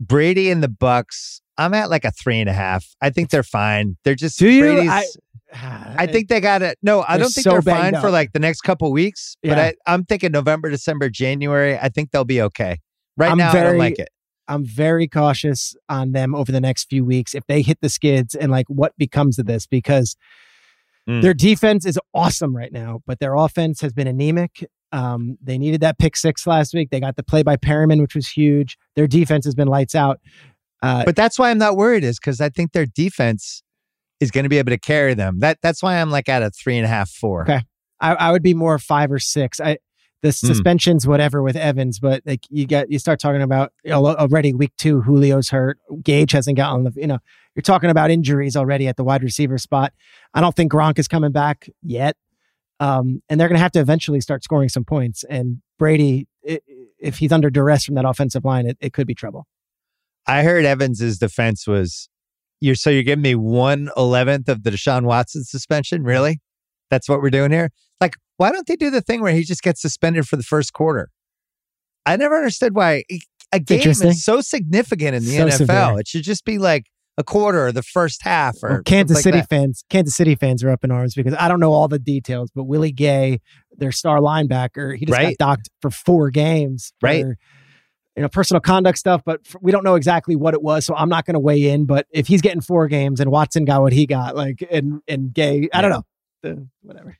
Brady 0.00 0.50
and 0.50 0.62
the 0.62 0.68
Bucks. 0.68 1.40
I'm 1.58 1.74
at 1.74 1.90
like 1.90 2.04
a 2.04 2.10
three 2.10 2.40
and 2.40 2.48
a 2.48 2.52
half. 2.54 2.86
I 3.00 3.10
think 3.10 3.30
they're 3.30 3.42
fine. 3.42 3.96
They're 4.04 4.14
just 4.14 4.38
Do 4.38 4.48
you? 4.48 4.62
Brady's- 4.62 4.90
I- 4.90 5.04
I 5.52 6.06
think 6.06 6.28
they 6.28 6.38
got 6.40 6.62
it. 6.62 6.78
No, 6.80 7.02
I 7.06 7.18
don't 7.18 7.28
think 7.28 7.42
so 7.42 7.50
they're 7.50 7.62
fine 7.62 8.00
for 8.00 8.08
like 8.08 8.32
the 8.32 8.38
next 8.38 8.60
couple 8.60 8.90
weeks. 8.92 9.36
But 9.42 9.50
Yeah. 9.58 9.62
I, 9.64 9.74
I'm 9.84 10.04
thinking 10.04 10.30
November, 10.30 10.70
December, 10.70 11.08
January. 11.10 11.76
I 11.76 11.88
think 11.88 12.12
they'll 12.12 12.24
be 12.24 12.40
okay. 12.42 12.78
Right 13.16 13.32
I'm 13.32 13.38
now, 13.38 13.50
I 13.50 13.62
don't 13.64 13.78
like 13.78 13.98
it. 13.98 14.10
I'm 14.50 14.64
very 14.66 15.08
cautious 15.08 15.74
on 15.88 16.12
them 16.12 16.34
over 16.34 16.52
the 16.52 16.60
next 16.60 16.90
few 16.90 17.04
weeks 17.04 17.34
if 17.34 17.46
they 17.46 17.62
hit 17.62 17.78
the 17.80 17.88
skids 17.88 18.34
and 18.34 18.50
like 18.52 18.66
what 18.68 18.92
becomes 18.98 19.38
of 19.38 19.46
this 19.46 19.66
because 19.66 20.16
Mm. 21.08 21.22
their 21.22 21.32
defense 21.34 21.86
is 21.86 21.98
awesome 22.12 22.54
right 22.54 22.70
now, 22.72 23.00
but 23.06 23.20
their 23.20 23.34
offense 23.34 23.80
has 23.80 23.92
been 23.94 24.06
anemic. 24.06 24.68
Um, 24.92 25.38
they 25.42 25.56
needed 25.56 25.80
that 25.80 25.98
pick 25.98 26.14
six 26.14 26.46
last 26.46 26.74
week. 26.74 26.90
They 26.90 27.00
got 27.00 27.16
the 27.16 27.22
play 27.22 27.42
by 27.42 27.56
Perriman, 27.56 28.00
which 28.02 28.14
was 28.14 28.28
huge. 28.28 28.76
Their 28.96 29.06
defense 29.06 29.46
has 29.46 29.54
been 29.54 29.66
lights 29.66 29.94
out. 29.94 30.20
Uh, 30.82 31.04
But 31.06 31.16
that's 31.16 31.38
why 31.38 31.50
I'm 31.50 31.58
not 31.58 31.76
worried, 31.76 32.04
is 32.04 32.18
because 32.20 32.40
I 32.40 32.50
think 32.50 32.72
their 32.72 32.84
defense 32.86 33.62
is 34.20 34.30
going 34.30 34.44
to 34.44 34.50
be 34.50 34.58
able 34.58 34.70
to 34.72 34.78
carry 34.78 35.14
them. 35.14 35.38
That 35.40 35.58
that's 35.62 35.82
why 35.82 35.98
I'm 36.00 36.10
like 36.10 36.28
at 36.28 36.42
a 36.42 36.50
three 36.50 36.76
and 36.76 36.84
a 36.84 36.88
half, 36.88 37.08
four. 37.10 37.42
Okay. 37.42 37.62
I, 38.00 38.14
I 38.14 38.30
would 38.32 38.42
be 38.42 38.54
more 38.54 38.78
five 38.78 39.10
or 39.10 39.18
six. 39.18 39.58
I 39.58 39.78
the 40.22 40.32
suspensions, 40.32 41.06
whatever, 41.06 41.42
with 41.42 41.56
Evans, 41.56 41.98
but 41.98 42.22
like 42.26 42.44
you 42.50 42.66
get 42.66 42.90
you 42.90 42.98
start 42.98 43.20
talking 43.20 43.42
about 43.42 43.72
you 43.84 43.90
know, 43.90 44.06
already 44.06 44.52
week 44.52 44.72
two, 44.76 45.02
Julio's 45.02 45.48
hurt, 45.48 45.78
Gage 46.02 46.32
hasn't 46.32 46.56
gotten 46.56 46.84
the 46.84 46.92
you 46.96 47.06
know 47.06 47.18
you're 47.54 47.62
talking 47.62 47.90
about 47.90 48.10
injuries 48.10 48.56
already 48.56 48.86
at 48.86 48.96
the 48.96 49.04
wide 49.04 49.22
receiver 49.22 49.58
spot. 49.58 49.92
I 50.34 50.40
don't 50.40 50.54
think 50.54 50.72
Gronk 50.72 50.98
is 50.98 51.08
coming 51.08 51.32
back 51.32 51.68
yet, 51.82 52.16
um, 52.80 53.22
and 53.28 53.40
they're 53.40 53.48
going 53.48 53.58
to 53.58 53.62
have 53.62 53.72
to 53.72 53.80
eventually 53.80 54.20
start 54.20 54.44
scoring 54.44 54.68
some 54.68 54.84
points. 54.84 55.24
And 55.24 55.62
Brady, 55.78 56.26
i 56.48 56.60
if 56.98 57.16
he's 57.16 57.32
under 57.32 57.48
duress 57.48 57.86
from 57.86 57.94
that 57.94 58.04
offensive 58.04 58.44
line, 58.44 58.66
it, 58.66 58.76
it 58.78 58.92
could 58.92 59.06
be 59.06 59.14
trouble. 59.14 59.46
I 60.26 60.42
heard 60.42 60.66
Evans's 60.66 61.18
defense 61.18 61.66
was 61.66 62.10
you're 62.60 62.74
so 62.74 62.90
you're 62.90 63.02
giving 63.02 63.22
me 63.22 63.34
one 63.34 63.90
eleventh 63.96 64.48
of 64.48 64.64
the 64.64 64.70
Deshaun 64.70 65.04
Watson 65.04 65.44
suspension. 65.44 66.02
Really? 66.04 66.40
That's 66.90 67.08
what 67.08 67.22
we're 67.22 67.30
doing 67.30 67.50
here? 67.52 67.70
Like, 68.00 68.14
why 68.36 68.50
don't 68.52 68.66
they 68.66 68.76
do 68.76 68.90
the 68.90 69.00
thing 69.00 69.20
where 69.22 69.32
he 69.32 69.42
just 69.44 69.62
gets 69.62 69.80
suspended 69.82 70.26
for 70.26 70.36
the 70.36 70.42
first 70.42 70.72
quarter? 70.72 71.10
I 72.06 72.16
never 72.16 72.36
understood 72.36 72.74
why 72.74 73.04
a 73.52 73.60
game 73.60 73.88
is 73.88 74.24
so 74.24 74.40
significant 74.40 75.14
in 75.14 75.24
the 75.24 75.36
So 75.36 75.46
NFL. 75.46 75.56
severe. 75.56 76.00
It 76.00 76.08
should 76.08 76.22
just 76.22 76.44
be 76.44 76.58
like 76.58 76.84
a 77.18 77.24
quarter 77.24 77.66
or 77.66 77.72
the 77.72 77.82
first 77.82 78.22
half 78.22 78.56
or 78.62 78.68
Well, 78.70 78.82
Kansas 78.84 79.18
something 79.18 79.32
City 79.32 79.40
that. 79.42 79.48
fans, 79.50 79.84
Kansas 79.90 80.14
City 80.16 80.34
fans 80.34 80.64
are 80.64 80.70
up 80.70 80.84
in 80.84 80.90
arms 80.90 81.14
because 81.14 81.34
I 81.38 81.48
don't 81.48 81.60
know 81.60 81.72
all 81.72 81.88
the 81.88 81.98
details, 81.98 82.50
but 82.54 82.64
Willie 82.64 82.92
Gay, 82.92 83.40
their 83.76 83.92
star 83.92 84.18
linebacker, 84.20 84.96
he 84.96 85.04
just 85.04 85.18
Right. 85.18 85.36
got 85.38 85.46
docked 85.58 85.68
for 85.82 85.90
four 85.90 86.30
games, 86.30 86.92
for, 87.00 87.06
Right. 87.08 87.24
You 88.16 88.22
know, 88.22 88.28
personal 88.28 88.60
conduct 88.60 88.98
stuff, 88.98 89.22
but 89.24 89.40
f- 89.46 89.56
we 89.62 89.70
don't 89.70 89.84
know 89.84 89.94
exactly 89.94 90.34
what 90.34 90.52
it 90.52 90.62
was, 90.62 90.84
so 90.84 90.94
I'm 90.96 91.08
not 91.08 91.26
going 91.26 91.34
to 91.34 91.40
weigh 91.40 91.68
in. 91.70 91.86
But 91.86 92.06
if 92.10 92.26
he's 92.26 92.40
getting 92.42 92.60
four 92.60 92.88
games 92.88 93.20
and 93.20 93.30
Watson 93.30 93.64
got 93.64 93.82
what 93.82 93.92
he 93.92 94.04
got, 94.06 94.34
like 94.34 94.66
and 94.70 95.00
and 95.06 95.32
Gay, 95.32 95.68
I 95.72 95.80
don't 95.80 95.90
know, 95.92 96.02
The- 96.42 96.68
whatever. 96.82 97.16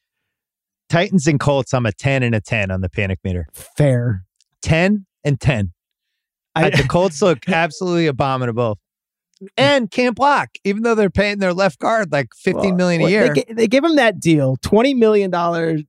Titans 0.88 1.26
and 1.26 1.38
Colts. 1.38 1.72
I'm 1.72 1.86
a 1.86 1.92
ten 1.92 2.22
and 2.22 2.34
a 2.34 2.40
ten 2.40 2.70
on 2.70 2.80
the 2.80 2.88
panic 2.88 3.20
meter. 3.22 3.46
Fair. 3.52 4.24
Ten 4.60 5.06
and 5.24 5.40
ten. 5.40 5.72
I, 6.54 6.70
the 6.70 6.82
Colts 6.88 7.22
look 7.22 7.48
absolutely 7.48 8.06
abominable. 8.06 8.78
And 9.56 9.90
can't 9.90 10.14
block, 10.14 10.50
even 10.64 10.82
though 10.82 10.94
they're 10.94 11.08
paying 11.08 11.38
their 11.38 11.54
left 11.54 11.78
guard 11.78 12.12
like 12.12 12.28
fifteen 12.34 12.70
Well, 12.70 12.76
million 12.76 13.00
a 13.00 13.04
well, 13.04 13.10
year. 13.10 13.34
They, 13.34 13.42
ga- 13.42 13.54
they 13.54 13.68
give 13.68 13.84
him 13.84 13.96
that 13.96 14.20
deal, 14.20 14.56
twenty 14.60 14.92
million 14.92 15.30
dollars 15.30 15.82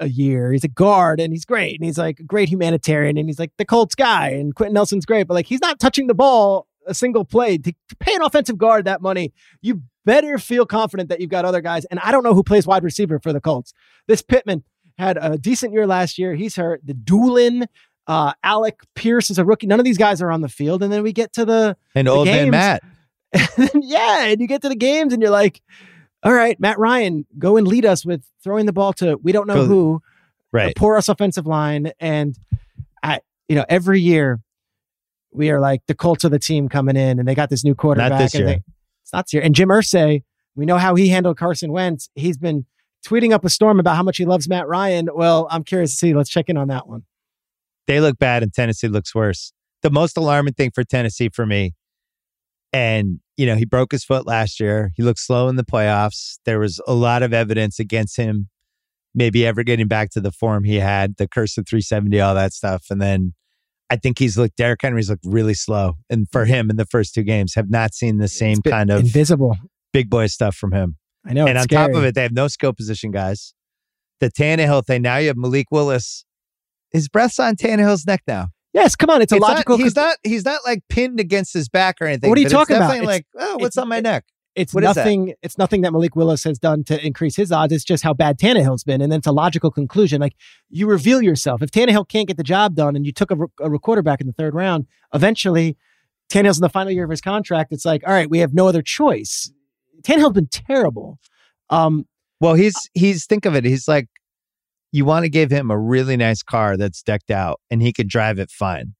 a 0.00 0.08
year. 0.08 0.52
He's 0.52 0.64
a 0.64 0.68
guard 0.68 1.20
and 1.20 1.32
he's 1.32 1.44
great, 1.46 1.76
and 1.76 1.86
he's 1.86 1.96
like 1.96 2.20
a 2.20 2.24
great 2.24 2.50
humanitarian, 2.50 3.16
and 3.16 3.28
he's 3.28 3.38
like 3.38 3.52
the 3.56 3.64
Colts 3.64 3.94
guy, 3.94 4.30
and 4.30 4.54
Quenton 4.54 4.74
Nelson's 4.74 5.06
great, 5.06 5.26
but 5.26 5.34
like 5.34 5.46
he's 5.46 5.60
not 5.60 5.78
touching 5.78 6.06
the 6.06 6.14
ball 6.14 6.66
a 6.86 6.94
single 6.94 7.24
play. 7.24 7.56
To, 7.56 7.72
to 7.72 7.96
pay 7.96 8.14
an 8.14 8.22
offensive 8.22 8.58
guard 8.58 8.84
that 8.84 9.00
money, 9.00 9.32
you 9.62 9.82
better 10.08 10.38
feel 10.38 10.64
confident 10.64 11.10
that 11.10 11.20
you've 11.20 11.28
got 11.30 11.44
other 11.44 11.60
guys. 11.60 11.84
And 11.84 12.00
I 12.00 12.10
don't 12.12 12.24
know 12.24 12.32
who 12.32 12.42
plays 12.42 12.66
wide 12.66 12.82
receiver 12.82 13.18
for 13.18 13.32
the 13.32 13.40
Colts. 13.42 13.74
This 14.06 14.22
Pittman 14.22 14.64
had 14.96 15.18
a 15.20 15.36
decent 15.36 15.74
year 15.74 15.86
last 15.86 16.18
year. 16.18 16.34
He's 16.34 16.56
hurt. 16.56 16.80
The 16.84 16.94
Dulin. 16.94 17.66
Uh, 18.06 18.32
Alec 18.42 18.80
Pierce 18.94 19.28
is 19.30 19.38
a 19.38 19.44
rookie. 19.44 19.66
None 19.66 19.78
of 19.78 19.84
these 19.84 19.98
guys 19.98 20.22
are 20.22 20.30
on 20.30 20.40
the 20.40 20.48
field. 20.48 20.82
And 20.82 20.90
then 20.90 21.02
we 21.02 21.12
get 21.12 21.34
to 21.34 21.44
the 21.44 21.76
and 21.94 22.08
old 22.08 22.26
man 22.26 22.44
games- 22.44 22.50
Matt. 22.50 22.82
yeah, 23.82 24.24
and 24.24 24.40
you 24.40 24.46
get 24.46 24.62
to 24.62 24.70
the 24.70 24.74
games 24.76 25.12
and 25.12 25.20
you're 25.20 25.30
like, 25.30 25.60
all 26.22 26.32
right, 26.32 26.58
Matt 26.58 26.78
Ryan, 26.78 27.26
go 27.38 27.58
and 27.58 27.68
lead 27.68 27.84
us 27.84 28.06
with 28.06 28.24
throwing 28.42 28.64
the 28.64 28.72
ball 28.72 28.94
to 28.94 29.18
we 29.22 29.32
don't 29.32 29.46
know 29.46 29.54
Go- 29.56 29.66
who, 29.66 30.02
Right. 30.50 30.70
a 30.74 30.80
porous 30.80 31.10
offensive 31.10 31.46
line, 31.46 31.92
and 32.00 32.34
I, 33.02 33.20
you 33.48 33.54
know, 33.56 33.66
every 33.68 34.00
year 34.00 34.40
we 35.30 35.50
are 35.50 35.60
like 35.60 35.82
the 35.86 35.94
Colts 35.94 36.24
are 36.24 36.30
the 36.30 36.38
team 36.38 36.70
coming 36.70 36.96
in, 36.96 37.18
and 37.18 37.28
they 37.28 37.34
got 37.34 37.50
this 37.50 37.62
new 37.64 37.74
quarterback. 37.74 38.18
this 38.18 38.34
and 38.34 38.40
year. 38.48 38.48
they- 38.56 38.62
it's 39.08 39.12
not 39.14 39.32
year. 39.32 39.42
And 39.42 39.54
Jim 39.54 39.70
Irsay, 39.70 40.22
we 40.54 40.66
know 40.66 40.76
how 40.76 40.94
he 40.94 41.08
handled 41.08 41.38
Carson 41.38 41.72
Wentz. 41.72 42.10
He's 42.14 42.36
been 42.36 42.66
tweeting 43.06 43.32
up 43.32 43.44
a 43.44 43.48
storm 43.48 43.80
about 43.80 43.96
how 43.96 44.02
much 44.02 44.18
he 44.18 44.26
loves 44.26 44.48
Matt 44.48 44.68
Ryan. 44.68 45.08
Well, 45.14 45.48
I'm 45.50 45.64
curious 45.64 45.92
to 45.92 45.96
see. 45.96 46.14
Let's 46.14 46.28
check 46.28 46.48
in 46.48 46.58
on 46.58 46.68
that 46.68 46.86
one. 46.86 47.04
They 47.86 48.00
look 48.00 48.18
bad 48.18 48.42
and 48.42 48.52
Tennessee 48.52 48.88
looks 48.88 49.14
worse. 49.14 49.52
The 49.80 49.90
most 49.90 50.18
alarming 50.18 50.54
thing 50.54 50.72
for 50.72 50.84
Tennessee 50.84 51.30
for 51.30 51.46
me, 51.46 51.74
and 52.72 53.20
you 53.38 53.46
know, 53.46 53.54
he 53.54 53.64
broke 53.64 53.92
his 53.92 54.04
foot 54.04 54.26
last 54.26 54.60
year. 54.60 54.90
He 54.94 55.02
looked 55.02 55.20
slow 55.20 55.48
in 55.48 55.56
the 55.56 55.64
playoffs. 55.64 56.38
There 56.44 56.58
was 56.58 56.80
a 56.86 56.92
lot 56.92 57.22
of 57.22 57.32
evidence 57.32 57.78
against 57.78 58.16
him 58.16 58.48
maybe 59.14 59.46
ever 59.46 59.62
getting 59.62 59.86
back 59.86 60.10
to 60.10 60.20
the 60.20 60.32
form 60.32 60.64
he 60.64 60.76
had, 60.76 61.16
the 61.16 61.28
curse 61.28 61.56
of 61.56 61.66
370, 61.66 62.20
all 62.20 62.34
that 62.34 62.52
stuff. 62.52 62.86
And 62.90 63.00
then 63.00 63.32
I 63.90 63.96
think 63.96 64.18
he's 64.18 64.36
looked 64.36 64.56
Derrick 64.56 64.82
Henry's 64.82 65.08
looked 65.08 65.24
really 65.24 65.54
slow. 65.54 65.94
And 66.10 66.26
for 66.30 66.44
mm-hmm. 66.44 66.52
him 66.52 66.70
in 66.70 66.76
the 66.76 66.86
first 66.86 67.14
two 67.14 67.22
games, 67.22 67.54
have 67.54 67.70
not 67.70 67.94
seen 67.94 68.18
the 68.18 68.28
same 68.28 68.60
kind 68.62 68.90
of 68.90 69.00
invisible. 69.00 69.56
big 69.92 70.10
boy 70.10 70.26
stuff 70.26 70.56
from 70.56 70.72
him. 70.72 70.96
I 71.26 71.32
know. 71.32 71.46
and 71.46 71.58
on 71.58 71.66
top 71.66 71.92
of 71.92 72.04
it, 72.04 72.14
they 72.14 72.22
have 72.22 72.32
no 72.32 72.48
skill 72.48 72.72
position 72.72 73.10
guys. 73.10 73.54
The 74.20 74.30
Tannehill 74.30 74.86
thing. 74.86 75.02
Now 75.02 75.18
you 75.18 75.28
have 75.28 75.36
Malik 75.36 75.66
Willis. 75.70 76.24
His 76.90 77.08
breath's 77.08 77.38
on 77.38 77.56
Tannehill's 77.56 78.06
neck 78.06 78.22
now. 78.26 78.48
yes, 78.72 78.96
come 78.96 79.10
on. 79.10 79.22
It's 79.22 79.32
a 79.32 79.36
It's 79.36 79.42
not- 79.42 79.50
logical. 79.50 79.76
he's 79.76 79.96
not. 79.96 80.16
He's 80.22 80.44
not 80.44 80.60
like 80.64 80.80
pinned 80.88 81.20
against 81.20 81.54
his 81.54 81.68
back 81.68 81.96
or 82.00 82.06
anything. 82.06 82.30
What 82.30 82.38
are 82.38 82.42
you 82.42 82.48
talking 82.48 82.76
it's 82.76 82.84
about? 82.84 82.92
definitely 82.92 83.16
It's- 83.16 83.24
like, 83.34 83.48
oh, 83.50 83.58
what's 83.58 83.76
on 83.76 83.88
my 83.88 84.00
neck? 84.00 84.24
It's 84.58 84.74
What 84.74 84.84
nothing. 84.84 85.34
It's 85.42 85.56
nothing 85.56 85.82
that 85.82 85.92
Malik 85.92 86.16
Willis 86.16 86.44
has 86.44 86.58
done 86.58 86.84
to 86.84 87.04
increase 87.04 87.36
his 87.36 87.52
odds. 87.52 87.72
It's 87.72 87.84
just 87.84 88.02
how 88.02 88.12
bad 88.12 88.38
Tannehill's 88.38 88.84
been, 88.84 89.00
and 89.00 89.10
then 89.12 89.18
it's 89.18 89.26
a 89.26 89.32
logical 89.32 89.70
conclusion. 89.70 90.20
Like 90.20 90.34
you 90.68 90.86
reveal 90.86 91.22
yourself. 91.22 91.62
If 91.62 91.70
Tannehill 91.70 92.08
can't 92.08 92.26
get 92.26 92.36
the 92.36 92.42
job 92.42 92.74
done, 92.74 92.96
and 92.96 93.06
you 93.06 93.12
took 93.12 93.30
a, 93.30 93.36
a 93.60 93.78
quarterback 93.78 94.20
in 94.20 94.26
the 94.26 94.32
third 94.32 94.54
round, 94.54 94.86
eventually 95.14 95.76
Tannehill's 96.28 96.58
in 96.58 96.62
the 96.62 96.68
final 96.68 96.92
year 96.92 97.04
of 97.04 97.10
his 97.10 97.20
contract. 97.20 97.72
It's 97.72 97.84
like, 97.84 98.02
all 98.06 98.12
right, 98.12 98.28
we 98.28 98.40
have 98.40 98.52
no 98.52 98.66
other 98.66 98.82
choice. 98.82 99.50
Tannehill's 100.02 100.34
been 100.34 100.48
terrible. 100.48 101.18
Um, 101.70 102.06
Well, 102.40 102.54
he's 102.54 102.76
he's 102.94 103.26
think 103.26 103.46
of 103.46 103.54
it. 103.54 103.64
He's 103.64 103.88
like, 103.88 104.08
you 104.92 105.04
want 105.04 105.24
to 105.24 105.28
give 105.28 105.50
him 105.50 105.70
a 105.70 105.78
really 105.78 106.16
nice 106.16 106.42
car 106.42 106.76
that's 106.76 107.02
decked 107.02 107.30
out, 107.30 107.60
and 107.70 107.82
he 107.82 107.92
could 107.92 108.08
drive 108.08 108.38
it 108.38 108.50
fine. 108.50 108.94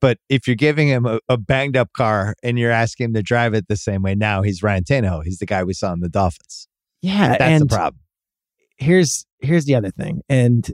But 0.00 0.18
if 0.28 0.46
you're 0.46 0.56
giving 0.56 0.88
him 0.88 1.06
a, 1.06 1.18
a 1.28 1.36
banged 1.36 1.76
up 1.76 1.92
car 1.92 2.34
and 2.42 2.58
you're 2.58 2.70
asking 2.70 3.06
him 3.06 3.14
to 3.14 3.22
drive 3.22 3.54
it 3.54 3.66
the 3.68 3.76
same 3.76 4.02
way, 4.02 4.14
now 4.14 4.42
he's 4.42 4.62
Ryan 4.62 4.84
Tannehill. 4.84 5.24
He's 5.24 5.38
the 5.38 5.46
guy 5.46 5.64
we 5.64 5.72
saw 5.74 5.92
in 5.92 6.00
the 6.00 6.08
Dolphins. 6.08 6.68
yeah, 7.02 7.36
That's 7.38 7.60
the 7.60 7.66
problem. 7.66 8.00
here's 8.76 9.26
here's 9.40 9.64
the 9.64 9.74
other 9.74 9.90
thing, 9.90 10.22
and 10.28 10.70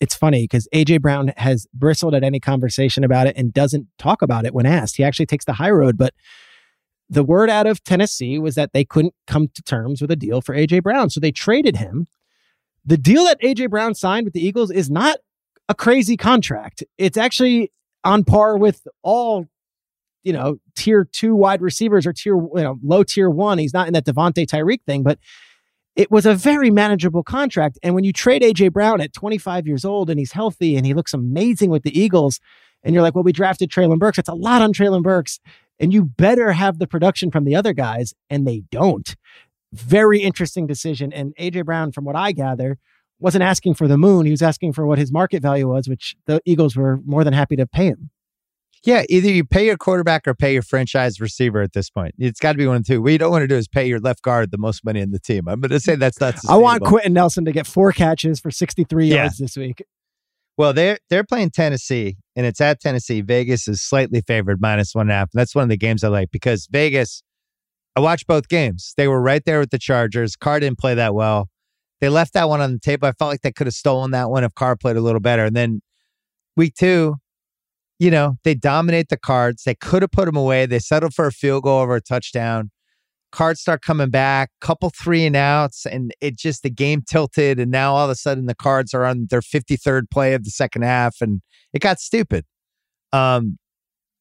it's 0.00 0.14
funny 0.14 0.44
because 0.44 0.66
AJ 0.74 1.02
Brown 1.02 1.32
has 1.36 1.66
bristled 1.74 2.14
at 2.14 2.24
any 2.24 2.40
conversation 2.40 3.04
about 3.04 3.26
it 3.26 3.36
and 3.36 3.52
doesn't 3.52 3.86
talk 3.98 4.22
about 4.22 4.46
it 4.46 4.54
when 4.54 4.66
asked. 4.66 4.96
He 4.96 5.04
actually 5.04 5.26
takes 5.26 5.44
the 5.44 5.52
high 5.54 5.70
road, 5.70 5.98
but 5.98 6.14
the 7.10 7.24
word 7.24 7.50
out 7.50 7.66
of 7.66 7.82
Tennessee 7.84 8.38
was 8.38 8.54
that 8.54 8.72
they 8.72 8.84
couldn't 8.84 9.14
come 9.26 9.48
to 9.48 9.62
terms 9.62 10.00
with 10.00 10.10
a 10.12 10.16
deal 10.16 10.40
for 10.40 10.54
AJ 10.54 10.82
Brown. 10.84 11.10
So 11.10 11.18
they 11.20 11.32
traded 11.32 11.76
him. 11.76 12.06
The 12.84 12.96
deal 12.96 13.24
that 13.24 13.40
AJ 13.42 13.68
Brown 13.68 13.94
signed 13.94 14.24
with 14.24 14.32
the 14.32 14.40
Eagles 14.46 14.70
is 14.70 14.88
not 14.88 15.18
a 15.68 15.74
crazy 15.74 16.16
contract. 16.16 16.82
It's 16.96 17.18
actually 17.18 17.72
on 18.04 18.24
par 18.24 18.56
with 18.56 18.86
all, 19.02 19.46
you 20.22 20.32
know, 20.32 20.56
tier 20.76 21.04
two 21.04 21.34
wide 21.34 21.62
receivers 21.62 22.06
or 22.06 22.12
tier, 22.12 22.36
you 22.36 22.62
know, 22.62 22.78
low 22.82 23.02
tier 23.02 23.30
one. 23.30 23.58
He's 23.58 23.74
not 23.74 23.86
in 23.86 23.92
that 23.94 24.06
Davante 24.06 24.46
Tyreek 24.46 24.82
thing, 24.84 25.02
but 25.02 25.18
it 25.96 26.10
was 26.10 26.24
a 26.24 26.34
very 26.34 26.70
manageable 26.70 27.22
contract. 27.22 27.78
And 27.82 27.94
when 27.94 28.04
you 28.04 28.12
trade 28.12 28.42
AJ 28.42 28.72
Brown 28.72 29.00
at 29.00 29.12
25 29.12 29.66
years 29.66 29.84
old 29.84 30.08
and 30.08 30.18
he's 30.18 30.32
healthy 30.32 30.76
and 30.76 30.86
he 30.86 30.94
looks 30.94 31.12
amazing 31.12 31.70
with 31.70 31.82
the 31.82 31.98
Eagles, 31.98 32.40
and 32.82 32.94
you're 32.94 33.02
like, 33.02 33.14
well, 33.14 33.24
we 33.24 33.32
drafted 33.32 33.70
Treylon 33.70 33.98
Burks. 33.98 34.18
It's 34.18 34.28
a 34.28 34.34
lot 34.34 34.62
on 34.62 34.72
Treylon 34.72 35.02
Burks. 35.02 35.40
And 35.78 35.92
you 35.92 36.04
better 36.04 36.52
have 36.52 36.78
the 36.78 36.86
production 36.86 37.30
from 37.30 37.44
the 37.44 37.56
other 37.56 37.72
guys, 37.72 38.14
and 38.28 38.46
they 38.46 38.62
don't. 38.70 39.16
Very 39.72 40.20
interesting 40.20 40.66
decision. 40.66 41.12
And 41.12 41.34
AJ 41.36 41.64
Brown, 41.64 41.92
from 41.92 42.04
what 42.04 42.16
I 42.16 42.32
gather, 42.32 42.78
wasn't 43.20 43.42
asking 43.42 43.74
for 43.74 43.86
the 43.86 43.98
moon. 43.98 44.26
He 44.26 44.30
was 44.30 44.42
asking 44.42 44.72
for 44.72 44.86
what 44.86 44.98
his 44.98 45.12
market 45.12 45.42
value 45.42 45.68
was, 45.68 45.88
which 45.88 46.16
the 46.26 46.40
Eagles 46.44 46.76
were 46.76 47.00
more 47.04 47.24
than 47.24 47.32
happy 47.32 47.56
to 47.56 47.66
pay 47.66 47.86
him. 47.86 48.10
Yeah, 48.82 49.02
either 49.10 49.28
you 49.28 49.44
pay 49.44 49.66
your 49.66 49.76
quarterback 49.76 50.26
or 50.26 50.34
pay 50.34 50.54
your 50.54 50.62
franchise 50.62 51.20
receiver 51.20 51.60
at 51.60 51.74
this 51.74 51.90
point. 51.90 52.14
It's 52.18 52.40
got 52.40 52.52
to 52.52 52.58
be 52.58 52.66
one 52.66 52.76
of 52.76 52.86
two. 52.86 53.02
What 53.02 53.12
you 53.12 53.18
don't 53.18 53.30
want 53.30 53.42
to 53.42 53.48
do 53.48 53.56
is 53.56 53.68
pay 53.68 53.86
your 53.86 54.00
left 54.00 54.22
guard 54.22 54.50
the 54.50 54.58
most 54.58 54.84
money 54.84 55.00
in 55.00 55.10
the 55.10 55.18
team. 55.18 55.48
I'm 55.48 55.60
going 55.60 55.70
to 55.70 55.80
say 55.80 55.96
that's 55.96 56.18
not. 56.18 56.36
I 56.48 56.56
want 56.56 56.82
Quenton 56.82 57.12
Nelson 57.12 57.44
to 57.44 57.52
get 57.52 57.66
four 57.66 57.92
catches 57.92 58.40
for 58.40 58.50
63 58.50 59.06
yeah. 59.06 59.16
yards 59.16 59.36
this 59.36 59.56
week. 59.56 59.84
Well, 60.56 60.72
they're 60.72 60.98
they're 61.10 61.24
playing 61.24 61.50
Tennessee, 61.50 62.16
and 62.36 62.46
it's 62.46 62.60
at 62.60 62.80
Tennessee. 62.80 63.20
Vegas 63.20 63.68
is 63.68 63.82
slightly 63.82 64.22
favored, 64.22 64.60
minus 64.60 64.94
one 64.94 65.02
and 65.02 65.10
a 65.10 65.14
half. 65.14 65.30
That's 65.32 65.54
one 65.54 65.64
of 65.64 65.68
the 65.68 65.76
games 65.76 66.02
I 66.02 66.08
like 66.08 66.30
because 66.30 66.66
Vegas. 66.70 67.22
I 67.96 68.00
watched 68.00 68.28
both 68.28 68.48
games. 68.48 68.94
They 68.96 69.08
were 69.08 69.20
right 69.20 69.44
there 69.44 69.58
with 69.58 69.70
the 69.70 69.78
Chargers. 69.78 70.36
Carr 70.36 70.60
didn't 70.60 70.78
play 70.78 70.94
that 70.94 71.12
well. 71.12 71.49
They 72.00 72.08
left 72.08 72.32
that 72.32 72.48
one 72.48 72.60
on 72.60 72.72
the 72.72 72.78
table. 72.78 73.08
I 73.08 73.12
felt 73.12 73.30
like 73.30 73.42
they 73.42 73.52
could 73.52 73.66
have 73.66 73.74
stolen 73.74 74.10
that 74.12 74.30
one 74.30 74.44
if 74.44 74.54
Carr 74.54 74.76
played 74.76 74.96
a 74.96 75.00
little 75.00 75.20
better. 75.20 75.44
And 75.44 75.54
then 75.54 75.82
week 76.56 76.74
two, 76.74 77.16
you 77.98 78.10
know, 78.10 78.36
they 78.44 78.54
dominate 78.54 79.10
the 79.10 79.18
cards. 79.18 79.64
They 79.64 79.74
could 79.74 80.02
have 80.02 80.10
put 80.10 80.24
them 80.24 80.36
away. 80.36 80.64
They 80.64 80.78
settled 80.78 81.12
for 81.12 81.26
a 81.26 81.32
field 81.32 81.64
goal 81.64 81.80
over 81.80 81.96
a 81.96 82.00
touchdown. 82.00 82.70
Cards 83.30 83.60
start 83.60 83.82
coming 83.82 84.10
back, 84.10 84.50
couple 84.60 84.90
three 84.90 85.24
and 85.24 85.36
outs, 85.36 85.86
and 85.86 86.12
it 86.20 86.36
just 86.36 86.62
the 86.62 86.70
game 86.70 87.02
tilted. 87.06 87.60
And 87.60 87.70
now 87.70 87.94
all 87.94 88.06
of 88.06 88.10
a 88.10 88.16
sudden 88.16 88.46
the 88.46 88.54
cards 88.54 88.94
are 88.94 89.04
on 89.04 89.26
their 89.30 89.42
53rd 89.42 90.10
play 90.10 90.32
of 90.34 90.44
the 90.44 90.50
second 90.50 90.82
half, 90.82 91.16
and 91.20 91.42
it 91.72 91.80
got 91.80 92.00
stupid. 92.00 92.44
Um, 93.12 93.58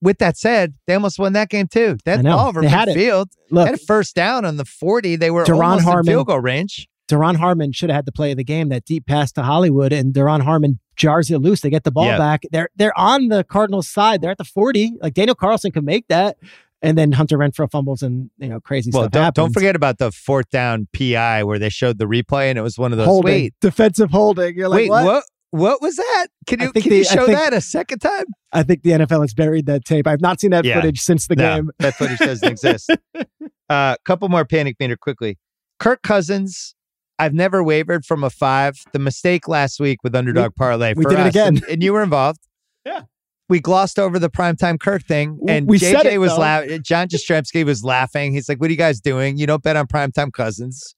with 0.02 0.18
that 0.20 0.38
said, 0.38 0.76
they 0.86 0.94
almost 0.94 1.18
won 1.18 1.34
that 1.34 1.50
game 1.50 1.68
too. 1.68 1.98
That 2.04 2.24
ball 2.24 2.50
over 2.50 2.62
midfield, 2.62 3.28
Look, 3.50 3.66
had 3.66 3.76
a 3.76 3.80
first 3.80 4.14
down 4.14 4.44
on 4.46 4.58
the 4.58 4.66
40. 4.66 5.16
They 5.16 5.32
were 5.32 5.46
almost 5.52 5.86
Harmon, 5.86 6.00
in 6.00 6.12
field 6.12 6.28
goal 6.28 6.40
range. 6.40 6.89
Duron 7.10 7.36
Harmon 7.36 7.72
should 7.72 7.90
have 7.90 7.96
had 7.96 8.06
the 8.06 8.12
play 8.12 8.32
of 8.32 8.38
the 8.38 8.44
game, 8.44 8.70
that 8.70 8.86
deep 8.86 9.08
pass 9.08 9.32
to 9.34 9.44
Hollywood, 9.44 9.92
and 9.92 10.14
Duron 10.14 10.42
Harmon 10.42 10.80
jars 10.96 11.32
it 11.32 11.40
loose. 11.40 11.62
They 11.62 11.70
get 11.70 11.84
the 11.84 11.92
ball 11.92 12.06
yep. 12.06 12.20
back. 12.20 12.44
They're 12.52 12.70
they're 12.76 12.98
on 12.98 13.30
the 13.30 13.44
Cardinals 13.44 13.88
side. 13.88 14.22
They're 14.22 14.32
at 14.32 14.38
the 14.38 14.44
40. 14.44 14.98
Like 15.02 15.16
Daniel 15.16 15.36
Carlson 15.36 15.72
can 15.72 15.86
make 15.86 16.08
that. 16.08 16.38
And 16.82 16.98
then 16.98 17.12
Hunter 17.12 17.38
Renfrow 17.38 17.70
fumbles 17.70 18.02
and 18.04 18.30
you 18.38 18.48
know 18.48 18.62
crazy 18.62 18.92
well, 18.94 19.04
stuff 19.04 19.12
don't, 19.12 19.24
happens. 19.24 19.46
Don't 19.48 19.54
forget 19.54 19.76
about 19.76 19.98
the 19.98 20.12
fourth 20.12 20.50
down 20.50 20.88
PI 20.98 21.44
where 21.44 21.60
they 21.60 21.70
showed 21.70 21.98
the 21.98 22.06
replay 22.06 22.50
and 22.50 22.58
it 22.58 22.62
was 22.62 22.78
one 22.78 22.92
of 22.92 22.98
those 22.98 23.08
holding, 23.08 23.34
wait 23.34 23.54
defensive 23.60 24.12
holding. 24.12 24.56
You're 24.56 24.70
like, 24.70 24.82
wait, 24.82 24.90
what? 24.90 25.06
what? 25.06 25.24
What 25.52 25.82
was 25.82 25.96
that? 25.96 26.28
Can 26.46 26.60
you, 26.60 26.72
can 26.72 26.90
the, 26.92 26.98
you 26.98 27.04
show 27.04 27.26
think, 27.26 27.40
that 27.40 27.54
a 27.54 27.62
second 27.62 28.00
time? 28.00 28.26
I 28.54 28.62
think 28.62 28.84
the 28.84 28.92
NFL 28.92 29.22
has 29.22 29.34
buried 29.34 29.66
that 29.66 29.84
tape. 29.84 30.06
I've 30.06 30.22
not 30.22 30.40
seen 30.40 30.52
that 30.52 30.64
yeah. 30.64 30.76
footage 30.76 31.00
since 31.00 31.26
the 31.26 31.36
no, 31.36 31.56
game. 31.56 31.72
That 31.80 31.96
footage 31.96 32.20
doesn't 32.20 32.48
exist. 32.48 32.92
A 33.16 33.26
uh, 33.70 33.96
couple 34.06 34.30
more 34.30 34.46
panic 34.46 34.76
meter 34.80 34.96
quickly. 34.96 35.40
Kirk 35.80 36.04
Cousins 36.04 36.76
I've 37.20 37.34
never 37.34 37.62
wavered 37.62 38.06
from 38.06 38.24
a 38.24 38.30
five. 38.30 38.76
The 38.94 39.00
mistake 39.00 39.48
last 39.48 39.80
week 39.80 40.00
with 40.04 40.16
underdog 40.16 40.56
parlay. 40.56 40.94
We, 40.96 41.06
we 41.06 41.10
did 41.10 41.20
us, 41.20 41.28
it 41.28 41.30
again, 41.30 41.48
and, 41.58 41.64
and, 41.66 41.84
you 41.84 41.94
were 41.94 42.02
involved. 42.02 42.40
Yeah. 42.86 43.02
We 43.50 43.60
glossed 43.60 44.00
over 44.00 44.20
the 44.20 44.30
primetime 44.30 44.80
Kirk 44.80 45.04
thing, 45.04 45.38
and 45.48 45.68
we 45.68 45.80
JJ 45.80 46.18
was 46.18 46.38
laughing. 46.38 46.82
John 46.82 47.10
Jastremski 47.10 47.66
was 47.66 47.84
laughing. 47.84 48.32
He's 48.32 48.48
like, 48.48 48.60
"What 48.62 48.70
are 48.70 48.72
you 48.72 48.78
guys 48.78 49.02
doing? 49.02 49.38
You 49.38 49.48
don't 49.48 49.62
bet 49.62 49.76
on 49.76 49.86
primetime 49.86 50.32
Cousins." 50.32 50.96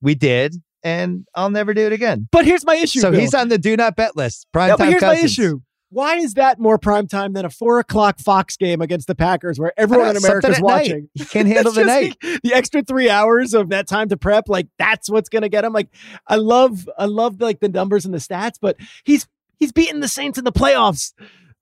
We 0.00 0.14
did, 0.14 0.54
and 0.82 1.26
I'll 1.34 1.50
never 1.50 1.74
do 1.74 1.86
it 1.86 1.92
again. 1.92 2.26
But 2.32 2.46
here's 2.46 2.64
my 2.64 2.76
issue. 2.76 3.00
So 3.00 3.10
Bill. 3.10 3.20
he's 3.20 3.34
on 3.34 3.48
the 3.48 3.58
do 3.58 3.76
not 3.76 3.94
bet 3.94 4.16
list. 4.16 4.46
Primetime 4.56 4.78
yeah, 4.78 4.86
here's 4.86 5.00
Cousins. 5.00 5.20
my 5.20 5.24
issue. 5.24 5.60
Why 5.90 6.16
is 6.16 6.34
that 6.34 6.58
more 6.58 6.76
prime 6.76 7.06
time 7.06 7.32
than 7.32 7.44
a 7.44 7.50
four 7.50 7.78
o'clock 7.78 8.20
Fox 8.20 8.56
game 8.56 8.82
against 8.82 9.06
the 9.06 9.14
Packers 9.14 9.58
where 9.58 9.72
everyone 9.76 10.10
in 10.10 10.16
America 10.16 10.50
is 10.50 10.60
watching? 10.60 11.08
He 11.14 11.24
can't 11.24 11.48
handle 11.54 11.72
the 11.72 11.84
night. 11.84 12.16
Like, 12.22 12.42
the 12.42 12.52
extra 12.54 12.82
three 12.82 13.08
hours 13.08 13.54
of 13.54 13.70
that 13.70 13.86
time 13.86 14.08
to 14.10 14.16
prep, 14.16 14.48
like 14.48 14.68
that's 14.78 15.08
what's 15.08 15.28
gonna 15.28 15.48
get 15.48 15.64
him. 15.64 15.72
Like 15.72 15.88
I 16.26 16.36
love, 16.36 16.88
I 16.98 17.06
love 17.06 17.40
like 17.40 17.60
the 17.60 17.68
numbers 17.68 18.04
and 18.04 18.12
the 18.12 18.18
stats, 18.18 18.58
but 18.60 18.76
he's 19.04 19.26
he's 19.58 19.72
beaten 19.72 20.00
the 20.00 20.08
Saints 20.08 20.38
in 20.38 20.44
the 20.44 20.52
playoffs, 20.52 21.14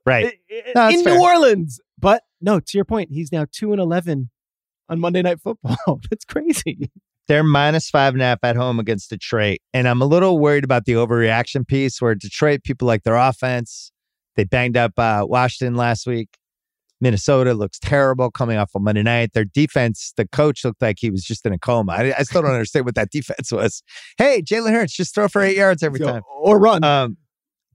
right? 0.05 0.39
No, 0.75 0.89
in 0.89 1.05
fair. 1.05 1.15
New 1.15 1.23
Orleans. 1.23 1.81
But 1.99 2.25
no, 2.41 2.59
to 2.61 2.79
your 2.79 2.85
point, 2.85 3.11
he's 3.13 3.31
now 3.31 3.47
two 3.51 3.73
and 3.73 3.81
eleven 3.81 4.31
on 4.89 4.99
Monday 4.99 5.23
Night 5.23 5.41
Football. 5.41 6.01
that's 6.11 6.25
crazy. 6.25 6.91
They're 7.29 7.43
minus 7.43 7.91
five 7.91 8.15
and 8.15 8.23
a 8.23 8.27
half 8.27 8.39
at 8.43 8.57
home 8.57 8.79
against 8.79 9.11
Detroit. 9.11 9.59
And 9.75 9.89
I'm 9.89 10.01
a 10.01 10.07
little 10.07 10.39
worried 10.39 10.63
about 10.63 10.85
the 10.85 10.93
overreaction 10.93 11.67
piece 11.67 12.01
where 12.01 12.15
Detroit 12.15 12.63
people 12.63 12.87
like 12.87 13.03
their 13.03 13.17
offense. 13.17 13.91
They 14.37 14.45
banged 14.45 14.77
up 14.77 14.99
uh, 14.99 15.25
Washington 15.27 15.77
last 15.77 16.07
week. 16.07 16.29
Minnesota 17.01 17.53
looks 17.53 17.79
terrible 17.79 18.31
coming 18.31 18.57
off 18.57 18.71
of 18.75 18.83
Monday 18.83 19.03
night. 19.03 19.33
Their 19.35 19.45
defense, 19.45 20.15
the 20.17 20.27
coach 20.27 20.65
looked 20.65 20.81
like 20.81 20.97
he 20.99 21.11
was 21.11 21.23
just 21.23 21.45
in 21.45 21.53
a 21.53 21.59
coma. 21.59 21.93
I, 21.93 22.15
I 22.19 22.23
still 22.23 22.43
don't 22.43 22.53
understand 22.53 22.87
what 22.87 22.95
that 22.95 23.11
defense 23.13 23.53
was. 23.53 23.83
Hey, 24.17 24.43
Jalen 24.43 24.73
Hurts, 24.73 24.97
just 24.97 25.15
throw 25.15 25.29
for 25.29 25.43
eight 25.43 25.57
yards 25.57 25.83
every 25.83 26.01
time 26.01 26.23
or 26.41 26.59
run. 26.59 26.85
Um, 26.85 27.19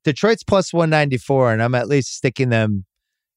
Detroit's 0.03 0.43
plus 0.43 0.73
194, 0.73 1.53
and 1.53 1.61
I'm 1.61 1.75
at 1.75 1.87
least 1.87 2.15
sticking 2.15 2.49
them 2.49 2.85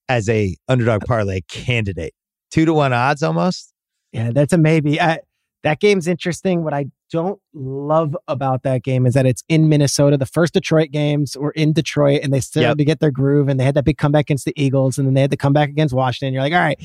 as 0.08 0.28
a 0.28 0.56
underdog 0.68 1.04
parlay 1.04 1.42
candidate. 1.48 2.14
Two 2.50 2.64
to 2.64 2.72
one 2.72 2.92
odds 2.92 3.22
almost. 3.22 3.72
Yeah, 4.12 4.30
that's 4.32 4.52
a 4.52 4.58
maybe. 4.58 5.00
I, 5.00 5.20
that 5.64 5.80
game's 5.80 6.06
interesting. 6.06 6.62
What 6.62 6.74
I 6.74 6.86
don't 7.10 7.40
love 7.54 8.16
about 8.28 8.62
that 8.62 8.84
game 8.84 9.06
is 9.06 9.14
that 9.14 9.24
it's 9.24 9.42
in 9.48 9.70
Minnesota. 9.70 10.18
The 10.18 10.26
first 10.26 10.52
Detroit 10.52 10.90
games 10.90 11.36
were 11.36 11.52
in 11.52 11.72
Detroit 11.72 12.20
and 12.22 12.32
they 12.32 12.40
still 12.40 12.62
yep. 12.62 12.70
had 12.70 12.78
to 12.78 12.84
get 12.84 13.00
their 13.00 13.10
groove 13.10 13.48
and 13.48 13.58
they 13.58 13.64
had 13.64 13.74
that 13.74 13.84
big 13.84 13.96
comeback 13.96 14.26
against 14.26 14.44
the 14.44 14.52
Eagles 14.56 14.98
and 14.98 15.06
then 15.06 15.14
they 15.14 15.22
had 15.22 15.30
to 15.30 15.38
come 15.38 15.54
back 15.54 15.70
against 15.70 15.94
Washington. 15.94 16.34
You're 16.34 16.42
like, 16.42 16.52
all 16.52 16.60
right, 16.60 16.78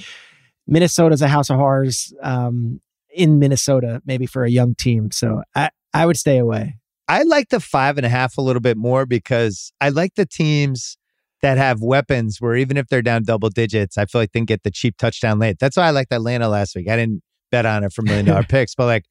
Minnesota's 0.65 1.21
a 1.21 1.27
house 1.27 1.49
of 1.49 1.57
horrors 1.57 2.13
um, 2.21 2.79
in 3.13 3.37
Minnesota, 3.37 4.01
maybe 4.05 4.25
for 4.25 4.45
a 4.45 4.49
young 4.49 4.75
team. 4.75 5.11
So 5.11 5.43
I, 5.55 5.71
I 5.93 6.05
would 6.05 6.17
stay 6.17 6.37
away. 6.37 6.77
I 7.09 7.23
like 7.23 7.49
the 7.49 7.59
five 7.59 7.97
and 7.97 8.05
a 8.05 8.09
half 8.09 8.37
a 8.37 8.41
little 8.41 8.61
bit 8.61 8.77
more 8.77 9.05
because 9.05 9.73
I 9.81 9.89
like 9.89 10.15
the 10.15 10.25
teams 10.25 10.95
that 11.41 11.57
have 11.57 11.81
weapons 11.81 12.39
where 12.39 12.55
even 12.55 12.77
if 12.77 12.87
they're 12.87 13.01
down 13.01 13.23
double 13.23 13.49
digits, 13.49 13.97
I 13.97 14.05
feel 14.05 14.21
like 14.21 14.31
they 14.31 14.39
can 14.39 14.45
get 14.45 14.63
the 14.63 14.71
cheap 14.71 14.95
touchdown 14.97 15.39
late. 15.39 15.57
That's 15.59 15.75
why 15.75 15.87
I 15.87 15.91
liked 15.91 16.13
Atlanta 16.13 16.47
last 16.47 16.75
week. 16.75 16.87
I 16.87 16.95
didn't 16.95 17.23
bet 17.51 17.65
on 17.65 17.83
it 17.83 17.93
for 17.93 18.01
million 18.01 18.25
dollar 18.25 18.43
picks, 18.49 18.75
but 18.75 18.85
like 18.85 19.05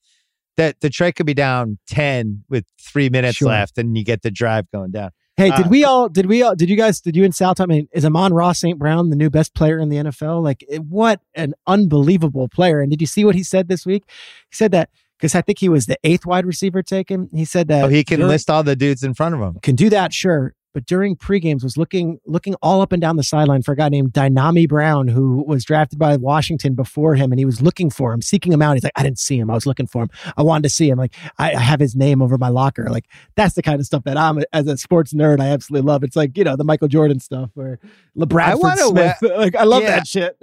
that 0.56 0.80
the 0.80 0.88
Detroit 0.88 1.14
could 1.14 1.26
be 1.26 1.34
down 1.34 1.78
10 1.88 2.44
with 2.48 2.64
three 2.80 3.08
minutes 3.08 3.38
sure. 3.38 3.48
left 3.48 3.78
and 3.78 3.96
you 3.96 4.04
get 4.04 4.22
the 4.22 4.30
drive 4.30 4.70
going 4.70 4.90
down. 4.90 5.10
Hey, 5.36 5.50
did 5.50 5.66
uh, 5.66 5.68
we 5.68 5.84
all, 5.84 6.08
did 6.08 6.26
we 6.26 6.42
all, 6.42 6.56
did 6.56 6.68
you 6.68 6.76
guys, 6.76 7.00
did 7.00 7.14
you 7.14 7.24
and 7.24 7.32
Sal, 7.32 7.54
I 7.60 7.66
mean, 7.66 7.88
is 7.92 8.04
Amon-Ra 8.04 8.52
St. 8.52 8.76
Brown 8.76 9.10
the 9.10 9.16
new 9.16 9.30
best 9.30 9.54
player 9.54 9.78
in 9.78 9.88
the 9.88 9.96
NFL? 9.96 10.42
Like, 10.42 10.64
what 10.88 11.20
an 11.34 11.54
unbelievable 11.68 12.48
player. 12.48 12.80
And 12.80 12.90
did 12.90 13.00
you 13.00 13.06
see 13.06 13.24
what 13.24 13.36
he 13.36 13.44
said 13.44 13.68
this 13.68 13.86
week? 13.86 14.02
He 14.50 14.56
said 14.56 14.72
that 14.72 14.90
because 15.16 15.36
I 15.36 15.42
think 15.42 15.60
he 15.60 15.68
was 15.68 15.86
the 15.86 15.96
eighth 16.02 16.26
wide 16.26 16.44
receiver 16.44 16.82
taken. 16.82 17.28
He 17.32 17.44
said 17.44 17.68
that 17.68 17.84
oh, 17.84 17.88
he 17.88 18.02
can 18.02 18.26
list 18.26 18.50
all 18.50 18.64
the 18.64 18.74
dudes 18.74 19.04
in 19.04 19.14
front 19.14 19.36
of 19.36 19.40
him. 19.40 19.60
Can 19.62 19.76
do 19.76 19.88
that, 19.90 20.12
sure 20.12 20.54
but 20.74 20.86
during 20.86 21.16
pre-games 21.16 21.62
was 21.64 21.76
looking 21.76 22.20
looking 22.26 22.54
all 22.62 22.80
up 22.80 22.92
and 22.92 23.00
down 23.00 23.16
the 23.16 23.22
sideline 23.22 23.62
for 23.62 23.72
a 23.72 23.76
guy 23.76 23.88
named 23.88 24.12
Dyami 24.12 24.68
Brown 24.68 25.08
who 25.08 25.44
was 25.46 25.64
drafted 25.64 25.98
by 25.98 26.16
Washington 26.16 26.74
before 26.74 27.14
him 27.14 27.32
and 27.32 27.38
he 27.38 27.44
was 27.44 27.62
looking 27.62 27.90
for 27.90 28.12
him 28.12 28.22
seeking 28.22 28.52
him 28.52 28.62
out. 28.62 28.74
He's 28.74 28.84
like 28.84 28.92
I 28.96 29.02
didn't 29.02 29.18
see 29.18 29.38
him. 29.38 29.50
I 29.50 29.54
was 29.54 29.66
looking 29.66 29.86
for 29.86 30.02
him. 30.02 30.10
I 30.36 30.42
wanted 30.42 30.64
to 30.64 30.70
see 30.70 30.88
him. 30.88 30.98
Like 30.98 31.14
I, 31.38 31.52
I 31.52 31.60
have 31.60 31.80
his 31.80 31.96
name 31.96 32.22
over 32.22 32.38
my 32.38 32.48
locker. 32.48 32.88
Like 32.90 33.06
that's 33.36 33.54
the 33.54 33.62
kind 33.62 33.80
of 33.80 33.86
stuff 33.86 34.04
that 34.04 34.16
I'm 34.16 34.42
as 34.52 34.66
a 34.66 34.76
sports 34.76 35.12
nerd 35.14 35.40
I 35.40 35.48
absolutely 35.48 35.86
love. 35.86 36.04
It's 36.04 36.16
like 36.16 36.36
you 36.36 36.44
know 36.44 36.56
the 36.56 36.64
Michael 36.64 36.88
Jordan 36.88 37.20
stuff 37.20 37.50
where 37.54 37.78
LeBron 38.16 38.78
Smith 38.88 39.16
we- 39.22 39.28
like 39.36 39.54
I 39.54 39.64
love 39.64 39.82
yeah. 39.82 39.96
that 39.96 40.06
shit. 40.06 40.36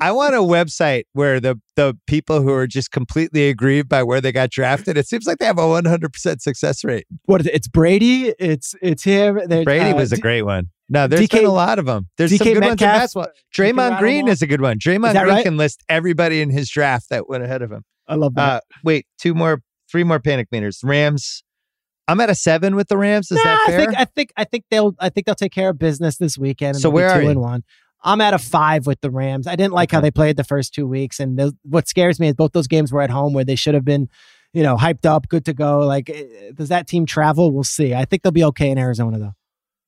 I 0.00 0.12
want 0.12 0.34
a 0.34 0.38
website 0.38 1.04
where 1.12 1.40
the 1.40 1.60
the 1.80 1.98
people 2.06 2.42
who 2.42 2.52
are 2.52 2.66
just 2.66 2.90
completely 2.90 3.48
aggrieved 3.48 3.88
by 3.88 4.02
where 4.02 4.20
they 4.20 4.32
got 4.32 4.50
drafted 4.50 4.96
it 4.98 5.06
seems 5.06 5.26
like 5.26 5.38
they 5.38 5.46
have 5.46 5.58
a 5.58 5.62
100% 5.62 6.40
success 6.40 6.84
rate 6.84 7.06
what 7.24 7.46
it's 7.46 7.68
Brady 7.68 8.34
it's 8.38 8.74
it's 8.82 9.04
him 9.04 9.40
Brady 9.64 9.90
uh, 9.90 9.96
was 9.96 10.12
a 10.12 10.18
great 10.18 10.42
one. 10.42 10.68
No, 10.90 11.06
there's 11.06 11.20
DK, 11.22 11.30
been 11.30 11.44
a 11.46 11.52
lot 11.52 11.78
of 11.78 11.86
them. 11.86 12.08
There's 12.18 12.32
DK 12.32 12.38
some 12.38 12.46
good 12.54 12.60
Metcalf, 12.60 12.68
ones 12.68 12.82
in 12.82 13.22
basketball. 13.22 13.26
Draymond 13.54 13.98
Green 14.00 14.26
is 14.26 14.42
a 14.42 14.46
good 14.48 14.60
one. 14.60 14.76
Draymond 14.78 15.12
Green 15.12 15.26
right? 15.28 15.44
can 15.44 15.56
list 15.56 15.84
everybody 15.88 16.40
in 16.40 16.50
his 16.50 16.68
draft 16.68 17.10
that 17.10 17.28
went 17.28 17.44
ahead 17.44 17.62
of 17.62 17.70
him. 17.70 17.84
I 18.08 18.16
love 18.16 18.34
that. 18.34 18.42
Uh, 18.42 18.60
wait, 18.82 19.06
two 19.16 19.32
more, 19.32 19.62
three 19.90 20.02
more 20.02 20.18
panic 20.18 20.48
meters. 20.50 20.80
Rams. 20.82 21.44
I'm 22.08 22.20
at 22.20 22.28
a 22.28 22.34
seven 22.34 22.74
with 22.74 22.88
the 22.88 22.96
Rams. 22.96 23.30
Is 23.30 23.36
nah, 23.36 23.44
that 23.44 23.66
fair? 23.66 23.76
I 23.76 23.84
think 23.84 23.98
I 23.98 24.04
think 24.04 24.32
I 24.36 24.44
think 24.44 24.64
they'll 24.68 24.94
I 24.98 25.10
think 25.10 25.26
they'll 25.26 25.36
take 25.36 25.52
care 25.52 25.70
of 25.70 25.78
business 25.78 26.16
this 26.16 26.36
weekend. 26.36 26.76
so 26.76 26.90
where 26.90 27.08
are 27.08 27.22
you? 27.22 27.28
And 27.30 27.40
one. 27.40 27.62
I'm 28.02 28.20
at 28.20 28.34
a 28.34 28.38
five 28.38 28.86
with 28.86 29.00
the 29.00 29.10
Rams. 29.10 29.46
I 29.46 29.56
didn't 29.56 29.74
like 29.74 29.90
okay. 29.90 29.96
how 29.96 30.00
they 30.00 30.10
played 30.10 30.36
the 30.36 30.44
first 30.44 30.74
two 30.74 30.86
weeks, 30.86 31.20
and 31.20 31.38
the, 31.38 31.56
what 31.62 31.88
scares 31.88 32.18
me 32.18 32.28
is 32.28 32.34
both 32.34 32.52
those 32.52 32.66
games 32.66 32.92
were 32.92 33.02
at 33.02 33.10
home 33.10 33.32
where 33.32 33.44
they 33.44 33.56
should 33.56 33.74
have 33.74 33.84
been, 33.84 34.08
you 34.52 34.62
know, 34.62 34.76
hyped 34.76 35.06
up, 35.06 35.28
good 35.28 35.44
to 35.44 35.52
go. 35.52 35.80
Like, 35.80 36.08
eh, 36.08 36.52
does 36.54 36.68
that 36.70 36.86
team 36.86 37.06
travel? 37.06 37.52
We'll 37.52 37.64
see. 37.64 37.94
I 37.94 38.04
think 38.04 38.22
they'll 38.22 38.32
be 38.32 38.44
okay 38.44 38.70
in 38.70 38.78
Arizona 38.78 39.18
though. 39.18 39.32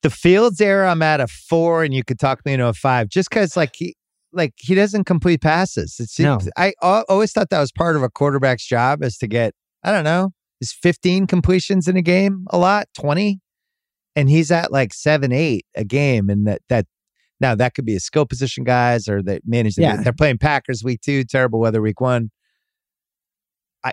The 0.03 0.11
Fields 0.11 0.61
era, 0.61 0.91
I'm 0.91 1.03
at 1.03 1.21
a 1.21 1.27
four, 1.27 1.85
and 1.85 1.95
you 1.95 2.05
could 2.05 2.19
talk 2.19 2.45
me 2.45 2.55
into 2.55 2.67
a 2.67 2.75
five, 2.75 3.09
just 3.09 3.31
because 3.31 3.57
like 3.57 3.71
he, 3.75 3.95
like 4.33 4.55
he 4.59 4.75
doesn't 4.75 5.05
complete 5.05 5.41
passes. 5.41 5.97
It's, 5.99 6.19
no. 6.19 6.39
I 6.57 6.73
always 6.81 7.33
thought 7.33 7.51
that 7.51 7.61
was 7.61 7.73
part 7.73 7.97
of 7.97 8.03
a 8.03 8.11
quarterback's 8.11 8.67
job 8.67 9.03
is 9.03 9.17
to 9.19 9.27
get 9.27 9.55
I 9.83 9.93
don't 9.93 10.05
know 10.05 10.33
is 10.61 10.73
15 10.73 11.27
completions 11.27 11.89
in 11.89 11.97
a 11.97 12.03
game 12.03 12.47
a 12.51 12.59
lot 12.59 12.87
20 12.97 13.41
and 14.15 14.31
he's 14.31 14.51
at 14.51 14.71
like 14.71 14.95
seven 14.95 15.33
eight 15.33 15.67
a 15.75 15.85
game 15.85 16.31
and 16.31 16.47
that 16.47 16.63
that 16.69 16.87
now 17.43 17.55
that 17.55 17.75
could 17.75 17.85
be 17.85 17.97
a 17.97 18.01
skill 18.01 18.25
position 18.25 18.65
guys 18.65 19.09
or 19.09 19.23
they 19.23 19.41
manage 19.45 19.75
the, 19.75 19.83
yeah. 19.83 19.97
they're 19.97 20.13
playing 20.13 20.39
Packers 20.39 20.83
week 20.83 21.01
two 21.03 21.25
terrible 21.25 21.61
weather 21.61 21.83
week 21.83 22.01
one. 22.01 22.31
I 23.85 23.93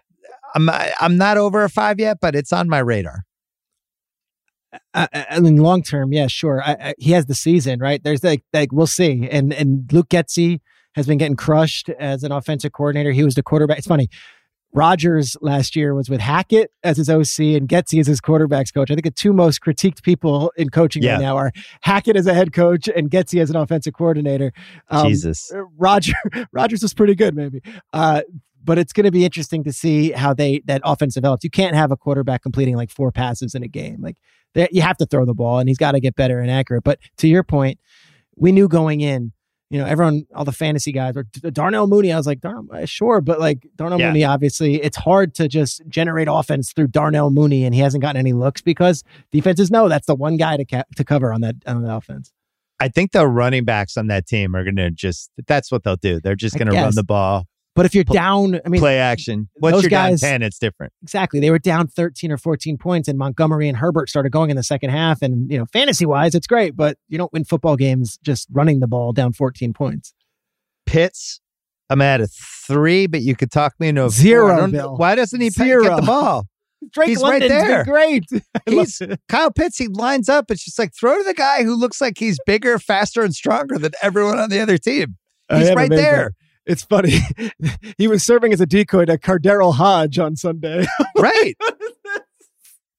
I'm 0.56 0.70
I'm 1.02 1.18
not 1.18 1.38
over 1.38 1.64
a 1.64 1.70
five 1.70 2.00
yet, 2.00 2.20
but 2.22 2.36
it's 2.36 2.54
on 2.54 2.70
my 2.70 2.80
radar. 2.80 3.26
I, 4.94 5.26
I 5.32 5.40
mean, 5.40 5.58
long 5.58 5.82
term, 5.82 6.14
yeah, 6.14 6.28
sure. 6.28 6.62
I, 6.64 6.72
I, 6.80 6.94
he 7.00 7.12
has 7.14 7.26
the 7.26 7.34
season, 7.36 7.80
right? 7.80 8.04
There's 8.04 8.24
like, 8.24 8.44
like 8.54 8.72
we'll 8.72 8.88
see. 8.88 9.28
And 9.30 9.52
and 9.52 9.92
Luke 9.92 10.10
Getsy 10.10 10.60
has 10.96 11.08
been 11.08 11.18
getting 11.18 11.36
crushed 11.36 11.90
as 11.90 12.24
an 12.24 12.32
offensive 12.32 12.72
coordinator. 12.72 13.12
He 13.12 13.24
was 13.24 13.36
the 13.36 13.44
quarterback. 13.44 13.80
It's 13.80 13.88
funny. 13.88 14.10
Rodgers 14.72 15.36
last 15.42 15.76
year 15.76 15.96
was 15.96 16.10
with 16.10 16.22
Hackett 16.22 16.72
as 16.84 16.98
his 16.98 17.10
OC 17.10 17.56
and 17.58 17.68
Getsy 17.68 18.00
as 18.00 18.08
his 18.08 18.22
quarterbacks 18.22 18.74
coach. 18.74 18.92
I 18.92 18.94
think 18.94 19.06
the 19.06 19.12
two 19.12 19.34
most 19.34 19.62
critiqued 19.62 20.04
people 20.04 20.52
in 20.58 20.70
coaching 20.70 21.02
yeah. 21.02 21.14
right 21.14 21.22
now 21.22 21.38
are 21.38 21.52
Hackett 21.82 22.16
as 22.16 22.28
a 22.28 22.34
head 22.34 22.54
coach 22.54 22.88
and 22.88 23.10
Getsy 23.10 23.42
as 23.42 23.50
an 23.50 23.56
offensive 23.56 23.94
coordinator. 23.94 24.52
Um, 24.90 25.08
Jesus, 25.08 25.52
Roger 25.78 26.14
Rodgers 26.52 26.84
was 26.84 26.94
pretty 26.94 27.16
good, 27.16 27.36
maybe. 27.36 27.62
Uh, 27.94 28.22
but 28.64 28.78
it's 28.78 28.94
going 28.94 29.06
to 29.06 29.12
be 29.12 29.26
interesting 29.26 29.64
to 29.64 29.74
see 29.74 30.12
how 30.12 30.34
they 30.34 30.62
that 30.66 30.82
offense 30.84 31.16
develops. 31.16 31.44
You 31.44 31.50
can't 31.50 31.76
have 31.76 31.92
a 31.92 31.98
quarterback 31.98 32.44
completing 32.44 32.76
like 32.76 32.92
four 32.92 33.12
passes 33.12 33.56
in 33.56 33.64
a 33.64 33.68
game. 33.68 34.02
Like 34.02 34.18
you 34.72 34.82
have 34.82 34.98
to 34.98 35.06
throw 35.06 35.26
the 35.26 35.34
ball, 35.34 35.60
and 35.60 35.68
he's 35.68 35.78
got 35.78 35.94
to 35.94 36.00
get 36.00 36.16
better 36.16 36.40
and 36.40 36.52
accurate. 36.52 36.84
But 36.84 37.00
to 37.18 37.28
your 37.28 37.44
point, 37.44 37.80
we 38.36 38.52
knew 38.52 38.68
going 38.68 39.02
in. 39.02 39.32
You 39.70 39.80
know, 39.80 39.86
everyone, 39.86 40.26
all 40.34 40.46
the 40.46 40.52
fantasy 40.52 40.92
guys 40.92 41.14
were 41.16 41.24
Darnell 41.24 41.86
Mooney. 41.86 42.12
I 42.12 42.18
was 42.18 42.26
like, 42.26 42.42
Darnell, 42.42 42.66
uh, 42.74 42.86
sure, 42.86 43.22
but 43.22 43.40
like 43.40 43.68
Darnell 43.76 44.00
yeah. 44.00 44.08
Mooney, 44.08 44.24
obviously, 44.24 44.82
it's 44.82 44.98
hard 44.98 45.36
to 45.36 45.48
just 45.48 45.82
generate 45.88 46.28
offense 46.30 46.74
through 46.74 46.88
Darnell 46.88 47.30
Mooney, 47.30 47.66
and 47.66 47.76
he 47.76 47.82
hasn't 47.82 48.02
gotten 48.02 48.20
any 48.20 48.34
looks 48.34 48.62
because 48.62 49.04
defenses 49.32 49.70
know 49.70 49.88
that's 49.88 50.08
the 50.08 50.16
one 50.16 50.38
guy 50.38 50.58
to 50.58 50.66
ca- 50.66 50.86
to 50.96 51.04
cover 51.04 51.32
on 51.32 51.42
that 51.42 51.56
on 51.68 51.84
the 51.84 51.96
offense. 51.96 52.32
I 52.80 52.88
think 52.88 53.12
the 53.12 53.28
running 53.28 53.66
backs 53.66 53.98
on 53.98 54.08
that 54.08 54.26
team 54.26 54.56
are 54.56 54.64
going 54.64 54.78
to 54.78 54.90
just, 54.90 55.32
that's 55.48 55.72
what 55.72 55.84
they'll 55.84 55.98
do. 55.98 56.22
They're 56.22 56.36
just 56.36 56.58
going 56.58 56.70
to 56.70 56.74
run 56.74 56.96
the 56.96 57.04
ball. 57.04 57.46
But 57.80 57.86
if 57.86 57.96
you're 57.96 58.04
down, 58.04 58.60
I 58.66 58.68
mean, 58.68 58.82
play 58.82 59.00
action. 59.00 59.48
Once 59.56 59.82
you're 59.82 59.90
guys, 59.90 60.20
down 60.20 60.32
10, 60.32 60.44
it's 60.44 60.60
different. 60.60 60.92
Exactly. 61.02 61.40
They 61.40 61.50
were 61.50 61.60
down 61.60 61.88
13 61.88 62.30
or 62.30 62.36
14 62.38 62.78
points, 62.78 63.08
and 63.08 63.18
Montgomery 63.18 63.70
and 63.70 63.78
Herbert 63.78 64.10
started 64.10 64.34
going 64.34 64.50
in 64.50 64.58
the 64.58 64.64
second 64.64 64.90
half. 64.90 65.22
And, 65.22 65.50
you 65.50 65.58
know, 65.58 65.66
fantasy 65.66 66.06
wise, 66.06 66.36
it's 66.36 66.46
great, 66.46 66.76
but 66.76 66.98
you 67.08 67.18
don't 67.18 67.32
win 67.32 67.46
football 67.46 67.78
games 67.78 68.20
just 68.22 68.50
running 68.52 68.82
the 68.82 68.88
ball 68.88 69.14
down 69.14 69.32
14 69.32 69.72
points. 69.72 70.14
Pitts, 70.86 71.40
I'm 71.90 72.02
at 72.02 72.20
a 72.20 72.28
three, 72.28 73.08
but 73.08 73.22
you 73.22 73.34
could 73.34 73.50
talk 73.50 73.76
me 73.80 73.88
into 73.88 74.04
a 74.04 74.10
zero. 74.10 74.68
Bill. 74.70 74.98
Why 74.98 75.16
doesn't 75.16 75.40
he 75.40 75.50
Zero. 75.50 75.84
get 75.84 75.96
the 75.96 76.02
ball? 76.02 76.48
Drake 76.92 77.08
He's 77.08 77.22
London's 77.22 77.50
right 77.50 77.66
there. 77.66 77.86
great. 77.86 78.26
he's 78.66 79.02
Kyle 79.30 79.52
Pitts. 79.52 79.78
He 79.78 79.88
lines 79.88 80.28
up. 80.28 80.52
It's 80.52 80.66
just 80.66 80.80
like 80.80 80.94
throw 80.94 81.18
to 81.18 81.24
the 81.24 81.34
guy 81.34 81.64
who 81.64 81.76
looks 81.76 82.02
like 82.02 82.18
he's 82.18 82.40
bigger, 82.46 82.78
faster, 82.78 83.22
and 83.22 83.34
stronger 83.34 83.78
than 83.78 83.94
everyone 84.02 84.38
on 84.38 84.50
the 84.50 84.60
other 84.60 84.78
team. 84.78 85.16
He's 85.50 85.74
right 85.74 85.90
there. 85.90 86.34
It's 86.70 86.84
funny. 86.84 87.18
he 87.98 88.08
was 88.08 88.24
serving 88.24 88.54
as 88.54 88.62
a 88.62 88.68
decoy 88.68 89.06
to 89.06 89.18
KhaDarel 89.18 89.74
Hodge 89.74 90.20
on 90.20 90.36
Sunday. 90.36 90.86
right. 91.18 91.56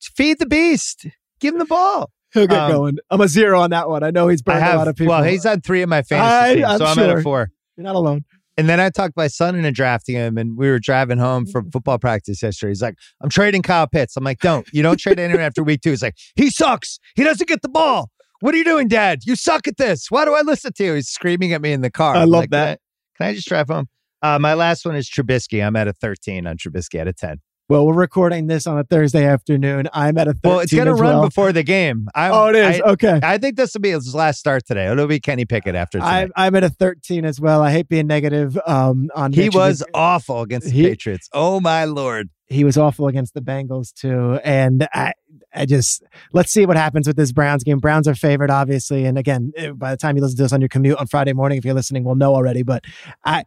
Feed 0.01 0.41
the 0.41 0.47
beast. 0.47 1.07
Give 1.39 1.55
him 1.55 1.61
the 1.61 1.67
ball. 1.67 2.11
He'll 2.35 2.49
get 2.49 2.59
um, 2.59 2.73
going. 2.73 2.99
I'm 3.11 3.21
a 3.21 3.29
zero 3.29 3.61
on 3.61 3.71
that 3.71 3.89
one. 3.89 4.03
I 4.03 4.11
know 4.11 4.27
he's 4.27 4.43
burned 4.43 4.61
have, 4.61 4.75
a 4.75 4.79
lot 4.79 4.89
of 4.89 4.97
people. 4.97 5.15
Well, 5.15 5.23
he's 5.23 5.47
on 5.47 5.61
three 5.61 5.83
of 5.83 5.89
my 5.89 6.03
fantasy 6.03 6.65
I, 6.65 6.69
teams, 6.69 6.79
so 6.79 6.85
I'm 6.85 6.95
sure. 6.97 7.05
at 7.05 7.19
a 7.19 7.23
four. 7.23 7.51
You're 7.77 7.85
not 7.85 7.95
alone. 7.95 8.25
And 8.57 8.69
then 8.69 8.81
I 8.81 8.91
talked 8.91 9.17
my 9.17 9.29
son 9.29 9.55
into 9.55 9.71
drafting 9.71 10.17
him, 10.17 10.37
and 10.37 10.57
we 10.57 10.69
were 10.69 10.81
driving 10.81 11.19
home 11.19 11.47
from 11.47 11.71
football 11.71 11.99
practice 11.99 12.43
yesterday. 12.43 12.73
He's 12.73 12.83
like, 12.83 12.97
"I'm 13.23 13.31
trading 13.31 13.63
Kyle 13.63 13.87
Pitts." 13.87 14.17
I'm 14.17 14.25
like, 14.25 14.41
"Don't. 14.41 14.67
You 14.73 14.83
don't 14.83 14.99
trade 14.99 15.21
anyone 15.21 15.43
after 15.43 15.63
week 15.63 15.81
two. 15.83 15.91
He's 15.91 16.03
like, 16.03 16.17
"He 16.35 16.51
sucks. 16.51 16.99
He 17.15 17.23
doesn't 17.23 17.49
get 17.49 17.63
the 17.63 17.69
ball. 17.69 18.11
What 18.41 18.53
are 18.53 18.59
you 18.59 18.65
doing, 18.65 18.89
Dad? 18.89 19.21
You 19.25 19.37
suck 19.37 19.69
at 19.69 19.77
this. 19.77 20.11
Why 20.11 20.25
do 20.25 20.35
I 20.35 20.43
listen 20.43 20.73
to 20.73 20.85
you?" 20.85 20.95
He's 20.95 21.09
screaming 21.09 21.53
at 21.53 21.63
me 21.63 21.73
in 21.73 21.81
the 21.81 21.91
car. 21.91 22.17
I 22.17 22.23
I'm 22.23 22.31
love 22.31 22.43
like, 22.43 22.51
that. 22.51 22.81
Can 23.21 23.29
I 23.29 23.35
just 23.35 23.49
drive 23.49 23.69
home? 23.69 23.87
Uh, 24.23 24.39
my 24.39 24.55
last 24.55 24.87
one 24.87 24.97
is 24.97 25.11
Trubisky. 25.11 25.65
I'm 25.65 25.77
at 25.77 25.89
a 25.89 25.93
13 25.93 26.47
on 26.47 26.57
Trubisky 26.57 26.99
at 26.99 27.07
a 27.07 27.13
10. 27.13 27.41
Well, 27.71 27.87
we're 27.87 27.95
recording 27.95 28.49
this 28.49 28.67
on 28.67 28.81
a 28.81 28.83
Thursday 28.83 29.25
afternoon. 29.25 29.89
I'm 29.93 30.19
at 30.19 30.27
a 30.27 30.33
13 30.33 30.41
Well, 30.43 30.59
it's 30.59 30.73
going 30.73 30.87
to 30.89 30.95
run 30.95 31.19
well. 31.19 31.29
before 31.29 31.53
the 31.53 31.63
game. 31.63 32.09
I, 32.17 32.29
oh, 32.31 32.47
it 32.49 32.57
is? 32.57 32.81
I, 32.81 32.91
okay. 32.91 33.21
I 33.23 33.39
think 33.39 33.55
this 33.55 33.75
will 33.75 33.81
be 33.81 33.91
his 33.91 34.13
last 34.13 34.41
start 34.41 34.67
today. 34.67 34.91
It'll 34.91 35.07
be 35.07 35.21
Kenny 35.21 35.45
Pickett 35.45 35.77
after. 35.77 36.03
I, 36.03 36.27
I'm, 36.35 36.57
at 36.57 36.65
a 36.65 36.69
13 36.69 37.25
as 37.25 37.41
well. 37.41 37.63
I 37.63 37.71
hate 37.71 37.89
being 37.89 38.09
negative 38.09 38.59
um, 38.67 39.09
on 39.15 39.33
He 39.33 39.51
was 39.51 39.85
awful 39.95 40.43
against 40.43 40.67
the 40.67 40.73
he, 40.73 40.83
Patriots. 40.83 41.29
Oh, 41.33 41.61
my 41.61 41.85
Lord. 41.85 42.31
He 42.49 42.65
was 42.65 42.77
awful 42.77 43.07
against 43.07 43.35
the 43.35 43.41
Bengals, 43.41 43.95
too. 43.95 44.41
And 44.43 44.89
I, 44.93 45.13
I 45.55 45.65
just 45.65 46.03
let's 46.33 46.51
see 46.51 46.67
what 46.67 46.77
happens 46.77 47.07
with 47.07 47.17
this 47.17 47.31
Browns 47.31 47.63
game. 47.63 47.79
Browns 47.79 48.09
are 48.09 48.17
favored, 48.17 48.51
obviously, 48.51 49.05
and 49.05 49.17
again, 49.17 49.53
eh, 49.57 49.71
by 49.71 49.93
the 49.93 49.97
time 49.97 50.17
you 50.17 50.23
listen 50.23 50.37
to 50.39 50.43
this 50.43 50.53
on 50.53 50.61
your 50.61 50.69
commute 50.69 50.99
on 50.99 51.07
Friday 51.07 51.33
morning, 51.33 51.59
if 51.59 51.65
you're 51.65 51.75
listening, 51.75 52.03
we'll 52.03 52.17
know 52.17 52.35
already. 52.35 52.63
But 52.63 52.85
I 53.25 53.45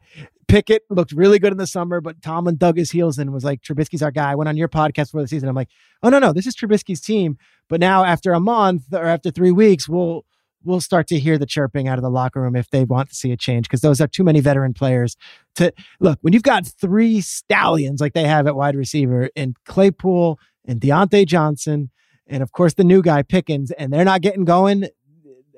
Pickett 0.48 0.84
looked 0.90 1.12
really 1.12 1.40
good 1.40 1.52
in 1.52 1.58
the 1.58 1.68
summer, 1.68 2.02
but 2.02 2.22
Tomlin 2.22 2.58
dug 2.58 2.78
his 2.78 2.92
heels 2.92 3.18
in 3.18 3.24
and 3.24 3.34
was 3.34 3.44
like, 3.44 3.62
Trubisky's 3.62 4.02
our 4.02 4.12
guy. 4.12 4.32
I 4.32 4.36
went 4.36 4.50
on 4.50 4.58
your 4.58 4.68
podcast 4.68 5.12
for 5.12 5.22
the 5.22 5.28
season. 5.28 5.50
I'm 5.50 5.56
like, 5.56 5.70
oh 6.02 6.10
no, 6.10 6.20
no, 6.20 6.34
this 6.34 6.48
is 6.48 6.56
Trubisky's 6.56 7.02
team. 7.02 7.38
But 7.70 7.80
now 7.80 8.04
after 8.04 8.34
a 8.34 8.40
month 8.40 8.94
or 8.94 9.06
after 9.06 9.32
three 9.32 9.52
weeks, 9.52 9.88
we'll 9.88 10.26
we'll 10.64 10.82
start 10.82 11.08
to 11.08 11.20
hear 11.20 11.38
the 11.38 11.46
chirping 11.46 11.88
out 11.88 11.98
of 11.98 12.04
the 12.04 12.10
locker 12.10 12.42
room 12.42 12.56
if 12.56 12.70
they 12.70 12.84
want 12.84 13.10
to 13.10 13.16
see 13.16 13.32
a 13.32 13.38
change 13.38 13.68
because 13.68 13.82
those 13.82 14.00
are 14.00 14.08
too 14.08 14.24
many 14.24 14.40
veteran 14.40 14.74
players 14.74 15.18
to 15.56 15.74
look 16.00 16.18
when 16.22 16.34
you've 16.34 16.44
got 16.44 16.66
three 16.66 17.22
stallions 17.22 18.00
like 18.00 18.14
they 18.14 18.24
have 18.24 18.48
at 18.48 18.56
wide 18.56 18.76
receiver 18.76 19.30
in 19.36 19.54
Claypool 19.66 20.40
and 20.66 20.80
Diontae 20.80 21.26
Johnson 21.26 21.92
and 22.28 22.42
of 22.42 22.52
course 22.52 22.76
the 22.76 22.84
new 22.84 23.02
guy 23.02 23.24
Pickens 23.24 23.72
and 23.72 23.92
they're 23.92 24.06
not 24.06 24.22
getting 24.22 24.46
going 24.46 24.88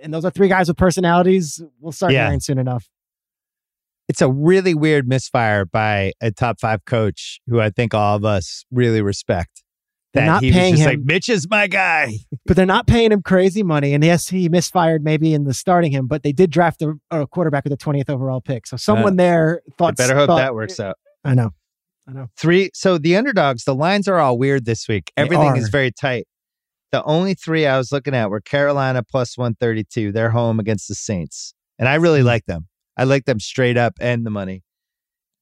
and 0.02 0.14
those 0.14 0.26
are 0.26 0.32
three 0.32 0.48
guys 0.48 0.68
with 0.68 0.78
personalities 0.78 1.62
we'll 1.80 1.92
start 1.92 2.14
yeah. 2.14 2.26
hearing 2.26 2.40
soon 2.40 2.58
enough 2.58 2.90
it's 4.08 4.22
a 4.22 4.30
really 4.30 4.74
weird 4.74 5.08
misfire 5.08 5.66
by 5.66 6.14
a 6.22 6.32
top 6.32 6.60
five 6.60 6.86
coach 6.86 7.40
who 7.48 7.60
I 7.60 7.70
think 7.70 7.94
all 7.94 8.16
of 8.16 8.26
us 8.26 8.66
really 8.72 9.02
respect. 9.02 9.64
They're 10.14 10.26
that 10.26 10.32
not 10.32 10.44
he 10.44 10.52
paying 10.52 10.72
was 10.72 10.80
just 10.80 10.90
him. 10.90 11.00
like 11.00 11.06
Mitch 11.06 11.28
is 11.28 11.50
my 11.50 11.68
guy, 11.68 12.20
but 12.46 12.56
they're 12.56 12.66
not 12.66 12.88
paying 12.88 13.12
him 13.12 13.22
crazy 13.22 13.64
money. 13.64 13.94
And 13.94 14.04
yes, 14.04 14.30
he 14.30 14.48
misfired 14.48 15.04
maybe 15.04 15.34
in 15.34 15.44
the 15.44 15.54
starting 15.54 15.92
him, 15.92 16.08
but 16.08 16.24
they 16.24 16.32
did 16.32 16.52
draft 16.52 16.82
a, 16.82 16.94
a 17.12 17.28
quarterback 17.28 17.66
with 17.66 17.72
the 17.72 17.78
twentieth 17.78 18.10
overall 18.10 18.40
pick. 18.40 18.66
So 18.66 18.78
someone 18.78 19.14
uh, 19.14 19.24
there 19.24 19.62
thought. 19.78 19.90
I 19.90 19.92
better 19.92 20.16
hope 20.16 20.28
thought, 20.28 20.38
that 20.38 20.56
works 20.56 20.80
out. 20.80 20.96
I 21.26 21.34
know, 21.34 21.52
I 22.08 22.14
know. 22.14 22.28
Three. 22.38 22.70
So 22.74 22.98
the 22.98 23.18
underdogs, 23.18 23.66
the 23.66 23.76
lines 23.76 24.08
are 24.08 24.18
all 24.18 24.38
weird 24.38 24.64
this 24.64 24.88
week. 24.88 25.12
Everything 25.18 25.58
is 25.58 25.68
very 25.68 25.92
tight. 25.92 26.28
The 26.94 27.04
only 27.04 27.34
three 27.34 27.66
I 27.66 27.78
was 27.78 27.92
looking 27.92 28.16
at 28.16 28.30
were 28.30 28.40
Carolina 28.40 29.04
plus 29.04 29.38
one 29.38 29.56
thirty 29.56 29.84
two. 29.84 30.14
They're 30.14 30.30
home 30.30 30.62
against 30.62 30.88
the 30.88 30.96
Saints, 30.96 31.54
and 31.78 31.90
I 31.90 31.96
really 31.96 32.22
hmm. 32.22 32.28
like 32.28 32.46
them. 32.46 32.68
I 32.98 33.04
like 33.04 33.26
them 33.26 33.40
straight 33.40 33.78
up 33.78 33.94
and 34.00 34.26
the 34.26 34.30
money. 34.30 34.64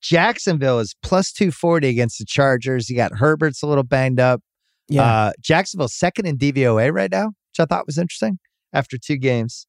Jacksonville 0.02 0.80
is 0.80 0.96
plus 1.02 1.32
240 1.32 1.88
against 1.88 2.20
the 2.20 2.26
Chargers. 2.26 2.90
You 2.90 2.96
got 2.96 3.18
Herbert's 3.18 3.64
a 3.64 3.68
little 3.68 3.84
banged 3.84 4.20
up. 4.20 4.42
Yeah. 4.90 5.04
Uh, 5.04 5.32
Jacksonville's 5.40 5.96
second 5.96 6.26
in 6.26 6.38
DVOA 6.38 6.94
right 6.94 7.12
now, 7.12 7.28
which 7.28 7.60
I 7.60 7.66
thought 7.66 7.86
was 7.86 7.98
interesting 7.98 8.38
after 8.74 8.98
two 8.98 9.18
games. 9.18 9.66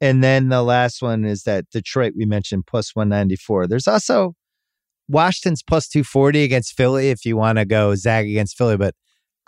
And 0.00 0.22
then 0.22 0.48
the 0.48 0.62
last 0.62 1.02
one 1.02 1.24
is 1.24 1.42
that 1.42 1.68
Detroit 1.70 2.14
we 2.16 2.24
mentioned 2.24 2.66
plus 2.66 2.94
194. 2.94 3.66
There's 3.66 3.88
also 3.88 4.34
Washington's 5.08 5.62
plus 5.62 5.88
240 5.88 6.44
against 6.44 6.76
Philly 6.76 7.10
if 7.10 7.24
you 7.24 7.36
want 7.36 7.58
to 7.58 7.64
go 7.64 7.94
zag 7.94 8.26
against 8.26 8.56
Philly, 8.56 8.76
but 8.76 8.94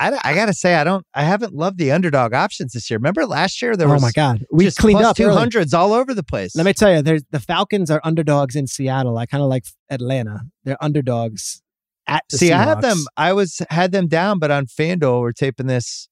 I, 0.00 0.18
I 0.24 0.34
gotta 0.34 0.54
say, 0.54 0.74
I 0.76 0.82
don't, 0.82 1.04
I 1.12 1.24
haven't 1.24 1.52
loved 1.52 1.76
the 1.76 1.92
underdog 1.92 2.32
options 2.32 2.72
this 2.72 2.88
year. 2.88 2.96
Remember 2.96 3.26
last 3.26 3.60
year 3.60 3.76
there 3.76 3.86
was, 3.86 4.02
oh 4.02 4.06
my 4.06 4.12
god, 4.12 4.46
we 4.50 4.70
cleaned 4.70 5.02
up 5.02 5.14
two 5.14 5.28
hundreds 5.28 5.74
all 5.74 5.92
over 5.92 6.14
the 6.14 6.22
place. 6.22 6.56
Let 6.56 6.64
me 6.64 6.72
tell 6.72 6.90
you, 6.90 7.02
there's 7.02 7.22
the 7.30 7.38
Falcons 7.38 7.90
are 7.90 8.00
underdogs 8.02 8.56
in 8.56 8.66
Seattle. 8.66 9.18
I 9.18 9.26
kind 9.26 9.42
of 9.42 9.50
like 9.50 9.66
Atlanta. 9.90 10.40
They're 10.64 10.82
underdogs 10.82 11.62
at. 12.06 12.24
See, 12.32 12.48
Seahawks. 12.48 12.52
I 12.54 12.62
have 12.62 12.80
them. 12.80 12.98
I 13.18 13.32
was 13.34 13.60
had 13.68 13.92
them 13.92 14.08
down, 14.08 14.38
but 14.38 14.50
on 14.50 14.66
FanDuel, 14.66 15.20
we're 15.20 15.32
taping 15.32 15.66
this. 15.66 16.08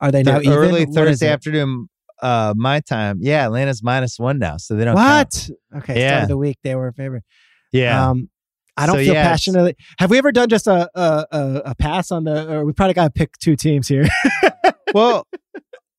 Are 0.00 0.10
they 0.10 0.24
now 0.24 0.40
early 0.44 0.86
Thursday 0.86 1.28
afternoon? 1.28 1.88
Uh, 2.20 2.52
my 2.56 2.80
time. 2.80 3.18
Yeah, 3.20 3.44
Atlanta's 3.44 3.82
minus 3.84 4.18
one 4.18 4.40
now, 4.40 4.56
so 4.56 4.74
they 4.74 4.84
don't. 4.84 4.96
What? 4.96 5.48
Count. 5.72 5.84
Okay, 5.84 6.00
yeah. 6.00 6.08
start 6.08 6.22
of 6.24 6.28
the 6.30 6.36
week 6.36 6.58
they 6.64 6.74
were 6.74 6.88
a 6.88 6.92
favorite. 6.92 7.22
Yeah. 7.70 8.10
Um, 8.10 8.30
I 8.78 8.86
don't 8.86 8.96
so, 8.96 9.04
feel 9.04 9.14
yeah, 9.14 9.28
passionately. 9.28 9.76
Have 9.98 10.10
we 10.10 10.18
ever 10.18 10.32
done 10.32 10.48
just 10.48 10.66
a 10.66 10.88
a, 10.94 11.26
a, 11.66 11.74
pass 11.74 12.10
on 12.10 12.24
the? 12.24 12.50
Or 12.52 12.64
we 12.64 12.72
probably 12.72 12.94
got 12.94 13.04
to 13.04 13.10
pick 13.10 13.38
two 13.38 13.56
teams 13.56 13.88
here. 13.88 14.06
well, 14.94 15.26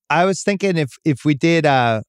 I 0.10 0.26
was 0.26 0.42
thinking 0.42 0.78
if 0.78 0.92
if 1.04 1.26
we 1.26 1.34
did 1.34 1.66
uh 1.66 2.02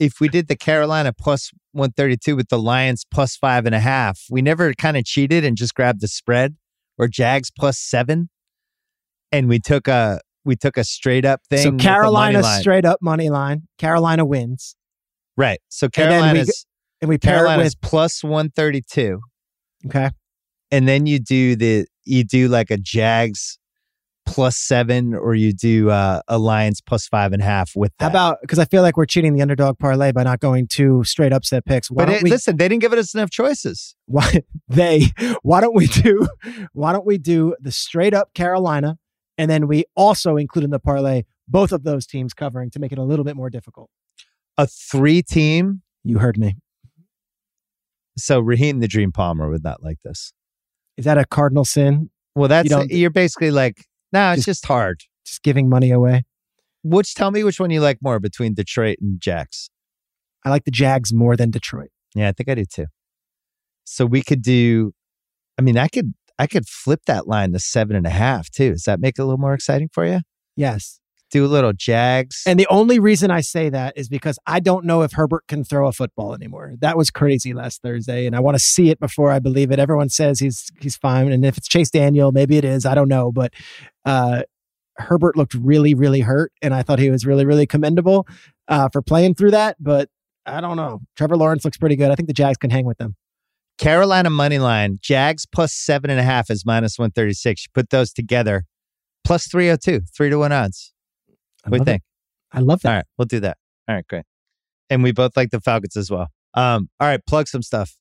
if 0.00 0.14
we 0.20 0.28
did 0.28 0.48
the 0.48 0.56
Carolina 0.56 1.12
plus 1.12 1.50
132 1.72 2.36
with 2.36 2.48
the 2.48 2.58
Lions 2.58 3.04
plus 3.10 3.36
five 3.36 3.66
and 3.66 3.74
a 3.74 3.80
half. 3.80 4.20
We 4.30 4.42
never 4.42 4.74
kind 4.74 4.96
of 4.96 5.04
cheated 5.04 5.44
and 5.44 5.56
just 5.56 5.74
grabbed 5.74 6.00
the 6.00 6.08
spread 6.08 6.56
or 6.98 7.08
Jags 7.08 7.50
plus 7.50 7.78
seven. 7.78 8.28
And 9.30 9.48
we 9.48 9.58
took 9.58 9.88
a 9.88 10.20
we 10.44 10.56
took 10.56 10.76
a 10.76 10.84
straight 10.84 11.24
up 11.24 11.40
thing. 11.48 11.62
So 11.62 11.72
Carolina 11.76 12.42
straight 12.42 12.84
up 12.84 12.98
money 13.00 13.30
line. 13.30 13.62
Carolina 13.78 14.24
wins, 14.24 14.76
Right. 15.36 15.60
So 15.68 15.88
then 15.88 16.34
we 16.34 16.44
and 17.00 17.08
we 17.08 17.18
pair 17.18 17.34
it 17.34 17.38
Carolina's 17.38 17.74
with 17.74 17.80
plus 17.80 18.22
132. 18.22 19.20
Okay. 19.86 20.10
And 20.70 20.88
then 20.88 21.06
you 21.06 21.18
do 21.18 21.56
the 21.56 21.86
you 22.04 22.24
do 22.24 22.48
like 22.48 22.70
a 22.70 22.76
Jags 22.76 23.58
plus 24.26 24.56
seven 24.56 25.14
or 25.14 25.34
you 25.34 25.52
do 25.52 25.90
uh, 25.90 26.20
a 26.28 26.38
Lions 26.38 26.80
plus 26.80 27.06
five 27.06 27.32
and 27.32 27.42
a 27.42 27.44
half 27.44 27.72
with 27.76 27.92
that. 27.98 28.04
How 28.04 28.10
about 28.10 28.38
because 28.40 28.58
I 28.58 28.64
feel 28.64 28.82
like 28.82 28.96
we're 28.96 29.06
cheating 29.06 29.34
the 29.34 29.42
underdog 29.42 29.78
parlay 29.78 30.12
by 30.12 30.22
not 30.22 30.40
going 30.40 30.66
to 30.68 31.04
straight 31.04 31.32
upset 31.32 31.64
picks. 31.64 31.90
Why 31.90 32.06
but 32.06 32.14
it, 32.14 32.22
we? 32.22 32.30
listen, 32.30 32.56
they 32.56 32.68
didn't 32.68 32.80
give 32.80 32.92
us 32.92 33.14
enough 33.14 33.30
choices. 33.30 33.94
why 34.06 34.42
they? 34.68 35.06
Why 35.42 35.60
don't 35.60 35.74
we 35.74 35.86
do? 35.86 36.26
Why 36.72 36.92
don't 36.92 37.06
we 37.06 37.18
do 37.18 37.54
the 37.60 37.72
straight 37.72 38.14
up 38.14 38.34
Carolina, 38.34 38.98
and 39.38 39.50
then 39.50 39.66
we 39.66 39.84
also 39.94 40.36
include 40.36 40.64
in 40.64 40.70
the 40.70 40.80
parlay 40.80 41.22
both 41.46 41.72
of 41.72 41.84
those 41.84 42.06
teams 42.06 42.32
covering 42.32 42.70
to 42.70 42.78
make 42.78 42.92
it 42.92 42.98
a 42.98 43.04
little 43.04 43.24
bit 43.24 43.36
more 43.36 43.50
difficult. 43.50 43.90
A 44.56 44.66
three 44.66 45.22
team. 45.22 45.82
You 46.02 46.18
heard 46.18 46.38
me. 46.38 46.56
So 48.16 48.40
Raheem 48.40 48.80
the 48.80 48.88
Dream 48.88 49.12
Palmer 49.12 49.50
would 49.50 49.64
not 49.64 49.82
like 49.82 49.98
this. 50.04 50.32
Is 50.96 51.04
that 51.04 51.18
a 51.18 51.24
cardinal 51.24 51.64
sin? 51.64 52.10
Well, 52.34 52.48
that's 52.48 52.68
don't- 52.68 52.90
you're 52.90 53.10
basically 53.10 53.50
like, 53.50 53.84
no, 54.12 54.30
it's 54.32 54.44
Just- 54.44 54.60
just 54.62 54.66
hard. 54.66 55.00
Just 55.26 55.42
giving 55.42 55.68
money 55.68 55.90
away. 55.90 56.24
Which 56.82 57.14
tell 57.14 57.30
me 57.30 57.42
which 57.44 57.58
one 57.58 57.70
you 57.70 57.80
like 57.80 57.98
more 58.02 58.20
between 58.20 58.54
Detroit 58.54 58.98
and 59.00 59.20
Jags. 59.20 59.70
I 60.44 60.50
like 60.50 60.64
the 60.64 60.70
Jags 60.70 61.12
more 61.14 61.36
than 61.36 61.50
Detroit. 61.50 61.88
Yeah, 62.14 62.28
I 62.28 62.32
think 62.32 62.48
I 62.50 62.54
do 62.54 62.64
too. 62.66 62.86
So 63.84 64.04
we 64.06 64.22
could 64.22 64.42
do. 64.42 64.92
I 65.58 65.62
mean, 65.62 65.78
I 65.78 65.88
could 65.88 66.12
I 66.38 66.46
could 66.46 66.66
flip 66.68 67.00
that 67.06 67.26
line 67.26 67.52
to 67.52 67.58
seven 67.58 67.96
and 67.96 68.06
a 68.06 68.10
half 68.10 68.50
too. 68.50 68.72
Does 68.72 68.82
that 68.84 69.00
make 69.00 69.18
it 69.18 69.22
a 69.22 69.24
little 69.24 69.38
more 69.38 69.54
exciting 69.54 69.88
for 69.92 70.04
you? 70.04 70.20
Yes. 70.56 71.00
Do 71.34 71.44
a 71.44 71.46
little 71.46 71.72
Jags. 71.72 72.44
And 72.46 72.60
the 72.60 72.66
only 72.68 73.00
reason 73.00 73.32
I 73.32 73.40
say 73.40 73.68
that 73.68 73.94
is 73.96 74.08
because 74.08 74.38
I 74.46 74.60
don't 74.60 74.84
know 74.84 75.02
if 75.02 75.14
Herbert 75.14 75.48
can 75.48 75.64
throw 75.64 75.88
a 75.88 75.92
football 75.92 76.32
anymore. 76.32 76.74
That 76.78 76.96
was 76.96 77.10
crazy 77.10 77.52
last 77.52 77.82
Thursday, 77.82 78.26
and 78.26 78.36
I 78.36 78.40
want 78.40 78.54
to 78.54 78.62
see 78.62 78.88
it 78.88 79.00
before 79.00 79.32
I 79.32 79.40
believe 79.40 79.72
it. 79.72 79.80
Everyone 79.80 80.08
says 80.08 80.38
he's 80.38 80.70
he's 80.78 80.96
fine, 80.96 81.32
and 81.32 81.44
if 81.44 81.58
it's 81.58 81.66
Chase 81.66 81.90
Daniel, 81.90 82.30
maybe 82.30 82.56
it 82.56 82.64
is. 82.64 82.86
I 82.86 82.94
don't 82.94 83.08
know, 83.08 83.32
but 83.32 83.52
uh, 84.04 84.44
Herbert 84.98 85.36
looked 85.36 85.54
really, 85.54 85.92
really 85.92 86.20
hurt, 86.20 86.52
and 86.62 86.72
I 86.72 86.84
thought 86.84 87.00
he 87.00 87.10
was 87.10 87.26
really, 87.26 87.44
really 87.44 87.66
commendable 87.66 88.28
uh, 88.68 88.88
for 88.92 89.02
playing 89.02 89.34
through 89.34 89.50
that. 89.50 89.74
But 89.80 90.10
I 90.46 90.60
don't 90.60 90.76
know. 90.76 91.00
Trevor 91.16 91.36
Lawrence 91.36 91.64
looks 91.64 91.78
pretty 91.78 91.96
good. 91.96 92.12
I 92.12 92.14
think 92.14 92.28
the 92.28 92.32
Jags 92.32 92.58
can 92.58 92.70
hang 92.70 92.86
with 92.86 92.98
them. 92.98 93.16
Carolina 93.76 94.30
money 94.30 94.60
line, 94.60 95.00
Jags 95.02 95.46
plus 95.46 95.72
seven 95.72 96.10
and 96.10 96.20
a 96.20 96.22
half 96.22 96.48
is 96.48 96.64
minus 96.64 96.96
one 96.96 97.10
thirty 97.10 97.34
six. 97.34 97.64
You 97.64 97.70
put 97.74 97.90
those 97.90 98.12
together, 98.12 98.66
302, 99.26 100.02
three 100.16 100.30
to 100.30 100.38
one 100.38 100.52
odds. 100.52 100.93
I 101.64 101.70
What 101.70 101.70
do 101.70 101.76
you 101.76 101.78
love 101.80 101.88
it. 101.88 101.90
think? 101.90 102.02
I 102.52 102.60
love 102.60 102.82
that. 102.82 102.88
All 102.88 102.94
right, 102.96 103.04
we'll 103.18 103.26
do 103.26 103.40
that. 103.40 103.56
All 103.88 103.94
right, 103.94 104.06
great. 104.06 104.24
And 104.90 105.02
we 105.02 105.12
both 105.12 105.36
like 105.36 105.50
the 105.50 105.60
Falcons 105.60 105.96
as 105.96 106.10
well. 106.10 106.28
Um, 106.54 106.88
all 107.00 107.08
right, 107.08 107.20
plug 107.26 107.48
some 107.48 107.62
stuff. 107.62 107.96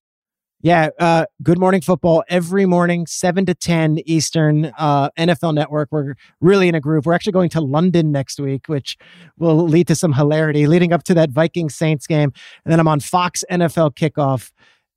Yeah, 0.61 0.90
uh, 0.98 1.26
Good 1.41 1.60
Morning 1.60 1.81
Football 1.81 2.23
every 2.30 2.65
morning, 2.65 3.06
seven 3.06 3.45
to 3.48 3.53
ten 3.53 3.99
Eastern. 4.06 4.72
Uh, 4.77 5.10
NFL 5.18 5.53
Network. 5.56 5.90
We're 5.91 6.14
really 6.40 6.69
in 6.69 6.76
a 6.76 6.80
groove. 6.80 7.06
We're 7.06 7.14
actually 7.14 7.34
going 7.34 7.49
to 7.49 7.60
London 7.61 8.14
next 8.14 8.40
week, 8.40 8.68
which 8.68 8.95
will 9.38 9.68
lead 9.68 9.88
to 9.88 9.95
some 9.95 10.14
hilarity 10.14 10.65
leading 10.68 10.94
up 10.94 11.03
to 11.03 11.14
that 11.15 11.31
Viking 11.31 11.69
Saints 11.69 12.07
game. 12.07 12.31
And 12.64 12.72
then 12.72 12.80
I'm 12.80 12.88
on 12.88 13.02
Fox 13.02 13.44
NFL 13.52 13.95
Kickoff 13.95 14.52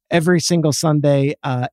every 0.08 0.38
single 0.38 0.72
Sunday, 0.72 1.34
uh, 1.42 1.66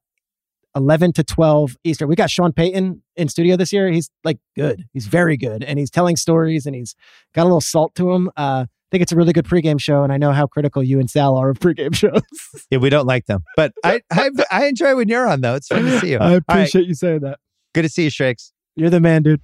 eleven 0.75 1.13
to 1.13 1.23
twelve 1.23 1.75
Eastern. 1.83 2.07
We 2.07 2.15
got 2.15 2.29
Sean 2.29 2.51
Payton 2.53 3.01
in 3.15 3.27
studio 3.29 3.55
this 3.55 3.71
year. 3.73 3.89
He's 3.91 4.09
like 4.23 4.39
good. 4.55 4.85
He's 4.93 5.07
very 5.07 5.37
good, 5.37 5.63
and 5.63 5.77
he's 5.79 5.89
telling 5.89 6.15
stories, 6.15 6.65
and 6.65 6.75
he's 6.75 6.95
got 7.33 7.43
a 7.43 7.45
little 7.45 7.61
salt 7.61 7.95
to 7.95 8.11
him. 8.11 8.29
Uh, 8.37 8.65
I 8.67 8.67
think 8.91 9.01
it's 9.01 9.11
a 9.11 9.15
really 9.15 9.33
good 9.33 9.45
pregame 9.45 9.79
show, 9.81 10.03
and 10.03 10.13
I 10.13 10.17
know 10.17 10.31
how 10.33 10.45
critical 10.45 10.83
you 10.83 10.99
and 10.99 11.09
Sal 11.09 11.35
are 11.35 11.49
of 11.49 11.59
pregame 11.59 11.95
shows. 11.95 12.21
Yeah, 12.69 12.77
we 12.77 12.89
don't 12.89 13.07
like 13.07 13.25
them, 13.25 13.43
but 13.55 13.73
I 13.83 14.01
I, 14.11 14.29
I 14.51 14.65
enjoy 14.67 14.95
when 14.95 15.07
you're 15.09 15.27
on 15.27 15.41
though. 15.41 15.55
It's 15.55 15.67
fun 15.67 15.83
to 15.83 15.99
see 15.99 16.11
you. 16.11 16.17
I 16.21 16.23
All 16.25 16.29
right, 16.31 16.43
appreciate 16.47 16.87
you 16.87 16.93
saying 16.93 17.21
that. 17.21 17.39
good 17.73 17.83
to 17.83 17.89
see 17.89 18.03
you, 18.03 18.09
Shrakes. 18.09 18.51
You're 18.75 18.89
the 18.89 18.99
man, 18.99 19.23
dude. 19.23 19.41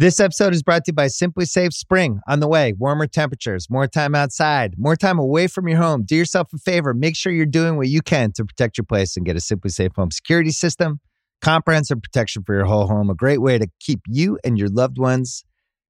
This 0.00 0.18
episode 0.18 0.54
is 0.54 0.62
brought 0.62 0.86
to 0.86 0.92
you 0.92 0.94
by 0.94 1.08
SimpliSafe 1.08 1.74
Spring. 1.74 2.22
On 2.26 2.40
the 2.40 2.48
way, 2.48 2.72
warmer 2.72 3.06
temperatures, 3.06 3.68
more 3.68 3.86
time 3.86 4.14
outside, 4.14 4.76
more 4.78 4.96
time 4.96 5.18
away 5.18 5.46
from 5.46 5.68
your 5.68 5.76
home. 5.76 6.04
Do 6.06 6.16
yourself 6.16 6.54
a 6.54 6.56
favor. 6.56 6.94
Make 6.94 7.14
sure 7.14 7.30
you're 7.30 7.44
doing 7.44 7.76
what 7.76 7.88
you 7.88 8.00
can 8.00 8.32
to 8.32 8.46
protect 8.46 8.78
your 8.78 8.86
place 8.86 9.14
and 9.18 9.26
get 9.26 9.36
a 9.36 9.40
SimpliSafe 9.40 9.94
home 9.94 10.10
security 10.10 10.52
system. 10.52 11.00
Comprehensive 11.42 12.00
protection 12.00 12.42
for 12.44 12.54
your 12.54 12.64
whole 12.64 12.86
home. 12.86 13.10
A 13.10 13.14
great 13.14 13.42
way 13.42 13.58
to 13.58 13.68
keep 13.78 14.00
you 14.06 14.38
and 14.42 14.58
your 14.58 14.70
loved 14.70 14.96
ones 14.96 15.44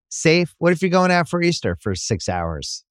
safe. 0.09 0.57
What 0.59 0.73
if 0.73 0.82
you're 0.82 0.91
going 0.91 1.12
out 1.12 1.28
for 1.28 1.41
Easter 1.41 1.77
for 1.81 1.95
six 1.95 2.28
hours? 2.28 2.82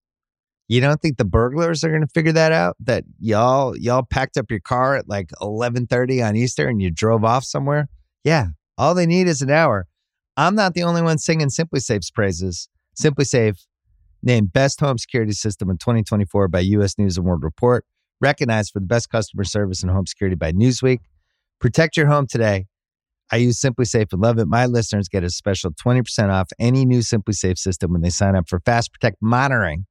You 0.70 0.80
don't 0.80 1.02
think 1.02 1.18
the 1.18 1.26
burglars 1.26 1.84
are 1.84 1.90
going 1.90 2.00
to 2.00 2.08
figure 2.08 2.32
that 2.32 2.54
out? 2.54 2.78
That 2.80 3.04
y'all 3.20 3.76
y'all 3.76 4.04
packed 4.10 4.38
up 4.38 4.50
your 4.50 4.62
car 4.62 4.96
at 4.96 5.10
like 5.10 5.32
11:30 5.42 6.26
on 6.26 6.38
Easter 6.38 6.66
and 6.70 6.82
you 6.82 6.90
drove 6.90 7.26
off 7.26 7.44
somewhere? 7.44 7.90
Yeah, 8.24 8.52
all 8.78 8.96
they 8.96 9.06
need 9.06 9.28
is 9.28 9.42
an 9.42 9.50
hour. 9.50 9.86
I'm 10.40 10.56
not 10.56 10.74
the 10.74 10.84
only 10.84 11.02
one 11.02 11.18
singing 11.18 11.50
SimpliSafe's 11.50 12.12
praises. 12.12 12.70
SimpliSafe, 12.98 13.66
named 14.24 14.54
Best 14.54 14.80
Home 14.80 14.98
Security 14.98 15.34
System 15.34 15.70
in 15.70 15.78
2024 15.78 16.48
by 16.48 16.62
U.S. 16.62 16.98
News 16.98 17.18
and 17.18 17.26
World 17.26 17.44
Report, 17.44 17.84
recognized 18.22 18.72
for 18.72 18.80
the 18.80 18.86
best 18.86 19.10
customer 19.10 19.44
service 19.44 19.84
and 19.84 19.92
home 19.92 20.06
security 20.06 20.38
by 20.38 20.54
Newsweek. 20.54 21.00
Protect 21.60 21.98
your 21.98 22.08
home 22.08 22.26
today. 22.26 22.68
I 23.30 23.36
use 23.36 23.60
SimpliSafe 23.60 24.14
and 24.14 24.22
love 24.22 24.40
it. 24.40 24.48
My 24.48 24.66
listeners 24.66 25.10
get 25.10 25.26
a 25.26 25.30
special 25.30 25.72
20% 25.72 26.30
off 26.30 26.48
any 26.58 26.86
new 26.86 27.00
SimpliSafe 27.00 27.58
system 27.58 27.92
when 27.92 28.02
they 28.02 28.10
sign 28.10 28.38
up 28.38 28.48
for 28.48 28.62
Fast 28.62 28.94
Protect 28.94 29.18
monitoring. 29.22 29.88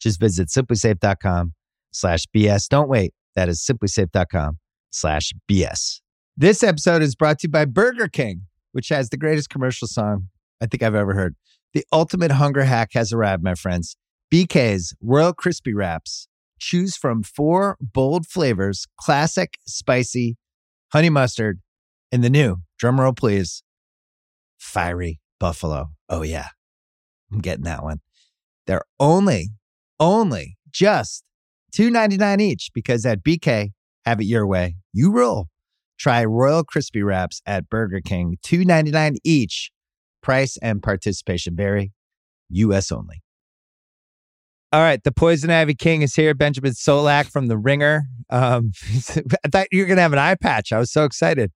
Just 0.00 0.18
visit 0.18 0.48
simplisafe.com 0.48 1.52
slash 1.90 2.24
BS. 2.34 2.68
Don't 2.70 2.88
wait. 2.88 3.12
That 3.36 3.50
is 3.50 3.60
simplisafe.com 3.60 4.60
slash 4.88 5.34
BS. 5.46 6.00
This 6.38 6.62
episode 6.62 7.02
is 7.02 7.14
brought 7.14 7.40
to 7.40 7.48
you 7.48 7.50
by 7.50 7.66
Burger 7.66 8.08
King, 8.08 8.46
which 8.72 8.88
has 8.88 9.10
the 9.10 9.16
greatest 9.16 9.50
commercial 9.50 9.88
song 9.88 10.28
I 10.60 10.66
think 10.66 10.82
I've 10.82 10.94
ever 10.94 11.14
heard. 11.14 11.36
The 11.72 11.84
ultimate 11.92 12.32
hunger 12.32 12.64
hack 12.64 12.90
has 12.94 13.12
arrived, 13.12 13.42
my 13.42 13.54
friends. 13.54 13.96
BK's 14.32 14.94
Royal 15.00 15.32
Crispy 15.32 15.74
Wraps. 15.74 16.28
Choose 16.58 16.96
from 16.96 17.22
four 17.22 17.76
bold 17.80 18.26
flavors 18.26 18.86
classic, 18.98 19.58
spicy, 19.66 20.36
honey 20.92 21.08
mustard, 21.08 21.60
and 22.12 22.22
the 22.22 22.30
new, 22.30 22.56
drumroll 22.80 23.16
please, 23.16 23.62
fiery 24.58 25.20
buffalo. 25.38 25.90
Oh, 26.08 26.22
yeah. 26.22 26.48
I'm 27.32 27.38
getting 27.38 27.64
that 27.64 27.82
one. 27.82 28.00
They're 28.66 28.84
only, 28.98 29.50
only 29.98 30.58
just 30.70 31.24
$2.99 31.72 32.40
each 32.40 32.70
because 32.74 33.06
at 33.06 33.24
BK, 33.24 33.70
have 34.04 34.20
it 34.20 34.24
your 34.24 34.46
way. 34.46 34.76
You 34.92 35.12
rule. 35.12 35.48
Try 36.00 36.24
Royal 36.24 36.64
Crispy 36.64 37.02
Wraps 37.02 37.42
at 37.44 37.68
Burger 37.68 38.00
King, 38.00 38.38
$2.99 38.42 39.16
each. 39.22 39.70
Price 40.22 40.56
and 40.62 40.82
participation 40.82 41.54
vary. 41.54 41.92
U.S. 42.48 42.90
only. 42.90 43.22
All 44.72 44.80
right, 44.80 45.02
the 45.02 45.12
Poison 45.12 45.50
Ivy 45.50 45.74
King 45.74 46.00
is 46.02 46.14
here. 46.14 46.32
Benjamin 46.32 46.72
Solak 46.72 47.26
from 47.30 47.48
The 47.48 47.58
Ringer. 47.58 48.04
Um, 48.30 48.72
I 49.44 49.48
thought 49.48 49.66
you 49.72 49.80
were 49.80 49.86
going 49.86 49.96
to 49.96 50.02
have 50.02 50.12
an 50.14 50.18
eye 50.18 50.36
patch. 50.36 50.72
I 50.72 50.78
was 50.78 50.90
so 50.90 51.04
excited. 51.04 51.52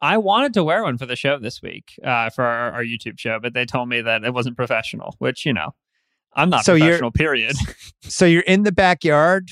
I 0.00 0.16
wanted 0.18 0.54
to 0.54 0.64
wear 0.64 0.82
one 0.82 0.96
for 0.98 1.06
the 1.06 1.16
show 1.16 1.38
this 1.38 1.60
week 1.62 1.98
uh, 2.04 2.30
for 2.30 2.44
our, 2.44 2.72
our 2.72 2.84
YouTube 2.84 3.18
show, 3.18 3.38
but 3.40 3.52
they 3.54 3.66
told 3.66 3.88
me 3.88 4.00
that 4.02 4.24
it 4.24 4.32
wasn't 4.32 4.56
professional, 4.56 5.14
which, 5.18 5.44
you 5.44 5.52
know, 5.52 5.74
I'm 6.34 6.48
not 6.50 6.64
So 6.64 6.72
professional, 6.78 7.10
period. 7.10 7.56
So 8.02 8.24
you're 8.26 8.42
in 8.42 8.62
the 8.64 8.72
backyard 8.72 9.48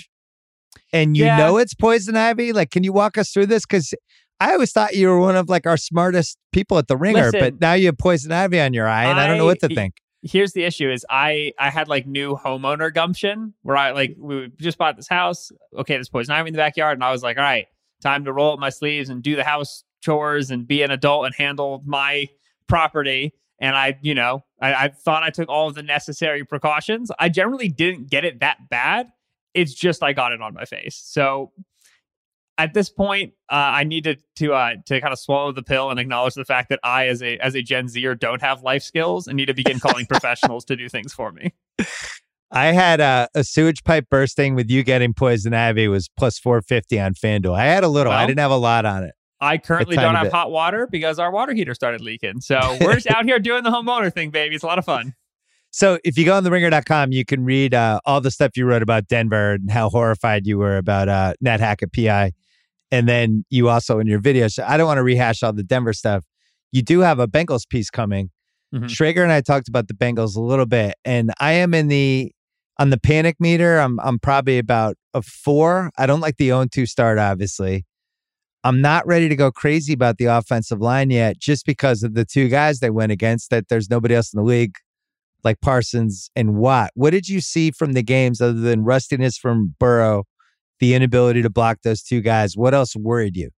and 0.93 1.17
you 1.17 1.25
Yeah. 1.25 1.39
know 1.39 1.57
it's 1.57 1.75
poison 1.75 2.17
ivy? 2.17 2.53
Like, 2.53 2.71
can 2.71 2.85
you 2.85 2.93
walk 2.93 3.17
us 3.19 3.31
through 3.33 3.47
this? 3.47 3.65
Because 3.65 3.95
I 4.43 4.55
always 4.55 4.73
thought 4.73 4.97
you 4.97 5.09
were 5.09 5.21
one 5.21 5.37
of 5.37 5.49
like 5.49 5.69
our 5.69 5.77
smartest 5.77 6.37
people 6.51 6.77
at 6.77 6.89
the 6.89 6.97
ringer, 6.97 7.27
Listen, 7.27 7.41
but 7.41 7.61
now 7.61 7.75
you 7.75 7.87
have 7.87 7.99
poison 7.99 8.33
ivy 8.33 8.61
on 8.61 8.73
your 8.73 8.89
eye 8.89 9.05
and 9.05 9.21
I, 9.21 9.29
don't 9.29 9.39
know 9.39 9.45
what 9.45 9.61
to 9.61 9.69
think. 9.69 9.95
Here's 10.23 10.53
the 10.53 10.65
issue 10.65 10.91
is 10.91 11.07
I 11.09 11.53
I 11.61 11.71
had 11.71 11.87
like 11.87 12.09
new 12.09 12.35
homeowner 12.37 12.93
gumption 12.93 13.55
where 13.63 13.77
I 13.77 13.93
like 13.93 14.17
we 14.19 14.51
just 14.59 14.79
bought 14.79 14.97
this 14.97 15.07
house. 15.07 15.53
Okay, 15.79 15.95
there's 15.95 16.09
poison 16.09 16.35
ivy 16.35 16.49
in 16.49 16.55
the 16.55 16.59
backyard. 16.59 16.97
And 16.97 17.05
I 17.05 17.13
was 17.13 17.23
like, 17.23 17.37
all 17.37 17.45
right, 17.45 17.67
time 18.03 18.25
to 18.25 18.33
roll 18.33 18.53
up 18.53 18.59
my 18.59 18.71
sleeves 18.71 19.11
and 19.11 19.23
do 19.23 19.37
the 19.37 19.45
house 19.45 19.85
chores 20.01 20.51
and 20.51 20.67
be 20.67 20.83
an 20.83 20.91
adult 20.91 21.27
and 21.27 21.35
handle 21.37 21.81
my 21.87 22.29
property. 22.67 23.35
And 23.61 23.77
I, 23.77 23.97
you 24.03 24.15
know, 24.15 24.45
I, 24.61 24.75
I 24.75 24.89
thought 24.89 25.23
I 25.23 25.31
took 25.31 25.49
all 25.49 25.69
of 25.69 25.77
the 25.77 25.85
necessary 25.85 26.45
precautions. 26.45 27.13
I 27.17 27.29
generally 27.29 27.69
didn't 27.69 28.11
get 28.11 28.25
it 28.25 28.41
that 28.41 28.69
bad. 28.69 29.07
It's 29.55 29.73
just 29.73 30.03
I 30.03 30.13
got 30.15 30.33
it 30.33 30.43
on 30.43 30.53
my 30.53 30.65
face. 30.65 31.01
So 31.05 31.53
at 32.59 32.75
this 32.75 32.91
point, 32.91 33.33
uh, 33.51 33.55
I 33.55 33.85
needed 33.85 34.23
to 34.37 34.53
uh, 34.55 34.75
to 34.87 35.01
kind 35.01 35.13
of 35.13 35.19
swallow 35.19 35.53
the 35.53 35.63
pill 35.63 35.91
and 35.91 35.99
acknowledge 35.99 36.35
the 36.35 36.45
fact 36.45 36.69
that 36.69 36.81
I, 36.83 37.09
as 37.09 37.23
a 37.23 37.39
as 37.39 37.55
a 37.55 37.63
Gen 37.63 37.89
Zer, 37.89 38.15
don't 38.15 38.43
have 38.43 38.63
life 38.63 38.83
skills 38.83 39.27
and 39.27 39.37
need 39.37 39.47
to 39.47 39.55
begin 39.55 39.81
calling 39.81 40.07
professionals 40.09 40.65
to 40.67 40.77
do 40.77 40.89
things 40.89 41.13
for 41.13 41.33
me. 41.33 41.53
I 42.51 42.67
had 42.67 43.01
a, 43.01 43.29
a 43.35 43.45
sewage 43.45 43.83
pipe 43.83 44.09
bursting 44.11 44.55
with 44.55 44.71
you 44.71 44.83
getting 44.83 45.15
poison 45.15 45.55
ivy 45.55 45.89
was 45.89 46.11
plus 46.19 46.39
450 46.39 47.01
on 47.01 47.15
FanDuel. 47.15 47.59
I 47.59 47.65
had 47.65 47.83
a 47.83 47.89
little, 47.89 48.13
I 48.13 48.27
didn't 48.27 48.41
have 48.41 48.51
a 48.51 48.57
lot 48.57 48.85
on 48.85 49.05
it. 49.05 49.15
I 49.41 49.57
currently 49.57 49.97
don't 49.97 50.15
have 50.15 50.27
bit. 50.27 50.33
hot 50.33 50.51
water 50.51 50.87
because 50.89 51.19
our 51.19 51.33
water 51.33 51.55
heater 51.55 51.75
started 51.75 52.03
leaking. 52.03 52.43
So 52.43 52.77
we're 52.81 52.95
just 52.95 53.11
out 53.11 53.25
here 53.25 53.39
doing 53.39 53.65
the 53.65 53.71
homeowner 53.71 54.13
thing, 54.13 54.31
baby. 54.31 54.55
It's 54.55 54.63
a 54.63 54.67
lot 54.67 54.79
of 54.79 54.85
fun. 54.85 55.15
So 55.73 55.99
if 56.05 56.19
you 56.19 56.27
go 56.27 56.37
on 56.37 56.45
the 56.45 56.51
ringer.com, 56.51 57.13
you 57.13 57.25
can 57.25 57.45
read 57.45 57.73
uh, 57.73 57.99
all 58.05 58.21
the 58.21 58.31
stuff 58.31 58.57
you 58.57 58.67
wrote 58.67 58.83
about 58.83 59.09
Denver 59.09 59.53
and 59.53 59.71
how 59.71 59.89
horrified 59.89 60.47
you 60.47 60.59
were 60.59 60.77
about 60.77 61.09
uh, 61.09 61.33
NetHack 61.43 61.83
at 61.83 61.93
PI. 61.95 62.33
And 62.91 63.09
then 63.09 63.47
you 63.49 63.71
also 63.71 63.99
in 63.99 64.07
your 64.07 64.21
video, 64.21 64.49
so 64.49 64.65
I 64.69 64.77
don't 64.77 64.87
want 64.87 64.99
to 64.99 65.03
rehash 65.03 65.43
all 65.43 65.55
the 65.55 65.63
Denver 65.63 65.95
stuff. 65.95 66.25
You 66.73 66.83
do 66.83 67.01
have 67.01 67.19
a 67.19 67.27
Bengals 67.27 67.67
piece 67.67 67.89
coming. 67.89 68.31
Mhm. 68.75 68.85
Schrager 68.85 69.23
and 69.23 69.33
I 69.33 69.41
talked 69.41 69.67
about 69.69 69.89
the 69.89 69.95
Bengals 69.95 70.37
a 70.37 70.41
little 70.41 70.67
bit, 70.67 70.95
and 71.05 71.33
I 71.41 71.53
am 71.53 71.73
in 71.73 71.89
the 71.89 72.33
on 72.79 72.91
the 72.91 72.99
panic 72.99 73.37
meter. 73.41 73.79
I'm 73.79 73.99
I'm 74.01 74.19
probably 74.19 74.59
about 74.59 74.97
a 75.15 75.23
four. 75.23 75.91
I 75.97 76.05
don't 76.05 76.21
like 76.21 76.37
the 76.37 76.53
own 76.53 76.69
two 76.69 76.85
start, 76.85 77.19
obviously. 77.19 77.87
I'm 78.65 78.81
not 78.83 79.07
ready 79.07 79.29
to 79.29 79.37
go 79.37 79.51
crazy 79.51 79.93
about 79.95 80.19
the 80.19 80.27
offensive 80.27 80.81
line 80.81 81.11
yet, 81.11 81.39
just 81.39 81.65
because 81.67 82.03
of 82.03 82.13
the 82.15 82.25
two 82.27 82.49
guys 82.49 82.81
they 82.81 82.91
went 82.91 83.11
against. 83.13 83.49
That 83.51 83.69
there's 83.69 83.89
nobody 83.89 84.15
else 84.15 84.33
in 84.35 84.39
the 84.39 84.45
league 84.45 84.75
like 85.45 85.61
Parsons 85.61 86.31
and 86.37 86.57
Watt. 86.57 86.91
What 86.95 87.11
did 87.11 87.29
you 87.29 87.41
see 87.41 87.71
from 87.71 87.93
the 87.93 88.03
games 88.03 88.41
other 88.41 88.61
than 88.61 88.85
rustiness 88.85 89.37
from 89.37 89.75
Burrow, 89.79 90.25
the 90.81 90.95
inability 90.95 91.43
to 91.43 91.51
block 91.51 91.79
those 91.83 92.03
two 92.03 92.21
guys? 92.21 92.57
What 92.57 92.75
else 92.75 92.95
worried 92.97 93.37
you? 93.37 93.51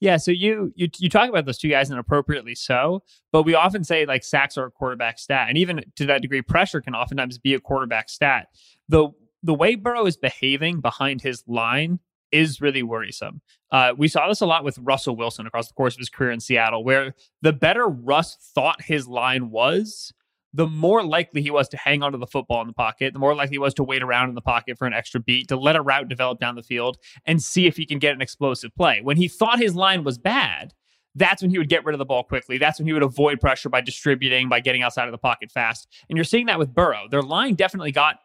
Yeah, 0.00 0.16
so 0.16 0.30
you 0.30 0.72
you 0.76 0.88
you 0.98 1.10
talk 1.10 1.28
about 1.28 1.44
those 1.44 1.58
two 1.58 1.68
guys 1.68 1.90
and 1.90 1.98
appropriately 1.98 2.54
so, 2.54 3.02
but 3.32 3.42
we 3.42 3.54
often 3.54 3.84
say 3.84 4.06
like 4.06 4.24
sacks 4.24 4.56
are 4.56 4.64
a 4.64 4.70
quarterback 4.70 5.18
stat, 5.18 5.48
and 5.48 5.58
even 5.58 5.82
to 5.96 6.06
that 6.06 6.22
degree, 6.22 6.40
pressure 6.40 6.80
can 6.80 6.94
oftentimes 6.94 7.38
be 7.38 7.52
a 7.52 7.60
quarterback 7.60 8.08
stat. 8.08 8.46
The 8.88 9.10
the 9.42 9.54
way 9.54 9.74
Burrow 9.74 10.06
is 10.06 10.16
behaving 10.16 10.80
behind 10.80 11.20
his 11.20 11.44
line 11.46 12.00
is 12.32 12.60
really 12.60 12.82
worrisome. 12.82 13.42
Uh, 13.70 13.92
we 13.96 14.08
saw 14.08 14.28
this 14.28 14.40
a 14.40 14.46
lot 14.46 14.64
with 14.64 14.78
Russell 14.78 15.16
Wilson 15.16 15.46
across 15.46 15.68
the 15.68 15.74
course 15.74 15.94
of 15.94 15.98
his 15.98 16.08
career 16.08 16.30
in 16.30 16.40
Seattle, 16.40 16.82
where 16.82 17.14
the 17.42 17.52
better 17.52 17.86
Russ 17.86 18.36
thought 18.54 18.82
his 18.82 19.06
line 19.06 19.50
was, 19.50 20.12
the 20.52 20.66
more 20.66 21.04
likely 21.04 21.42
he 21.42 21.50
was 21.50 21.68
to 21.68 21.76
hang 21.76 22.02
onto 22.02 22.18
the 22.18 22.26
football 22.26 22.60
in 22.60 22.66
the 22.66 22.72
pocket, 22.72 23.12
the 23.12 23.18
more 23.18 23.34
likely 23.34 23.54
he 23.54 23.58
was 23.58 23.74
to 23.74 23.84
wait 23.84 24.02
around 24.02 24.28
in 24.28 24.34
the 24.34 24.40
pocket 24.40 24.76
for 24.76 24.86
an 24.86 24.92
extra 24.92 25.20
beat, 25.20 25.48
to 25.48 25.56
let 25.56 25.76
a 25.76 25.82
route 25.82 26.08
develop 26.08 26.40
down 26.40 26.56
the 26.56 26.62
field 26.62 26.98
and 27.24 27.42
see 27.42 27.66
if 27.66 27.76
he 27.76 27.86
can 27.86 27.98
get 27.98 28.14
an 28.14 28.22
explosive 28.22 28.74
play. 28.74 29.00
When 29.00 29.16
he 29.16 29.28
thought 29.28 29.58
his 29.58 29.74
line 29.74 30.02
was 30.02 30.18
bad, 30.18 30.74
that's 31.14 31.42
when 31.42 31.50
he 31.50 31.58
would 31.58 31.68
get 31.68 31.84
rid 31.84 31.94
of 31.94 31.98
the 31.98 32.04
ball 32.04 32.22
quickly. 32.22 32.58
That's 32.58 32.78
when 32.78 32.86
he 32.86 32.92
would 32.92 33.02
avoid 33.02 33.40
pressure 33.40 33.68
by 33.68 33.80
distributing, 33.80 34.48
by 34.48 34.60
getting 34.60 34.82
outside 34.82 35.06
of 35.06 35.12
the 35.12 35.18
pocket 35.18 35.50
fast. 35.50 35.88
And 36.08 36.16
you're 36.16 36.24
seeing 36.24 36.46
that 36.46 36.58
with 36.58 36.74
Burrow. 36.74 37.06
Their 37.10 37.22
line 37.22 37.54
definitely 37.54 37.92
got 37.92 38.16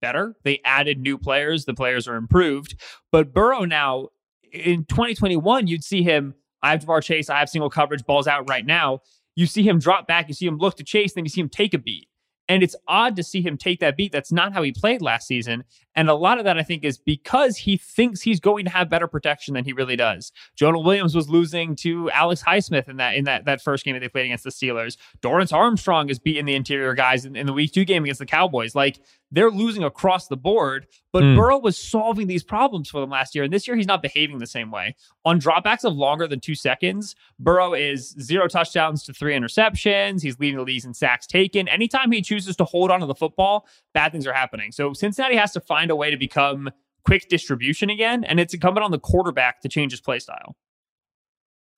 better. 0.00 0.34
They 0.42 0.60
added 0.64 0.98
new 0.98 1.18
players, 1.18 1.64
the 1.64 1.74
players 1.74 2.08
are 2.08 2.16
improved. 2.16 2.80
But 3.10 3.32
Burrow 3.32 3.64
now, 3.64 4.08
in 4.52 4.84
2021, 4.84 5.66
you'd 5.66 5.84
see 5.84 6.02
him. 6.02 6.34
I 6.62 6.70
have 6.70 6.84
Ja'Marr 6.84 7.02
Chase. 7.02 7.30
I 7.30 7.38
have 7.38 7.48
single 7.48 7.70
coverage. 7.70 8.04
Balls 8.04 8.26
out 8.26 8.48
right 8.48 8.66
now. 8.66 9.00
You 9.34 9.46
see 9.46 9.62
him 9.62 9.78
drop 9.78 10.06
back. 10.06 10.28
You 10.28 10.34
see 10.34 10.46
him 10.46 10.58
look 10.58 10.76
to 10.76 10.84
chase. 10.84 11.14
Then 11.14 11.24
you 11.24 11.30
see 11.30 11.40
him 11.40 11.48
take 11.48 11.74
a 11.74 11.78
beat. 11.78 12.08
And 12.48 12.62
it's 12.62 12.76
odd 12.88 13.16
to 13.16 13.22
see 13.22 13.40
him 13.40 13.56
take 13.56 13.80
that 13.80 13.96
beat. 13.96 14.12
That's 14.12 14.32
not 14.32 14.52
how 14.52 14.62
he 14.62 14.72
played 14.72 15.00
last 15.00 15.26
season. 15.26 15.64
And 15.94 16.10
a 16.10 16.14
lot 16.14 16.38
of 16.38 16.44
that, 16.44 16.58
I 16.58 16.62
think, 16.62 16.84
is 16.84 16.98
because 16.98 17.56
he 17.56 17.76
thinks 17.76 18.20
he's 18.20 18.40
going 18.40 18.64
to 18.64 18.70
have 18.70 18.90
better 18.90 19.06
protection 19.06 19.54
than 19.54 19.64
he 19.64 19.72
really 19.72 19.96
does. 19.96 20.32
Jonah 20.56 20.80
Williams 20.80 21.14
was 21.14 21.30
losing 21.30 21.76
to 21.76 22.10
Alex 22.10 22.42
Highsmith 22.42 22.88
in 22.88 22.96
that 22.96 23.14
in 23.14 23.24
that, 23.24 23.44
that 23.44 23.62
first 23.62 23.84
game 23.84 23.94
that 23.94 24.00
they 24.00 24.08
played 24.08 24.26
against 24.26 24.44
the 24.44 24.50
Steelers. 24.50 24.96
Dorance 25.22 25.52
Armstrong 25.52 26.10
is 26.10 26.18
beating 26.18 26.44
the 26.44 26.54
interior 26.54 26.94
guys 26.94 27.24
in, 27.24 27.36
in 27.36 27.46
the 27.46 27.52
week 27.52 27.72
two 27.72 27.84
game 27.84 28.02
against 28.02 28.20
the 28.20 28.26
Cowboys. 28.26 28.74
Like 28.74 28.98
they're 29.32 29.50
losing 29.50 29.82
across 29.82 30.28
the 30.28 30.36
board, 30.36 30.86
but 31.10 31.22
Mm. 31.22 31.36
Burrow 31.36 31.58
was 31.58 31.76
solving 31.78 32.26
these 32.26 32.44
problems 32.44 32.90
for 32.90 33.00
them 33.00 33.10
last 33.10 33.34
year. 33.34 33.42
And 33.42 33.52
this 33.52 33.66
year 33.66 33.76
he's 33.76 33.86
not 33.86 34.02
behaving 34.02 34.38
the 34.38 34.46
same 34.46 34.70
way. 34.70 34.94
On 35.24 35.40
dropbacks 35.40 35.84
of 35.84 35.94
longer 35.94 36.28
than 36.28 36.38
two 36.38 36.54
seconds, 36.54 37.16
Burrow 37.38 37.72
is 37.72 38.14
zero 38.20 38.46
touchdowns 38.46 39.02
to 39.04 39.14
three 39.14 39.34
interceptions. 39.34 40.22
He's 40.22 40.38
leading 40.38 40.58
the 40.58 40.64
leagues 40.64 40.84
in 40.84 40.92
sacks 40.94 41.26
taken. 41.26 41.66
Anytime 41.66 42.12
he 42.12 42.20
chooses 42.20 42.56
to 42.56 42.64
hold 42.64 42.90
onto 42.90 43.06
the 43.06 43.14
football, 43.14 43.66
bad 43.94 44.12
things 44.12 44.26
are 44.26 44.34
happening. 44.34 44.70
So 44.70 44.92
Cincinnati 44.92 45.36
has 45.36 45.52
to 45.52 45.60
find 45.60 45.90
a 45.90 45.96
way 45.96 46.10
to 46.10 46.16
become 46.16 46.70
quick 47.04 47.28
distribution 47.28 47.90
again, 47.90 48.22
and 48.22 48.38
it's 48.38 48.54
incumbent 48.54 48.84
on 48.84 48.90
the 48.92 48.98
quarterback 48.98 49.60
to 49.62 49.68
change 49.68 49.92
his 49.92 50.00
play 50.00 50.18
style. 50.18 50.56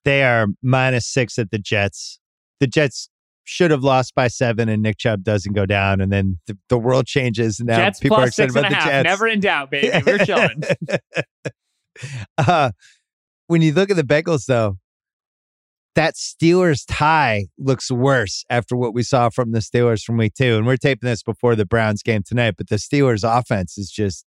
They 0.05 0.23
are 0.23 0.49
minus 0.63 1.07
six 1.07 1.39
at 1.39 1.51
the 1.51 1.59
Jets. 1.59 2.19
The 2.61 2.67
Jets 2.67 3.09
should 3.45 3.71
have 3.71 3.83
lost 3.85 4.15
by 4.15 4.29
seven, 4.29 4.69
and 4.69 4.83
Nick 4.83 4.99
Chubb 4.99 5.23
doesn't 5.23 5.53
go 5.53 5.67
down, 5.67 6.01
and 6.01 6.11
then 6.11 6.39
the, 6.47 6.57
the 6.69 6.79
world 6.79 7.07
changes. 7.07 7.61
And 7.61 7.69
now 7.69 7.77
Jets 7.77 8.01
people 8.01 8.17
are 8.17 8.27
excited 8.27 8.53
six 8.53 8.57
and 8.57 8.67
about 8.67 8.73
a 8.73 8.75
the 8.75 8.81
half. 8.81 8.91
Jets. 8.91 9.05
Never 9.05 9.29
in 9.29 9.41
doubt, 9.41 9.71
baby. 9.71 10.03
We're 10.05 10.19
chilling. 10.25 10.63
uh, 12.39 12.71
when 13.47 13.63
you 13.63 13.73
look 13.73 13.91
at 13.91 13.97
the 13.97 14.03
Bengals, 14.03 14.47
though, 14.47 14.79
that 15.95 16.15
Steelers 16.15 16.85
tie 16.89 17.47
looks 17.59 17.91
worse 17.91 18.45
after 18.51 18.77
what 18.77 18.95
we 18.95 19.03
saw 19.03 19.29
from 19.29 19.53
the 19.53 19.61
Steelers 19.61 20.03
from 20.03 20.17
week 20.17 20.35
two. 20.35 20.57
And 20.57 20.67
we're 20.67 20.77
taping 20.77 21.09
this 21.09 21.23
before 21.23 21.55
the 21.55 21.67
Browns 21.67 22.03
game 22.03 22.23
tonight, 22.27 22.55
but 22.57 22.69
the 22.69 22.77
Steelers 22.77 23.23
offense 23.23 23.79
is 23.79 23.91
just 23.91 24.25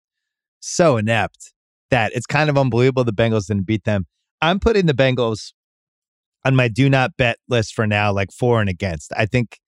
so 0.60 0.96
inept 0.96 1.52
that 1.90 2.12
it's 2.14 2.26
kind 2.26 2.50
of 2.50 2.56
unbelievable 2.56 3.04
the 3.04 3.12
Bengals 3.12 3.46
didn't 3.46 3.66
beat 3.66 3.84
them. 3.84 4.06
I'm 4.40 4.60
putting 4.60 4.86
the 4.86 4.94
Bengals 4.94 5.52
on 6.46 6.54
my 6.54 6.68
do 6.68 6.88
not 6.88 7.16
bet 7.16 7.38
list 7.48 7.74
for 7.74 7.86
now, 7.86 8.12
like 8.12 8.30
for 8.30 8.60
and 8.60 8.70
against. 8.70 9.12
I 9.16 9.26
think 9.26 9.58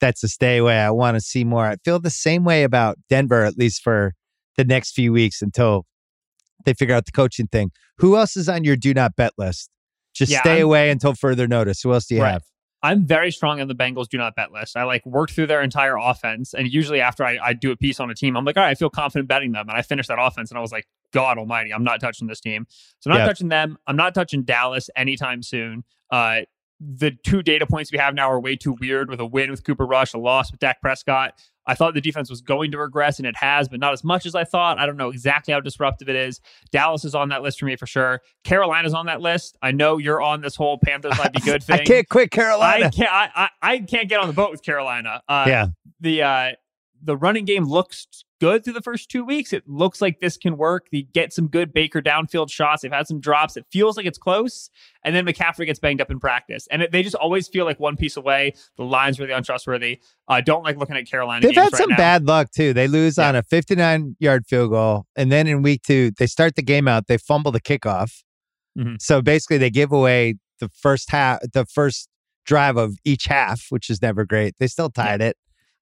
that's 0.00 0.22
a 0.22 0.28
stay 0.28 0.58
away. 0.58 0.78
I 0.78 0.90
want 0.90 1.16
to 1.16 1.20
see 1.20 1.42
more. 1.42 1.66
I 1.66 1.76
feel 1.84 1.98
the 1.98 2.10
same 2.10 2.44
way 2.44 2.62
about 2.62 2.96
Denver, 3.10 3.42
at 3.44 3.58
least 3.58 3.82
for 3.82 4.14
the 4.56 4.64
next 4.64 4.92
few 4.92 5.12
weeks 5.12 5.42
until 5.42 5.84
they 6.64 6.74
figure 6.74 6.94
out 6.94 7.06
the 7.06 7.12
coaching 7.12 7.48
thing. 7.48 7.72
Who 7.98 8.16
else 8.16 8.36
is 8.36 8.48
on 8.48 8.62
your 8.62 8.76
do 8.76 8.94
not 8.94 9.16
bet 9.16 9.32
list? 9.36 9.68
Just 10.14 10.30
Yeah, 10.30 10.40
stay 10.42 10.58
I'm- 10.58 10.62
away 10.66 10.90
until 10.90 11.14
further 11.14 11.48
notice. 11.48 11.80
Who 11.82 11.92
else 11.92 12.06
do 12.06 12.14
you 12.14 12.22
Right. 12.22 12.32
have? 12.34 12.42
I'm 12.82 13.04
very 13.04 13.32
strong 13.32 13.60
on 13.60 13.66
the 13.66 13.74
Bengals 13.74 14.08
do 14.08 14.18
not 14.18 14.36
bet 14.36 14.52
list. 14.52 14.76
I 14.76 14.84
like 14.84 15.04
work 15.04 15.30
through 15.30 15.48
their 15.48 15.62
entire 15.62 15.96
offense. 15.96 16.54
And 16.54 16.68
usually 16.72 17.00
after 17.00 17.24
I, 17.24 17.38
I 17.42 17.52
do 17.52 17.72
a 17.72 17.76
piece 17.76 17.98
on 17.98 18.10
a 18.10 18.14
team, 18.14 18.36
I'm 18.36 18.44
like, 18.44 18.56
all 18.56 18.62
right, 18.62 18.70
I 18.70 18.74
feel 18.74 18.90
confident 18.90 19.28
betting 19.28 19.52
them. 19.52 19.68
And 19.68 19.76
I 19.76 19.82
finished 19.82 20.08
that 20.08 20.18
offense 20.20 20.50
and 20.50 20.58
I 20.58 20.60
was 20.60 20.70
like, 20.70 20.86
God 21.12 21.38
almighty, 21.38 21.72
I'm 21.72 21.82
not 21.82 22.00
touching 22.00 22.28
this 22.28 22.40
team. 22.40 22.66
So 23.00 23.10
I'm 23.10 23.18
not 23.18 23.26
touching 23.26 23.48
them. 23.48 23.78
I'm 23.86 23.96
not 23.96 24.14
touching 24.14 24.42
Dallas 24.44 24.90
anytime 24.94 25.42
soon. 25.42 25.84
Uh, 26.10 26.40
the 26.80 27.10
two 27.10 27.42
data 27.42 27.66
points 27.66 27.90
we 27.90 27.98
have 27.98 28.14
now 28.14 28.30
are 28.30 28.38
way 28.38 28.54
too 28.54 28.76
weird 28.80 29.10
with 29.10 29.18
a 29.18 29.26
win 29.26 29.50
with 29.50 29.64
Cooper 29.64 29.84
Rush, 29.84 30.14
a 30.14 30.18
loss 30.18 30.52
with 30.52 30.60
Dak 30.60 30.80
Prescott. 30.80 31.34
I 31.68 31.74
thought 31.74 31.94
the 31.94 32.00
defense 32.00 32.28
was 32.28 32.40
going 32.40 32.72
to 32.72 32.78
regress 32.78 33.18
and 33.20 33.26
it 33.28 33.36
has, 33.36 33.68
but 33.68 33.78
not 33.78 33.92
as 33.92 34.02
much 34.02 34.26
as 34.26 34.34
I 34.34 34.42
thought. 34.42 34.78
I 34.78 34.86
don't 34.86 34.96
know 34.96 35.10
exactly 35.10 35.54
how 35.54 35.60
disruptive 35.60 36.08
it 36.08 36.16
is. 36.16 36.40
Dallas 36.72 37.04
is 37.04 37.14
on 37.14 37.28
that 37.28 37.42
list 37.42 37.60
for 37.60 37.66
me 37.66 37.76
for 37.76 37.86
sure. 37.86 38.22
Carolina's 38.42 38.94
on 38.94 39.06
that 39.06 39.20
list. 39.20 39.56
I 39.62 39.70
know 39.70 39.98
you're 39.98 40.20
on 40.20 40.40
this 40.40 40.56
whole 40.56 40.78
Panthers 40.78 41.16
might 41.18 41.32
be 41.32 41.40
good 41.44 41.62
thing. 41.62 41.80
I 41.80 41.84
can't 41.84 42.08
quit 42.08 42.24
I 42.32 42.34
Carolina. 42.34 42.90
can't. 42.90 43.12
I, 43.12 43.30
I 43.36 43.48
I 43.62 43.78
can't 43.78 44.08
get 44.08 44.18
on 44.18 44.26
the 44.26 44.32
boat 44.32 44.50
with 44.50 44.62
Carolina. 44.62 45.22
Uh, 45.28 45.44
yeah. 45.46 45.66
The 46.00 46.22
uh, 46.22 46.52
the 47.02 47.16
running 47.16 47.44
game 47.44 47.64
looks 47.64 48.06
good 48.40 48.64
through 48.64 48.72
the 48.74 48.82
first 48.82 49.10
two 49.10 49.24
weeks. 49.24 49.52
It 49.52 49.64
looks 49.66 50.00
like 50.00 50.20
this 50.20 50.36
can 50.36 50.56
work. 50.56 50.86
They 50.92 51.02
get 51.02 51.32
some 51.32 51.48
good 51.48 51.72
Baker 51.72 52.00
downfield 52.00 52.50
shots. 52.50 52.82
They've 52.82 52.92
had 52.92 53.06
some 53.06 53.20
drops. 53.20 53.56
It 53.56 53.66
feels 53.70 53.96
like 53.96 54.06
it's 54.06 54.18
close. 54.18 54.70
And 55.04 55.14
then 55.14 55.26
McCaffrey 55.26 55.66
gets 55.66 55.78
banged 55.78 56.00
up 56.00 56.10
in 56.10 56.20
practice, 56.20 56.66
and 56.70 56.82
it, 56.82 56.92
they 56.92 57.02
just 57.02 57.14
always 57.16 57.48
feel 57.48 57.64
like 57.64 57.78
one 57.80 57.96
piece 57.96 58.16
away. 58.16 58.54
The 58.76 58.84
line's 58.84 59.18
really 59.20 59.32
untrustworthy. 59.32 60.00
I 60.28 60.40
don't 60.40 60.62
like 60.62 60.76
looking 60.76 60.96
at 60.96 61.06
Carolina. 61.06 61.46
They've 61.46 61.54
had 61.56 61.72
right 61.72 61.74
some 61.80 61.90
now. 61.90 61.96
bad 61.96 62.26
luck 62.26 62.50
too. 62.50 62.72
They 62.72 62.88
lose 62.88 63.18
Yeah. 63.18 63.28
on 63.28 63.36
a 63.36 63.42
59 63.42 64.16
yard 64.20 64.46
field 64.46 64.70
goal. 64.70 65.06
And 65.16 65.30
then 65.32 65.46
in 65.46 65.62
week 65.62 65.82
two, 65.82 66.10
they 66.18 66.26
start 66.26 66.54
the 66.56 66.62
game 66.62 66.88
out. 66.88 67.06
They 67.06 67.18
fumble 67.18 67.50
the 67.52 67.60
kickoff. 67.60 68.22
Mhm. 68.78 69.00
So 69.00 69.22
basically, 69.22 69.58
they 69.58 69.70
give 69.70 69.92
away 69.92 70.34
the 70.60 70.68
first 70.68 71.10
half, 71.10 71.40
the 71.52 71.64
first 71.66 72.08
drive 72.44 72.76
of 72.76 72.96
each 73.04 73.24
half, 73.26 73.66
which 73.70 73.90
is 73.90 74.00
never 74.00 74.24
great. 74.24 74.54
They 74.58 74.66
still 74.68 74.90
tied 74.90 75.20
it. 75.20 75.36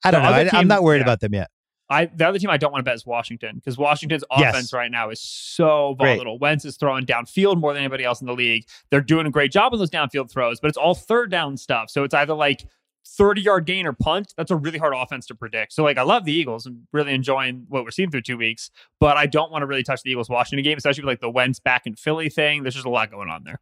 I 0.05 0.11
don't 0.11 0.23
know. 0.23 0.29
other 0.31 0.51
I, 0.53 0.59
I'm 0.59 0.69
not 0.69 0.83
worried 0.83 0.99
yeah. 0.99 1.03
about 1.05 1.21
them 1.21 1.35
yet. 1.35 1.49
I 1.89 2.07
the 2.07 2.27
other 2.27 2.39
team 2.39 2.51
I 2.51 2.57
don't 2.57 2.73
want 2.73 2.81
to 2.85 2.89
bet 2.89 2.95
is 2.97 3.07
Washington 3.07 3.57
because 3.57 3.79
Washington's 3.79 4.25
Yes. 4.37 4.55
offense 4.55 4.73
right 4.73 4.91
now 4.91 5.11
is 5.11 5.21
so 5.21 5.95
Great. 5.99 6.15
volatile. 6.15 6.39
Wentz 6.39 6.65
is 6.65 6.77
throwing 6.77 7.07
downfield 7.07 7.59
more 7.61 7.73
than 7.73 7.83
anybody 7.83 8.05
else 8.05 8.21
in 8.21 8.27
the 8.27 8.35
league. 8.35 8.67
They're 8.91 9.01
doing 9.01 9.27
a 9.27 9.31
great 9.31 9.53
job 9.53 9.73
on 9.73 9.79
those 9.79 9.91
downfield 9.91 10.31
throws, 10.31 10.59
but 10.61 10.69
it's 10.69 10.77
all 10.79 10.95
third 10.95 11.31
down 11.31 11.57
stuff. 11.57 11.91
So 11.91 12.03
it's 12.05 12.15
either 12.15 12.35
like 12.35 12.67
30 13.09 13.41
yard 13.41 13.67
gain 13.67 13.87
or 13.87 13.93
punt. 13.93 14.35
That's 14.37 14.51
a 14.51 14.57
really 14.57 14.79
hard 14.79 14.93
offense 14.97 15.27
to 15.27 15.35
predict. 15.37 15.73
So 15.73 15.85
like 15.85 15.97
I 15.97 16.03
love 16.03 16.25
the 16.25 16.33
Eagles 16.33 16.67
and 16.67 16.83
really 16.93 17.15
enjoying 17.15 17.67
what 17.69 17.85
we're 17.85 17.93
seeing 17.93 18.11
through 18.11 18.23
two 18.23 18.37
weeks, 18.37 18.71
but 18.99 19.17
I 19.17 19.27
don't 19.27 19.53
want 19.53 19.63
to 19.63 19.67
really 19.67 19.85
touch 19.85 20.03
the 20.03 20.11
Eagles 20.11 20.29
Washington 20.29 20.65
game, 20.65 20.77
especially 20.77 21.03
with 21.05 21.13
like 21.13 21.21
the 21.21 21.31
Wentz 21.31 21.61
back 21.61 21.87
in 21.87 21.95
Philly 21.95 22.29
thing. 22.29 22.63
There's 22.65 22.75
just 22.75 22.87
a 22.87 22.91
lot 22.91 23.11
going 23.13 23.29
on 23.29 23.45
there. 23.45 23.61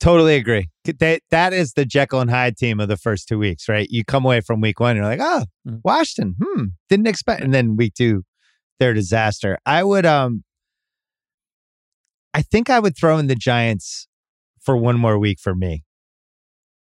Totally 0.00 0.34
agree. 0.36 0.68
That 0.84 1.20
that 1.30 1.52
is 1.52 1.74
the 1.74 1.84
Jekyll 1.84 2.20
and 2.20 2.30
Hyde 2.30 2.56
team 2.56 2.80
of 2.80 2.88
the 2.88 2.96
first 2.96 3.28
two 3.28 3.38
weeks, 3.38 3.68
right? 3.68 3.86
You 3.90 4.02
come 4.04 4.24
away 4.24 4.40
from 4.40 4.60
week 4.62 4.80
one, 4.80 4.96
you're 4.96 5.04
like, 5.04 5.20
oh, 5.20 5.44
Mhm. 5.68 5.80
Washington, 5.84 6.36
hmm, 6.42 6.64
didn't 6.88 7.06
expect, 7.06 7.42
and 7.42 7.52
then 7.52 7.76
week 7.76 7.92
two, 7.94 8.22
they're 8.78 8.92
a 8.92 8.94
disaster. 8.94 9.58
I 9.66 9.84
would, 9.84 10.06
um, 10.06 10.42
I 12.32 12.40
think 12.42 12.70
I 12.70 12.78
would 12.78 12.96
throw 12.96 13.18
in 13.18 13.26
the 13.26 13.34
Giants 13.34 14.06
for 14.62 14.76
one 14.76 14.98
more 14.98 15.18
week 15.18 15.38
for 15.38 15.54
me. 15.54 15.84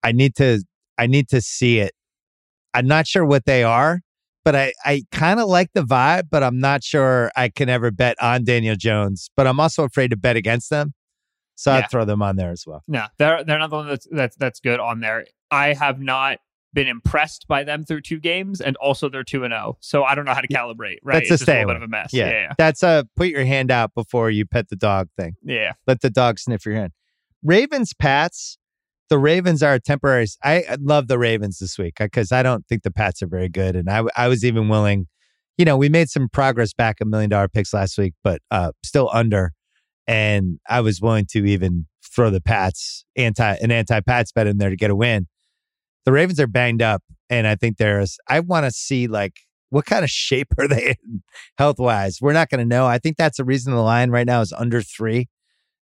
I 0.02 0.12
need 0.12 0.36
to, 0.36 0.62
I 0.96 1.06
need 1.06 1.28
to 1.30 1.40
see 1.40 1.80
it. 1.80 1.92
I'm 2.74 2.86
not 2.86 3.06
sure 3.08 3.24
what 3.24 3.46
they 3.46 3.64
are, 3.64 4.00
but 4.44 4.54
I, 4.54 4.72
I 4.84 5.02
kind 5.10 5.40
of 5.40 5.48
like 5.48 5.70
the 5.74 5.82
vibe, 5.82 6.28
but 6.30 6.42
I'm 6.44 6.60
not 6.60 6.84
sure 6.84 7.32
I 7.34 7.48
can 7.48 7.68
ever 7.68 7.90
bet 7.90 8.16
on 8.22 8.44
Daniel 8.44 8.76
Jones. 8.76 9.28
But 9.36 9.46
I'm 9.48 9.58
also 9.58 9.82
afraid 9.84 10.10
to 10.10 10.16
bet 10.16 10.36
against 10.36 10.70
them. 10.70 10.92
So 11.58 11.72
Yeah. 11.72 11.78
I'd 11.78 11.90
throw 11.90 12.04
them 12.04 12.22
on 12.22 12.36
there 12.36 12.52
as 12.52 12.64
well. 12.68 12.84
No, 12.86 13.06
they're 13.18 13.42
they're 13.42 13.58
not 13.58 13.70
the 13.70 13.76
one 13.76 13.88
that's 13.88 14.06
that's 14.12 14.36
that's 14.36 14.60
good 14.60 14.78
on 14.78 15.00
there. 15.00 15.26
I 15.50 15.72
have 15.74 16.00
not 16.00 16.38
been 16.72 16.86
impressed 16.86 17.48
by 17.48 17.64
them 17.64 17.82
through 17.84 18.02
two 18.02 18.20
games, 18.20 18.60
and 18.60 18.76
also 18.76 19.08
they're 19.08 19.24
two 19.24 19.42
and 19.42 19.50
zero. 19.50 19.76
So 19.80 20.04
I 20.04 20.14
don't 20.14 20.24
know 20.24 20.34
how 20.34 20.40
to 20.40 20.46
calibrate. 20.46 20.98
Right, 21.02 21.14
That's 21.14 21.30
a 21.30 21.34
it's 21.34 21.40
just 21.40 21.48
a 21.48 21.52
little 21.54 21.66
bit 21.66 21.76
of 21.76 21.82
a 21.82 21.88
mess. 21.88 22.10
Yeah. 22.12 22.30
Yeah, 22.30 22.52
That's 22.58 22.84
a 22.84 23.08
put 23.16 23.28
your 23.28 23.44
hand 23.44 23.72
out 23.72 23.92
before 23.94 24.30
you 24.30 24.46
pet 24.46 24.68
the 24.68 24.76
dog 24.76 25.08
thing. 25.18 25.34
yeah. 25.42 25.54
yeah. 25.56 25.72
Let 25.88 26.00
the 26.00 26.10
dog 26.10 26.38
sniff 26.38 26.64
your 26.64 26.76
hand. 26.76 26.92
Ravens, 27.42 27.92
Pats. 27.92 28.56
The 29.10 29.18
Ravens 29.18 29.60
are 29.62 29.74
a 29.74 29.80
temporary. 29.80 30.26
I 30.44 30.62
I 30.70 30.76
love 30.80 31.08
the 31.08 31.18
Ravens 31.18 31.58
this 31.58 31.76
week 31.76 31.94
because 31.98 32.30
I 32.30 32.44
don't 32.44 32.66
think 32.68 32.84
the 32.84 32.92
Pats 32.92 33.20
are 33.22 33.26
very 33.26 33.48
good. 33.48 33.74
And 33.74 33.90
I, 33.90 34.04
I 34.16 34.28
was 34.28 34.44
even 34.44 34.68
willing, 34.68 35.08
you 35.56 35.64
know, 35.64 35.76
we 35.76 35.88
made 35.88 36.08
some 36.08 36.28
progress 36.28 36.72
back 36.72 36.98
a 37.00 37.04
million 37.04 37.30
dollar 37.30 37.48
picks 37.48 37.74
last 37.74 37.98
week, 37.98 38.14
but 38.22 38.42
uh, 38.52 38.70
still 38.84 39.10
under. 39.12 39.54
And 40.08 40.58
I 40.68 40.80
was 40.80 41.00
willing 41.00 41.26
to 41.30 41.44
even 41.46 41.86
throw 42.02 42.30
the 42.30 42.40
Pats 42.40 43.04
anti 43.14 43.54
an 43.54 43.70
anti 43.70 44.00
Pats 44.00 44.32
bet 44.32 44.48
in 44.48 44.58
there 44.58 44.70
to 44.70 44.76
get 44.76 44.90
a 44.90 44.96
win. 44.96 45.28
The 46.04 46.12
Ravens 46.12 46.40
are 46.40 46.46
banged 46.46 46.82
up, 46.82 47.02
and 47.30 47.46
I 47.46 47.54
think 47.54 47.76
there's. 47.76 48.18
I 48.26 48.40
want 48.40 48.64
to 48.64 48.72
see 48.72 49.06
like 49.06 49.34
what 49.70 49.84
kind 49.84 50.04
of 50.04 50.10
shape 50.10 50.48
are 50.58 50.66
they 50.66 50.96
in 51.04 51.22
health 51.58 51.78
wise. 51.78 52.18
We're 52.20 52.32
not 52.32 52.48
going 52.48 52.60
to 52.60 52.64
know. 52.64 52.86
I 52.86 52.98
think 52.98 53.16
that's 53.16 53.36
the 53.36 53.44
reason 53.44 53.74
the 53.74 53.82
line 53.82 54.10
right 54.10 54.26
now 54.26 54.40
is 54.40 54.52
under 54.52 54.80
three. 54.82 55.28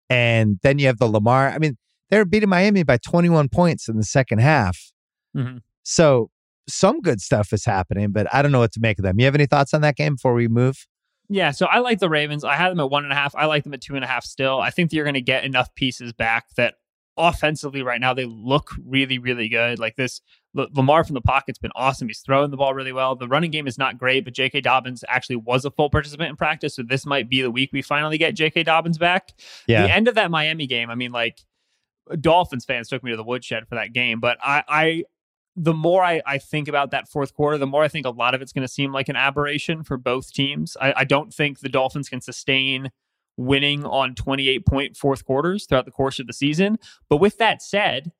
And 0.10 0.60
then 0.64 0.80
you 0.80 0.88
have 0.88 1.00
the 1.00 1.08
Lamar. 1.08 1.50
I 1.50 1.58
mean, 1.58 1.78
they're 2.10 2.26
beating 2.26 2.50
Miami 2.50 2.84
by 2.84 2.98
21 2.98 3.50
points 3.50 3.90
in 3.90 3.98
the 3.98 4.04
second 4.04 4.40
half. 4.40 4.92
Mhm. 5.36 5.62
So 5.84 6.30
some 6.70 7.02
good 7.02 7.20
stuff 7.20 7.52
is 7.52 7.66
happening, 7.66 8.12
but 8.12 8.34
I 8.34 8.42
don't 8.42 8.52
know 8.52 8.60
what 8.60 8.72
to 8.74 8.80
make 8.80 9.00
of 9.00 9.04
them. 9.04 9.20
You 9.20 9.26
have 9.26 9.36
any 9.36 9.46
thoughts 9.46 9.74
on 9.74 9.82
that 9.82 9.96
game 9.96 10.16
before 10.16 10.34
we 10.34 10.48
move? 10.48 10.86
Yeah, 11.34 11.50
so 11.50 11.66
I 11.66 11.80
like 11.80 11.98
the 11.98 12.10
Ravens. 12.10 12.44
I 12.44 12.56
had 12.56 12.70
them 12.70 12.80
at 12.80 12.92
one 12.92 13.06
and 13.06 13.12
a 13.12 13.16
half. 13.16 13.34
I 13.36 13.46
like 13.48 13.64
them 13.64 13.74
at 13.74 13.82
two 13.82 13.96
and 13.96 14.04
a 14.04 14.08
half 14.08 14.24
still. 14.24 14.60
I 14.60 14.70
think 14.70 14.92
that 14.92 14.96
you're 14.96 15.04
going 15.04 15.16
to 15.16 15.22
get 15.22 15.44
enough 15.44 15.74
pieces 15.74 16.14
back 16.14 16.54
that 16.58 16.76
offensively 17.18 17.82
right 17.82 18.00
now 18.00 18.14
they 18.14 18.26
look 18.26 18.70
really, 18.86 19.18
really 19.18 19.50
good. 19.50 19.80
Like 19.80 19.96
this, 19.96 20.22
Lamar 20.54 21.04
from 21.04 21.16
the 21.16 21.22
pocket's 21.22 21.58
been 21.58 21.72
awesome. 21.76 22.08
He's 22.08 22.20
throwing 22.20 22.52
the 22.52 22.58
ball 22.58 22.76
really 22.76 22.92
well. 22.92 23.16
The 23.16 23.28
running 23.28 23.50
game 23.50 23.66
is 23.66 23.80
not 23.80 23.98
great, 23.98 24.26
but 24.26 24.36
J.K. 24.36 24.62
Dobbins 24.62 25.04
actually 25.10 25.38
was 25.38 25.66
a 25.66 25.72
full 25.72 25.90
participant 25.90 26.30
in 26.30 26.36
practice. 26.36 26.76
So 26.76 26.84
this 26.84 27.04
might 27.04 27.32
be 27.32 27.42
the 27.42 27.50
week 27.50 27.72
we 27.74 27.82
finally 27.82 28.20
get 28.20 28.36
J.K. 28.36 28.62
Dobbins 28.62 29.00
back. 29.00 29.34
Yeah. 29.66 29.88
The 29.88 29.92
end 29.92 30.08
of 30.08 30.14
that 30.14 30.30
Miami 30.30 30.68
game, 30.68 30.92
I 30.92 30.96
mean, 30.96 31.12
like 31.12 31.40
Dolphins 32.22 32.66
fans 32.66 32.90
took 32.90 33.04
me 33.04 33.10
to 33.10 33.18
the 33.18 33.24
woodshed 33.24 33.68
for 33.68 33.74
that 33.74 33.92
game, 33.92 34.20
but 34.20 34.38
I, 34.40 34.64
I 34.68 35.04
the 35.56 35.74
more 35.74 36.04
I, 36.04 36.22
I 36.26 36.38
think 36.38 36.68
about 36.68 36.92
that 36.92 37.08
fourth 37.08 37.34
quarter, 37.34 37.58
the 37.58 37.68
more 37.68 37.84
I 37.84 37.88
think 37.88 38.06
a 38.06 38.12
lot 38.12 38.34
of 38.34 38.42
it's 38.42 38.52
going 38.52 38.66
to 38.66 38.74
seem 38.74 38.92
like 38.92 39.10
an 39.10 39.16
aberration 39.16 39.84
for 39.84 39.98
both 39.98 40.34
teams. 40.34 40.76
I, 40.82 40.94
I 40.98 41.04
don't 41.04 41.34
think 41.34 41.60
the 41.60 41.70
Dolphins 41.70 42.10
can 42.10 42.22
sustain 42.22 42.92
winning 43.38 43.86
on 43.86 44.16
28 44.16 44.66
point 44.66 44.98
fourth 44.98 45.26
quarters 45.26 45.66
throughout 45.66 45.86
the 45.86 45.92
course 45.92 46.20
of 46.20 46.28
the 46.28 46.34
season. 46.34 46.78
But 47.10 47.18
with 47.18 47.38
that 47.38 47.62
said, 47.62 48.12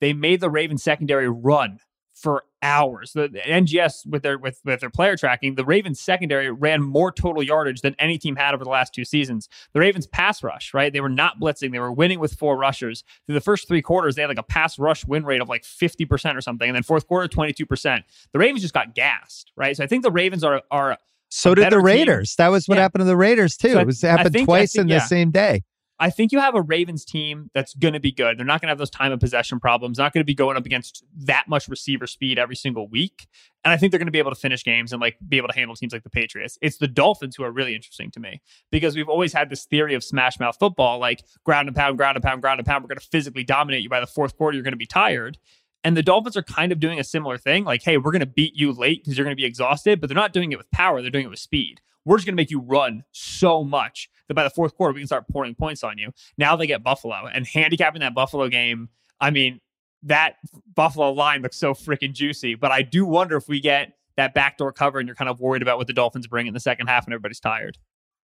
they 0.00 0.12
made 0.12 0.40
the 0.40 0.50
Ravens 0.50 0.82
secondary 0.82 1.28
run 1.28 1.78
for 2.14 2.44
hours. 2.66 3.12
The, 3.12 3.28
the 3.28 3.38
NGS 3.40 4.06
with 4.06 4.22
their 4.22 4.38
with, 4.38 4.60
with 4.64 4.80
their 4.80 4.90
player 4.90 5.16
tracking, 5.16 5.54
the 5.54 5.64
Ravens 5.64 6.00
secondary 6.00 6.50
ran 6.50 6.82
more 6.82 7.12
total 7.12 7.42
yardage 7.42 7.80
than 7.80 7.94
any 7.98 8.18
team 8.18 8.36
had 8.36 8.54
over 8.54 8.64
the 8.64 8.70
last 8.70 8.92
two 8.94 9.04
seasons. 9.04 9.48
The 9.72 9.80
Ravens 9.80 10.06
pass 10.06 10.42
rush, 10.42 10.74
right? 10.74 10.92
They 10.92 11.00
were 11.00 11.08
not 11.08 11.40
blitzing. 11.40 11.72
They 11.72 11.78
were 11.78 11.92
winning 11.92 12.18
with 12.20 12.34
four 12.34 12.56
rushers. 12.56 13.04
Through 13.26 13.34
the 13.34 13.40
first 13.40 13.68
three 13.68 13.82
quarters, 13.82 14.14
they 14.16 14.22
had 14.22 14.28
like 14.28 14.38
a 14.38 14.42
pass 14.42 14.78
rush 14.78 15.06
win 15.06 15.24
rate 15.24 15.40
of 15.40 15.48
like 15.48 15.62
50% 15.62 16.36
or 16.36 16.40
something. 16.40 16.68
And 16.68 16.74
then 16.76 16.82
fourth 16.82 17.06
quarter, 17.06 17.28
22%. 17.28 18.02
The 18.32 18.38
Ravens 18.38 18.62
just 18.62 18.74
got 18.74 18.94
gassed, 18.94 19.52
right? 19.56 19.76
So 19.76 19.84
I 19.84 19.86
think 19.86 20.02
the 20.02 20.10
Ravens 20.10 20.42
are 20.44 20.62
are 20.70 20.96
So 21.28 21.54
did 21.54 21.66
the 21.66 21.70
team. 21.76 21.84
Raiders. 21.84 22.36
That 22.36 22.48
was 22.48 22.66
what 22.68 22.76
Yeah. 22.76 22.82
happened 22.82 23.00
to 23.00 23.04
the 23.06 23.16
Raiders 23.16 23.56
too. 23.56 23.72
So 23.72 23.78
I- 23.78 23.82
it 23.82 23.86
was 23.86 24.02
happened 24.02 24.32
think- 24.32 24.46
twice 24.46 24.72
think- 24.72 24.82
in 24.82 24.88
the 24.88 25.00
same 25.00 25.30
day. 25.30 25.62
I 25.98 26.10
think 26.10 26.30
you 26.30 26.40
have 26.40 26.54
a 26.54 26.60
Ravens 26.60 27.04
team 27.04 27.50
that's 27.54 27.74
going 27.74 27.94
to 27.94 28.00
be 28.00 28.12
good. 28.12 28.38
They're 28.38 28.44
not 28.44 28.60
going 28.60 28.68
to 28.68 28.72
have 28.72 28.78
those 28.78 28.90
time 28.90 29.12
of 29.12 29.20
possession 29.20 29.58
problems. 29.58 29.98
Not 29.98 30.12
going 30.12 30.20
to 30.20 30.26
be 30.26 30.34
going 30.34 30.56
up 30.56 30.66
against 30.66 31.04
that 31.24 31.44
much 31.48 31.68
receiver 31.68 32.06
speed 32.06 32.38
every 32.38 32.56
single 32.56 32.86
week. 32.86 33.26
And 33.64 33.72
I 33.72 33.78
think 33.78 33.90
they're 33.90 33.98
going 33.98 34.06
to 34.06 34.12
be 34.12 34.18
able 34.18 34.30
to 34.30 34.40
finish 34.40 34.62
games 34.62 34.92
and 34.92 35.00
like 35.00 35.16
be 35.26 35.38
able 35.38 35.48
to 35.48 35.54
handle 35.54 35.74
teams 35.74 35.92
like 35.92 36.02
the 36.02 36.10
Patriots. 36.10 36.58
It's 36.60 36.76
the 36.76 36.86
Dolphins 36.86 37.34
who 37.36 37.44
are 37.44 37.50
really 37.50 37.74
interesting 37.74 38.10
to 38.12 38.20
me 38.20 38.42
because 38.70 38.94
we've 38.94 39.08
always 39.08 39.32
had 39.32 39.48
this 39.48 39.64
theory 39.64 39.94
of 39.94 40.04
smash 40.04 40.38
mouth 40.38 40.56
football, 40.58 40.98
like 40.98 41.24
ground 41.44 41.68
and 41.68 41.76
pound, 41.76 41.96
ground 41.96 42.16
and 42.16 42.22
pound, 42.22 42.42
ground 42.42 42.60
and 42.60 42.66
pound. 42.66 42.84
We're 42.84 42.88
going 42.88 42.98
to 42.98 43.06
physically 43.06 43.44
dominate 43.44 43.82
you 43.82 43.88
by 43.88 44.00
the 44.00 44.06
fourth 44.06 44.36
quarter. 44.36 44.54
You're 44.54 44.64
going 44.64 44.72
to 44.72 44.78
be 44.78 44.86
tired. 44.86 45.38
And 45.86 45.96
the 45.96 46.02
Dolphins 46.02 46.36
are 46.36 46.42
kind 46.42 46.72
of 46.72 46.80
doing 46.80 46.98
a 46.98 47.04
similar 47.04 47.38
thing. 47.38 47.62
Like, 47.62 47.80
hey, 47.84 47.96
we're 47.96 48.10
going 48.10 48.18
to 48.18 48.26
beat 48.26 48.56
you 48.56 48.72
late 48.72 49.04
because 49.04 49.16
you're 49.16 49.24
going 49.24 49.36
to 49.36 49.40
be 49.40 49.44
exhausted, 49.44 50.00
but 50.00 50.08
they're 50.08 50.16
not 50.16 50.32
doing 50.32 50.50
it 50.50 50.58
with 50.58 50.68
power. 50.72 51.00
They're 51.00 51.12
doing 51.12 51.26
it 51.26 51.30
with 51.30 51.38
speed. 51.38 51.80
We're 52.04 52.16
just 52.16 52.26
going 52.26 52.34
to 52.34 52.40
make 52.40 52.50
you 52.50 52.58
run 52.58 53.04
so 53.12 53.62
much 53.62 54.10
that 54.26 54.34
by 54.34 54.42
the 54.42 54.50
fourth 54.50 54.74
quarter, 54.74 54.92
we 54.92 54.98
can 54.98 55.06
start 55.06 55.28
pouring 55.28 55.54
points 55.54 55.84
on 55.84 55.96
you. 55.96 56.10
Now 56.36 56.56
they 56.56 56.66
get 56.66 56.82
Buffalo 56.82 57.28
and 57.32 57.46
handicapping 57.46 58.00
that 58.00 58.16
Buffalo 58.16 58.48
game. 58.48 58.88
I 59.20 59.30
mean, 59.30 59.60
that 60.02 60.38
Buffalo 60.74 61.12
line 61.12 61.42
looks 61.42 61.56
so 61.56 61.72
freaking 61.72 62.12
juicy, 62.12 62.56
but 62.56 62.72
I 62.72 62.82
do 62.82 63.06
wonder 63.06 63.36
if 63.36 63.46
we 63.46 63.60
get 63.60 63.92
that 64.16 64.34
backdoor 64.34 64.72
cover 64.72 64.98
and 64.98 65.06
you're 65.06 65.14
kind 65.14 65.30
of 65.30 65.38
worried 65.38 65.62
about 65.62 65.78
what 65.78 65.86
the 65.86 65.92
Dolphins 65.92 66.26
bring 66.26 66.48
in 66.48 66.54
the 66.54 66.58
second 66.58 66.88
half 66.88 67.04
and 67.04 67.14
everybody's 67.14 67.38
tired. 67.38 67.78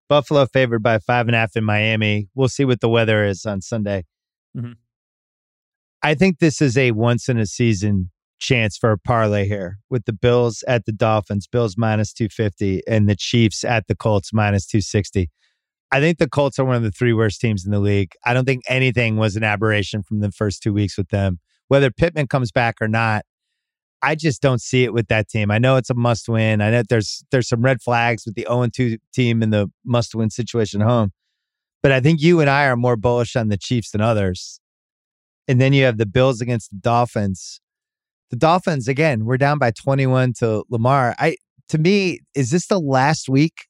Buffalo 0.10 0.48
favored 0.48 0.82
by 0.82 0.98
five 0.98 1.28
and 1.28 1.36
a 1.36 1.38
half 1.38 1.56
in 1.56 1.64
Miami. 1.64 2.28
We'll 2.34 2.50
see 2.50 2.66
what 2.66 2.82
the 2.82 2.90
weather 2.90 3.24
is 3.24 3.46
on 3.46 3.62
Sunday. 3.62 4.06
Mhm. 4.58 4.78
I 6.04 6.16
think 6.16 6.40
this 6.40 6.62
is 6.62 6.78
a 6.78 6.92
once 6.92 7.30
in 7.30 7.38
a 7.38 7.46
season 7.46 8.10
chance 8.40 8.76
for 8.76 8.92
a 8.92 8.98
parlay 8.98 9.48
here 9.48 9.78
with 9.90 10.06
the 10.06 10.14
Bills 10.14 10.64
at 10.68 10.86
the 10.86 10.92
Dolphins, 10.92 11.46
Bills 11.46 11.76
minus 11.78 12.12
250, 12.12 12.82
and 12.88 13.08
the 13.08 13.16
Chiefs 13.16 13.64
at 13.64 13.88
the 13.88 13.96
Colts 13.96 14.34
minus 14.34 14.66
260. 14.66 15.30
I 15.92 16.00
think 16.00 16.18
the 16.18 16.30
Colts 16.30 16.58
are 16.58 16.66
one 16.66 16.76
of 16.76 16.84
the 16.84 16.92
three 16.92 17.14
worst 17.14 17.40
teams 17.40 17.66
in 17.66 17.72
the 17.72 17.80
league. 17.80 18.14
I 18.26 18.34
don't 18.34 18.46
think 18.46 18.64
anything 18.68 19.18
was 19.18 19.36
an 19.36 19.44
aberration 19.44 20.02
from 20.02 20.22
the 20.22 20.32
first 20.32 20.64
two 20.64 20.74
weeks 20.74 20.98
with 20.98 21.10
them. 21.10 21.40
Whether 21.68 21.92
Pittman 21.92 22.28
comes 22.28 22.52
back 22.52 22.76
or 22.82 22.88
not, 22.88 23.26
I 24.02 24.16
just 24.16 24.42
don't 24.42 24.62
see 24.62 24.84
it 24.84 24.94
with 24.94 25.08
that 25.10 25.28
team. 25.28 25.52
I 25.52 25.60
know 25.60 25.76
it's 25.76 25.92
a 25.92 25.94
must 25.94 26.28
win. 26.28 26.62
I 26.62 26.72
know 26.72 26.84
there's 26.90 27.24
there's 27.30 27.48
some 27.48 27.62
red 27.62 27.82
flags 27.82 28.26
with 28.26 28.34
the 28.34 28.48
0 28.50 28.68
2 28.74 28.98
team 29.14 29.44
in 29.44 29.52
the 29.52 29.70
must 29.86 30.16
win 30.16 30.32
situation 30.32 30.82
at 30.82 30.88
home. 30.88 31.12
But 31.84 31.92
I 31.92 32.00
think 32.00 32.22
you 32.22 32.40
and 32.40 32.50
I 32.50 32.66
are 32.66 32.76
more 32.76 32.96
bullish 32.96 33.36
on 33.36 33.50
the 33.50 33.58
Chiefs 33.58 33.92
than 33.92 34.02
others. 34.02 34.61
And 35.48 35.60
then 35.60 35.74
you 35.74 35.84
have 35.86 35.98
the 35.98 36.06
Bills 36.06 36.42
against 36.42 36.72
the 36.72 36.78
Dolphins. 36.78 37.62
The 38.30 38.38
Dolphins, 38.38 38.88
again, 38.88 39.26
we're 39.26 39.38
down 39.38 39.58
by 39.60 39.72
21 39.72 40.34
to 40.40 40.64
Lamar. 40.70 41.16
I 41.20 41.36
to 41.70 41.78
me, 41.78 42.20
is 42.36 42.52
this 42.52 42.68
the 42.68 42.80
last 42.80 43.30
week 43.30 43.68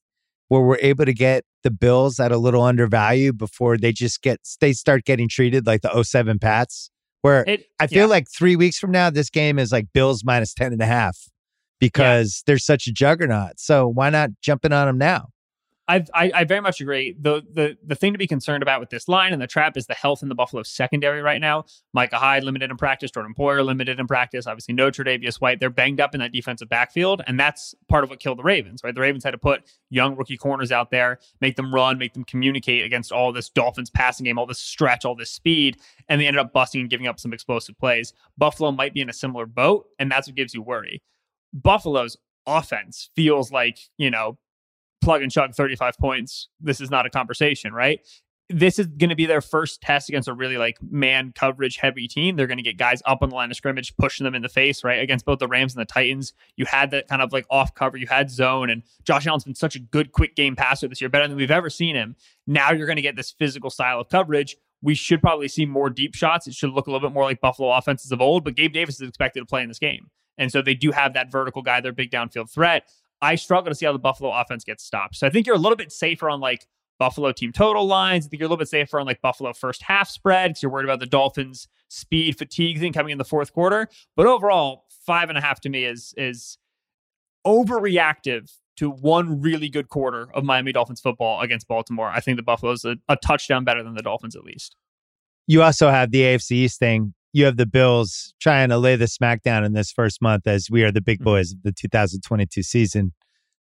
where 0.47 0.61
we're 0.61 0.77
able 0.81 1.05
to 1.05 1.13
get 1.13 1.43
the 1.63 1.71
Bills 1.71 2.19
at 2.19 2.31
a 2.31 2.37
little 2.37 2.63
undervalued 2.63 3.37
before 3.37 3.77
they 3.77 3.91
just 3.91 4.21
get 4.21 4.39
they 4.59 4.73
start 4.73 5.05
getting 5.05 5.29
treated 5.29 5.65
like 5.65 5.81
the 5.81 6.03
07 6.03 6.39
Pats? 6.39 6.91
Where 7.21 7.43
It, 7.47 7.65
I 7.79 7.87
feel 7.87 7.99
yeah. 7.99 8.05
like 8.05 8.27
three 8.35 8.55
weeks 8.55 8.77
from 8.79 8.91
now, 8.91 9.09
this 9.09 9.29
game 9.29 9.59
is 9.59 9.71
like 9.71 9.87
Bills 9.93 10.23
minus 10.23 10.53
10 10.53 10.73
and 10.73 10.81
a 10.81 10.87
half 10.87 11.17
because 11.79 12.43
they're 12.45 12.57
such 12.57 12.87
a 12.87 12.91
juggernaut. 12.91 13.59
So 13.59 13.87
why 13.87 14.09
not 14.09 14.29
jump 14.41 14.65
in 14.65 14.73
on 14.73 14.87
them 14.87 14.97
now? 14.97 15.27
I, 15.91 16.31
I 16.33 16.43
very 16.43 16.61
much 16.61 16.79
agree. 16.79 17.15
The 17.19 17.41
the 17.53 17.77
the 17.85 17.95
thing 17.95 18.13
to 18.13 18.17
be 18.17 18.27
concerned 18.27 18.63
about 18.63 18.79
with 18.79 18.89
this 18.89 19.07
line 19.07 19.33
and 19.33 19.41
the 19.41 19.47
trap 19.47 19.75
is 19.75 19.87
the 19.87 19.93
health 19.93 20.23
in 20.23 20.29
the 20.29 20.35
Buffalo 20.35 20.63
secondary 20.63 21.21
right 21.21 21.41
now. 21.41 21.65
Micah 21.93 22.17
Hyde 22.17 22.43
limited 22.43 22.71
in 22.71 22.77
practice, 22.77 23.11
Jordan 23.11 23.33
Poyer 23.37 23.65
limited 23.65 23.99
in 23.99 24.07
practice. 24.07 24.47
Obviously, 24.47 24.73
no 24.73 24.89
Tre'Davious 24.89 25.41
White. 25.41 25.59
They're 25.59 25.69
banged 25.69 25.99
up 25.99 26.13
in 26.13 26.19
that 26.19 26.31
defensive 26.31 26.69
backfield, 26.69 27.21
and 27.27 27.39
that's 27.39 27.75
part 27.89 28.03
of 28.03 28.09
what 28.09 28.19
killed 28.19 28.39
the 28.39 28.43
Ravens. 28.43 28.81
Right, 28.83 28.95
the 28.95 29.01
Ravens 29.01 29.23
had 29.23 29.31
to 29.31 29.37
put 29.37 29.63
young 29.89 30.15
rookie 30.15 30.37
corners 30.37 30.71
out 30.71 30.91
there, 30.91 31.19
make 31.41 31.55
them 31.55 31.73
run, 31.73 31.97
make 31.97 32.13
them 32.13 32.23
communicate 32.23 32.85
against 32.85 33.11
all 33.11 33.33
this 33.33 33.49
Dolphins 33.49 33.89
passing 33.89 34.23
game, 34.25 34.37
all 34.37 34.45
this 34.45 34.59
stretch, 34.59 35.03
all 35.03 35.15
this 35.15 35.31
speed, 35.31 35.77
and 36.07 36.21
they 36.21 36.27
ended 36.27 36.39
up 36.39 36.53
busting 36.53 36.81
and 36.81 36.89
giving 36.89 37.07
up 37.07 37.19
some 37.19 37.33
explosive 37.33 37.77
plays. 37.77 38.13
Buffalo 38.37 38.71
might 38.71 38.93
be 38.93 39.01
in 39.01 39.09
a 39.09 39.13
similar 39.13 39.45
boat, 39.45 39.87
and 39.99 40.11
that's 40.11 40.27
what 40.27 40.35
gives 40.35 40.53
you 40.53 40.61
worry. 40.61 41.01
Buffalo's 41.53 42.17
offense 42.47 43.09
feels 43.15 43.51
like 43.51 43.77
you 43.97 44.09
know 44.09 44.37
plug 45.01 45.21
and 45.21 45.31
chug 45.31 45.53
35 45.53 45.97
points. 45.97 46.49
This 46.59 46.79
is 46.81 46.89
not 46.89 47.05
a 47.05 47.09
conversation, 47.09 47.73
right? 47.73 47.99
This 48.49 48.79
is 48.79 48.87
going 48.87 49.09
to 49.09 49.15
be 49.15 49.25
their 49.25 49.39
first 49.39 49.81
test 49.81 50.09
against 50.09 50.27
a 50.27 50.33
really 50.33 50.57
like 50.57 50.77
man 50.81 51.31
coverage 51.33 51.77
heavy 51.77 52.07
team. 52.07 52.35
They're 52.35 52.47
going 52.47 52.57
to 52.57 52.63
get 52.63 52.77
guys 52.77 53.01
up 53.05 53.19
on 53.21 53.29
the 53.29 53.35
line 53.35 53.49
of 53.49 53.55
scrimmage, 53.55 53.95
pushing 53.95 54.25
them 54.25 54.35
in 54.35 54.41
the 54.41 54.49
face, 54.49 54.83
right? 54.83 55.01
Against 55.01 55.25
both 55.25 55.39
the 55.39 55.47
Rams 55.47 55.73
and 55.73 55.81
the 55.81 55.85
Titans, 55.85 56.33
you 56.57 56.65
had 56.65 56.91
that 56.91 57.07
kind 57.07 57.21
of 57.21 57.31
like 57.31 57.45
off 57.49 57.73
cover, 57.73 57.97
you 57.97 58.07
had 58.07 58.29
zone, 58.29 58.69
and 58.69 58.83
Josh 59.05 59.25
Allen's 59.25 59.45
been 59.45 59.55
such 59.55 59.75
a 59.77 59.79
good 59.79 60.11
quick 60.11 60.35
game 60.35 60.55
passer 60.57 60.87
this 60.87 60.99
year, 60.99 61.09
better 61.09 61.29
than 61.29 61.37
we've 61.37 61.49
ever 61.49 61.69
seen 61.69 61.95
him. 61.95 62.15
Now 62.45 62.71
you're 62.71 62.87
going 62.87 62.97
to 62.97 63.01
get 63.01 63.15
this 63.15 63.31
physical 63.31 63.69
style 63.69 64.01
of 64.01 64.09
coverage. 64.09 64.57
We 64.81 64.95
should 64.95 65.21
probably 65.21 65.47
see 65.47 65.65
more 65.65 65.89
deep 65.89 66.13
shots. 66.13 66.45
It 66.47 66.53
should 66.53 66.71
look 66.71 66.87
a 66.87 66.91
little 66.91 67.07
bit 67.07 67.13
more 67.13 67.23
like 67.23 67.39
Buffalo 67.39 67.71
offenses 67.71 68.11
of 68.11 68.19
old, 68.19 68.43
but 68.43 68.55
Gabe 68.55 68.73
Davis 68.73 68.95
is 68.95 69.07
expected 69.07 69.39
to 69.39 69.45
play 69.45 69.61
in 69.61 69.69
this 69.69 69.79
game. 69.79 70.09
And 70.37 70.51
so 70.51 70.61
they 70.61 70.73
do 70.73 70.91
have 70.91 71.13
that 71.13 71.31
vertical 71.31 71.61
guy, 71.61 71.81
their 71.81 71.91
big 71.91 72.09
downfield 72.09 72.51
threat. 72.51 72.89
I 73.21 73.35
struggle 73.35 73.71
to 73.71 73.75
see 73.75 73.85
how 73.85 73.93
the 73.93 73.99
Buffalo 73.99 74.31
offense 74.31 74.63
gets 74.63 74.83
stopped. 74.83 75.15
So 75.15 75.27
I 75.27 75.29
think 75.29 75.45
you're 75.45 75.55
a 75.55 75.59
little 75.59 75.75
bit 75.75 75.91
safer 75.91 76.29
on 76.29 76.39
like 76.39 76.67
Buffalo 76.97 77.31
team 77.31 77.51
total 77.51 77.85
lines. 77.85 78.25
I 78.25 78.29
think 78.29 78.39
you're 78.39 78.45
a 78.45 78.49
little 78.49 78.57
bit 78.57 78.67
safer 78.67 78.99
on 78.99 79.05
like 79.05 79.21
Buffalo 79.21 79.53
first 79.53 79.81
half 79.83 80.09
spread 80.09 80.51
because 80.51 80.63
you're 80.63 80.71
worried 80.71 80.85
about 80.85 80.99
the 80.99 81.05
Dolphins 81.05 81.67
speed 81.87 82.37
fatigue 82.37 82.79
thing 82.79 82.93
coming 82.93 83.11
in 83.11 83.17
the 83.17 83.25
fourth 83.25 83.53
quarter. 83.53 83.87
But 84.15 84.27
overall, 84.27 84.85
five 85.05 85.29
and 85.29 85.37
a 85.37 85.41
half 85.41 85.61
to 85.61 85.69
me 85.69 85.85
is 85.85 86.13
is 86.17 86.57
overreactive 87.45 88.51
to 88.77 88.89
one 88.89 89.41
really 89.41 89.69
good 89.69 89.89
quarter 89.89 90.29
of 90.33 90.43
Miami 90.43 90.71
Dolphins 90.71 91.01
football 91.01 91.41
against 91.41 91.67
Baltimore. 91.67 92.09
I 92.09 92.19
think 92.19 92.37
the 92.37 92.43
Buffalo's 92.43 92.85
a, 92.85 92.97
a 93.09 93.15
touchdown 93.15 93.63
better 93.63 93.83
than 93.83 93.95
the 93.95 94.03
Dolphins 94.03 94.35
at 94.35 94.43
least. 94.43 94.75
You 95.47 95.63
also 95.63 95.89
have 95.89 96.11
the 96.11 96.21
AFC 96.21 96.51
East 96.51 96.79
thing. 96.79 97.13
You 97.33 97.45
have 97.45 97.57
the 97.57 97.65
Bills 97.65 98.33
trying 98.41 98.69
to 98.69 98.77
lay 98.77 98.95
the 98.95 99.05
smackdown 99.05 99.65
in 99.65 99.73
this 99.73 99.91
first 99.91 100.21
month 100.21 100.47
as 100.47 100.69
we 100.69 100.83
are 100.83 100.91
the 100.91 101.01
big 101.01 101.19
mm-hmm. 101.19 101.25
boys 101.25 101.51
of 101.51 101.63
the 101.63 101.71
2022 101.71 102.63
season. 102.63 103.13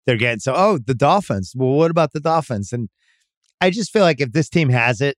They're 0.06 0.18
getting 0.18 0.40
so, 0.40 0.54
oh, 0.56 0.80
the 0.80 0.96
Dolphins. 0.96 1.54
Well, 1.56 1.70
what 1.70 1.92
about 1.92 2.14
the 2.14 2.20
Dolphins? 2.20 2.74
And 2.74 2.90
I 3.62 3.70
just 3.70 3.92
feel 3.92 4.02
like 4.02 4.22
if 4.22 4.32
this 4.32 4.50
team 4.50 4.70
has 4.70 5.02
it, 5.02 5.18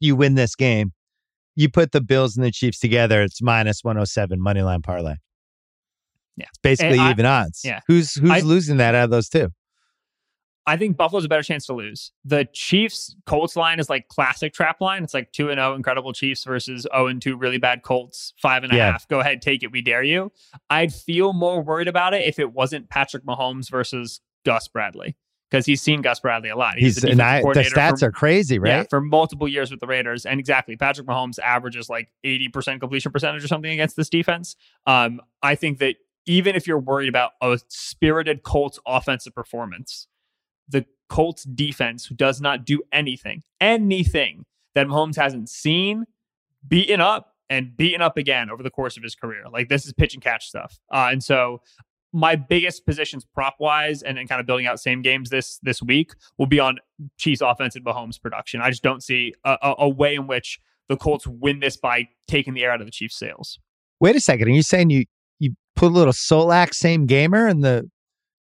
you 0.00 0.16
win 0.16 0.34
this 0.34 0.54
game. 0.54 0.92
You 1.56 1.68
put 1.68 1.92
the 1.92 2.00
Bills 2.00 2.36
and 2.36 2.46
the 2.46 2.52
Chiefs 2.52 2.78
together, 2.78 3.22
it's 3.22 3.42
minus 3.42 3.82
107 3.82 4.40
money 4.40 4.62
line 4.62 4.80
parlay. 4.80 5.16
Yeah. 6.36 6.46
It's 6.48 6.58
basically 6.62 7.00
I- 7.00 7.10
even 7.10 7.26
odds. 7.26 7.62
yeah. 7.64 7.80
Who's 7.88 8.14
who's 8.14 8.30
I- 8.30 8.40
losing 8.40 8.76
that 8.76 8.94
out 8.94 9.04
of 9.04 9.10
those 9.10 9.28
two? 9.28 9.50
I 10.68 10.76
think 10.76 10.98
Buffalo's 10.98 11.24
a 11.24 11.28
better 11.28 11.42
chance 11.42 11.64
to 11.66 11.72
lose. 11.72 12.12
The 12.26 12.46
Chiefs 12.52 13.16
Colts 13.24 13.56
line 13.56 13.80
is 13.80 13.88
like 13.88 14.08
classic 14.08 14.52
trap 14.52 14.82
line. 14.82 15.02
It's 15.02 15.14
like 15.14 15.32
two 15.32 15.48
and 15.48 15.58
zero 15.58 15.74
incredible 15.74 16.12
Chiefs 16.12 16.44
versus 16.44 16.82
zero 16.82 17.06
and 17.06 17.22
two 17.22 17.38
really 17.38 17.56
bad 17.56 17.82
Colts. 17.82 18.34
Five 18.36 18.64
and 18.64 18.72
a 18.74 18.76
half. 18.76 19.06
Yeah. 19.08 19.16
Go 19.16 19.20
ahead, 19.20 19.40
take 19.40 19.62
it. 19.62 19.72
We 19.72 19.80
dare 19.80 20.02
you. 20.02 20.30
I'd 20.68 20.92
feel 20.92 21.32
more 21.32 21.62
worried 21.62 21.88
about 21.88 22.12
it 22.12 22.26
if 22.26 22.38
it 22.38 22.52
wasn't 22.52 22.90
Patrick 22.90 23.24
Mahomes 23.24 23.70
versus 23.70 24.20
Gus 24.44 24.68
Bradley 24.68 25.16
because 25.50 25.64
he's 25.64 25.80
seen 25.80 26.02
Gus 26.02 26.20
Bradley 26.20 26.50
a 26.50 26.56
lot. 26.56 26.76
He's 26.76 26.96
the 26.96 27.12
and 27.12 27.22
I, 27.22 27.40
the 27.40 27.60
stats 27.60 28.00
for- 28.00 28.08
are 28.08 28.12
crazy, 28.12 28.58
right? 28.58 28.70
Yeah, 28.70 28.82
for 28.90 29.00
multiple 29.00 29.48
years 29.48 29.70
with 29.70 29.80
the 29.80 29.86
Raiders. 29.86 30.26
And 30.26 30.38
exactly, 30.38 30.76
Patrick 30.76 31.06
Mahomes 31.06 31.38
averages 31.38 31.88
like 31.88 32.12
80% 32.26 32.78
completion 32.80 33.10
percentage 33.10 33.42
or 33.42 33.48
something 33.48 33.72
against 33.72 33.96
this 33.96 34.10
defense. 34.10 34.54
Um, 34.86 35.22
I 35.42 35.54
think 35.54 35.78
that 35.78 35.96
even 36.26 36.54
if 36.54 36.66
you're 36.66 36.78
worried 36.78 37.08
about 37.08 37.32
a 37.40 37.58
spirited 37.68 38.42
Colts 38.42 38.78
offensive 38.86 39.34
performance, 39.34 40.07
the 40.07 40.07
Colts 41.08 41.44
defense 41.44 42.06
who 42.06 42.14
does 42.14 42.40
not 42.40 42.64
do 42.64 42.82
anything, 42.92 43.42
anything 43.60 44.44
that 44.74 44.86
Mahomes 44.86 45.16
hasn't 45.16 45.48
seen, 45.48 46.04
beaten 46.66 47.00
up, 47.00 47.34
and 47.50 47.76
beaten 47.76 48.02
up 48.02 48.16
again 48.16 48.50
over 48.50 48.62
the 48.62 48.70
course 48.70 48.96
of 48.96 49.02
his 49.02 49.14
career. 49.14 49.44
Like 49.50 49.68
this 49.68 49.86
is 49.86 49.92
pitch 49.92 50.14
and 50.14 50.22
catch 50.22 50.48
stuff. 50.48 50.78
Uh, 50.92 51.08
and 51.10 51.22
so 51.22 51.62
my 52.12 52.36
biggest 52.36 52.86
positions 52.86 53.24
prop 53.34 53.56
wise 53.58 54.02
and, 54.02 54.18
and 54.18 54.28
kind 54.28 54.40
of 54.40 54.46
building 54.46 54.66
out 54.66 54.80
same 54.80 55.02
games 55.02 55.30
this 55.30 55.58
this 55.62 55.82
week 55.82 56.12
will 56.38 56.46
be 56.46 56.60
on 56.60 56.78
Chiefs 57.18 57.40
offense 57.40 57.76
and 57.76 57.84
Mahomes 57.84 58.20
production. 58.20 58.60
I 58.60 58.70
just 58.70 58.82
don't 58.82 59.02
see 59.02 59.34
a, 59.44 59.56
a, 59.62 59.74
a 59.80 59.88
way 59.88 60.14
in 60.14 60.26
which 60.26 60.58
the 60.88 60.96
Colts 60.96 61.26
win 61.26 61.60
this 61.60 61.76
by 61.76 62.08
taking 62.26 62.54
the 62.54 62.64
air 62.64 62.72
out 62.72 62.80
of 62.80 62.86
the 62.86 62.90
Chiefs' 62.90 63.18
sails. 63.18 63.58
Wait 64.00 64.16
a 64.16 64.20
second. 64.20 64.48
Are 64.48 64.52
you 64.52 64.62
saying 64.62 64.90
you 64.90 65.04
you 65.38 65.54
put 65.76 65.86
a 65.86 65.94
little 65.94 66.12
Solak 66.12 66.74
same 66.74 67.06
gamer 67.06 67.46
in 67.46 67.60
the 67.60 67.88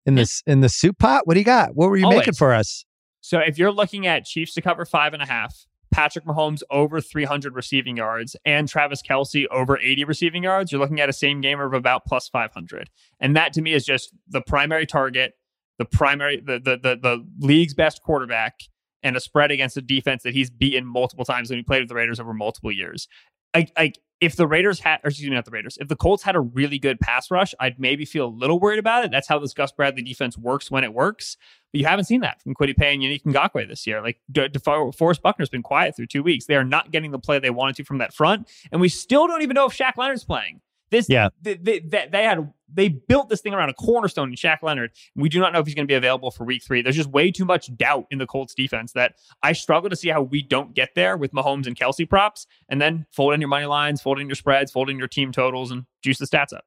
in 0.06 0.14
this 0.14 0.42
in 0.46 0.60
the 0.60 0.68
soup 0.68 0.98
pot? 0.98 1.26
What 1.26 1.34
do 1.34 1.40
you 1.40 1.44
got? 1.44 1.74
What 1.74 1.90
were 1.90 1.96
you 1.96 2.08
making 2.08 2.34
for 2.34 2.54
us? 2.54 2.84
So 3.20 3.40
if 3.40 3.58
you're 3.58 3.72
looking 3.72 4.06
at 4.06 4.24
Chiefs 4.24 4.54
to 4.54 4.62
cover 4.62 4.84
five 4.84 5.12
and 5.12 5.22
a 5.22 5.26
half, 5.26 5.66
Patrick 5.92 6.24
Mahomes 6.24 6.62
over 6.70 7.00
300 7.00 7.54
receiving 7.54 7.96
yards, 7.96 8.36
and 8.44 8.68
Travis 8.68 9.02
Kelce 9.02 9.46
over 9.50 9.78
80 9.78 10.04
receiving 10.04 10.44
yards, 10.44 10.70
you're 10.70 10.80
looking 10.80 11.00
at 11.00 11.08
a 11.08 11.12
same 11.12 11.40
game 11.40 11.58
of 11.58 11.72
about 11.72 12.04
plus 12.06 12.28
500. 12.28 12.88
And 13.20 13.36
that 13.36 13.52
to 13.54 13.62
me 13.62 13.72
is 13.72 13.84
just 13.84 14.14
the 14.28 14.40
primary 14.40 14.86
target, 14.86 15.34
the 15.78 15.84
primary, 15.84 16.40
the 16.40 16.58
the 16.58 16.76
the, 16.76 16.96
the 16.96 17.26
league's 17.40 17.74
best 17.74 18.02
quarterback, 18.02 18.54
and 19.02 19.16
a 19.16 19.20
spread 19.20 19.50
against 19.50 19.76
a 19.76 19.82
defense 19.82 20.22
that 20.22 20.34
he's 20.34 20.50
beaten 20.50 20.86
multiple 20.86 21.24
times 21.24 21.50
when 21.50 21.58
he 21.58 21.62
played 21.62 21.80
with 21.80 21.88
the 21.88 21.94
Raiders 21.94 22.20
over 22.20 22.32
multiple 22.32 22.72
years. 22.72 23.08
Like 23.54 23.98
if 24.20 24.34
the 24.36 24.46
Raiders 24.46 24.80
had, 24.80 25.00
or 25.04 25.08
excuse 25.10 25.28
me, 25.28 25.34
not 25.34 25.44
the 25.44 25.50
Raiders, 25.50 25.76
if 25.80 25.88
the 25.88 25.96
Colts 25.96 26.22
had 26.22 26.36
a 26.36 26.40
really 26.40 26.78
good 26.78 26.98
pass 27.00 27.30
rush, 27.30 27.54
I'd 27.60 27.78
maybe 27.78 28.04
feel 28.04 28.26
a 28.26 28.28
little 28.28 28.58
worried 28.58 28.78
about 28.78 29.04
it. 29.04 29.10
That's 29.10 29.28
how 29.28 29.38
this 29.38 29.52
Gus 29.52 29.72
Bradley 29.72 30.02
defense 30.02 30.38
works 30.38 30.70
when 30.70 30.84
it 30.84 30.94
works. 30.94 31.36
But 31.72 31.80
you 31.80 31.86
haven't 31.86 32.06
seen 32.06 32.22
that 32.22 32.40
from 32.40 32.54
Kwity 32.54 32.74
Paye 32.76 32.94
and 32.94 33.02
Yannick 33.02 33.24
Ngakoue 33.24 33.68
this 33.68 33.86
year. 33.86 34.00
Like 34.00 34.18
De- 34.32 34.48
De- 34.48 34.92
Forrest 34.92 35.20
Buckner's 35.22 35.50
been 35.50 35.62
quiet 35.62 35.94
through 35.96 36.06
two 36.06 36.22
weeks. 36.22 36.46
They 36.46 36.56
are 36.56 36.64
not 36.64 36.90
getting 36.90 37.10
the 37.10 37.18
play 37.18 37.38
they 37.38 37.50
wanted 37.50 37.76
to 37.76 37.84
from 37.84 37.98
that 37.98 38.14
front, 38.14 38.48
and 38.72 38.80
we 38.80 38.88
still 38.88 39.26
don't 39.26 39.42
even 39.42 39.54
know 39.54 39.66
if 39.66 39.76
Shaq 39.76 39.96
Leonard's 39.98 40.24
playing. 40.24 40.60
This, 40.90 41.08
Yeah. 41.08 41.28
they, 41.42 41.54
they, 41.54 41.80
they, 41.80 42.08
they 42.10 42.22
had 42.24 42.50
they 42.72 42.88
built 42.88 43.28
this 43.28 43.40
thing 43.40 43.54
around 43.54 43.68
a 43.68 43.74
cornerstone 43.74 44.30
in 44.30 44.34
Shaq 44.34 44.58
Leonard. 44.62 44.90
We 45.14 45.28
do 45.28 45.38
not 45.38 45.52
know 45.52 45.60
if 45.60 45.66
he's 45.66 45.74
going 45.74 45.86
to 45.86 45.90
be 45.90 45.94
available 45.94 46.30
for 46.30 46.44
Week 46.44 46.62
Three. 46.64 46.82
There's 46.82 46.96
just 46.96 47.10
way 47.10 47.30
too 47.30 47.44
much 47.44 47.74
doubt 47.76 48.06
in 48.10 48.18
the 48.18 48.26
Colts 48.26 48.54
defense 48.54 48.92
that 48.92 49.14
I 49.42 49.52
struggle 49.52 49.88
to 49.90 49.96
see 49.96 50.08
how 50.08 50.22
we 50.22 50.42
don't 50.42 50.74
get 50.74 50.90
there 50.94 51.16
with 51.16 51.32
Mahomes 51.32 51.66
and 51.66 51.76
Kelce 51.76 52.08
props, 52.08 52.46
and 52.68 52.80
then 52.80 53.06
fold 53.12 53.34
in 53.34 53.40
your 53.40 53.48
money 53.48 53.66
lines, 53.66 54.02
fold 54.02 54.18
in 54.18 54.28
your 54.28 54.34
spreads, 54.36 54.72
fold 54.72 54.90
in 54.90 54.98
your 54.98 55.08
team 55.08 55.32
totals, 55.32 55.70
and 55.70 55.84
juice 56.02 56.18
the 56.18 56.26
stats 56.26 56.52
up. 56.52 56.64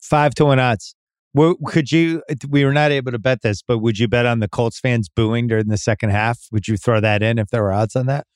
Five 0.00 0.34
to 0.34 0.44
one 0.46 0.58
odds. 0.58 0.94
Could 1.66 1.90
you? 1.90 2.22
We 2.48 2.64
were 2.64 2.72
not 2.74 2.90
able 2.92 3.10
to 3.12 3.18
bet 3.18 3.42
this, 3.42 3.62
but 3.62 3.78
would 3.78 3.98
you 3.98 4.06
bet 4.06 4.26
on 4.26 4.40
the 4.40 4.48
Colts 4.48 4.78
fans 4.78 5.08
booing 5.08 5.46
during 5.46 5.68
the 5.68 5.78
second 5.78 6.10
half? 6.10 6.40
Would 6.52 6.68
you 6.68 6.76
throw 6.76 7.00
that 7.00 7.22
in 7.22 7.38
if 7.38 7.48
there 7.48 7.62
were 7.62 7.72
odds 7.72 7.96
on 7.96 8.06
that? 8.06 8.26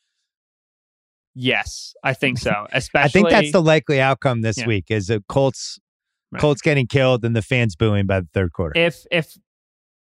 Yes, 1.34 1.94
I 2.02 2.14
think 2.14 2.38
so. 2.38 2.66
Especially, 2.72 3.04
I 3.04 3.08
think 3.08 3.28
that's 3.30 3.52
the 3.52 3.60
likely 3.62 4.00
outcome 4.00 4.40
this 4.40 4.56
Yeah. 4.58 4.66
week: 4.66 4.86
is 4.88 5.08
the 5.08 5.22
Colts 5.28 5.78
Right. 6.32 6.40
Colts 6.40 6.60
getting 6.60 6.86
killed 6.86 7.24
and 7.24 7.36
the 7.36 7.42
fans 7.42 7.76
booing 7.76 8.06
by 8.06 8.20
the 8.20 8.28
third 8.34 8.52
quarter. 8.52 8.78
if 8.78 9.06
if 9.10 9.36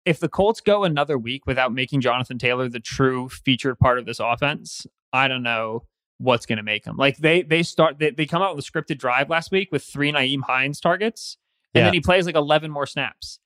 if 0.06 0.20
the 0.20 0.30
Colts 0.30 0.60
go 0.62 0.84
another 0.84 1.18
week 1.18 1.46
without 1.46 1.74
making 1.74 2.02
Jonathan 2.02 2.38
Taylor 2.38 2.68
the 2.70 2.80
true 2.80 3.30
featured 3.30 3.78
part 3.80 4.00
of 4.00 4.06
this 4.06 4.20
offense, 4.20 4.86
I 5.14 5.28
don't 5.28 5.44
know 5.44 5.86
what's 6.18 6.46
going 6.46 6.58
to 6.58 6.64
make 6.64 6.84
them. 6.84 6.98
Like 6.98 7.18
they 7.18 7.42
they 7.42 7.64
start 7.64 8.00
they, 8.00 8.10
they 8.12 8.26
come 8.26 8.42
out 8.42 8.56
with 8.56 8.66
a 8.68 8.72
scripted 8.72 8.98
drive 8.98 9.30
last 9.30 9.52
week 9.52 9.70
with 9.72 9.84
three 9.84 10.12
Nyheim 10.12 10.42
Hines 10.44 10.80
targets, 10.82 11.38
and 11.74 11.82
Yeah. 11.82 11.86
then 11.88 11.94
he 11.94 12.02
plays 12.02 12.26
like 12.26 12.36
eleven 12.36 12.70
more 12.72 12.86
snaps. 12.86 13.40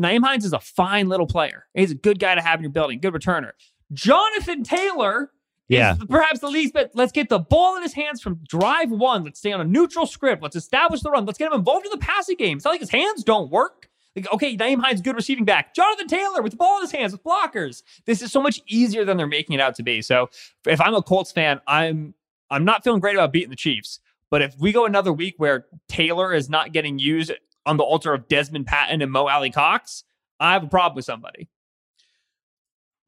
Nyheim 0.00 0.24
Hines 0.24 0.44
is 0.44 0.52
a 0.52 0.60
fine 0.60 1.08
little 1.08 1.26
player. 1.26 1.66
He's 1.74 1.90
a 1.92 1.96
good 1.96 2.18
guy 2.18 2.34
to 2.34 2.40
have 2.40 2.58
in 2.58 2.64
your 2.64 2.72
building, 2.72 3.00
good 3.00 3.14
returner. 3.14 3.50
Jonathan 3.92 4.62
Taylor 4.64 5.30
Yeah. 5.68 5.96
perhaps 6.08 6.40
the 6.40 6.48
least, 6.48 6.72
but 6.72 6.90
let's 6.94 7.12
get 7.12 7.28
the 7.28 7.38
ball 7.38 7.76
in 7.76 7.82
his 7.82 7.92
hands 7.92 8.22
from 8.22 8.40
drive 8.48 8.90
one. 8.90 9.24
Let's 9.24 9.38
stay 9.38 9.52
on 9.52 9.60
a 9.60 9.64
neutral 9.64 10.06
script. 10.06 10.42
Let's 10.42 10.56
establish 10.56 11.02
the 11.02 11.10
run. 11.10 11.26
Let's 11.26 11.38
get 11.38 11.52
him 11.52 11.58
involved 11.58 11.86
in 11.86 11.90
the 11.90 11.98
passing 11.98 12.36
game. 12.36 12.56
It's 12.56 12.64
not 12.64 12.72
like 12.72 12.80
his 12.80 12.90
hands 12.90 13.22
don't 13.22 13.50
work. 13.50 13.88
Like, 14.16 14.32
okay, 14.32 14.56
Nyheim 14.56 14.80
Hines, 14.80 15.00
good 15.00 15.14
receiving 15.14 15.44
back. 15.44 15.74
Jonathan 15.74 16.08
Taylor 16.08 16.42
with 16.42 16.52
the 16.52 16.56
ball 16.56 16.76
in 16.76 16.82
his 16.82 16.92
hands 16.92 17.12
with 17.12 17.22
blockers. 17.22 17.82
This 18.06 18.22
is 18.22 18.32
so 18.32 18.42
much 18.42 18.60
easier 18.66 19.04
than 19.04 19.16
they're 19.16 19.26
making 19.26 19.54
it 19.54 19.60
out 19.60 19.74
to 19.76 19.82
be. 19.82 20.02
So 20.02 20.30
if 20.66 20.80
I'm 20.80 20.94
a 20.94 21.02
Colts 21.02 21.30
fan, 21.30 21.60
I'm 21.66 22.14
I'm 22.50 22.64
not 22.64 22.82
feeling 22.82 23.00
great 23.00 23.14
about 23.14 23.32
beating 23.32 23.50
the 23.50 23.56
Chiefs. 23.56 24.00
But 24.30 24.42
if 24.42 24.58
we 24.58 24.72
go 24.72 24.86
another 24.86 25.12
week 25.12 25.34
where 25.38 25.66
Taylor 25.88 26.32
is 26.32 26.48
not 26.48 26.72
getting 26.72 26.98
used 26.98 27.32
on 27.66 27.76
the 27.76 27.82
altar 27.82 28.12
of 28.12 28.28
Desmond 28.28 28.66
Patton 28.66 29.02
and 29.02 29.12
Mo 29.12 29.28
Alie-Cox, 29.28 30.04
I 30.40 30.52
have 30.52 30.64
a 30.64 30.68
problem 30.68 30.96
with 30.96 31.04
somebody. 31.04 31.48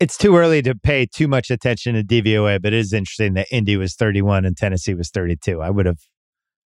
It's 0.01 0.17
too 0.17 0.37
early 0.37 0.63
to 0.63 0.75
pay 0.75 1.07
too 1.07 1.29
much 1.29 1.51
attention 1.51 1.95
to 1.95 2.03
DVOA, 2.03 2.61
but 2.63 2.73
it 2.73 2.79
is 2.79 2.93
interesting 2.93 3.35
that 3.35 3.47
Indy 3.53 3.77
was 3.77 3.95
31 3.95 4.45
and 4.45 4.57
Tennessee 4.57 4.95
was 4.95 5.11
32. 5.11 5.61
I 5.61 5.71
would 5.71 5.87
have, 5.87 5.99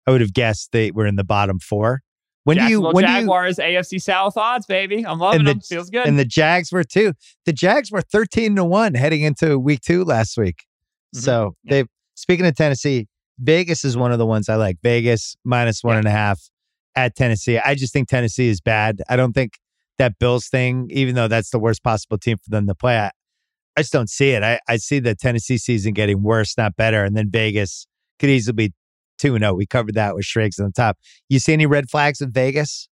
I 0.07 0.11
would 0.11 0.21
have 0.21 0.33
guessed 0.33 0.71
they 0.71 0.91
were 0.91 1.07
in 1.07 1.15
the 1.15 1.23
bottom 1.23 1.59
four. 1.59 2.01
When 2.45 2.57
do 2.57 2.63
you, 2.65 2.81
when 2.81 3.05
do 3.05 3.11
you, 3.11 3.19
Jaguars, 3.21 3.57
AFC 3.57 4.01
South 4.01 4.35
odds, 4.37 4.65
baby. 4.65 5.05
I'm 5.05 5.17
loving 5.17 5.45
the- 5.45 5.53
them. 5.53 5.61
Feels 5.61 5.89
good. 5.89 6.05
and 6.05 6.19
the 6.19 6.25
Jags 6.25 6.71
were 6.71 6.83
too. 6.83 7.13
The 7.45 7.53
Jags 7.53 7.89
were 7.91 8.01
13 8.01 8.55
to 8.57 8.65
one 8.65 8.93
heading 8.95 9.21
into 9.21 9.57
week 9.57 9.79
two 9.81 10.03
last 10.03 10.37
week. 10.37 10.65
Mhm. 11.15 11.21
So 11.21 11.55
Yeah. 11.63 11.83
they, 11.83 11.87
speaking 12.15 12.45
of 12.45 12.55
Tennessee, 12.55 13.07
Vegas 13.39 13.83
is 13.85 13.95
one 13.97 14.11
of 14.11 14.19
the 14.19 14.25
ones 14.25 14.49
I 14.49 14.55
like. 14.55 14.77
Vegas 14.83 15.35
minus 15.45 15.83
one 15.83 15.93
Yeah. 15.95 15.99
and 15.99 16.07
a 16.07 16.11
half 16.11 16.41
at 16.95 17.15
Tennessee. 17.15 17.57
I 17.57 17.75
just 17.75 17.93
think 17.93 18.09
Tennessee 18.09 18.49
is 18.49 18.59
bad. 18.61 19.01
I 19.09 19.15
don't 19.15 19.33
think 19.33 19.53
that 19.97 20.19
Bills 20.19 20.47
thing, 20.49 20.87
even 20.91 21.15
though 21.15 21.27
that's 21.29 21.49
the 21.49 21.59
worst 21.59 21.81
possible 21.81 22.17
team 22.17 22.37
for 22.43 22.49
them 22.49 22.67
to 22.67 22.75
play, 22.75 22.99
I, 22.99 23.11
I 23.75 23.81
just 23.81 23.93
don't 23.93 24.09
see 24.09 24.31
it. 24.31 24.43
I, 24.43 24.59
I 24.67 24.77
see 24.77 24.99
the 24.99 25.15
Tennessee 25.15 25.57
season 25.57 25.93
getting 25.93 26.21
worse, 26.21 26.57
not 26.57 26.75
better. 26.75 27.03
And 27.03 27.15
then 27.17 27.29
Vegas 27.31 27.87
could 28.19 28.29
easily 28.29 28.53
be 28.69 28.73
2 29.19 29.37
0. 29.37 29.53
We 29.55 29.65
covered 29.65 29.95
that 29.95 30.15
with 30.15 30.25
Shrigs 30.25 30.59
on 30.59 30.67
the 30.67 30.71
top. 30.71 30.97
You 31.29 31.39
see 31.39 31.53
any 31.53 31.65
red 31.65 31.89
flags 31.89 32.21
in 32.21 32.31
Vegas 32.31 32.87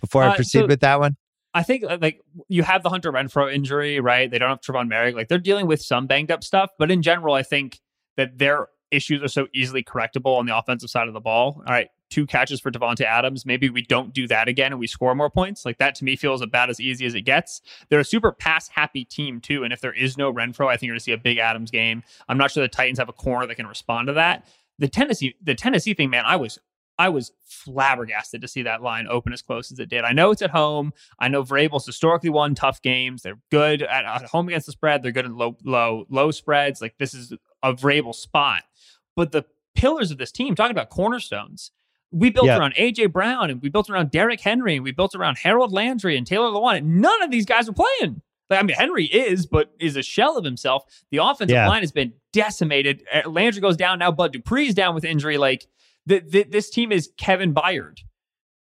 before 0.00 0.22
I 0.22 0.28
Uh, 0.28 0.34
proceed 0.36 0.60
so- 0.60 0.66
with 0.66 0.80
that 0.80 1.00
one? 1.00 1.16
I 1.52 1.64
think 1.64 1.82
uh, 1.82 1.98
like 2.00 2.20
you 2.48 2.62
have 2.62 2.84
the 2.84 2.90
Hunter 2.90 3.10
Renfrow 3.10 3.52
injury, 3.52 3.98
right? 3.98 4.30
They 4.30 4.38
don't 4.38 4.50
have 4.50 4.60
Tre'von 4.60 4.88
Moehrig. 4.88 5.14
Like 5.16 5.26
they're 5.26 5.38
dealing 5.38 5.66
with 5.66 5.82
some 5.82 6.06
banged 6.06 6.30
up 6.30 6.44
stuff, 6.44 6.70
but 6.78 6.92
in 6.92 7.02
general, 7.02 7.34
I 7.34 7.42
think 7.42 7.80
that 8.16 8.38
their 8.38 8.68
issues 8.92 9.20
are 9.20 9.26
so 9.28 9.48
easily 9.52 9.82
correctable 9.82 10.38
on 10.38 10.46
the 10.46 10.56
offensive 10.56 10.90
side 10.90 11.08
of 11.08 11.14
the 11.14 11.18
ball. 11.20 11.56
All 11.66 11.72
right, 11.72 11.88
two 12.10 12.26
catches 12.26 12.60
for 12.60 12.70
Davante 12.70 13.02
Adams. 13.02 13.46
Maybe 13.46 13.70
we 13.70 13.82
don't 13.82 14.12
do 14.12 14.26
that 14.28 14.48
again 14.48 14.72
and 14.72 14.80
we 14.80 14.86
score 14.86 15.14
more 15.14 15.30
points. 15.30 15.64
Like 15.64 15.78
that 15.78 15.94
to 15.96 16.04
me 16.04 16.16
feels 16.16 16.42
about 16.42 16.70
as 16.70 16.80
easy 16.80 17.06
as 17.06 17.14
it 17.14 17.22
gets. 17.22 17.62
They're 17.88 18.00
a 18.00 18.04
super 18.04 18.32
pass 18.32 18.68
happy 18.68 19.04
team 19.04 19.40
too, 19.40 19.64
and 19.64 19.72
if 19.72 19.80
there 19.80 19.94
is 19.94 20.18
no 20.18 20.32
Renfrow, 20.32 20.68
I 20.68 20.76
think 20.76 20.88
you're 20.88 20.94
going 20.94 21.00
to 21.00 21.04
see 21.04 21.12
a 21.12 21.18
big 21.18 21.38
Adams 21.38 21.70
game. 21.70 22.02
I'm 22.28 22.38
not 22.38 22.50
sure 22.50 22.62
the 22.62 22.68
Titans 22.68 22.98
have 22.98 23.08
a 23.08 23.14
corner 23.14 23.46
that 23.46 23.54
can 23.54 23.66
respond 23.66 24.08
to 24.08 24.12
that. 24.14 24.46
The 24.78 24.88
Tennessee, 24.88 25.34
the 25.42 25.54
Tennessee 25.54 25.94
thing, 25.94 26.10
man, 26.10 26.24
I 26.26 26.36
was 26.36 26.58
I 27.00 27.08
was 27.08 27.32
flabbergasted 27.46 28.42
to 28.42 28.48
see 28.48 28.62
that 28.64 28.82
line 28.82 29.06
open 29.08 29.32
as 29.32 29.40
close 29.40 29.72
as 29.72 29.78
it 29.78 29.88
did. 29.88 30.04
I 30.04 30.12
know 30.12 30.32
it's 30.32 30.42
at 30.42 30.50
home. 30.50 30.92
I 31.18 31.28
know 31.28 31.42
Vrabel's 31.42 31.86
historically 31.86 32.28
won 32.28 32.54
tough 32.54 32.82
games. 32.82 33.22
They're 33.22 33.40
good 33.50 33.80
at, 33.80 34.04
at 34.04 34.26
home 34.26 34.48
against 34.48 34.66
the 34.66 34.72
spread. 34.72 35.02
They're 35.02 35.10
good 35.10 35.24
in 35.24 35.34
low, 35.34 35.56
low, 35.64 36.04
low 36.10 36.30
spreads. 36.30 36.82
Like 36.82 36.98
this 36.98 37.14
is 37.14 37.32
a 37.62 37.72
Vrabel 37.72 38.14
spot. 38.14 38.64
But 39.16 39.32
the 39.32 39.46
pillars 39.74 40.10
of 40.10 40.18
this 40.18 40.30
team, 40.30 40.54
talking 40.54 40.72
about 40.72 40.90
cornerstones, 40.90 41.70
We 42.12 42.30
built 42.30 42.46
Yeah. 42.46 42.58
around 42.58 42.74
AJ 42.76 43.12
Brown 43.12 43.50
and 43.50 43.62
we 43.62 43.68
built 43.68 43.88
around 43.88 44.10
Derrick 44.10 44.40
Henry 44.40 44.74
and 44.74 44.84
we 44.84 44.90
built 44.92 45.14
around 45.14 45.38
Harold 45.38 45.72
Landry 45.72 46.16
and 46.16 46.26
Taylor 46.26 46.48
Lewan. 46.48 46.78
And 46.78 47.00
none 47.00 47.22
of 47.22 47.30
these 47.30 47.46
guys 47.46 47.68
are 47.68 47.72
playing. 47.72 48.20
Like, 48.48 48.58
I 48.58 48.62
mean, 48.64 48.74
Henry 48.76 49.04
is, 49.04 49.46
but 49.46 49.70
is 49.78 49.96
a 49.96 50.02
shell 50.02 50.36
of 50.36 50.44
himself. 50.44 50.82
The 51.12 51.18
offensive 51.18 51.54
Yeah. 51.54 51.68
line 51.68 51.82
has 51.82 51.92
been 51.92 52.12
decimated. 52.32 53.04
Uh, 53.14 53.28
Landry 53.30 53.60
goes 53.60 53.76
down 53.76 54.00
now. 54.00 54.10
Bud 54.10 54.32
Dupree's 54.32 54.74
down 54.74 54.94
with 54.94 55.04
injury. 55.04 55.38
Like 55.38 55.68
the, 56.06 56.18
the, 56.18 56.42
this 56.42 56.68
team 56.68 56.90
is 56.90 57.10
Kevin 57.16 57.54
Byard 57.54 57.98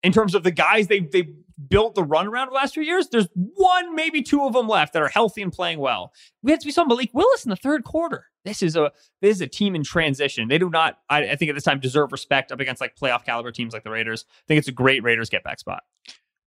in 0.03 0.13
terms 0.13 0.35
of 0.35 0.43
the 0.43 0.51
guys 0.51 0.87
they 0.87 1.01
they 1.01 1.29
built 1.69 1.95
the 1.95 2.03
run 2.03 2.27
around 2.27 2.49
the 2.49 2.55
last 2.55 2.75
few 2.75 2.83
years. 2.83 3.09
There's 3.09 3.29
one, 3.35 3.95
maybe 3.95 4.23
two 4.23 4.43
of 4.43 4.53
them 4.53 4.69
left 4.69 4.93
that 4.93 5.03
are 5.03 5.09
healthy 5.09 5.43
and 5.43 5.53
playing 5.53 5.79
well. 5.79 6.13
We 6.43 6.51
had 6.53 6.61
we 6.65 6.71
saw 6.71 6.85
Malik 6.85 7.11
Willis 7.13 7.45
in 7.45 7.51
the 7.51 7.57
third 7.57 7.85
quarter. 7.85 8.27
This 8.45 8.63
is 8.63 8.77
a 8.77 8.93
this 9.23 9.37
is 9.37 9.41
a 9.41 9.47
team 9.47 9.75
in 9.75 9.83
transition. 9.83 10.49
They 10.49 10.59
do 10.59 10.71
not, 10.71 10.99
I, 11.09 11.31
I 11.31 11.37
think, 11.37 11.49
at 11.49 11.55
this 11.55 11.65
time 11.65 11.81
deserve 11.81 12.13
respect 12.13 12.53
up 12.53 12.61
against 12.61 12.81
like 12.81 12.95
playoff 12.97 13.25
caliber 13.25 13.51
teams 13.51 13.73
like 13.73 13.85
the 13.85 13.91
Raiders. 13.91 14.25
I 14.29 14.45
think 14.49 14.59
it's 14.59 14.69
a 14.69 14.73
great 14.73 15.03
Raiders 15.03 15.31
get 15.31 15.43
back 15.43 15.59
spot. 15.59 15.83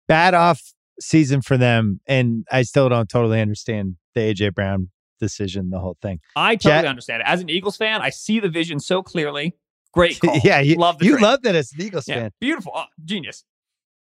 Bad 0.07 0.33
off 0.33 0.73
season 0.99 1.41
for 1.41 1.57
them, 1.57 1.99
and 2.07 2.45
I 2.51 2.63
still 2.63 2.89
don't 2.89 3.09
totally 3.09 3.41
understand 3.41 3.97
the 4.15 4.21
AJ 4.21 4.55
Brown 4.55 4.89
decision, 5.19 5.69
the 5.69 5.79
whole 5.79 5.97
thing. 6.01 6.19
I 6.35 6.55
totally 6.55 6.81
Jack- 6.81 6.89
understand 6.89 7.21
it. 7.21 7.27
As 7.27 7.41
an 7.41 7.49
Eagles 7.49 7.77
fan, 7.77 8.01
I 8.01 8.09
see 8.09 8.39
the 8.39 8.49
vision 8.49 8.79
so 8.79 9.03
clearly. 9.03 9.55
Great 9.93 10.19
call. 10.23 10.37
yeah, 10.43 10.59
you 10.59 10.75
love 10.75 11.01
you 11.03 11.11
trade. 11.13 11.21
love 11.21 11.41
that 11.43 11.55
as 11.55 11.71
an 11.73 11.81
Eagles 11.81 12.07
yeah, 12.07 12.15
fan. 12.15 12.31
beautiful, 12.39 12.71
oh, 12.75 12.85
genius. 13.05 13.43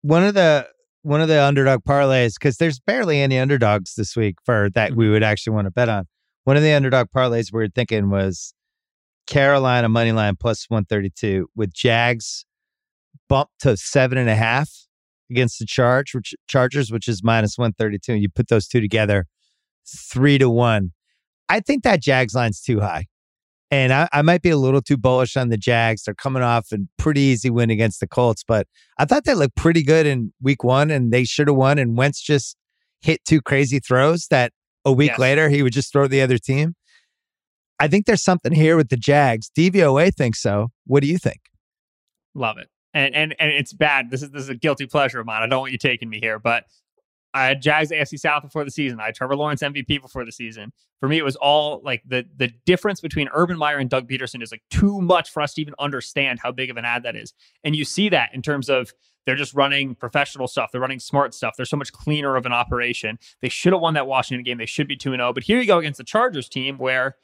One 0.02 0.24
of 0.24 0.34
the 0.34 0.68
one 1.06 1.20
of 1.20 1.28
the 1.28 1.40
underdog 1.40 1.84
parlays 1.84 2.34
because 2.34 2.56
there's 2.56 2.80
barely 2.80 3.20
any 3.20 3.38
underdogs 3.38 3.94
this 3.94 4.16
week 4.16 4.36
for 4.44 4.70
that 4.74 4.90
Mm-hmm. 4.90 4.98
we 4.98 5.08
would 5.08 5.22
actually 5.22 5.54
want 5.54 5.66
to 5.66 5.70
bet 5.70 5.88
on. 5.88 6.06
One 6.42 6.56
of 6.56 6.64
the 6.64 6.72
underdog 6.72 7.08
parlays 7.14 7.52
we 7.52 7.60
were 7.60 7.68
thinking 7.68 8.10
was 8.10 8.52
Carolina 9.28 9.88
money 9.88 10.10
line 10.10 10.34
plus 10.34 10.66
132 10.68 11.48
with 11.54 11.72
Jags 11.72 12.44
bump 13.28 13.50
to 13.60 13.76
seven 13.76 14.18
and 14.18 14.28
a 14.28 14.34
half 14.34 14.68
against 15.30 15.60
the 15.60 15.66
charge, 15.66 16.12
which 16.12 16.34
Chargers, 16.48 16.90
which 16.90 17.06
is 17.06 17.22
minus 17.22 17.56
132. 17.56 18.12
and 18.12 18.22
You 18.22 18.28
put 18.28 18.48
those 18.48 18.66
two 18.66 18.80
together, 18.80 19.26
three 19.86 20.38
to 20.38 20.50
one. 20.50 20.90
I 21.48 21.60
think 21.60 21.84
that 21.84 22.02
Jags 22.02 22.34
line's 22.34 22.60
too 22.60 22.80
high. 22.80 23.06
And 23.70 23.92
I, 23.92 24.08
I 24.12 24.22
might 24.22 24.42
be 24.42 24.50
a 24.50 24.56
little 24.56 24.80
too 24.80 24.96
bullish 24.96 25.36
on 25.36 25.48
the 25.48 25.56
Jags. 25.56 26.04
They're 26.04 26.14
coming 26.14 26.42
off 26.42 26.70
a 26.72 26.78
pretty 26.98 27.20
easy 27.20 27.50
win 27.50 27.68
against 27.70 27.98
the 28.00 28.06
Colts, 28.06 28.44
but 28.46 28.68
I 28.98 29.04
thought 29.04 29.24
they 29.24 29.34
looked 29.34 29.56
pretty 29.56 29.82
good 29.82 30.06
in 30.06 30.32
week 30.40 30.62
one 30.62 30.90
and 30.90 31.12
they 31.12 31.24
should 31.24 31.48
have 31.48 31.56
won. 31.56 31.78
And 31.78 31.96
Wentz 31.96 32.20
just 32.22 32.56
hit 33.00 33.24
two 33.24 33.42
crazy 33.42 33.80
throws 33.80 34.28
that 34.30 34.52
a 34.84 34.92
week 34.92 35.10
Yes. 35.10 35.18
later 35.18 35.48
he 35.48 35.62
would 35.64 35.72
just 35.72 35.92
throw 35.92 36.06
the 36.06 36.22
other 36.22 36.38
team. 36.38 36.74
I 37.80 37.88
think 37.88 38.06
there's 38.06 38.22
something 38.22 38.52
here 38.52 38.76
with 38.76 38.88
the 38.88 38.96
Jags. 38.96 39.50
DVOA 39.56 40.14
thinks 40.14 40.40
so. 40.40 40.68
What 40.86 41.00
do 41.02 41.08
you 41.08 41.18
think? 41.18 41.40
Love 42.34 42.58
it. 42.58 42.68
And 42.94 43.14
and 43.14 43.34
and 43.38 43.50
it's 43.50 43.72
bad. 43.74 44.10
This 44.10 44.22
is 44.22 44.30
this 44.30 44.42
is 44.44 44.48
a 44.48 44.54
guilty 44.54 44.86
pleasure 44.86 45.20
of 45.20 45.26
mine. 45.26 45.42
I 45.42 45.46
don't 45.46 45.60
want 45.60 45.72
you 45.72 45.78
taking 45.78 46.08
me 46.08 46.18
here, 46.20 46.38
but 46.38 46.64
I 47.36 47.44
had 47.44 47.60
Jags 47.60 47.90
AFC 47.90 48.18
South 48.18 48.42
before 48.42 48.64
the 48.64 48.70
season. 48.70 48.98
I 48.98 49.06
had 49.06 49.14
Trevor 49.14 49.36
Lawrence 49.36 49.62
MVP 49.62 50.00
before 50.00 50.24
the 50.24 50.32
season. 50.32 50.72
For 51.00 51.08
me, 51.08 51.18
it 51.18 51.24
was 51.24 51.36
all 51.36 51.82
like 51.84 52.02
the 52.06 52.24
the 52.34 52.50
difference 52.64 53.02
between 53.02 53.28
Urban 53.34 53.58
Meyer 53.58 53.76
and 53.76 53.90
Doug 53.90 54.08
Pederson 54.08 54.42
is 54.42 54.50
like 54.50 54.62
too 54.70 55.02
much 55.02 55.30
for 55.30 55.42
us 55.42 55.52
to 55.54 55.60
even 55.60 55.74
understand 55.78 56.40
how 56.42 56.50
big 56.50 56.70
of 56.70 56.78
an 56.78 56.86
ad 56.86 57.02
that 57.02 57.14
is. 57.14 57.34
And 57.62 57.76
you 57.76 57.84
see 57.84 58.08
that 58.08 58.30
in 58.32 58.40
terms 58.40 58.70
of 58.70 58.90
they're 59.26 59.36
just 59.36 59.52
running 59.52 59.94
professional 59.94 60.48
stuff. 60.48 60.70
They're 60.72 60.80
running 60.80 60.98
smart 60.98 61.34
stuff. 61.34 61.56
They're 61.58 61.66
so 61.66 61.76
much 61.76 61.92
cleaner 61.92 62.36
of 62.36 62.46
an 62.46 62.52
operation. 62.52 63.18
They 63.42 63.50
should 63.50 63.74
have 63.74 63.82
won 63.82 63.92
that 63.94 64.06
Washington 64.06 64.42
game. 64.42 64.56
They 64.56 64.64
should 64.64 64.88
be 64.88 64.96
2 64.96 65.10
0. 65.10 65.32
But 65.34 65.42
here 65.42 65.60
you 65.60 65.66
go 65.66 65.78
against 65.78 65.98
the 65.98 66.04
Chargers 66.04 66.48
team 66.48 66.78
where 66.78 67.16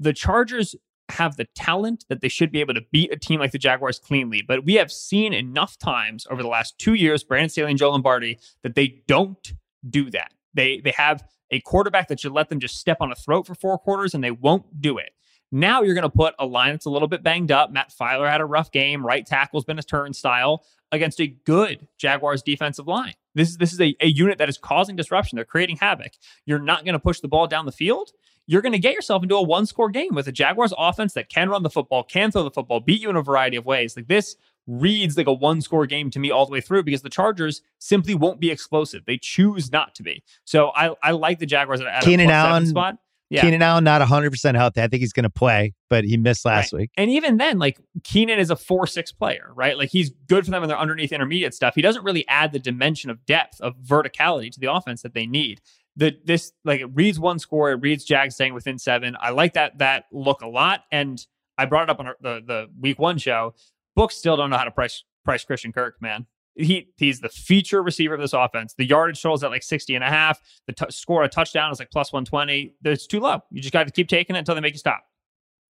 the 0.00 0.12
Chargers 0.12 0.74
have 1.10 1.36
the 1.36 1.46
talent 1.54 2.04
that 2.08 2.20
they 2.20 2.28
should 2.28 2.50
be 2.50 2.60
able 2.60 2.74
to 2.74 2.84
beat 2.90 3.12
a 3.12 3.16
team 3.16 3.40
like 3.40 3.52
the 3.52 3.58
Jaguars 3.58 3.98
cleanly. 3.98 4.42
But 4.46 4.64
we 4.64 4.74
have 4.74 4.90
seen 4.90 5.32
enough 5.32 5.78
times 5.78 6.26
over 6.30 6.42
the 6.42 6.48
last 6.48 6.78
two 6.78 6.94
years, 6.94 7.22
Brandon 7.22 7.48
Staley 7.48 7.70
and 7.70 7.78
Joe 7.78 7.90
Lombardi, 7.90 8.38
that 8.62 8.74
they 8.74 9.02
don't 9.06 9.52
do 9.88 10.10
that. 10.10 10.32
They 10.54 10.80
they 10.80 10.92
have 10.92 11.22
a 11.50 11.60
quarterback 11.60 12.08
that 12.08 12.20
should 12.20 12.32
let 12.32 12.48
them 12.48 12.58
just 12.58 12.78
step 12.78 12.98
on 13.00 13.12
a 13.12 13.14
throat 13.14 13.46
for 13.46 13.54
four 13.54 13.78
quarters, 13.78 14.14
and 14.14 14.24
they 14.24 14.30
won't 14.30 14.80
do 14.80 14.98
it. 14.98 15.10
Now 15.52 15.82
you're 15.82 15.94
going 15.94 16.02
to 16.02 16.08
put 16.08 16.34
a 16.38 16.46
line 16.46 16.72
that's 16.72 16.86
a 16.86 16.90
little 16.90 17.08
bit 17.08 17.22
banged 17.22 17.52
up. 17.52 17.70
Matt 17.70 17.92
Feiler 17.98 18.28
had 18.28 18.40
a 18.40 18.44
rough 18.44 18.72
game. 18.72 19.06
Right 19.06 19.24
tackle's 19.24 19.64
been 19.64 19.78
a 19.78 19.82
turnstile 19.82 20.64
against 20.90 21.20
a 21.20 21.26
good 21.26 21.86
Jaguars 21.98 22.42
defensive 22.42 22.88
line. 22.88 23.14
This 23.34 23.50
is 23.50 23.56
this 23.58 23.72
is 23.72 23.80
a, 23.80 23.94
a 24.00 24.06
unit 24.06 24.38
that 24.38 24.48
is 24.48 24.58
causing 24.58 24.96
disruption. 24.96 25.36
They're 25.36 25.44
creating 25.44 25.76
havoc. 25.76 26.12
You're 26.46 26.58
not 26.58 26.84
going 26.84 26.94
to 26.94 26.98
push 26.98 27.20
the 27.20 27.28
ball 27.28 27.46
down 27.46 27.66
the 27.66 27.72
field. 27.72 28.10
You're 28.46 28.62
going 28.62 28.72
to 28.72 28.78
get 28.78 28.94
yourself 28.94 29.22
into 29.22 29.34
a 29.34 29.42
one 29.42 29.66
score 29.66 29.90
game 29.90 30.14
with 30.14 30.28
a 30.28 30.32
Jaguars 30.32 30.72
offense 30.78 31.14
that 31.14 31.28
can 31.28 31.48
run 31.48 31.62
the 31.62 31.70
football, 31.70 32.04
can 32.04 32.30
throw 32.30 32.42
the 32.44 32.50
football, 32.50 32.80
beat 32.80 33.02
you 33.02 33.10
in 33.10 33.16
a 33.16 33.22
variety 33.22 33.56
of 33.56 33.66
ways. 33.66 33.96
Like 33.96 34.08
this 34.08 34.36
reads 34.66 35.16
like 35.16 35.26
a 35.26 35.32
one 35.32 35.60
score 35.60 35.86
game 35.86 36.10
to 36.10 36.18
me 36.18 36.30
all 36.30 36.46
the 36.46 36.52
way 36.52 36.60
through 36.60 36.82
because 36.82 37.02
the 37.02 37.10
Chargers 37.10 37.62
simply 37.78 38.14
won't 38.14 38.40
be 38.40 38.50
explosive. 38.50 39.04
They 39.06 39.18
choose 39.18 39.70
not 39.72 39.94
to 39.96 40.02
be. 40.02 40.22
So 40.44 40.70
I, 40.74 40.94
I 41.02 41.12
like 41.12 41.38
the 41.38 41.46
Jaguars 41.46 41.80
at, 41.80 42.02
Keenan 42.02 42.30
Allen- 42.30 42.66
spot. 42.66 42.98
Yeah. 43.28 43.40
Keenan 43.40 43.60
Allen 43.60 43.82
not 43.82 44.00
100% 44.00 44.54
healthy. 44.54 44.80
I 44.80 44.86
think 44.86 45.00
he's 45.00 45.12
going 45.12 45.24
to 45.24 45.30
play, 45.30 45.74
but 45.90 46.04
he 46.04 46.16
missed 46.16 46.44
last 46.44 46.72
week. 46.72 46.90
And 46.96 47.10
even 47.10 47.38
then, 47.38 47.58
like 47.58 47.80
Keenan 48.04 48.38
is 48.38 48.50
a 48.50 48.56
four 48.56 48.86
six 48.86 49.10
player, 49.10 49.50
right? 49.56 49.76
Like 49.76 49.90
he's 49.90 50.10
good 50.28 50.44
for 50.44 50.52
them 50.52 50.62
in 50.62 50.68
their 50.68 50.78
underneath 50.78 51.10
intermediate 51.10 51.52
stuff. 51.52 51.74
He 51.74 51.82
doesn't 51.82 52.04
really 52.04 52.26
add 52.28 52.52
the 52.52 52.60
dimension 52.60 53.10
of 53.10 53.26
depth 53.26 53.60
of 53.60 53.74
verticality 53.78 54.52
to 54.52 54.60
the 54.60 54.72
offense 54.72 55.02
that 55.02 55.12
they 55.12 55.26
need. 55.26 55.60
The 55.96 56.16
this 56.24 56.52
like 56.64 56.80
it 56.80 56.86
reads 56.94 57.18
one 57.18 57.38
score, 57.38 57.70
it 57.72 57.76
reads 57.76 58.04
Jags 58.04 58.34
staying 58.34 58.54
within 58.54 58.78
seven. 58.78 59.16
I 59.20 59.30
like 59.30 59.54
that 59.54 59.78
that 59.78 60.04
look 60.12 60.42
a 60.42 60.46
lot. 60.48 60.84
And 60.92 61.24
I 61.58 61.64
brought 61.64 61.84
it 61.84 61.90
up 61.90 62.00
on 62.00 62.06
our- 62.08 62.16
the 62.20 62.42
the 62.46 62.66
week 62.78 62.98
one 62.98 63.18
show. 63.18 63.54
Books 63.94 64.16
still 64.16 64.36
don't 64.36 64.50
know 64.50 64.58
how 64.58 64.64
to 64.64 64.70
price 64.70 65.04
price 65.24 65.44
Christian 65.44 65.72
Kirk, 65.72 65.96
man. 66.02 66.26
He 66.54 66.88
he's 66.96 67.20
the 67.20 67.28
feature 67.30 67.82
receiver 67.82 68.14
of 68.14 68.20
this 68.20 68.32
offense. 68.34 68.74
The 68.76 68.86
yardage 68.86 69.20
totals 69.22 69.42
at 69.44 69.50
like 69.50 69.62
60 69.62 69.94
and 69.94 70.04
a 70.04 70.08
half. 70.08 70.40
The 70.66 70.72
t- 70.74 70.86
score 70.90 71.22
a 71.24 71.28
touchdown 71.28 71.70
is 71.72 71.78
like 71.78 71.90
plus 71.90 72.12
120. 72.12 72.74
It's 72.84 73.06
too 73.06 73.20
low. 73.20 73.40
You 73.50 73.60
just 73.60 73.72
got 73.72 73.86
to 73.86 73.92
keep 73.92 74.08
taking 74.08 74.36
it 74.36 74.40
until 74.40 74.54
they 74.54 74.60
make 74.60 74.74
you 74.74 74.78
stop. 74.78 75.02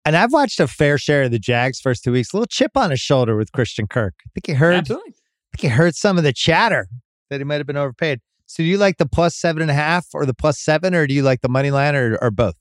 And 0.06 0.16
I've 0.18 0.34
watched 0.34 0.60
a 0.60 0.68
fair 0.68 0.98
share 0.98 1.24
of 1.24 1.32
the 1.32 1.40
Jags 1.40 1.80
first 1.80 2.04
two 2.04 2.12
weeks. 2.12 2.34
A 2.34 2.36
little 2.38 2.48
chip 2.48 2.72
on 2.76 2.92
his 2.92 3.00
shoulder 3.00 3.38
with 3.38 3.52
Christian 3.54 3.88
Kirk. 3.88 4.14
I 4.26 4.30
think 4.34 4.48
he 4.48 4.54
heard. 4.54 4.76
Absolutely. 4.76 5.12
I 5.12 5.58
think 5.58 5.62
he 5.62 5.68
heard 5.70 5.96
some 5.96 6.18
of 6.18 6.26
the 6.26 6.34
chatter 6.34 6.88
that 7.30 7.40
he 7.40 7.46
might 7.46 7.58
have 7.60 7.68
been 7.68 7.78
overpaid. 7.78 8.20
So 8.54 8.62
do 8.62 8.70
you 8.70 8.78
like 8.78 8.98
the 9.00 9.08
plus 9.08 9.36
seven 9.36 9.64
and 9.64 9.72
a 9.72 9.74
half 9.74 10.10
or 10.14 10.28
the 10.28 10.34
plus 10.36 10.60
seven, 10.60 10.94
or 10.94 11.08
do 11.08 11.14
you 11.16 11.24
like 11.24 11.42
the 11.42 11.50
money 11.50 11.72
line 11.72 11.96
or, 11.96 12.20
or 12.22 12.30
both? 12.30 12.54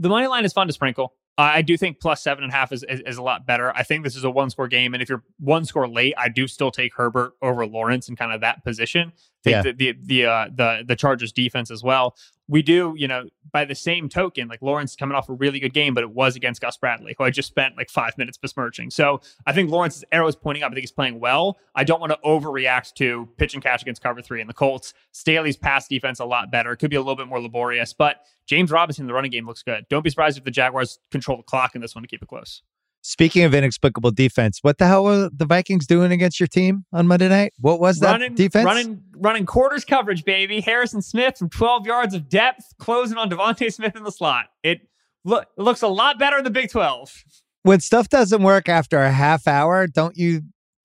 The 0.00 0.08
money 0.08 0.26
line 0.26 0.44
is 0.44 0.52
fun 0.52 0.66
to 0.66 0.72
sprinkle. 0.72 1.14
I 1.38 1.62
do 1.62 1.76
think 1.76 2.00
plus 2.00 2.20
seven 2.20 2.42
and 2.42 2.52
a 2.52 2.56
half 2.56 2.72
is, 2.72 2.84
is, 2.88 3.02
is 3.06 3.18
a 3.18 3.22
lot 3.22 3.46
better. 3.46 3.72
I 3.72 3.84
think 3.84 4.02
this 4.02 4.16
is 4.16 4.24
a 4.24 4.30
one 4.30 4.50
score 4.50 4.66
game. 4.66 4.94
And 4.94 5.02
if 5.02 5.08
you're 5.08 5.22
one 5.38 5.64
score 5.64 5.88
late, 5.88 6.14
I 6.18 6.28
do 6.28 6.48
still 6.48 6.72
take 6.72 6.96
Herbert 6.96 7.34
over 7.40 7.64
Lawrence 7.64 8.08
in 8.08 8.16
kind 8.16 8.32
of 8.32 8.40
that 8.40 8.64
position. 8.64 9.12
Think 9.44 9.54
Yeah. 9.56 9.62
the, 9.62 9.72
the, 9.72 9.92
the, 10.02 10.26
uh, 10.26 10.48
the, 10.54 10.84
the 10.86 10.96
Chargers 10.96 11.32
defense 11.32 11.70
as 11.70 11.82
well. 11.82 12.16
We 12.48 12.60
do, 12.60 12.94
you 12.96 13.08
know, 13.08 13.28
by 13.50 13.64
the 13.64 13.74
same 13.74 14.08
token, 14.08 14.46
like 14.48 14.60
Lawrence 14.60 14.94
coming 14.94 15.16
off 15.16 15.28
a 15.28 15.32
really 15.32 15.58
good 15.58 15.72
game, 15.72 15.94
but 15.94 16.02
it 16.02 16.10
was 16.10 16.36
against 16.36 16.60
Gus 16.60 16.76
Bradley, 16.76 17.14
who 17.16 17.24
I 17.24 17.30
just 17.30 17.48
spent 17.48 17.76
like 17.76 17.88
five 17.88 18.18
minutes 18.18 18.36
besmirching. 18.36 18.90
So 18.90 19.20
I 19.46 19.52
think 19.52 19.70
Lawrence's 19.70 20.04
arrow 20.12 20.26
is 20.28 20.36
pointing 20.36 20.62
up. 20.62 20.70
I 20.70 20.74
think 20.74 20.82
he's 20.82 20.92
playing 20.92 21.18
well. 21.18 21.58
I 21.74 21.84
don't 21.84 22.00
want 22.00 22.12
to 22.12 22.18
overreact 22.24 22.94
to 22.94 23.28
pitch 23.38 23.54
and 23.54 23.62
catch 23.62 23.80
against 23.82 24.02
cover 24.02 24.20
three 24.20 24.40
and 24.40 24.50
the 24.50 24.54
Colts. 24.54 24.92
Staley's 25.12 25.56
pass 25.56 25.88
defense 25.88 26.20
a 26.20 26.24
lot 26.24 26.50
better. 26.50 26.72
It 26.72 26.76
could 26.76 26.90
be 26.90 26.96
a 26.96 27.00
little 27.00 27.16
bit 27.16 27.28
more 27.28 27.40
laborious, 27.40 27.92
but 27.94 28.16
James 28.46 28.70
Robinson 28.70 29.04
in 29.04 29.06
the 29.06 29.14
running 29.14 29.30
game 29.30 29.46
looks 29.46 29.62
good. 29.62 29.86
Don't 29.88 30.02
be 30.02 30.10
surprised 30.10 30.36
if 30.36 30.44
the 30.44 30.50
Jaguars 30.50 30.98
control 31.10 31.38
the 31.38 31.42
clock 31.44 31.74
in 31.74 31.80
this 31.80 31.94
one 31.94 32.02
to 32.02 32.08
keep 32.08 32.22
it 32.22 32.28
close. 32.28 32.62
Speaking 33.04 33.42
of 33.42 33.52
inexplicable 33.52 34.12
defense, 34.12 34.60
what 34.62 34.78
the 34.78 34.86
hell 34.86 35.02
were 35.02 35.28
the 35.34 35.44
Vikings 35.44 35.88
doing 35.88 36.12
against 36.12 36.38
your 36.38 36.46
team 36.46 36.84
on 36.92 37.08
Monday 37.08 37.28
night? 37.28 37.52
What 37.58 37.80
was 37.80 37.98
that 37.98 38.12
running 38.12 38.36
defense? 38.36 38.64
running 38.64 39.02
running 39.16 39.44
quarters 39.44 39.84
coverage, 39.84 40.24
baby. 40.24 40.60
Harrison 40.60 41.02
Smith 41.02 41.36
from 41.36 41.50
12 41.50 41.84
yards 41.84 42.14
of 42.14 42.28
depth, 42.28 42.74
closing 42.78 43.18
on 43.18 43.28
DeVonta 43.28 43.72
Smith 43.72 43.96
in 43.96 44.04
the 44.04 44.12
slot. 44.12 44.46
It 44.62 44.82
look 45.24 45.48
it 45.58 45.62
looks 45.62 45.82
a 45.82 45.88
lot 45.88 46.20
better 46.20 46.38
in 46.38 46.44
the 46.44 46.50
Big 46.50 46.70
12. 46.70 47.24
When 47.64 47.80
stuff 47.80 48.08
doesn't 48.08 48.42
work 48.42 48.68
after 48.68 49.02
a 49.02 49.10
half 49.10 49.48
hour, 49.48 49.88
don't 49.88 50.16
you 50.16 50.42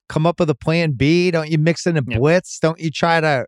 come 0.09 0.25
up 0.25 0.39
with 0.39 0.49
a 0.49 0.55
plan 0.55 0.93
B? 0.93 1.29
Don't 1.29 1.51
you 1.51 1.59
mix 1.59 1.85
in 1.85 1.97
a 1.97 2.01
blitz? 2.01 2.57
Don't 2.59 2.79
you 2.79 2.89
try 2.89 3.21
to 3.21 3.45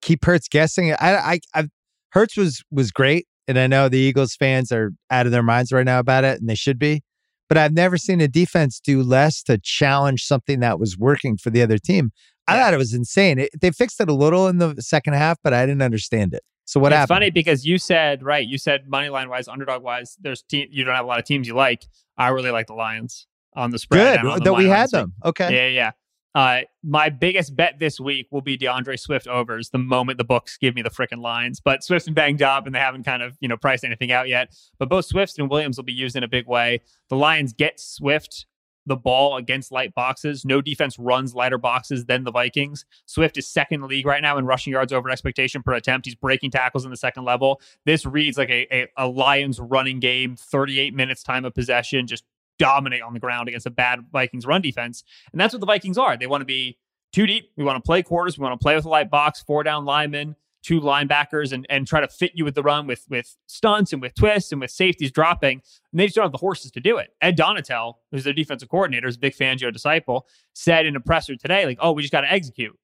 keep 0.00 0.24
Hurts 0.24 0.48
guessing? 0.48 0.92
I, 0.92 1.16
I, 1.16 1.40
I, 1.54 1.68
Hurts 2.12 2.38
was 2.38 2.62
was 2.70 2.92
great, 2.92 3.26
and 3.46 3.58
I 3.58 3.66
know 3.66 3.90
the 3.90 3.98
Eagles 3.98 4.34
fans 4.36 4.72
are 4.72 4.92
out 5.10 5.26
of 5.26 5.32
their 5.32 5.42
minds 5.42 5.70
right 5.70 5.84
now 5.84 5.98
about 5.98 6.24
it, 6.24 6.40
and 6.40 6.48
they 6.48 6.54
should 6.54 6.78
be. 6.78 7.02
But 7.48 7.58
I've 7.58 7.72
never 7.72 7.96
seen 7.96 8.20
a 8.20 8.28
defense 8.28 8.80
do 8.80 9.02
less 9.02 9.42
to 9.44 9.58
challenge 9.58 10.24
something 10.24 10.60
that 10.60 10.80
was 10.80 10.98
working 10.98 11.36
for 11.36 11.50
the 11.50 11.62
other 11.62 11.78
team. 11.78 12.10
I 12.48 12.56
Yeah. 12.56 12.64
thought 12.64 12.74
it 12.74 12.78
was 12.78 12.92
insane. 12.94 13.38
It, 13.38 13.50
they 13.60 13.70
fixed 13.70 14.00
it 14.00 14.08
a 14.08 14.14
little 14.14 14.48
in 14.48 14.58
the 14.58 14.74
second 14.80 15.14
half, 15.14 15.38
but 15.44 15.52
I 15.52 15.64
didn't 15.66 15.82
understand 15.82 16.34
it. 16.34 16.42
So 16.64 16.80
what 16.80 16.90
it's 16.92 16.96
happened? 16.98 17.14
funny 17.16 17.30
because 17.30 17.64
you 17.64 17.78
said 17.78 18.24
right. 18.24 18.46
You 18.46 18.58
said 18.58 18.88
money 18.88 19.08
line 19.08 19.28
wise, 19.28 19.46
underdog 19.46 19.82
wise. 19.84 20.16
There's 20.20 20.42
te- 20.42 20.68
you 20.72 20.84
don't 20.84 20.94
have 20.96 21.04
a 21.04 21.08
lot 21.08 21.20
of 21.20 21.24
teams 21.24 21.46
you 21.46 21.54
like. 21.54 21.84
I 22.18 22.28
really 22.28 22.50
like 22.50 22.66
the 22.66 22.74
Lions 22.74 23.28
on 23.54 23.70
the 23.70 23.78
spread. 23.78 24.20
Good 24.22 24.28
on 24.30 24.38
the 24.40 24.44
that 24.46 24.54
we 24.54 24.66
had 24.66 24.90
them. 24.90 25.12
Okay. 25.24 25.54
Yeah, 25.54 25.68
yeah. 25.68 25.90
Uh, 26.36 26.60
my 26.84 27.08
biggest 27.08 27.56
bet 27.56 27.78
this 27.78 27.98
week 27.98 28.28
will 28.30 28.42
be 28.42 28.58
D'Andre 28.58 28.96
Swift 28.96 29.26
overs 29.26 29.70
the 29.70 29.78
moment 29.78 30.18
the 30.18 30.24
books 30.24 30.58
give 30.58 30.74
me 30.74 30.82
the 30.82 30.90
frickin' 30.90 31.22
lines. 31.22 31.60
But 31.60 31.82
Swift's 31.82 32.04
been 32.04 32.12
banged 32.12 32.42
up 32.42 32.66
and 32.66 32.74
they 32.74 32.78
haven't 32.78 33.04
kind 33.04 33.22
of, 33.22 33.38
you 33.40 33.48
know, 33.48 33.56
priced 33.56 33.84
anything 33.84 34.12
out 34.12 34.28
yet. 34.28 34.54
But 34.78 34.90
both 34.90 35.06
Swift 35.06 35.38
and 35.38 35.48
Williams 35.48 35.78
will 35.78 35.84
be 35.84 35.94
used 35.94 36.14
in 36.14 36.22
a 36.22 36.28
big 36.28 36.46
way. 36.46 36.82
The 37.08 37.16
Lions 37.16 37.54
get 37.54 37.80
Swift 37.80 38.44
the 38.84 38.96
ball 38.96 39.38
against 39.38 39.72
light 39.72 39.94
boxes. 39.94 40.44
No 40.44 40.60
defense 40.60 40.98
runs 40.98 41.34
lighter 41.34 41.56
boxes 41.56 42.04
than 42.04 42.24
the 42.24 42.30
Vikings. 42.30 42.84
Swift 43.06 43.38
is 43.38 43.48
second 43.48 43.82
league 43.84 44.04
right 44.04 44.20
now 44.20 44.36
in 44.36 44.44
rushing 44.44 44.74
yards 44.74 44.92
over 44.92 45.08
expectation 45.08 45.62
per 45.62 45.72
attempt. 45.72 46.04
He's 46.04 46.14
breaking 46.14 46.50
tackles 46.50 46.84
in 46.84 46.90
the 46.90 46.98
second 46.98 47.24
level. 47.24 47.62
This 47.86 48.04
reads 48.04 48.36
like 48.36 48.50
a, 48.50 48.66
a, 48.70 48.88
a 48.98 49.08
Lions 49.08 49.58
running 49.58 50.00
game, 50.00 50.36
38 50.36 50.92
minutes 50.92 51.22
time 51.22 51.46
of 51.46 51.54
possession, 51.54 52.06
just 52.06 52.24
dominate 52.58 53.02
on 53.02 53.14
the 53.14 53.20
ground 53.20 53.48
against 53.48 53.66
a 53.66 53.70
bad 53.70 54.00
Vikings 54.12 54.46
run 54.46 54.62
defense. 54.62 55.04
And 55.32 55.40
that's 55.40 55.52
what 55.52 55.60
the 55.60 55.66
Vikings 55.66 55.98
are. 55.98 56.16
They 56.16 56.26
want 56.26 56.42
to 56.42 56.46
be 56.46 56.78
too 57.12 57.26
deep. 57.26 57.50
We 57.56 57.64
want 57.64 57.82
to 57.82 57.86
play 57.86 58.02
quarters. 58.02 58.38
We 58.38 58.42
want 58.42 58.58
to 58.58 58.62
play 58.62 58.74
with 58.74 58.84
a 58.84 58.88
light 58.88 59.10
box, 59.10 59.42
four 59.42 59.62
down 59.62 59.84
linemen 59.84 60.36
two 60.66 60.80
linebackers 60.80 61.52
and, 61.52 61.64
and 61.70 61.86
try 61.86 62.00
to 62.00 62.08
fit 62.08 62.32
you 62.34 62.44
with 62.44 62.56
the 62.56 62.62
run 62.62 62.88
with 62.88 63.06
with 63.08 63.36
stunts 63.46 63.92
and 63.92 64.02
with 64.02 64.12
twists 64.16 64.50
and 64.50 64.60
with 64.60 64.70
safeties 64.70 65.12
dropping. 65.12 65.62
And 65.92 66.00
they 66.00 66.06
just 66.06 66.16
don't 66.16 66.24
have 66.24 66.32
the 66.32 66.38
horses 66.38 66.72
to 66.72 66.80
do 66.80 66.96
it. 66.96 67.10
Ed 67.22 67.38
Donatell, 67.38 67.94
who's 68.10 68.24
their 68.24 68.32
defensive 68.32 68.68
coordinator, 68.68 69.06
is 69.06 69.14
a 69.14 69.20
big 69.20 69.34
Fangio 69.34 69.72
disciple, 69.72 70.26
said 70.54 70.84
in 70.84 70.96
a 70.96 71.00
presser 71.00 71.36
today, 71.36 71.66
like, 71.66 71.78
oh, 71.80 71.92
we 71.92 72.02
just 72.02 72.10
got 72.10 72.22
to 72.22 72.32
execute. 72.32 72.76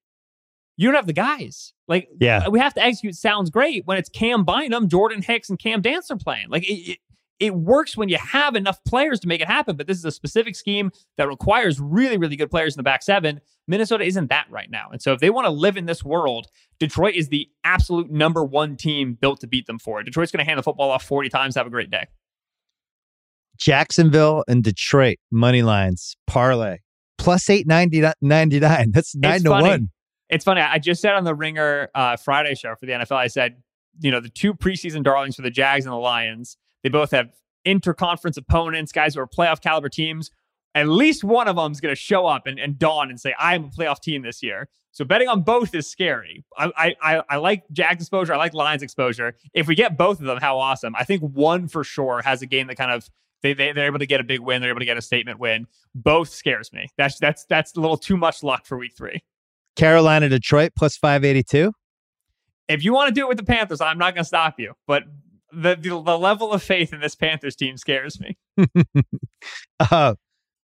You 0.77 0.87
don't 0.87 0.95
have 0.95 1.07
the 1.07 1.13
guys. 1.13 1.73
Like, 1.89 2.07
yeah, 2.21 2.47
we 2.47 2.57
have 2.59 2.73
to 2.75 2.81
execute. 2.81 3.15
Sounds 3.15 3.49
great 3.49 3.85
when 3.85 3.97
it's 3.97 4.09
Cam 4.09 4.45
Bynum, 4.45 4.87
Jordan 4.87 5.21
Hicks, 5.21 5.49
and 5.49 5.59
Cam 5.59 5.81
Dantzler 5.81 6.21
playing. 6.21 6.49
Like, 6.49 6.63
it, 6.63 6.91
it, 6.91 6.99
it 7.43 7.53
works 7.53 7.97
when 7.97 8.07
you 8.07 8.17
have 8.17 8.55
enough 8.55 8.81
players 8.85 9.19
to 9.19 9.27
make 9.27 9.41
it 9.41 9.47
happen. 9.47 9.75
But 9.75 9.85
this 9.85 9.97
is 9.97 10.05
a 10.05 10.11
specific 10.11 10.55
scheme 10.55 10.91
that 11.17 11.27
requires 11.27 11.77
really, 11.77 12.17
really 12.17 12.37
good 12.37 12.49
players 12.49 12.73
in 12.73 12.77
the 12.77 12.83
back 12.83 13.03
seven. 13.03 13.41
Minnesota 13.67 14.05
isn't 14.05 14.29
that 14.29 14.45
right 14.49 14.71
now. 14.71 14.87
And 14.93 15.01
so 15.01 15.11
if 15.11 15.19
they 15.19 15.29
want 15.29 15.43
to 15.43 15.49
live 15.49 15.75
in 15.75 15.85
this 15.85 16.05
world, 16.05 16.47
Detroit 16.79 17.15
is 17.15 17.27
the 17.27 17.49
absolute 17.65 18.09
number 18.09 18.45
one 18.45 18.77
team 18.77 19.17
built 19.19 19.41
to 19.41 19.47
beat 19.47 19.67
them 19.67 19.77
for 19.77 19.99
it. 19.99 20.05
Detroit's 20.05 20.31
going 20.31 20.39
to 20.39 20.45
hand 20.45 20.57
the 20.57 20.63
football 20.63 20.89
off 20.89 21.03
40 21.03 21.27
times. 21.27 21.55
Have 21.55 21.67
a 21.67 21.69
great 21.69 21.91
day. 21.91 22.07
Jacksonville 23.57 24.45
and 24.47 24.63
Detroit 24.63 25.17
money 25.29 25.63
lines 25.63 26.15
parlay 26.25 26.77
plus 27.17 27.49
899. 27.49 28.91
That's 28.91 29.15
nine 29.17 29.33
it's 29.33 29.43
to 29.43 29.49
funny. 29.49 29.67
one. 29.67 29.89
It's 30.29 30.45
funny. 30.45 30.61
I 30.61 30.79
just 30.79 31.01
said 31.01 31.11
on 31.11 31.25
the 31.25 31.35
Ringer 31.35 31.89
uh, 31.93 32.15
Friday 32.15 32.55
show 32.55 32.73
for 32.75 32.85
the 32.85 32.93
NFL, 32.93 33.17
I 33.17 33.27
said, 33.27 33.57
you 33.99 34.11
know, 34.11 34.21
the 34.21 34.29
two 34.29 34.53
preseason 34.53 35.03
darlings 35.03 35.35
for 35.35 35.41
the 35.41 35.51
Jags 35.51 35.85
and 35.85 35.91
the 35.91 35.97
Lions 35.97 36.57
they 36.83 36.89
both 36.89 37.11
have 37.11 37.29
interconference 37.65 38.37
opponents, 38.37 38.91
guys 38.91 39.15
who 39.15 39.21
are 39.21 39.27
playoff 39.27 39.61
caliber 39.61 39.89
teams. 39.89 40.29
At 40.75 40.87
least 40.87 41.23
one 41.23 41.47
of 41.47 41.55
them 41.55 41.71
is 41.71 41.79
going 41.79 41.91
to 41.91 41.99
show 41.99 42.25
up 42.25 42.47
and, 42.47 42.59
and 42.59 42.77
dawn 42.79 43.09
and 43.09 43.19
say, 43.19 43.33
I'm 43.37 43.65
a 43.65 43.69
playoff 43.69 43.99
team 43.99 44.23
this 44.23 44.41
year. 44.41 44.69
So 44.91 45.05
betting 45.05 45.27
on 45.27 45.41
both 45.41 45.73
is 45.73 45.87
scary. 45.87 46.43
I, 46.57 46.95
I, 47.01 47.23
I 47.29 47.37
like 47.37 47.63
Jags 47.71 48.01
exposure. 48.01 48.33
I 48.33 48.37
like 48.37 48.53
Lions 48.53 48.83
exposure. 48.83 49.35
If 49.53 49.67
we 49.67 49.75
get 49.75 49.97
both 49.97 50.19
of 50.19 50.25
them, 50.25 50.39
how 50.39 50.59
awesome. 50.59 50.95
I 50.95 51.03
think 51.03 51.21
one 51.21 51.67
for 51.67 51.83
sure 51.83 52.21
has 52.23 52.41
a 52.41 52.45
game 52.45 52.67
that 52.67 52.75
kind 52.75 52.91
of 52.91 53.09
they, 53.41 53.53
they 53.53 53.71
they're 53.71 53.87
able 53.87 53.99
to 53.99 54.05
get 54.05 54.19
a 54.19 54.23
big 54.23 54.39
win. 54.39 54.61
They're 54.61 54.69
able 54.69 54.79
to 54.79 54.85
get 54.85 54.97
a 54.97 55.01
statement 55.01 55.39
win. 55.39 55.67
Both 55.93 56.29
scares 56.29 56.71
me. 56.73 56.89
That's 56.97 57.19
that's 57.19 57.45
that's 57.45 57.75
a 57.75 57.81
little 57.81 57.97
too 57.97 58.17
much 58.17 58.43
luck 58.43 58.65
for 58.65 58.77
week 58.77 58.93
three. 58.95 59.23
Carolina 59.75 60.29
Detroit 60.29 60.73
plus 60.77 60.95
five 60.95 61.25
eighty 61.25 61.43
two. 61.43 61.73
If 62.67 62.83
you 62.83 62.93
want 62.93 63.09
to 63.09 63.13
do 63.13 63.25
it 63.25 63.27
with 63.27 63.37
the 63.37 63.43
Panthers, 63.43 63.81
I'm 63.81 63.97
not 63.97 64.15
going 64.15 64.23
to 64.23 64.27
stop 64.27 64.59
you. 64.59 64.73
But 64.87 65.03
the, 65.53 65.75
the, 65.75 66.01
the 66.01 66.17
level 66.17 66.51
of 66.51 66.63
faith 66.63 66.93
in 66.93 66.99
this 66.99 67.15
Panthers 67.15 67.55
team 67.55 67.77
scares 67.77 68.19
me. 68.19 68.37
uh, 69.79 70.15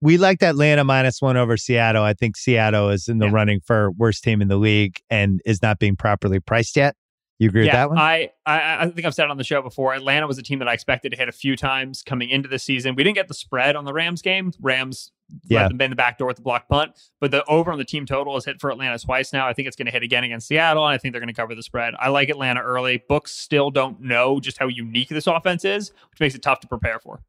we 0.01 0.17
liked 0.17 0.43
Atlanta 0.43 0.83
minus 0.83 1.21
one 1.21 1.37
over 1.37 1.57
Seattle. 1.57 2.03
I 2.03 2.13
think 2.13 2.37
Seattle 2.37 2.89
is 2.89 3.07
in 3.07 3.17
the 3.17 3.27
yeah. 3.27 3.33
running 3.33 3.59
for 3.65 3.91
worst 3.91 4.23
team 4.23 4.41
in 4.41 4.47
the 4.47 4.57
league 4.57 4.99
and 5.09 5.41
is 5.45 5.61
not 5.61 5.79
being 5.79 5.95
properly 5.95 6.39
priced 6.39 6.77
yet. 6.77 6.95
You 7.37 7.47
agree 7.47 7.65
yeah, 7.65 7.67
with 7.67 7.73
that 7.73 7.89
one? 7.89 7.97
I, 7.97 8.31
I 8.45 8.83
I 8.83 8.89
think 8.89 9.05
I've 9.05 9.15
said 9.15 9.25
it 9.25 9.31
on 9.31 9.37
the 9.37 9.45
show 9.45 9.61
before. 9.61 9.93
Atlanta 9.93 10.27
was 10.27 10.37
a 10.37 10.43
team 10.43 10.59
that 10.59 10.67
I 10.67 10.73
expected 10.73 11.11
to 11.13 11.17
hit 11.17 11.29
a 11.29 11.33
few 11.33 11.55
times 11.55 12.01
coming 12.01 12.29
into 12.29 12.49
the 12.49 12.59
season. 12.59 12.95
We 12.95 13.03
didn't 13.03 13.15
get 13.15 13.29
the 13.29 13.33
spread 13.33 13.77
on 13.77 13.85
the 13.85 13.93
Rams 13.93 14.21
game. 14.21 14.51
Rams 14.59 15.11
yeah. 15.47 15.61
let 15.61 15.69
them 15.69 15.81
in 15.81 15.89
the 15.89 15.95
back 15.95 16.17
door 16.17 16.27
with 16.27 16.37
the 16.37 16.41
block 16.41 16.67
punt, 16.67 16.91
but 17.19 17.31
the 17.31 17.43
over 17.45 17.71
on 17.71 17.77
the 17.77 17.85
team 17.85 18.05
total 18.05 18.35
is 18.37 18.45
hit 18.45 18.59
for 18.59 18.69
Atlanta 18.69 18.97
twice 18.97 19.33
now. 19.33 19.47
I 19.47 19.53
think 19.53 19.67
it's 19.67 19.75
going 19.75 19.85
to 19.85 19.91
hit 19.91 20.03
again 20.03 20.23
against 20.23 20.47
Seattle, 20.47 20.85
and 20.85 20.93
I 20.93 20.97
think 20.97 21.13
they're 21.13 21.21
going 21.21 21.33
to 21.33 21.39
cover 21.39 21.55
the 21.55 21.63
spread. 21.63 21.93
I 21.99 22.09
like 22.09 22.29
Atlanta 22.29 22.61
early. 22.61 23.03
Books 23.07 23.31
still 23.31 23.71
don't 23.71 24.01
know 24.01 24.39
just 24.39 24.57
how 24.57 24.67
unique 24.67 25.09
this 25.09 25.27
offense 25.27 25.65
is, 25.65 25.91
which 26.11 26.19
makes 26.19 26.35
it 26.35 26.41
tough 26.41 26.59
to 26.61 26.67
prepare 26.67 26.99
for. 26.99 27.21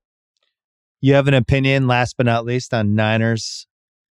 You 1.01 1.15
have 1.15 1.29
an 1.29 1.35
opinion, 1.35 1.87
last 1.87 2.17
but 2.17 2.27
not 2.27 2.45
least, 2.45 2.75
on 2.75 2.95
Niners 2.95 3.67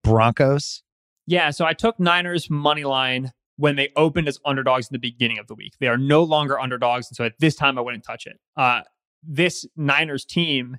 Broncos? 0.03 0.83
Yeah, 1.27 1.51
so 1.51 1.65
I 1.65 1.73
took 1.73 1.99
Niners 1.99 2.49
money 2.49 2.83
line 2.83 3.31
when 3.57 3.75
they 3.75 3.89
opened 3.95 4.27
as 4.27 4.39
underdogs 4.43 4.87
in 4.87 4.93
the 4.93 4.99
beginning 4.99 5.37
of 5.37 5.45
the 5.45 5.53
week. 5.53 5.73
They 5.79 5.87
are 5.87 5.97
no 5.97 6.23
longer 6.23 6.59
underdogs. 6.59 7.07
And 7.09 7.15
so 7.15 7.23
at 7.23 7.33
this 7.39 7.55
time, 7.55 7.77
I 7.77 7.81
wouldn't 7.81 8.03
touch 8.03 8.25
it. 8.25 8.39
Uh, 8.57 8.81
this 9.23 9.67
Niners 9.75 10.25
team 10.25 10.77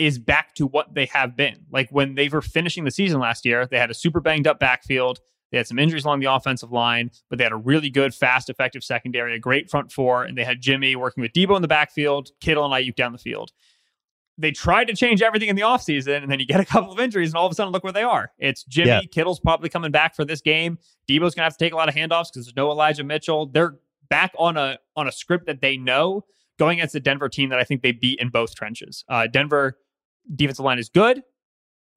is 0.00 0.18
back 0.18 0.54
to 0.54 0.66
what 0.66 0.94
they 0.94 1.06
have 1.06 1.36
been. 1.36 1.66
Like 1.70 1.90
when 1.90 2.14
they 2.14 2.28
were 2.28 2.42
finishing 2.42 2.84
the 2.84 2.90
season 2.90 3.20
last 3.20 3.44
year, 3.44 3.66
they 3.66 3.78
had 3.78 3.90
a 3.90 3.94
super 3.94 4.20
banged 4.20 4.46
up 4.46 4.58
backfield. 4.58 5.20
They 5.50 5.58
had 5.58 5.66
some 5.66 5.78
injuries 5.78 6.04
along 6.04 6.20
the 6.20 6.32
offensive 6.32 6.72
line, 6.72 7.10
but 7.28 7.38
they 7.38 7.44
had 7.44 7.52
a 7.52 7.56
really 7.56 7.90
good, 7.90 8.14
fast, 8.14 8.48
effective 8.48 8.84
secondary, 8.84 9.34
a 9.34 9.38
great 9.38 9.68
front 9.68 9.92
four, 9.92 10.24
and 10.24 10.38
they 10.38 10.44
had 10.44 10.60
Jimmy 10.60 10.96
working 10.96 11.22
with 11.22 11.32
Deebo 11.32 11.56
in 11.56 11.62
the 11.62 11.68
backfield, 11.68 12.30
Kittle 12.40 12.64
and 12.64 12.72
Aiyuk 12.72 12.94
down 12.94 13.12
the 13.12 13.18
field 13.18 13.52
they 14.40 14.50
tried 14.50 14.86
to 14.86 14.94
change 14.94 15.20
everything 15.20 15.48
in 15.48 15.56
the 15.56 15.62
offseason, 15.62 16.22
and 16.22 16.32
then 16.32 16.40
you 16.40 16.46
get 16.46 16.60
a 16.60 16.64
couple 16.66 16.90
of 16.90 16.98
injuries, 16.98 17.30
and 17.30 17.36
all 17.36 17.46
of 17.46 17.52
a 17.52 17.54
sudden, 17.54 17.72
look 17.72 17.84
where 17.84 17.92
they 17.92 18.02
are. 18.02 18.32
It's 18.38 18.64
Jimmy. 18.64 18.88
Yeah. 18.88 19.00
Kittle's 19.10 19.38
probably 19.38 19.68
coming 19.68 19.90
back 19.90 20.16
for 20.16 20.24
this 20.24 20.40
game. 20.40 20.78
Deebo's 21.08 21.34
gonna 21.34 21.44
have 21.44 21.56
to 21.56 21.64
take 21.64 21.72
a 21.72 21.76
lot 21.76 21.88
of 21.88 21.94
handoffs 21.94 22.32
because 22.32 22.46
there's 22.46 22.56
no 22.56 22.70
Elijah 22.70 23.04
Mitchell. 23.04 23.46
They're 23.46 23.76
back 24.08 24.32
on 24.38 24.56
a 24.56 24.78
on 24.96 25.06
a 25.06 25.12
script 25.12 25.46
that 25.46 25.60
they 25.60 25.76
know 25.76 26.24
going 26.58 26.78
against 26.78 26.92
the 26.92 27.00
Denver 27.00 27.28
team 27.28 27.50
that 27.50 27.58
I 27.58 27.64
think 27.64 27.82
they 27.82 27.92
beat 27.92 28.18
in 28.18 28.28
both 28.28 28.54
trenches. 28.54 29.04
Uh, 29.08 29.26
Denver 29.26 29.78
defensive 30.36 30.64
line 30.64 30.78
is 30.78 30.88
good 30.88 31.22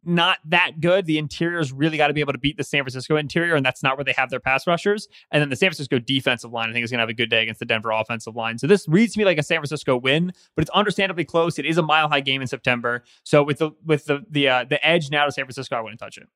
not 0.06 0.40
that 0.46 0.82
good. 0.82 1.06
The 1.06 1.18
interior's 1.18 1.72
really 1.72 1.98
got 1.98 2.08
to 2.08 2.14
be 2.14 2.22
able 2.22 2.34
to 2.34 2.40
beat 2.40 2.58
the 2.58 2.64
San 2.64 2.84
Francisco 2.84 3.16
interior, 3.16 3.56
and 3.56 3.66
that's 3.66 3.84
not 3.84 3.98
where 3.98 4.04
they 4.04 4.14
have 4.14 4.30
their 4.30 4.40
pass 4.40 4.68
rushers. 4.68 5.08
And 5.32 5.42
then 5.42 5.50
the 5.50 5.56
San 5.56 5.70
Francisco 5.70 6.00
defensive 6.00 6.52
line, 6.52 6.70
I 6.70 6.74
think, 6.74 6.84
is 6.84 6.92
going 6.92 6.98
to 6.98 7.04
have 7.04 7.10
a 7.10 7.14
good 7.14 7.30
day 7.30 7.42
against 7.42 7.60
the 7.60 7.66
Denver 7.66 7.92
offensive 7.92 8.36
line. 8.36 8.58
So 8.58 8.68
this 8.68 8.88
reads 8.88 9.14
to 9.14 9.20
me 9.20 9.26
like 9.26 9.38
a 9.38 9.44
San 9.44 9.58
Francisco 9.58 9.98
win, 9.98 10.34
but 10.56 10.62
it's 10.62 10.72
understandably 10.72 11.26
close. 11.26 11.58
It 11.58 11.66
is 11.66 11.78
a 11.78 11.84
mile 11.84 12.10
high 12.10 12.22
game 12.22 12.42
in 12.42 12.48
September. 12.48 13.04
So 13.24 13.44
with 13.44 13.60
the 13.60 13.72
with 13.86 14.06
the 14.06 14.26
the 14.30 14.50
uh, 14.50 14.66
the 14.66 14.86
edge 14.86 15.10
now 15.10 15.26
to 15.26 15.32
San 15.32 15.46
Francisco, 15.46 15.76
I 15.76 15.82
wouldn't 15.82 16.00
touch 16.00 16.18
it. 16.18 16.28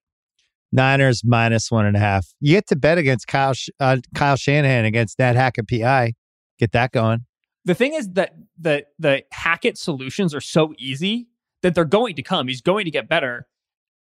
Niners 0.72 1.24
minus 1.24 1.72
one 1.72 1.86
and 1.86 1.96
a 1.96 2.00
half. 2.00 2.34
You 2.40 2.56
get 2.56 2.68
to 2.68 2.76
bet 2.76 2.98
against 2.98 3.28
Kyle 3.28 3.54
uh, 3.80 3.98
Kyle 4.16 4.36
Shanahan 4.36 4.86
against 4.86 5.18
that 5.18 5.36
Hackett 5.36 5.68
PI. 5.68 6.14
Get 6.60 6.72
that 6.72 6.92
going. 6.92 7.26
The 7.66 7.76
thing 7.76 7.94
is 7.94 8.10
that 8.14 8.34
the 8.58 8.86
the 8.98 9.24
Hackett 9.32 9.78
solutions 9.78 10.34
are 10.34 10.42
so 10.42 10.74
easy 10.78 11.28
that 11.62 11.76
they're 11.76 11.86
going 11.86 12.16
to 12.16 12.24
come. 12.24 12.48
He's 12.48 12.62
going 12.62 12.86
to 12.86 12.92
get 12.92 13.10
better 13.10 13.48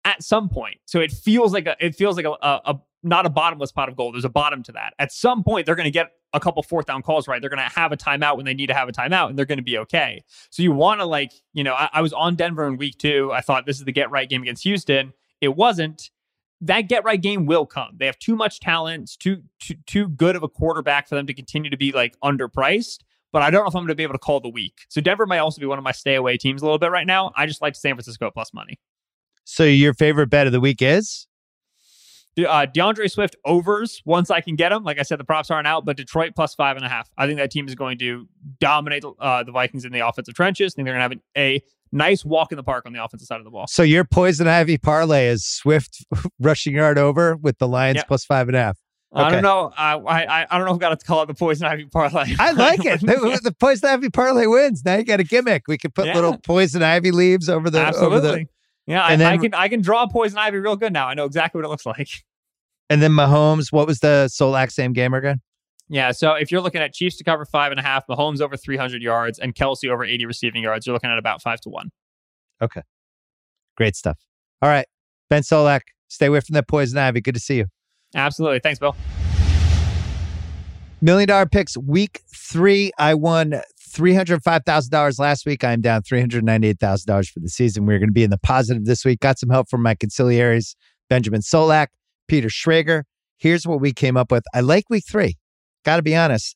at 0.05 0.23
some 0.23 0.49
point. 0.49 0.77
So 0.85 0.99
it 0.99 1.11
feels 1.11 1.53
like 1.53 1.65
a, 1.65 1.75
it 1.79 1.95
feels 1.95 2.17
like 2.17 2.25
a, 2.25 2.31
a, 2.41 2.61
a 2.65 2.79
not 3.03 3.25
a 3.25 3.29
bottomless 3.29 3.71
pot 3.71 3.89
of 3.89 3.95
gold. 3.95 4.15
There's 4.15 4.25
a 4.25 4.29
bottom 4.29 4.63
to 4.63 4.71
that. 4.71 4.93
At 4.97 5.11
some 5.11 5.43
point, 5.43 5.65
they're 5.65 5.75
going 5.75 5.85
to 5.85 5.91
get 5.91 6.11
a 6.33 6.39
couple 6.39 6.63
fourth 6.63 6.85
down 6.85 7.01
calls 7.01 7.27
right. 7.27 7.41
They're 7.41 7.49
going 7.49 7.67
to 7.67 7.75
have 7.75 7.91
a 7.91 7.97
timeout 7.97 8.37
when 8.37 8.45
they 8.45 8.53
need 8.53 8.67
to 8.67 8.73
have 8.73 8.89
a 8.89 8.91
timeout, 8.91 9.29
and 9.29 9.37
they're 9.37 9.45
going 9.45 9.57
to 9.57 9.63
be 9.63 9.77
okay. 9.79 10.23
So 10.49 10.63
you 10.63 10.71
want 10.71 11.01
to 11.01 11.05
like, 11.05 11.31
you 11.53 11.63
know, 11.63 11.73
I, 11.73 11.89
I, 11.93 12.01
was 12.01 12.13
on 12.13 12.35
Denver 12.35 12.65
in 12.65 12.77
week 12.77 12.97
two. 12.97 13.31
I 13.33 13.41
thought 13.41 13.65
this 13.65 13.77
is 13.77 13.85
the 13.85 13.91
get 13.91 14.09
right 14.09 14.29
game 14.29 14.41
against 14.41 14.63
Houston. 14.63 15.13
It 15.41 15.49
wasn't. 15.55 16.09
That 16.61 16.81
get 16.83 17.03
right 17.03 17.21
game 17.21 17.45
will 17.45 17.65
come. 17.65 17.97
They 17.97 18.05
have 18.05 18.17
too 18.19 18.37
much 18.37 18.61
talent. 18.61 19.11
Too 19.19 19.43
too 19.59 19.75
too 19.85 20.07
good 20.07 20.37
of 20.37 20.43
a 20.43 20.47
quarterback 20.47 21.09
for 21.09 21.15
them 21.15 21.27
to 21.27 21.33
continue 21.33 21.69
to 21.69 21.77
be 21.77 21.91
like 21.91 22.17
underpriced. 22.23 22.99
But 23.33 23.41
I 23.41 23.49
don't 23.49 23.63
know 23.63 23.67
if 23.67 23.75
I'm 23.75 23.81
going 23.81 23.89
to 23.89 23.95
be 23.95 24.03
able 24.03 24.13
to 24.13 24.19
call 24.19 24.39
the 24.39 24.49
week. 24.49 24.85
So 24.87 25.01
Denver 25.01 25.25
might 25.25 25.39
also 25.39 25.59
be 25.59 25.65
one 25.65 25.77
of 25.77 25.83
my 25.83 25.91
stay 25.91 26.15
away 26.15 26.37
teams 26.37 26.61
a 26.61 26.65
little 26.65 26.79
bit 26.79 26.91
right 26.91 27.07
now. 27.07 27.33
I 27.35 27.45
just 27.47 27.61
like 27.61 27.75
San 27.75 27.95
Francisco 27.95 28.31
plus 28.31 28.53
money. 28.53 28.79
So 29.43 29.65
your 29.65 29.93
favorite 29.93 30.27
bet 30.27 30.45
of 30.47 30.53
the 30.53 30.61
week 30.61 30.81
is? 30.81 31.27
Uh, 32.37 32.65
D'Andre 32.65 33.07
Swift 33.07 33.35
overs 33.45 34.01
once 34.05 34.31
I 34.31 34.41
can 34.41 34.55
get 34.55 34.69
them. 34.69 34.83
Like 34.83 34.99
I 34.99 35.03
said, 35.03 35.19
the 35.19 35.23
props 35.23 35.51
aren't 35.51 35.67
out, 35.67 35.85
but 35.85 35.97
Detroit 35.97 36.33
plus 36.35 36.55
five 36.55 36.77
and 36.77 36.85
a 36.85 36.89
half. 36.89 37.09
I 37.17 37.27
think 37.27 37.37
that 37.39 37.51
team 37.51 37.67
is 37.67 37.75
going 37.75 37.99
to 37.99 38.27
dominate 38.59 39.03
uh, 39.19 39.43
the 39.43 39.51
Vikings 39.51 39.85
in 39.85 39.91
the 39.91 40.07
offensive 40.07 40.33
trenches. 40.33 40.73
I 40.73 40.75
think 40.75 40.85
they're 40.85 40.95
going 40.95 41.09
to 41.09 41.15
have 41.15 41.21
a 41.37 41.61
nice 41.91 42.25
walk 42.25 42.51
in 42.51 42.55
the 42.55 42.63
park 42.63 42.85
on 42.85 42.93
the 42.93 43.03
offensive 43.03 43.27
side 43.27 43.37
of 43.37 43.43
the 43.43 43.51
ball. 43.51 43.67
So 43.67 43.83
your 43.83 44.03
poison 44.03 44.47
ivy 44.47 44.77
parlay 44.77 45.27
is 45.27 45.45
Swift 45.45 46.03
rushing 46.39 46.73
yard 46.73 46.97
over 46.97 47.35
with 47.35 47.59
the 47.59 47.67
Lions 47.67 47.97
yep. 47.97 48.07
plus 48.07 48.25
five 48.25 48.47
and 48.47 48.57
a 48.57 48.61
half. 48.61 48.79
Okay. 49.15 49.23
I 49.23 49.29
don't 49.29 49.43
know. 49.43 49.71
I, 49.77 49.93
I 49.93 50.47
I 50.49 50.57
don't 50.57 50.65
know 50.65 50.71
if 50.71 50.77
I 50.77 50.89
got 50.89 50.99
to 50.99 51.05
call 51.05 51.21
it 51.21 51.27
the 51.27 51.35
poison 51.35 51.67
ivy 51.67 51.85
parlay. 51.85 52.33
I 52.39 52.51
like 52.51 52.83
it. 52.83 53.01
The, 53.01 53.39
the, 53.43 53.51
poison 53.51 53.89
ivy 53.89 54.09
parlay 54.09 54.47
wins. 54.47 54.83
Now 54.83 54.95
you 54.95 55.03
got 55.03 55.19
a 55.19 55.23
gimmick. 55.23 55.67
We 55.67 55.77
could 55.77 55.93
put 55.93 56.07
yeah. 56.07 56.15
little 56.15 56.37
poison 56.39 56.81
ivy 56.81 57.11
leaves 57.11 57.47
over 57.47 57.69
the 57.69 57.79
Absolutely. 57.79 58.17
over 58.17 58.27
the 58.27 58.47
yeah, 58.85 59.05
I, 59.05 59.15
then, 59.15 59.31
I, 59.31 59.37
can 59.37 59.53
I 59.53 59.67
can 59.67 59.81
draw 59.81 60.07
poison 60.07 60.37
ivy 60.37 60.57
real 60.57 60.75
good 60.75 60.91
now. 60.91 61.07
I 61.07 61.13
know 61.13 61.25
exactly 61.25 61.59
what 61.59 61.65
it 61.65 61.69
looks 61.69 61.85
like. 61.85 62.09
And 62.89 63.01
then 63.01 63.11
Mahomes, 63.11 63.71
what 63.71 63.87
was 63.87 63.99
the 63.99 64.27
Solak 64.29 64.71
same 64.71 64.93
gamer 64.93 65.17
again? 65.17 65.41
Yeah, 65.89 66.11
so 66.11 66.33
if 66.33 66.51
you're 66.51 66.61
looking 66.61 66.81
at 66.81 66.93
Chiefs 66.93 67.17
to 67.17 67.23
cover 67.23 67.45
five 67.45 67.71
and 67.71 67.79
a 67.79 67.83
half, 67.83 68.07
Mahomes 68.07 68.41
over 68.41 68.57
300 68.57 69.01
yards, 69.01 69.39
and 69.39 69.53
Kelce 69.53 69.89
over 69.89 70.03
80 70.03 70.25
receiving 70.25 70.63
yards, 70.63 70.85
you're 70.85 70.93
looking 70.93 71.09
at 71.09 71.17
about 71.17 71.41
five 71.41 71.61
to 71.61 71.69
one. 71.69 71.91
Okay, 72.61 72.81
great 73.77 73.95
stuff. 73.95 74.17
All 74.61 74.69
right, 74.69 74.85
Ben 75.29 75.43
Solak, 75.43 75.81
stay 76.07 76.25
away 76.27 76.39
from 76.39 76.53
that 76.53 76.67
poison 76.67 76.97
ivy. 76.97 77.21
Good 77.21 77.35
to 77.35 77.39
see 77.39 77.57
you. 77.57 77.65
Absolutely. 78.15 78.59
Thanks, 78.59 78.79
Bill. 78.79 78.95
Million 81.01 81.27
dollar 81.27 81.45
picks 81.45 81.75
week 81.77 82.21
three. 82.33 82.91
I 82.97 83.13
won 83.13 83.61
$305,000 83.93 85.19
last 85.19 85.45
week. 85.45 85.63
I'm 85.63 85.81
down 85.81 86.01
$398,000 86.01 87.29
for 87.29 87.39
the 87.39 87.49
season. 87.49 87.85
We're 87.85 87.99
going 87.99 88.09
to 88.09 88.13
be 88.13 88.23
in 88.23 88.29
the 88.29 88.37
positive 88.37 88.85
this 88.85 89.05
week. 89.05 89.19
Got 89.19 89.37
some 89.37 89.49
help 89.49 89.69
from 89.69 89.83
my 89.83 89.95
conciliaries, 89.95 90.75
Benjamin 91.09 91.41
Solak, 91.41 91.87
Peter 92.27 92.47
Schrager. 92.47 93.03
Here's 93.37 93.67
what 93.67 93.81
we 93.81 93.91
came 93.91 94.17
up 94.17 94.31
with. 94.31 94.43
I 94.53 94.61
like 94.61 94.89
week 94.89 95.03
three. 95.07 95.37
Got 95.85 95.97
to 95.97 96.01
be 96.01 96.15
honest. 96.15 96.55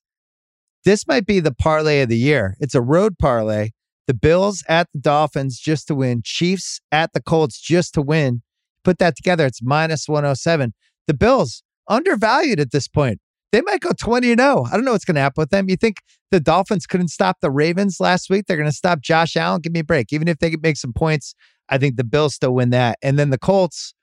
This 0.85 1.05
might 1.05 1.25
be 1.25 1.39
the 1.39 1.53
parlay 1.53 2.01
of 2.01 2.09
the 2.09 2.17
year. 2.17 2.55
It's 2.59 2.75
a 2.75 2.81
road 2.81 3.17
parlay. 3.19 3.71
The 4.07 4.13
Bills 4.13 4.63
at 4.69 4.87
the 4.93 4.99
Dolphins 4.99 5.59
just 5.59 5.87
to 5.89 5.95
win, 5.95 6.21
Chiefs 6.23 6.79
at 6.93 7.11
the 7.11 7.21
Colts 7.21 7.59
just 7.59 7.93
to 7.95 8.01
win. 8.01 8.41
Put 8.85 8.99
that 8.99 9.17
together, 9.17 9.45
it's 9.45 9.61
minus 9.61 10.07
107. 10.07 10.73
The 11.07 11.13
Bills 11.13 11.63
undervalued 11.87 12.59
at 12.59 12.71
this 12.71 12.87
point. 12.87 13.19
They 13.51 13.61
might 13.61 13.79
go 13.79 13.91
20 13.97 14.27
0. 14.35 14.65
I 14.65 14.71
don't 14.71 14.83
know 14.83 14.91
what's 14.91 15.05
going 15.05 15.15
to 15.15 15.21
happen 15.21 15.41
with 15.41 15.49
them. 15.49 15.69
You 15.69 15.77
think 15.77 16.01
the 16.31 16.39
Dolphins 16.39 16.85
couldn't 16.85 17.07
stop 17.07 17.37
the 17.41 17.49
Ravens 17.49 17.99
last 17.99 18.29
week? 18.29 18.45
They're 18.45 18.57
going 18.57 18.69
to 18.69 18.75
stop 18.75 19.01
Josh 19.01 19.37
Allen? 19.37 19.61
Give 19.61 19.71
me 19.71 19.79
a 19.79 19.85
break. 19.85 20.11
Even 20.11 20.27
if 20.27 20.39
they 20.39 20.51
could 20.51 20.61
make 20.61 20.77
some 20.77 20.93
points, 20.93 21.33
I 21.69 21.77
think 21.77 21.95
the 21.95 22.03
Bills 22.03 22.35
still 22.35 22.53
win 22.53 22.71
that. 22.71 22.97
And 23.01 23.17
then 23.17 23.29
the 23.29 23.37
Colts, 23.37 23.93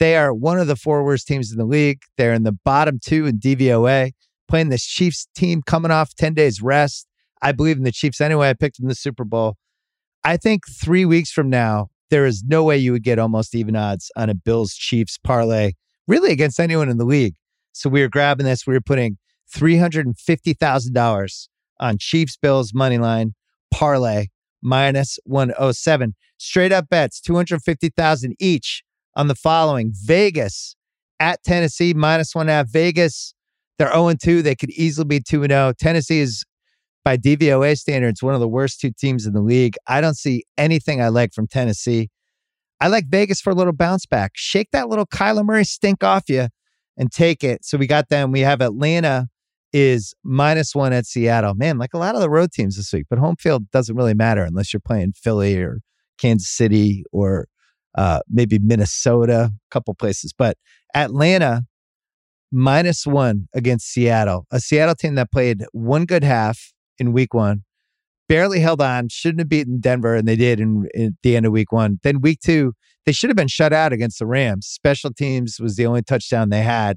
they 0.00 0.16
are 0.16 0.34
one 0.34 0.58
of 0.58 0.66
the 0.66 0.76
four 0.76 1.04
worst 1.04 1.28
teams 1.28 1.52
in 1.52 1.58
the 1.58 1.64
league. 1.64 2.02
They're 2.16 2.34
in 2.34 2.42
the 2.42 2.58
bottom 2.64 2.98
two 3.00 3.26
in 3.26 3.38
DVOA, 3.38 4.12
playing 4.48 4.70
this 4.70 4.84
Chiefs 4.84 5.28
team 5.34 5.62
coming 5.64 5.92
off 5.92 6.14
10 6.14 6.34
days 6.34 6.60
rest. 6.60 7.06
I 7.40 7.52
believe 7.52 7.76
in 7.76 7.84
the 7.84 7.92
Chiefs 7.92 8.20
anyway. 8.20 8.50
I 8.50 8.54
picked 8.54 8.78
them 8.78 8.86
in 8.86 8.88
the 8.88 8.94
Super 8.94 9.24
Bowl. 9.24 9.56
I 10.24 10.36
think 10.36 10.62
three 10.68 11.04
weeks 11.04 11.30
from 11.30 11.50
now, 11.50 11.88
there 12.10 12.26
is 12.26 12.44
no 12.46 12.62
way 12.62 12.76
you 12.76 12.92
would 12.92 13.02
get 13.02 13.18
almost 13.18 13.54
even 13.54 13.74
odds 13.74 14.10
on 14.16 14.28
a 14.28 14.34
Bills 14.34 14.74
Chiefs 14.74 15.18
parlay, 15.18 15.72
really 16.06 16.32
against 16.32 16.60
anyone 16.60 16.88
in 16.88 16.98
the 16.98 17.04
league. 17.04 17.34
So 17.72 17.88
we 17.88 18.02
were 18.02 18.08
grabbing 18.08 18.46
this. 18.46 18.66
We 18.66 18.74
were 18.74 18.80
putting 18.80 19.18
$350,000 19.54 21.48
on 21.80 21.98
Chiefs 21.98 22.36
Bills 22.36 22.72
money 22.74 22.98
line 22.98 23.34
parlay 23.72 24.26
minus 24.62 25.18
107. 25.24 26.14
Straight 26.38 26.72
up 26.72 26.88
bets, 26.88 27.20
250,000 27.20 28.34
each 28.38 28.82
on 29.14 29.28
the 29.28 29.34
following 29.34 29.92
Vegas 29.94 30.76
at 31.20 31.42
Tennessee 31.44 31.94
minus 31.94 32.34
one 32.34 32.48
half. 32.48 32.68
Vegas, 32.68 33.34
they're 33.78 33.92
0 33.92 34.14
2. 34.20 34.42
They 34.42 34.54
could 34.54 34.70
easily 34.70 35.06
be 35.06 35.20
2 35.20 35.44
0. 35.44 35.72
Tennessee 35.78 36.20
is 36.20 36.44
by 37.04 37.16
DVOA 37.16 37.76
standards, 37.76 38.22
one 38.22 38.34
of 38.34 38.40
the 38.40 38.48
worst 38.48 38.80
two 38.80 38.92
teams 38.92 39.26
in 39.26 39.32
the 39.32 39.40
league. 39.40 39.74
I 39.86 40.00
don't 40.00 40.16
see 40.16 40.44
anything 40.56 41.02
I 41.02 41.08
like 41.08 41.32
from 41.32 41.48
Tennessee. 41.48 42.10
I 42.82 42.88
like 42.88 43.06
Vegas 43.06 43.40
for 43.40 43.50
a 43.50 43.54
little 43.54 43.72
bounce 43.72 44.06
back. 44.06 44.32
Shake 44.34 44.72
that 44.72 44.88
little 44.88 45.06
Kyler 45.06 45.44
Murray 45.44 45.62
stink 45.62 46.02
off 46.02 46.24
you 46.28 46.48
and 46.96 47.12
take 47.12 47.44
it. 47.44 47.64
So 47.64 47.78
we 47.78 47.86
got 47.86 48.08
them. 48.08 48.32
We 48.32 48.40
have 48.40 48.60
Atlanta 48.60 49.28
is 49.72 50.14
minus 50.24 50.74
one 50.74 50.92
at 50.92 51.06
Seattle. 51.06 51.54
Man, 51.54 51.78
like 51.78 51.94
a 51.94 51.98
lot 51.98 52.16
of 52.16 52.20
the 52.20 52.28
road 52.28 52.50
teams 52.50 52.76
this 52.76 52.92
week, 52.92 53.06
but 53.08 53.20
home 53.20 53.36
field 53.36 53.70
doesn't 53.70 53.94
really 53.94 54.14
matter 54.14 54.42
unless 54.42 54.72
you're 54.72 54.80
playing 54.84 55.12
Philly 55.12 55.62
or 55.62 55.78
Kansas 56.18 56.50
City 56.50 57.04
or 57.12 57.46
uh, 57.96 58.18
maybe 58.28 58.58
Minnesota, 58.58 59.52
a 59.54 59.70
couple 59.70 59.94
places. 59.94 60.34
But 60.36 60.56
Atlanta 60.92 61.62
minus 62.50 63.06
one 63.06 63.46
against 63.54 63.92
Seattle, 63.92 64.44
a 64.50 64.58
Seattle 64.58 64.96
team 64.96 65.14
that 65.14 65.30
played 65.30 65.64
one 65.70 66.04
good 66.04 66.24
half 66.24 66.72
in 66.98 67.12
week 67.12 67.32
one, 67.32 67.62
barely 68.32 68.60
held 68.60 68.80
on, 68.80 69.10
shouldn't 69.10 69.40
have 69.40 69.48
beaten 69.50 69.78
Denver, 69.78 70.14
and 70.14 70.26
they 70.26 70.36
did 70.36 70.58
in, 70.58 70.88
in 70.94 71.18
the 71.22 71.36
end 71.36 71.44
of 71.44 71.52
week 71.52 71.70
one. 71.70 72.00
Then 72.02 72.22
week 72.22 72.40
two, 72.40 72.72
they 73.04 73.12
should 73.12 73.28
have 73.28 73.36
been 73.36 73.46
shut 73.46 73.74
out 73.74 73.92
against 73.92 74.18
the 74.18 74.26
Rams. 74.26 74.66
Special 74.66 75.12
teams 75.12 75.60
was 75.60 75.76
the 75.76 75.84
only 75.84 76.00
touchdown 76.00 76.48
they 76.48 76.62
had. 76.62 76.96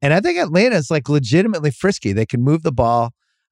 And 0.00 0.14
I 0.14 0.20
think 0.20 0.38
Atlanta 0.38 0.76
is 0.76 0.90
like 0.90 1.10
legitimately 1.10 1.70
frisky. 1.70 2.14
They 2.14 2.24
can 2.24 2.40
move 2.40 2.62
the 2.62 2.72
ball. 2.72 3.10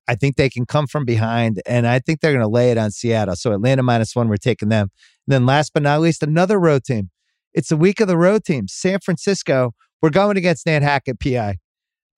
I 0.09 0.15
think 0.15 0.37
they 0.37 0.49
can 0.49 0.65
come 0.65 0.87
from 0.87 1.05
behind, 1.05 1.61
and 1.67 1.87
I 1.87 1.99
think 1.99 2.21
they're 2.21 2.33
going 2.33 2.41
to 2.41 2.49
lay 2.49 2.71
it 2.71 2.79
on 2.79 2.93
Seattle. 2.93 3.37
So 3.37 3.53
Atlanta 3.53 3.83
minus 3.83 4.17
one, 4.17 4.29
we're 4.29 4.39
taking 4.39 4.71
them. 4.71 4.89
And 5.27 5.35
then 5.35 5.45
last 5.45 5.75
but 5.75 5.83
not 5.83 6.01
least, 6.01 6.23
another 6.23 6.59
road 6.59 6.85
team. 6.85 7.11
It's 7.53 7.69
the 7.69 7.77
week 7.77 8.01
of 8.01 8.09
the 8.09 8.17
road 8.17 8.43
team. 8.45 8.69
San 8.69 9.01
Francisco. 9.01 9.73
We're 10.01 10.09
going 10.09 10.39
against 10.39 10.65
Nate 10.65 10.83
Hackett 10.83 11.21
PI. 11.21 11.57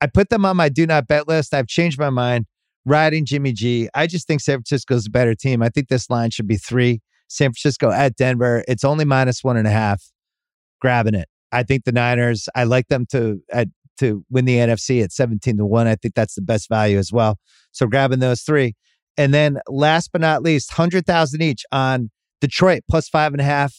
I 0.01 0.07
put 0.07 0.29
them 0.29 0.45
on 0.45 0.57
my 0.57 0.69
do 0.69 0.87
not 0.87 1.09
bet 1.09 1.27
list. 1.27 1.53
I've 1.53 1.67
changed 1.67 1.99
my 1.99 2.11
mind 2.11 2.47
riding 2.87 3.25
Jimmy 3.25 3.53
G. 3.53 3.89
I 3.95 4.07
just 4.07 4.27
think 4.27 4.41
San 4.41 4.57
Francisco's 4.57 5.07
a 5.07 5.11
better 5.11 5.35
team. 5.35 5.63
I 5.63 5.69
think 5.69 5.89
this 5.89 6.11
line 6.11 6.31
should 6.31 6.47
be 6.47 6.57
three. 6.57 7.01
San 7.29 7.53
Francisco 7.53 7.91
at 7.91 8.17
Denver. 8.17 8.65
It's 8.67 8.85
only 8.85 9.05
minus 9.05 9.45
one 9.45 9.57
and 9.57 9.67
a 9.67 9.71
half. 9.71 10.03
Grabbing 10.81 11.15
it. 11.15 11.29
I 11.53 11.63
think 11.63 11.85
the 11.85 11.93
Niners, 11.93 12.49
I 12.55 12.65
like 12.65 12.89
them 12.89 13.07
to 13.11 13.41
at, 13.53 13.69
to 13.99 14.25
win 14.31 14.45
the 14.45 14.57
NFC 14.57 15.03
at 15.03 15.13
17 15.13 15.59
to 15.59 15.67
1. 15.67 15.87
I 15.87 15.95
think 15.97 16.15
that's 16.15 16.35
the 16.35 16.43
best 16.43 16.69
value 16.69 16.99
as 16.99 17.13
well. 17.13 17.39
So 17.73 17.87
grabbing 17.87 18.21
those 18.21 18.43
three. 18.43 18.75
And 19.17 19.35
then 19.35 19.59
last 19.69 20.11
but 20.13 20.21
not 20.21 20.43
least, 20.43 20.73
100,000 20.73 21.43
each 21.43 21.65
on 21.73 22.11
Detroit 22.41 22.83
plus 22.89 23.09
five 23.09 23.33
and 23.33 23.41
a 23.41 23.45
half 23.45 23.75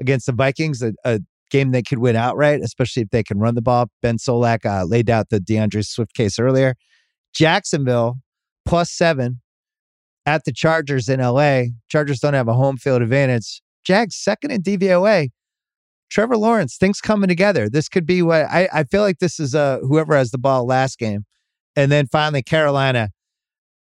against 0.00 0.26
the 0.26 0.32
Vikings, 0.32 0.82
a, 0.82 0.94
a 1.04 1.20
game 1.50 1.72
they 1.72 1.82
could 1.82 1.98
win 1.98 2.16
outright, 2.16 2.60
especially 2.62 3.02
if 3.02 3.10
they 3.10 3.22
can 3.22 3.38
run 3.38 3.54
the 3.54 3.62
ball. 3.62 3.90
Ben 4.00 4.16
Solak 4.16 4.64
uh, 4.64 4.84
laid 4.84 5.10
out 5.10 5.28
the 5.28 5.40
D'Andre 5.40 5.82
Swift 5.82 6.14
case 6.14 6.38
earlier. 6.38 6.74
Jacksonville 7.34 8.18
plus 8.70 8.92
seven 8.92 9.40
at 10.26 10.44
the 10.44 10.52
Chargers 10.52 11.08
in 11.08 11.18
LA. 11.18 11.62
Chargers 11.88 12.20
don't 12.20 12.34
have 12.34 12.46
a 12.46 12.54
home 12.54 12.76
field 12.76 13.02
advantage. 13.02 13.60
Jags 13.84 14.14
second 14.14 14.52
in 14.52 14.62
DVOA. 14.62 15.30
Trevor 16.08 16.36
Lawrence, 16.36 16.76
things 16.76 17.00
coming 17.00 17.28
together. 17.28 17.68
This 17.68 17.88
could 17.88 18.06
be 18.06 18.22
what 18.22 18.42
I, 18.42 18.68
I 18.72 18.84
feel 18.84 19.02
like 19.02 19.18
this 19.18 19.40
is 19.40 19.54
uh 19.56 19.78
whoever 19.80 20.16
has 20.16 20.30
the 20.30 20.38
ball 20.38 20.66
last 20.66 20.98
game. 20.98 21.24
And 21.74 21.90
then 21.90 22.06
finally, 22.06 22.42
Carolina. 22.42 23.10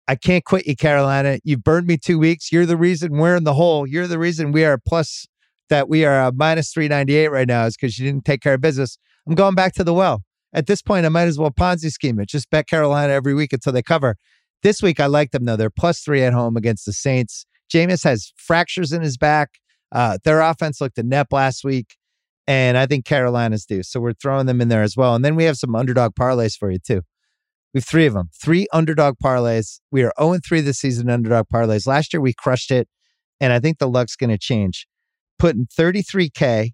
I 0.07 0.15
can't 0.15 0.43
quit 0.43 0.65
you, 0.65 0.75
Carolina. 0.75 1.37
You've 1.43 1.63
burned 1.63 1.85
me 1.85 1.95
two 1.95 2.17
weeks. 2.17 2.51
You're 2.51 2.65
the 2.65 2.77
reason 2.77 3.19
we're 3.19 3.35
in 3.35 3.43
the 3.43 3.53
hole. 3.53 3.85
You're 3.85 4.07
the 4.07 4.17
reason 4.17 4.51
we 4.51 4.65
are 4.65 4.79
plus 4.79 5.27
that 5.69 5.87
we 5.87 6.03
are 6.03 6.19
uh, 6.19 6.31
minus 6.33 6.73
398 6.73 7.27
right 7.27 7.47
now 7.47 7.65
is 7.65 7.77
because 7.77 7.99
you 7.99 8.07
didn't 8.07 8.25
take 8.25 8.41
care 8.41 8.55
of 8.55 8.61
business. 8.61 8.97
I'm 9.27 9.35
going 9.35 9.53
back 9.53 9.73
to 9.73 9.83
the 9.83 9.93
well. 9.93 10.23
At 10.51 10.65
this 10.65 10.81
point, 10.81 11.05
I 11.05 11.09
might 11.09 11.27
as 11.27 11.37
well 11.37 11.51
Ponzi 11.51 11.91
scheme 11.91 12.19
it. 12.19 12.27
Just 12.27 12.49
bet 12.49 12.67
Carolina 12.67 13.13
every 13.13 13.35
week 13.35 13.53
until 13.53 13.71
they 13.71 13.83
cover. 13.83 14.15
This 14.61 14.81
week, 14.81 14.99
I 14.99 15.05
like 15.05 15.31
them 15.31 15.45
though. 15.45 15.55
They're 15.55 15.69
plus 15.69 16.01
three 16.01 16.23
at 16.23 16.33
home 16.33 16.57
against 16.57 16.85
the 16.85 16.93
Saints. 16.93 17.45
Jameis 17.73 18.03
has 18.03 18.33
fractures 18.35 18.91
in 18.91 19.01
his 19.01 19.17
back. 19.17 19.59
Uh, 19.91 20.17
their 20.23 20.41
offense 20.41 20.81
looked 20.81 20.97
inept 20.97 21.31
last 21.31 21.63
week, 21.63 21.95
and 22.47 22.77
I 22.77 22.85
think 22.85 23.05
Carolina's 23.05 23.65
due. 23.65 23.83
So 23.83 23.99
we're 23.99 24.13
throwing 24.13 24.45
them 24.45 24.61
in 24.61 24.67
there 24.67 24.83
as 24.83 24.97
well. 24.97 25.15
And 25.15 25.23
then 25.23 25.35
we 25.35 25.45
have 25.45 25.57
some 25.57 25.75
underdog 25.75 26.13
parlays 26.15 26.57
for 26.57 26.69
you 26.69 26.79
too. 26.79 27.01
We 27.73 27.79
have 27.79 27.85
three 27.85 28.05
of 28.05 28.13
them, 28.13 28.29
three 28.33 28.67
underdog 28.73 29.15
parlays. 29.23 29.79
We 29.91 30.03
are 30.03 30.11
0 30.19 30.39
3 30.45 30.61
this 30.61 30.79
season, 30.79 31.09
underdog 31.09 31.45
parlays. 31.53 31.87
Last 31.87 32.13
year, 32.13 32.21
we 32.21 32.33
crushed 32.33 32.71
it, 32.71 32.87
and 33.39 33.53
I 33.53 33.59
think 33.59 33.77
the 33.77 33.87
luck's 33.87 34.15
going 34.15 34.31
to 34.31 34.37
change. 34.37 34.87
Putting 35.37 35.67
33K 35.67 36.71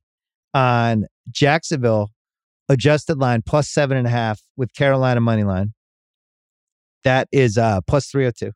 on 0.54 1.06
Jacksonville, 1.30 2.12
adjusted 2.70 3.20
line 3.20 3.44
plus 3.46 3.70
seven 3.70 3.98
and 3.98 4.08
a 4.08 4.10
half 4.10 4.42
with 4.58 4.74
Carolina 4.74 5.22
money 5.22 5.44
line. 5.44 5.75
That 7.06 7.30
is 7.32 7.58
uh, 7.58 7.80
plus 7.88 8.08
302. 8.08 8.52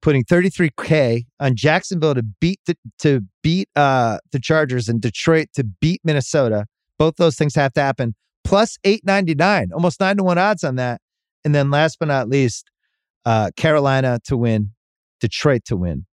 Putting 0.00 0.22
33K 0.24 1.24
on 1.40 1.56
Jacksonville 1.56 2.14
to 2.14 2.22
beat 2.22 2.60
the, 2.66 2.76
to 3.00 3.22
beat 3.42 3.68
uh, 3.74 4.18
the 4.30 4.38
Chargers 4.38 4.88
and 4.88 5.00
Detroit 5.00 5.48
to 5.54 5.64
beat 5.64 6.00
Minnesota. 6.04 6.66
Both 6.98 7.16
those 7.16 7.34
things 7.34 7.56
have 7.56 7.72
to 7.72 7.80
happen. 7.80 8.14
Plus 8.44 8.78
899, 8.84 9.70
almost 9.74 9.98
nine 9.98 10.18
to 10.18 10.22
one 10.22 10.38
odds 10.38 10.62
on 10.62 10.76
that. 10.76 11.00
And 11.44 11.54
then 11.54 11.70
last 11.70 11.98
but 11.98 12.08
not 12.08 12.28
least, 12.28 12.70
uh, 13.24 13.50
Carolina 13.56 14.20
to 14.26 14.36
win, 14.36 14.70
Detroit 15.20 15.62
to 15.66 15.76
win. 15.76 16.06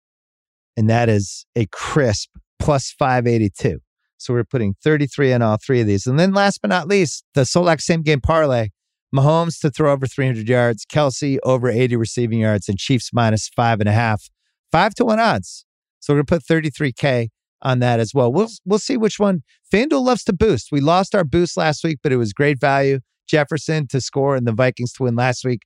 And 0.76 0.88
that 0.88 1.08
is 1.08 1.44
a 1.54 1.66
crisp 1.66 2.30
plus 2.58 2.94
582. 2.98 3.78
So 4.16 4.32
we're 4.32 4.44
putting 4.44 4.74
33 4.82 5.34
on 5.34 5.42
all 5.42 5.58
three 5.64 5.80
of 5.80 5.86
these. 5.86 6.06
And 6.06 6.18
then 6.18 6.32
last 6.32 6.62
but 6.62 6.70
not 6.70 6.88
least, 6.88 7.24
the 7.34 7.42
Solak 7.42 7.80
same 7.80 8.02
game 8.02 8.20
parlay 8.20 8.68
Mahomes 9.14 9.60
to 9.60 9.70
throw 9.70 9.92
over 9.92 10.06
300 10.06 10.48
yards, 10.48 10.84
Kelce 10.84 11.38
over 11.44 11.70
80 11.70 11.96
receiving 11.96 12.40
yards, 12.40 12.68
and 12.68 12.78
Chiefs 12.78 13.10
minus 13.12 13.48
five 13.48 13.80
and 13.80 13.88
a 13.88 13.92
half, 13.92 14.28
five 14.72 14.94
to 14.94 15.04
one 15.04 15.20
odds. 15.20 15.64
So 16.00 16.12
we're 16.12 16.22
gonna 16.22 16.40
put 16.40 16.44
33k 16.44 17.28
on 17.62 17.78
that 17.78 18.00
as 18.00 18.12
well. 18.12 18.32
We'll 18.32 18.50
we'll 18.64 18.78
see 18.78 18.96
which 18.96 19.18
one. 19.18 19.42
FanDuel 19.72 20.04
loves 20.04 20.24
to 20.24 20.32
boost. 20.32 20.68
We 20.72 20.80
lost 20.80 21.14
our 21.14 21.24
boost 21.24 21.56
last 21.56 21.84
week, 21.84 21.98
but 22.02 22.12
it 22.12 22.16
was 22.16 22.32
great 22.32 22.60
value. 22.60 23.00
Jefferson 23.26 23.86
to 23.88 24.00
score 24.00 24.36
and 24.36 24.46
the 24.46 24.52
Vikings 24.52 24.92
to 24.94 25.04
win 25.04 25.14
last 25.14 25.44
week. 25.44 25.62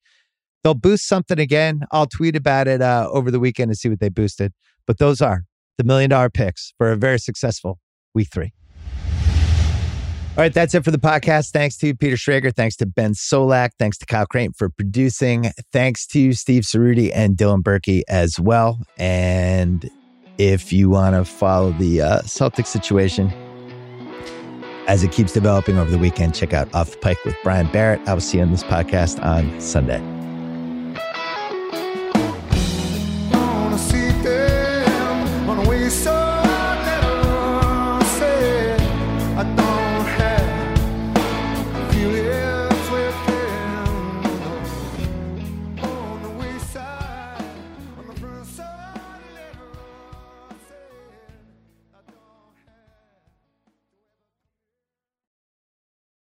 They'll 0.63 0.75
boost 0.75 1.09
something 1.09 1.39
again. 1.39 1.83
I'll 1.91 2.07
tweet 2.07 2.37
about 2.37 2.69
it 2.69 2.83
uh, 2.83 3.09
over 3.11 3.31
the 3.31 3.41
weekend 3.41 3.71
and 3.71 3.79
see 3.79 3.89
what 3.89 4.01
they 4.01 4.09
boosted. 4.09 4.53
But 4.87 4.99
those 4.99 5.21
are 5.21 5.45
the 5.77 5.85
million 5.85 6.11
dollar 6.11 6.31
picks 6.31 6.73
for 6.79 6.93
a 6.93 6.97
very 6.97 7.19
successful 7.19 7.79
week 8.15 8.29
three. 8.33 8.53
All 10.39 10.45
right, 10.45 10.55
that's 10.55 10.73
it 10.73 10.85
for 10.85 10.93
the 10.93 10.99
podcast. 10.99 11.51
Thanks 11.51 11.77
to 11.79 11.93
Peter 11.97 12.15
Schrager. 12.15 12.55
Thanks 12.55 12.77
to 12.77 12.87
Ben 12.87 13.13
Solak. 13.13 13.71
Thanks 13.77 13.99
to 13.99 14.07
Kyle 14.07 14.25
Crichton 14.25 14.53
for 14.57 14.69
producing. 14.69 15.51
Thanks 15.73 16.07
to 16.07 16.33
Steve 16.33 16.63
Ceruti 16.63 17.11
and 17.13 17.37
Dylan 17.37 17.61
Berkey 17.61 18.03
as 18.09 18.39
well. 18.39 18.81
And 18.99 19.91
if 20.39 20.73
you 20.73 20.91
want 20.91 21.17
to 21.17 21.25
follow 21.25 21.73
the 21.73 22.03
uh, 22.03 22.23
Celtic 22.23 22.67
situation 22.67 23.33
as 24.87 25.03
it 25.03 25.11
keeps 25.11 25.33
developing 25.33 25.77
over 25.77 25.91
the 25.91 25.99
weekend, 25.99 26.37
check 26.37 26.53
out 26.53 26.73
Off 26.73 26.93
the 26.93 26.99
Pike 26.99 27.19
with 27.25 27.35
Brian 27.43 27.67
Barrett. 27.73 28.01
I 28.07 28.15
will 28.15 28.21
see 28.21 28.39
you 28.39 28.45
on 28.45 28.53
this 28.53 28.63
podcast 28.63 29.21
on 29.25 29.61
Sunday. 29.61 30.18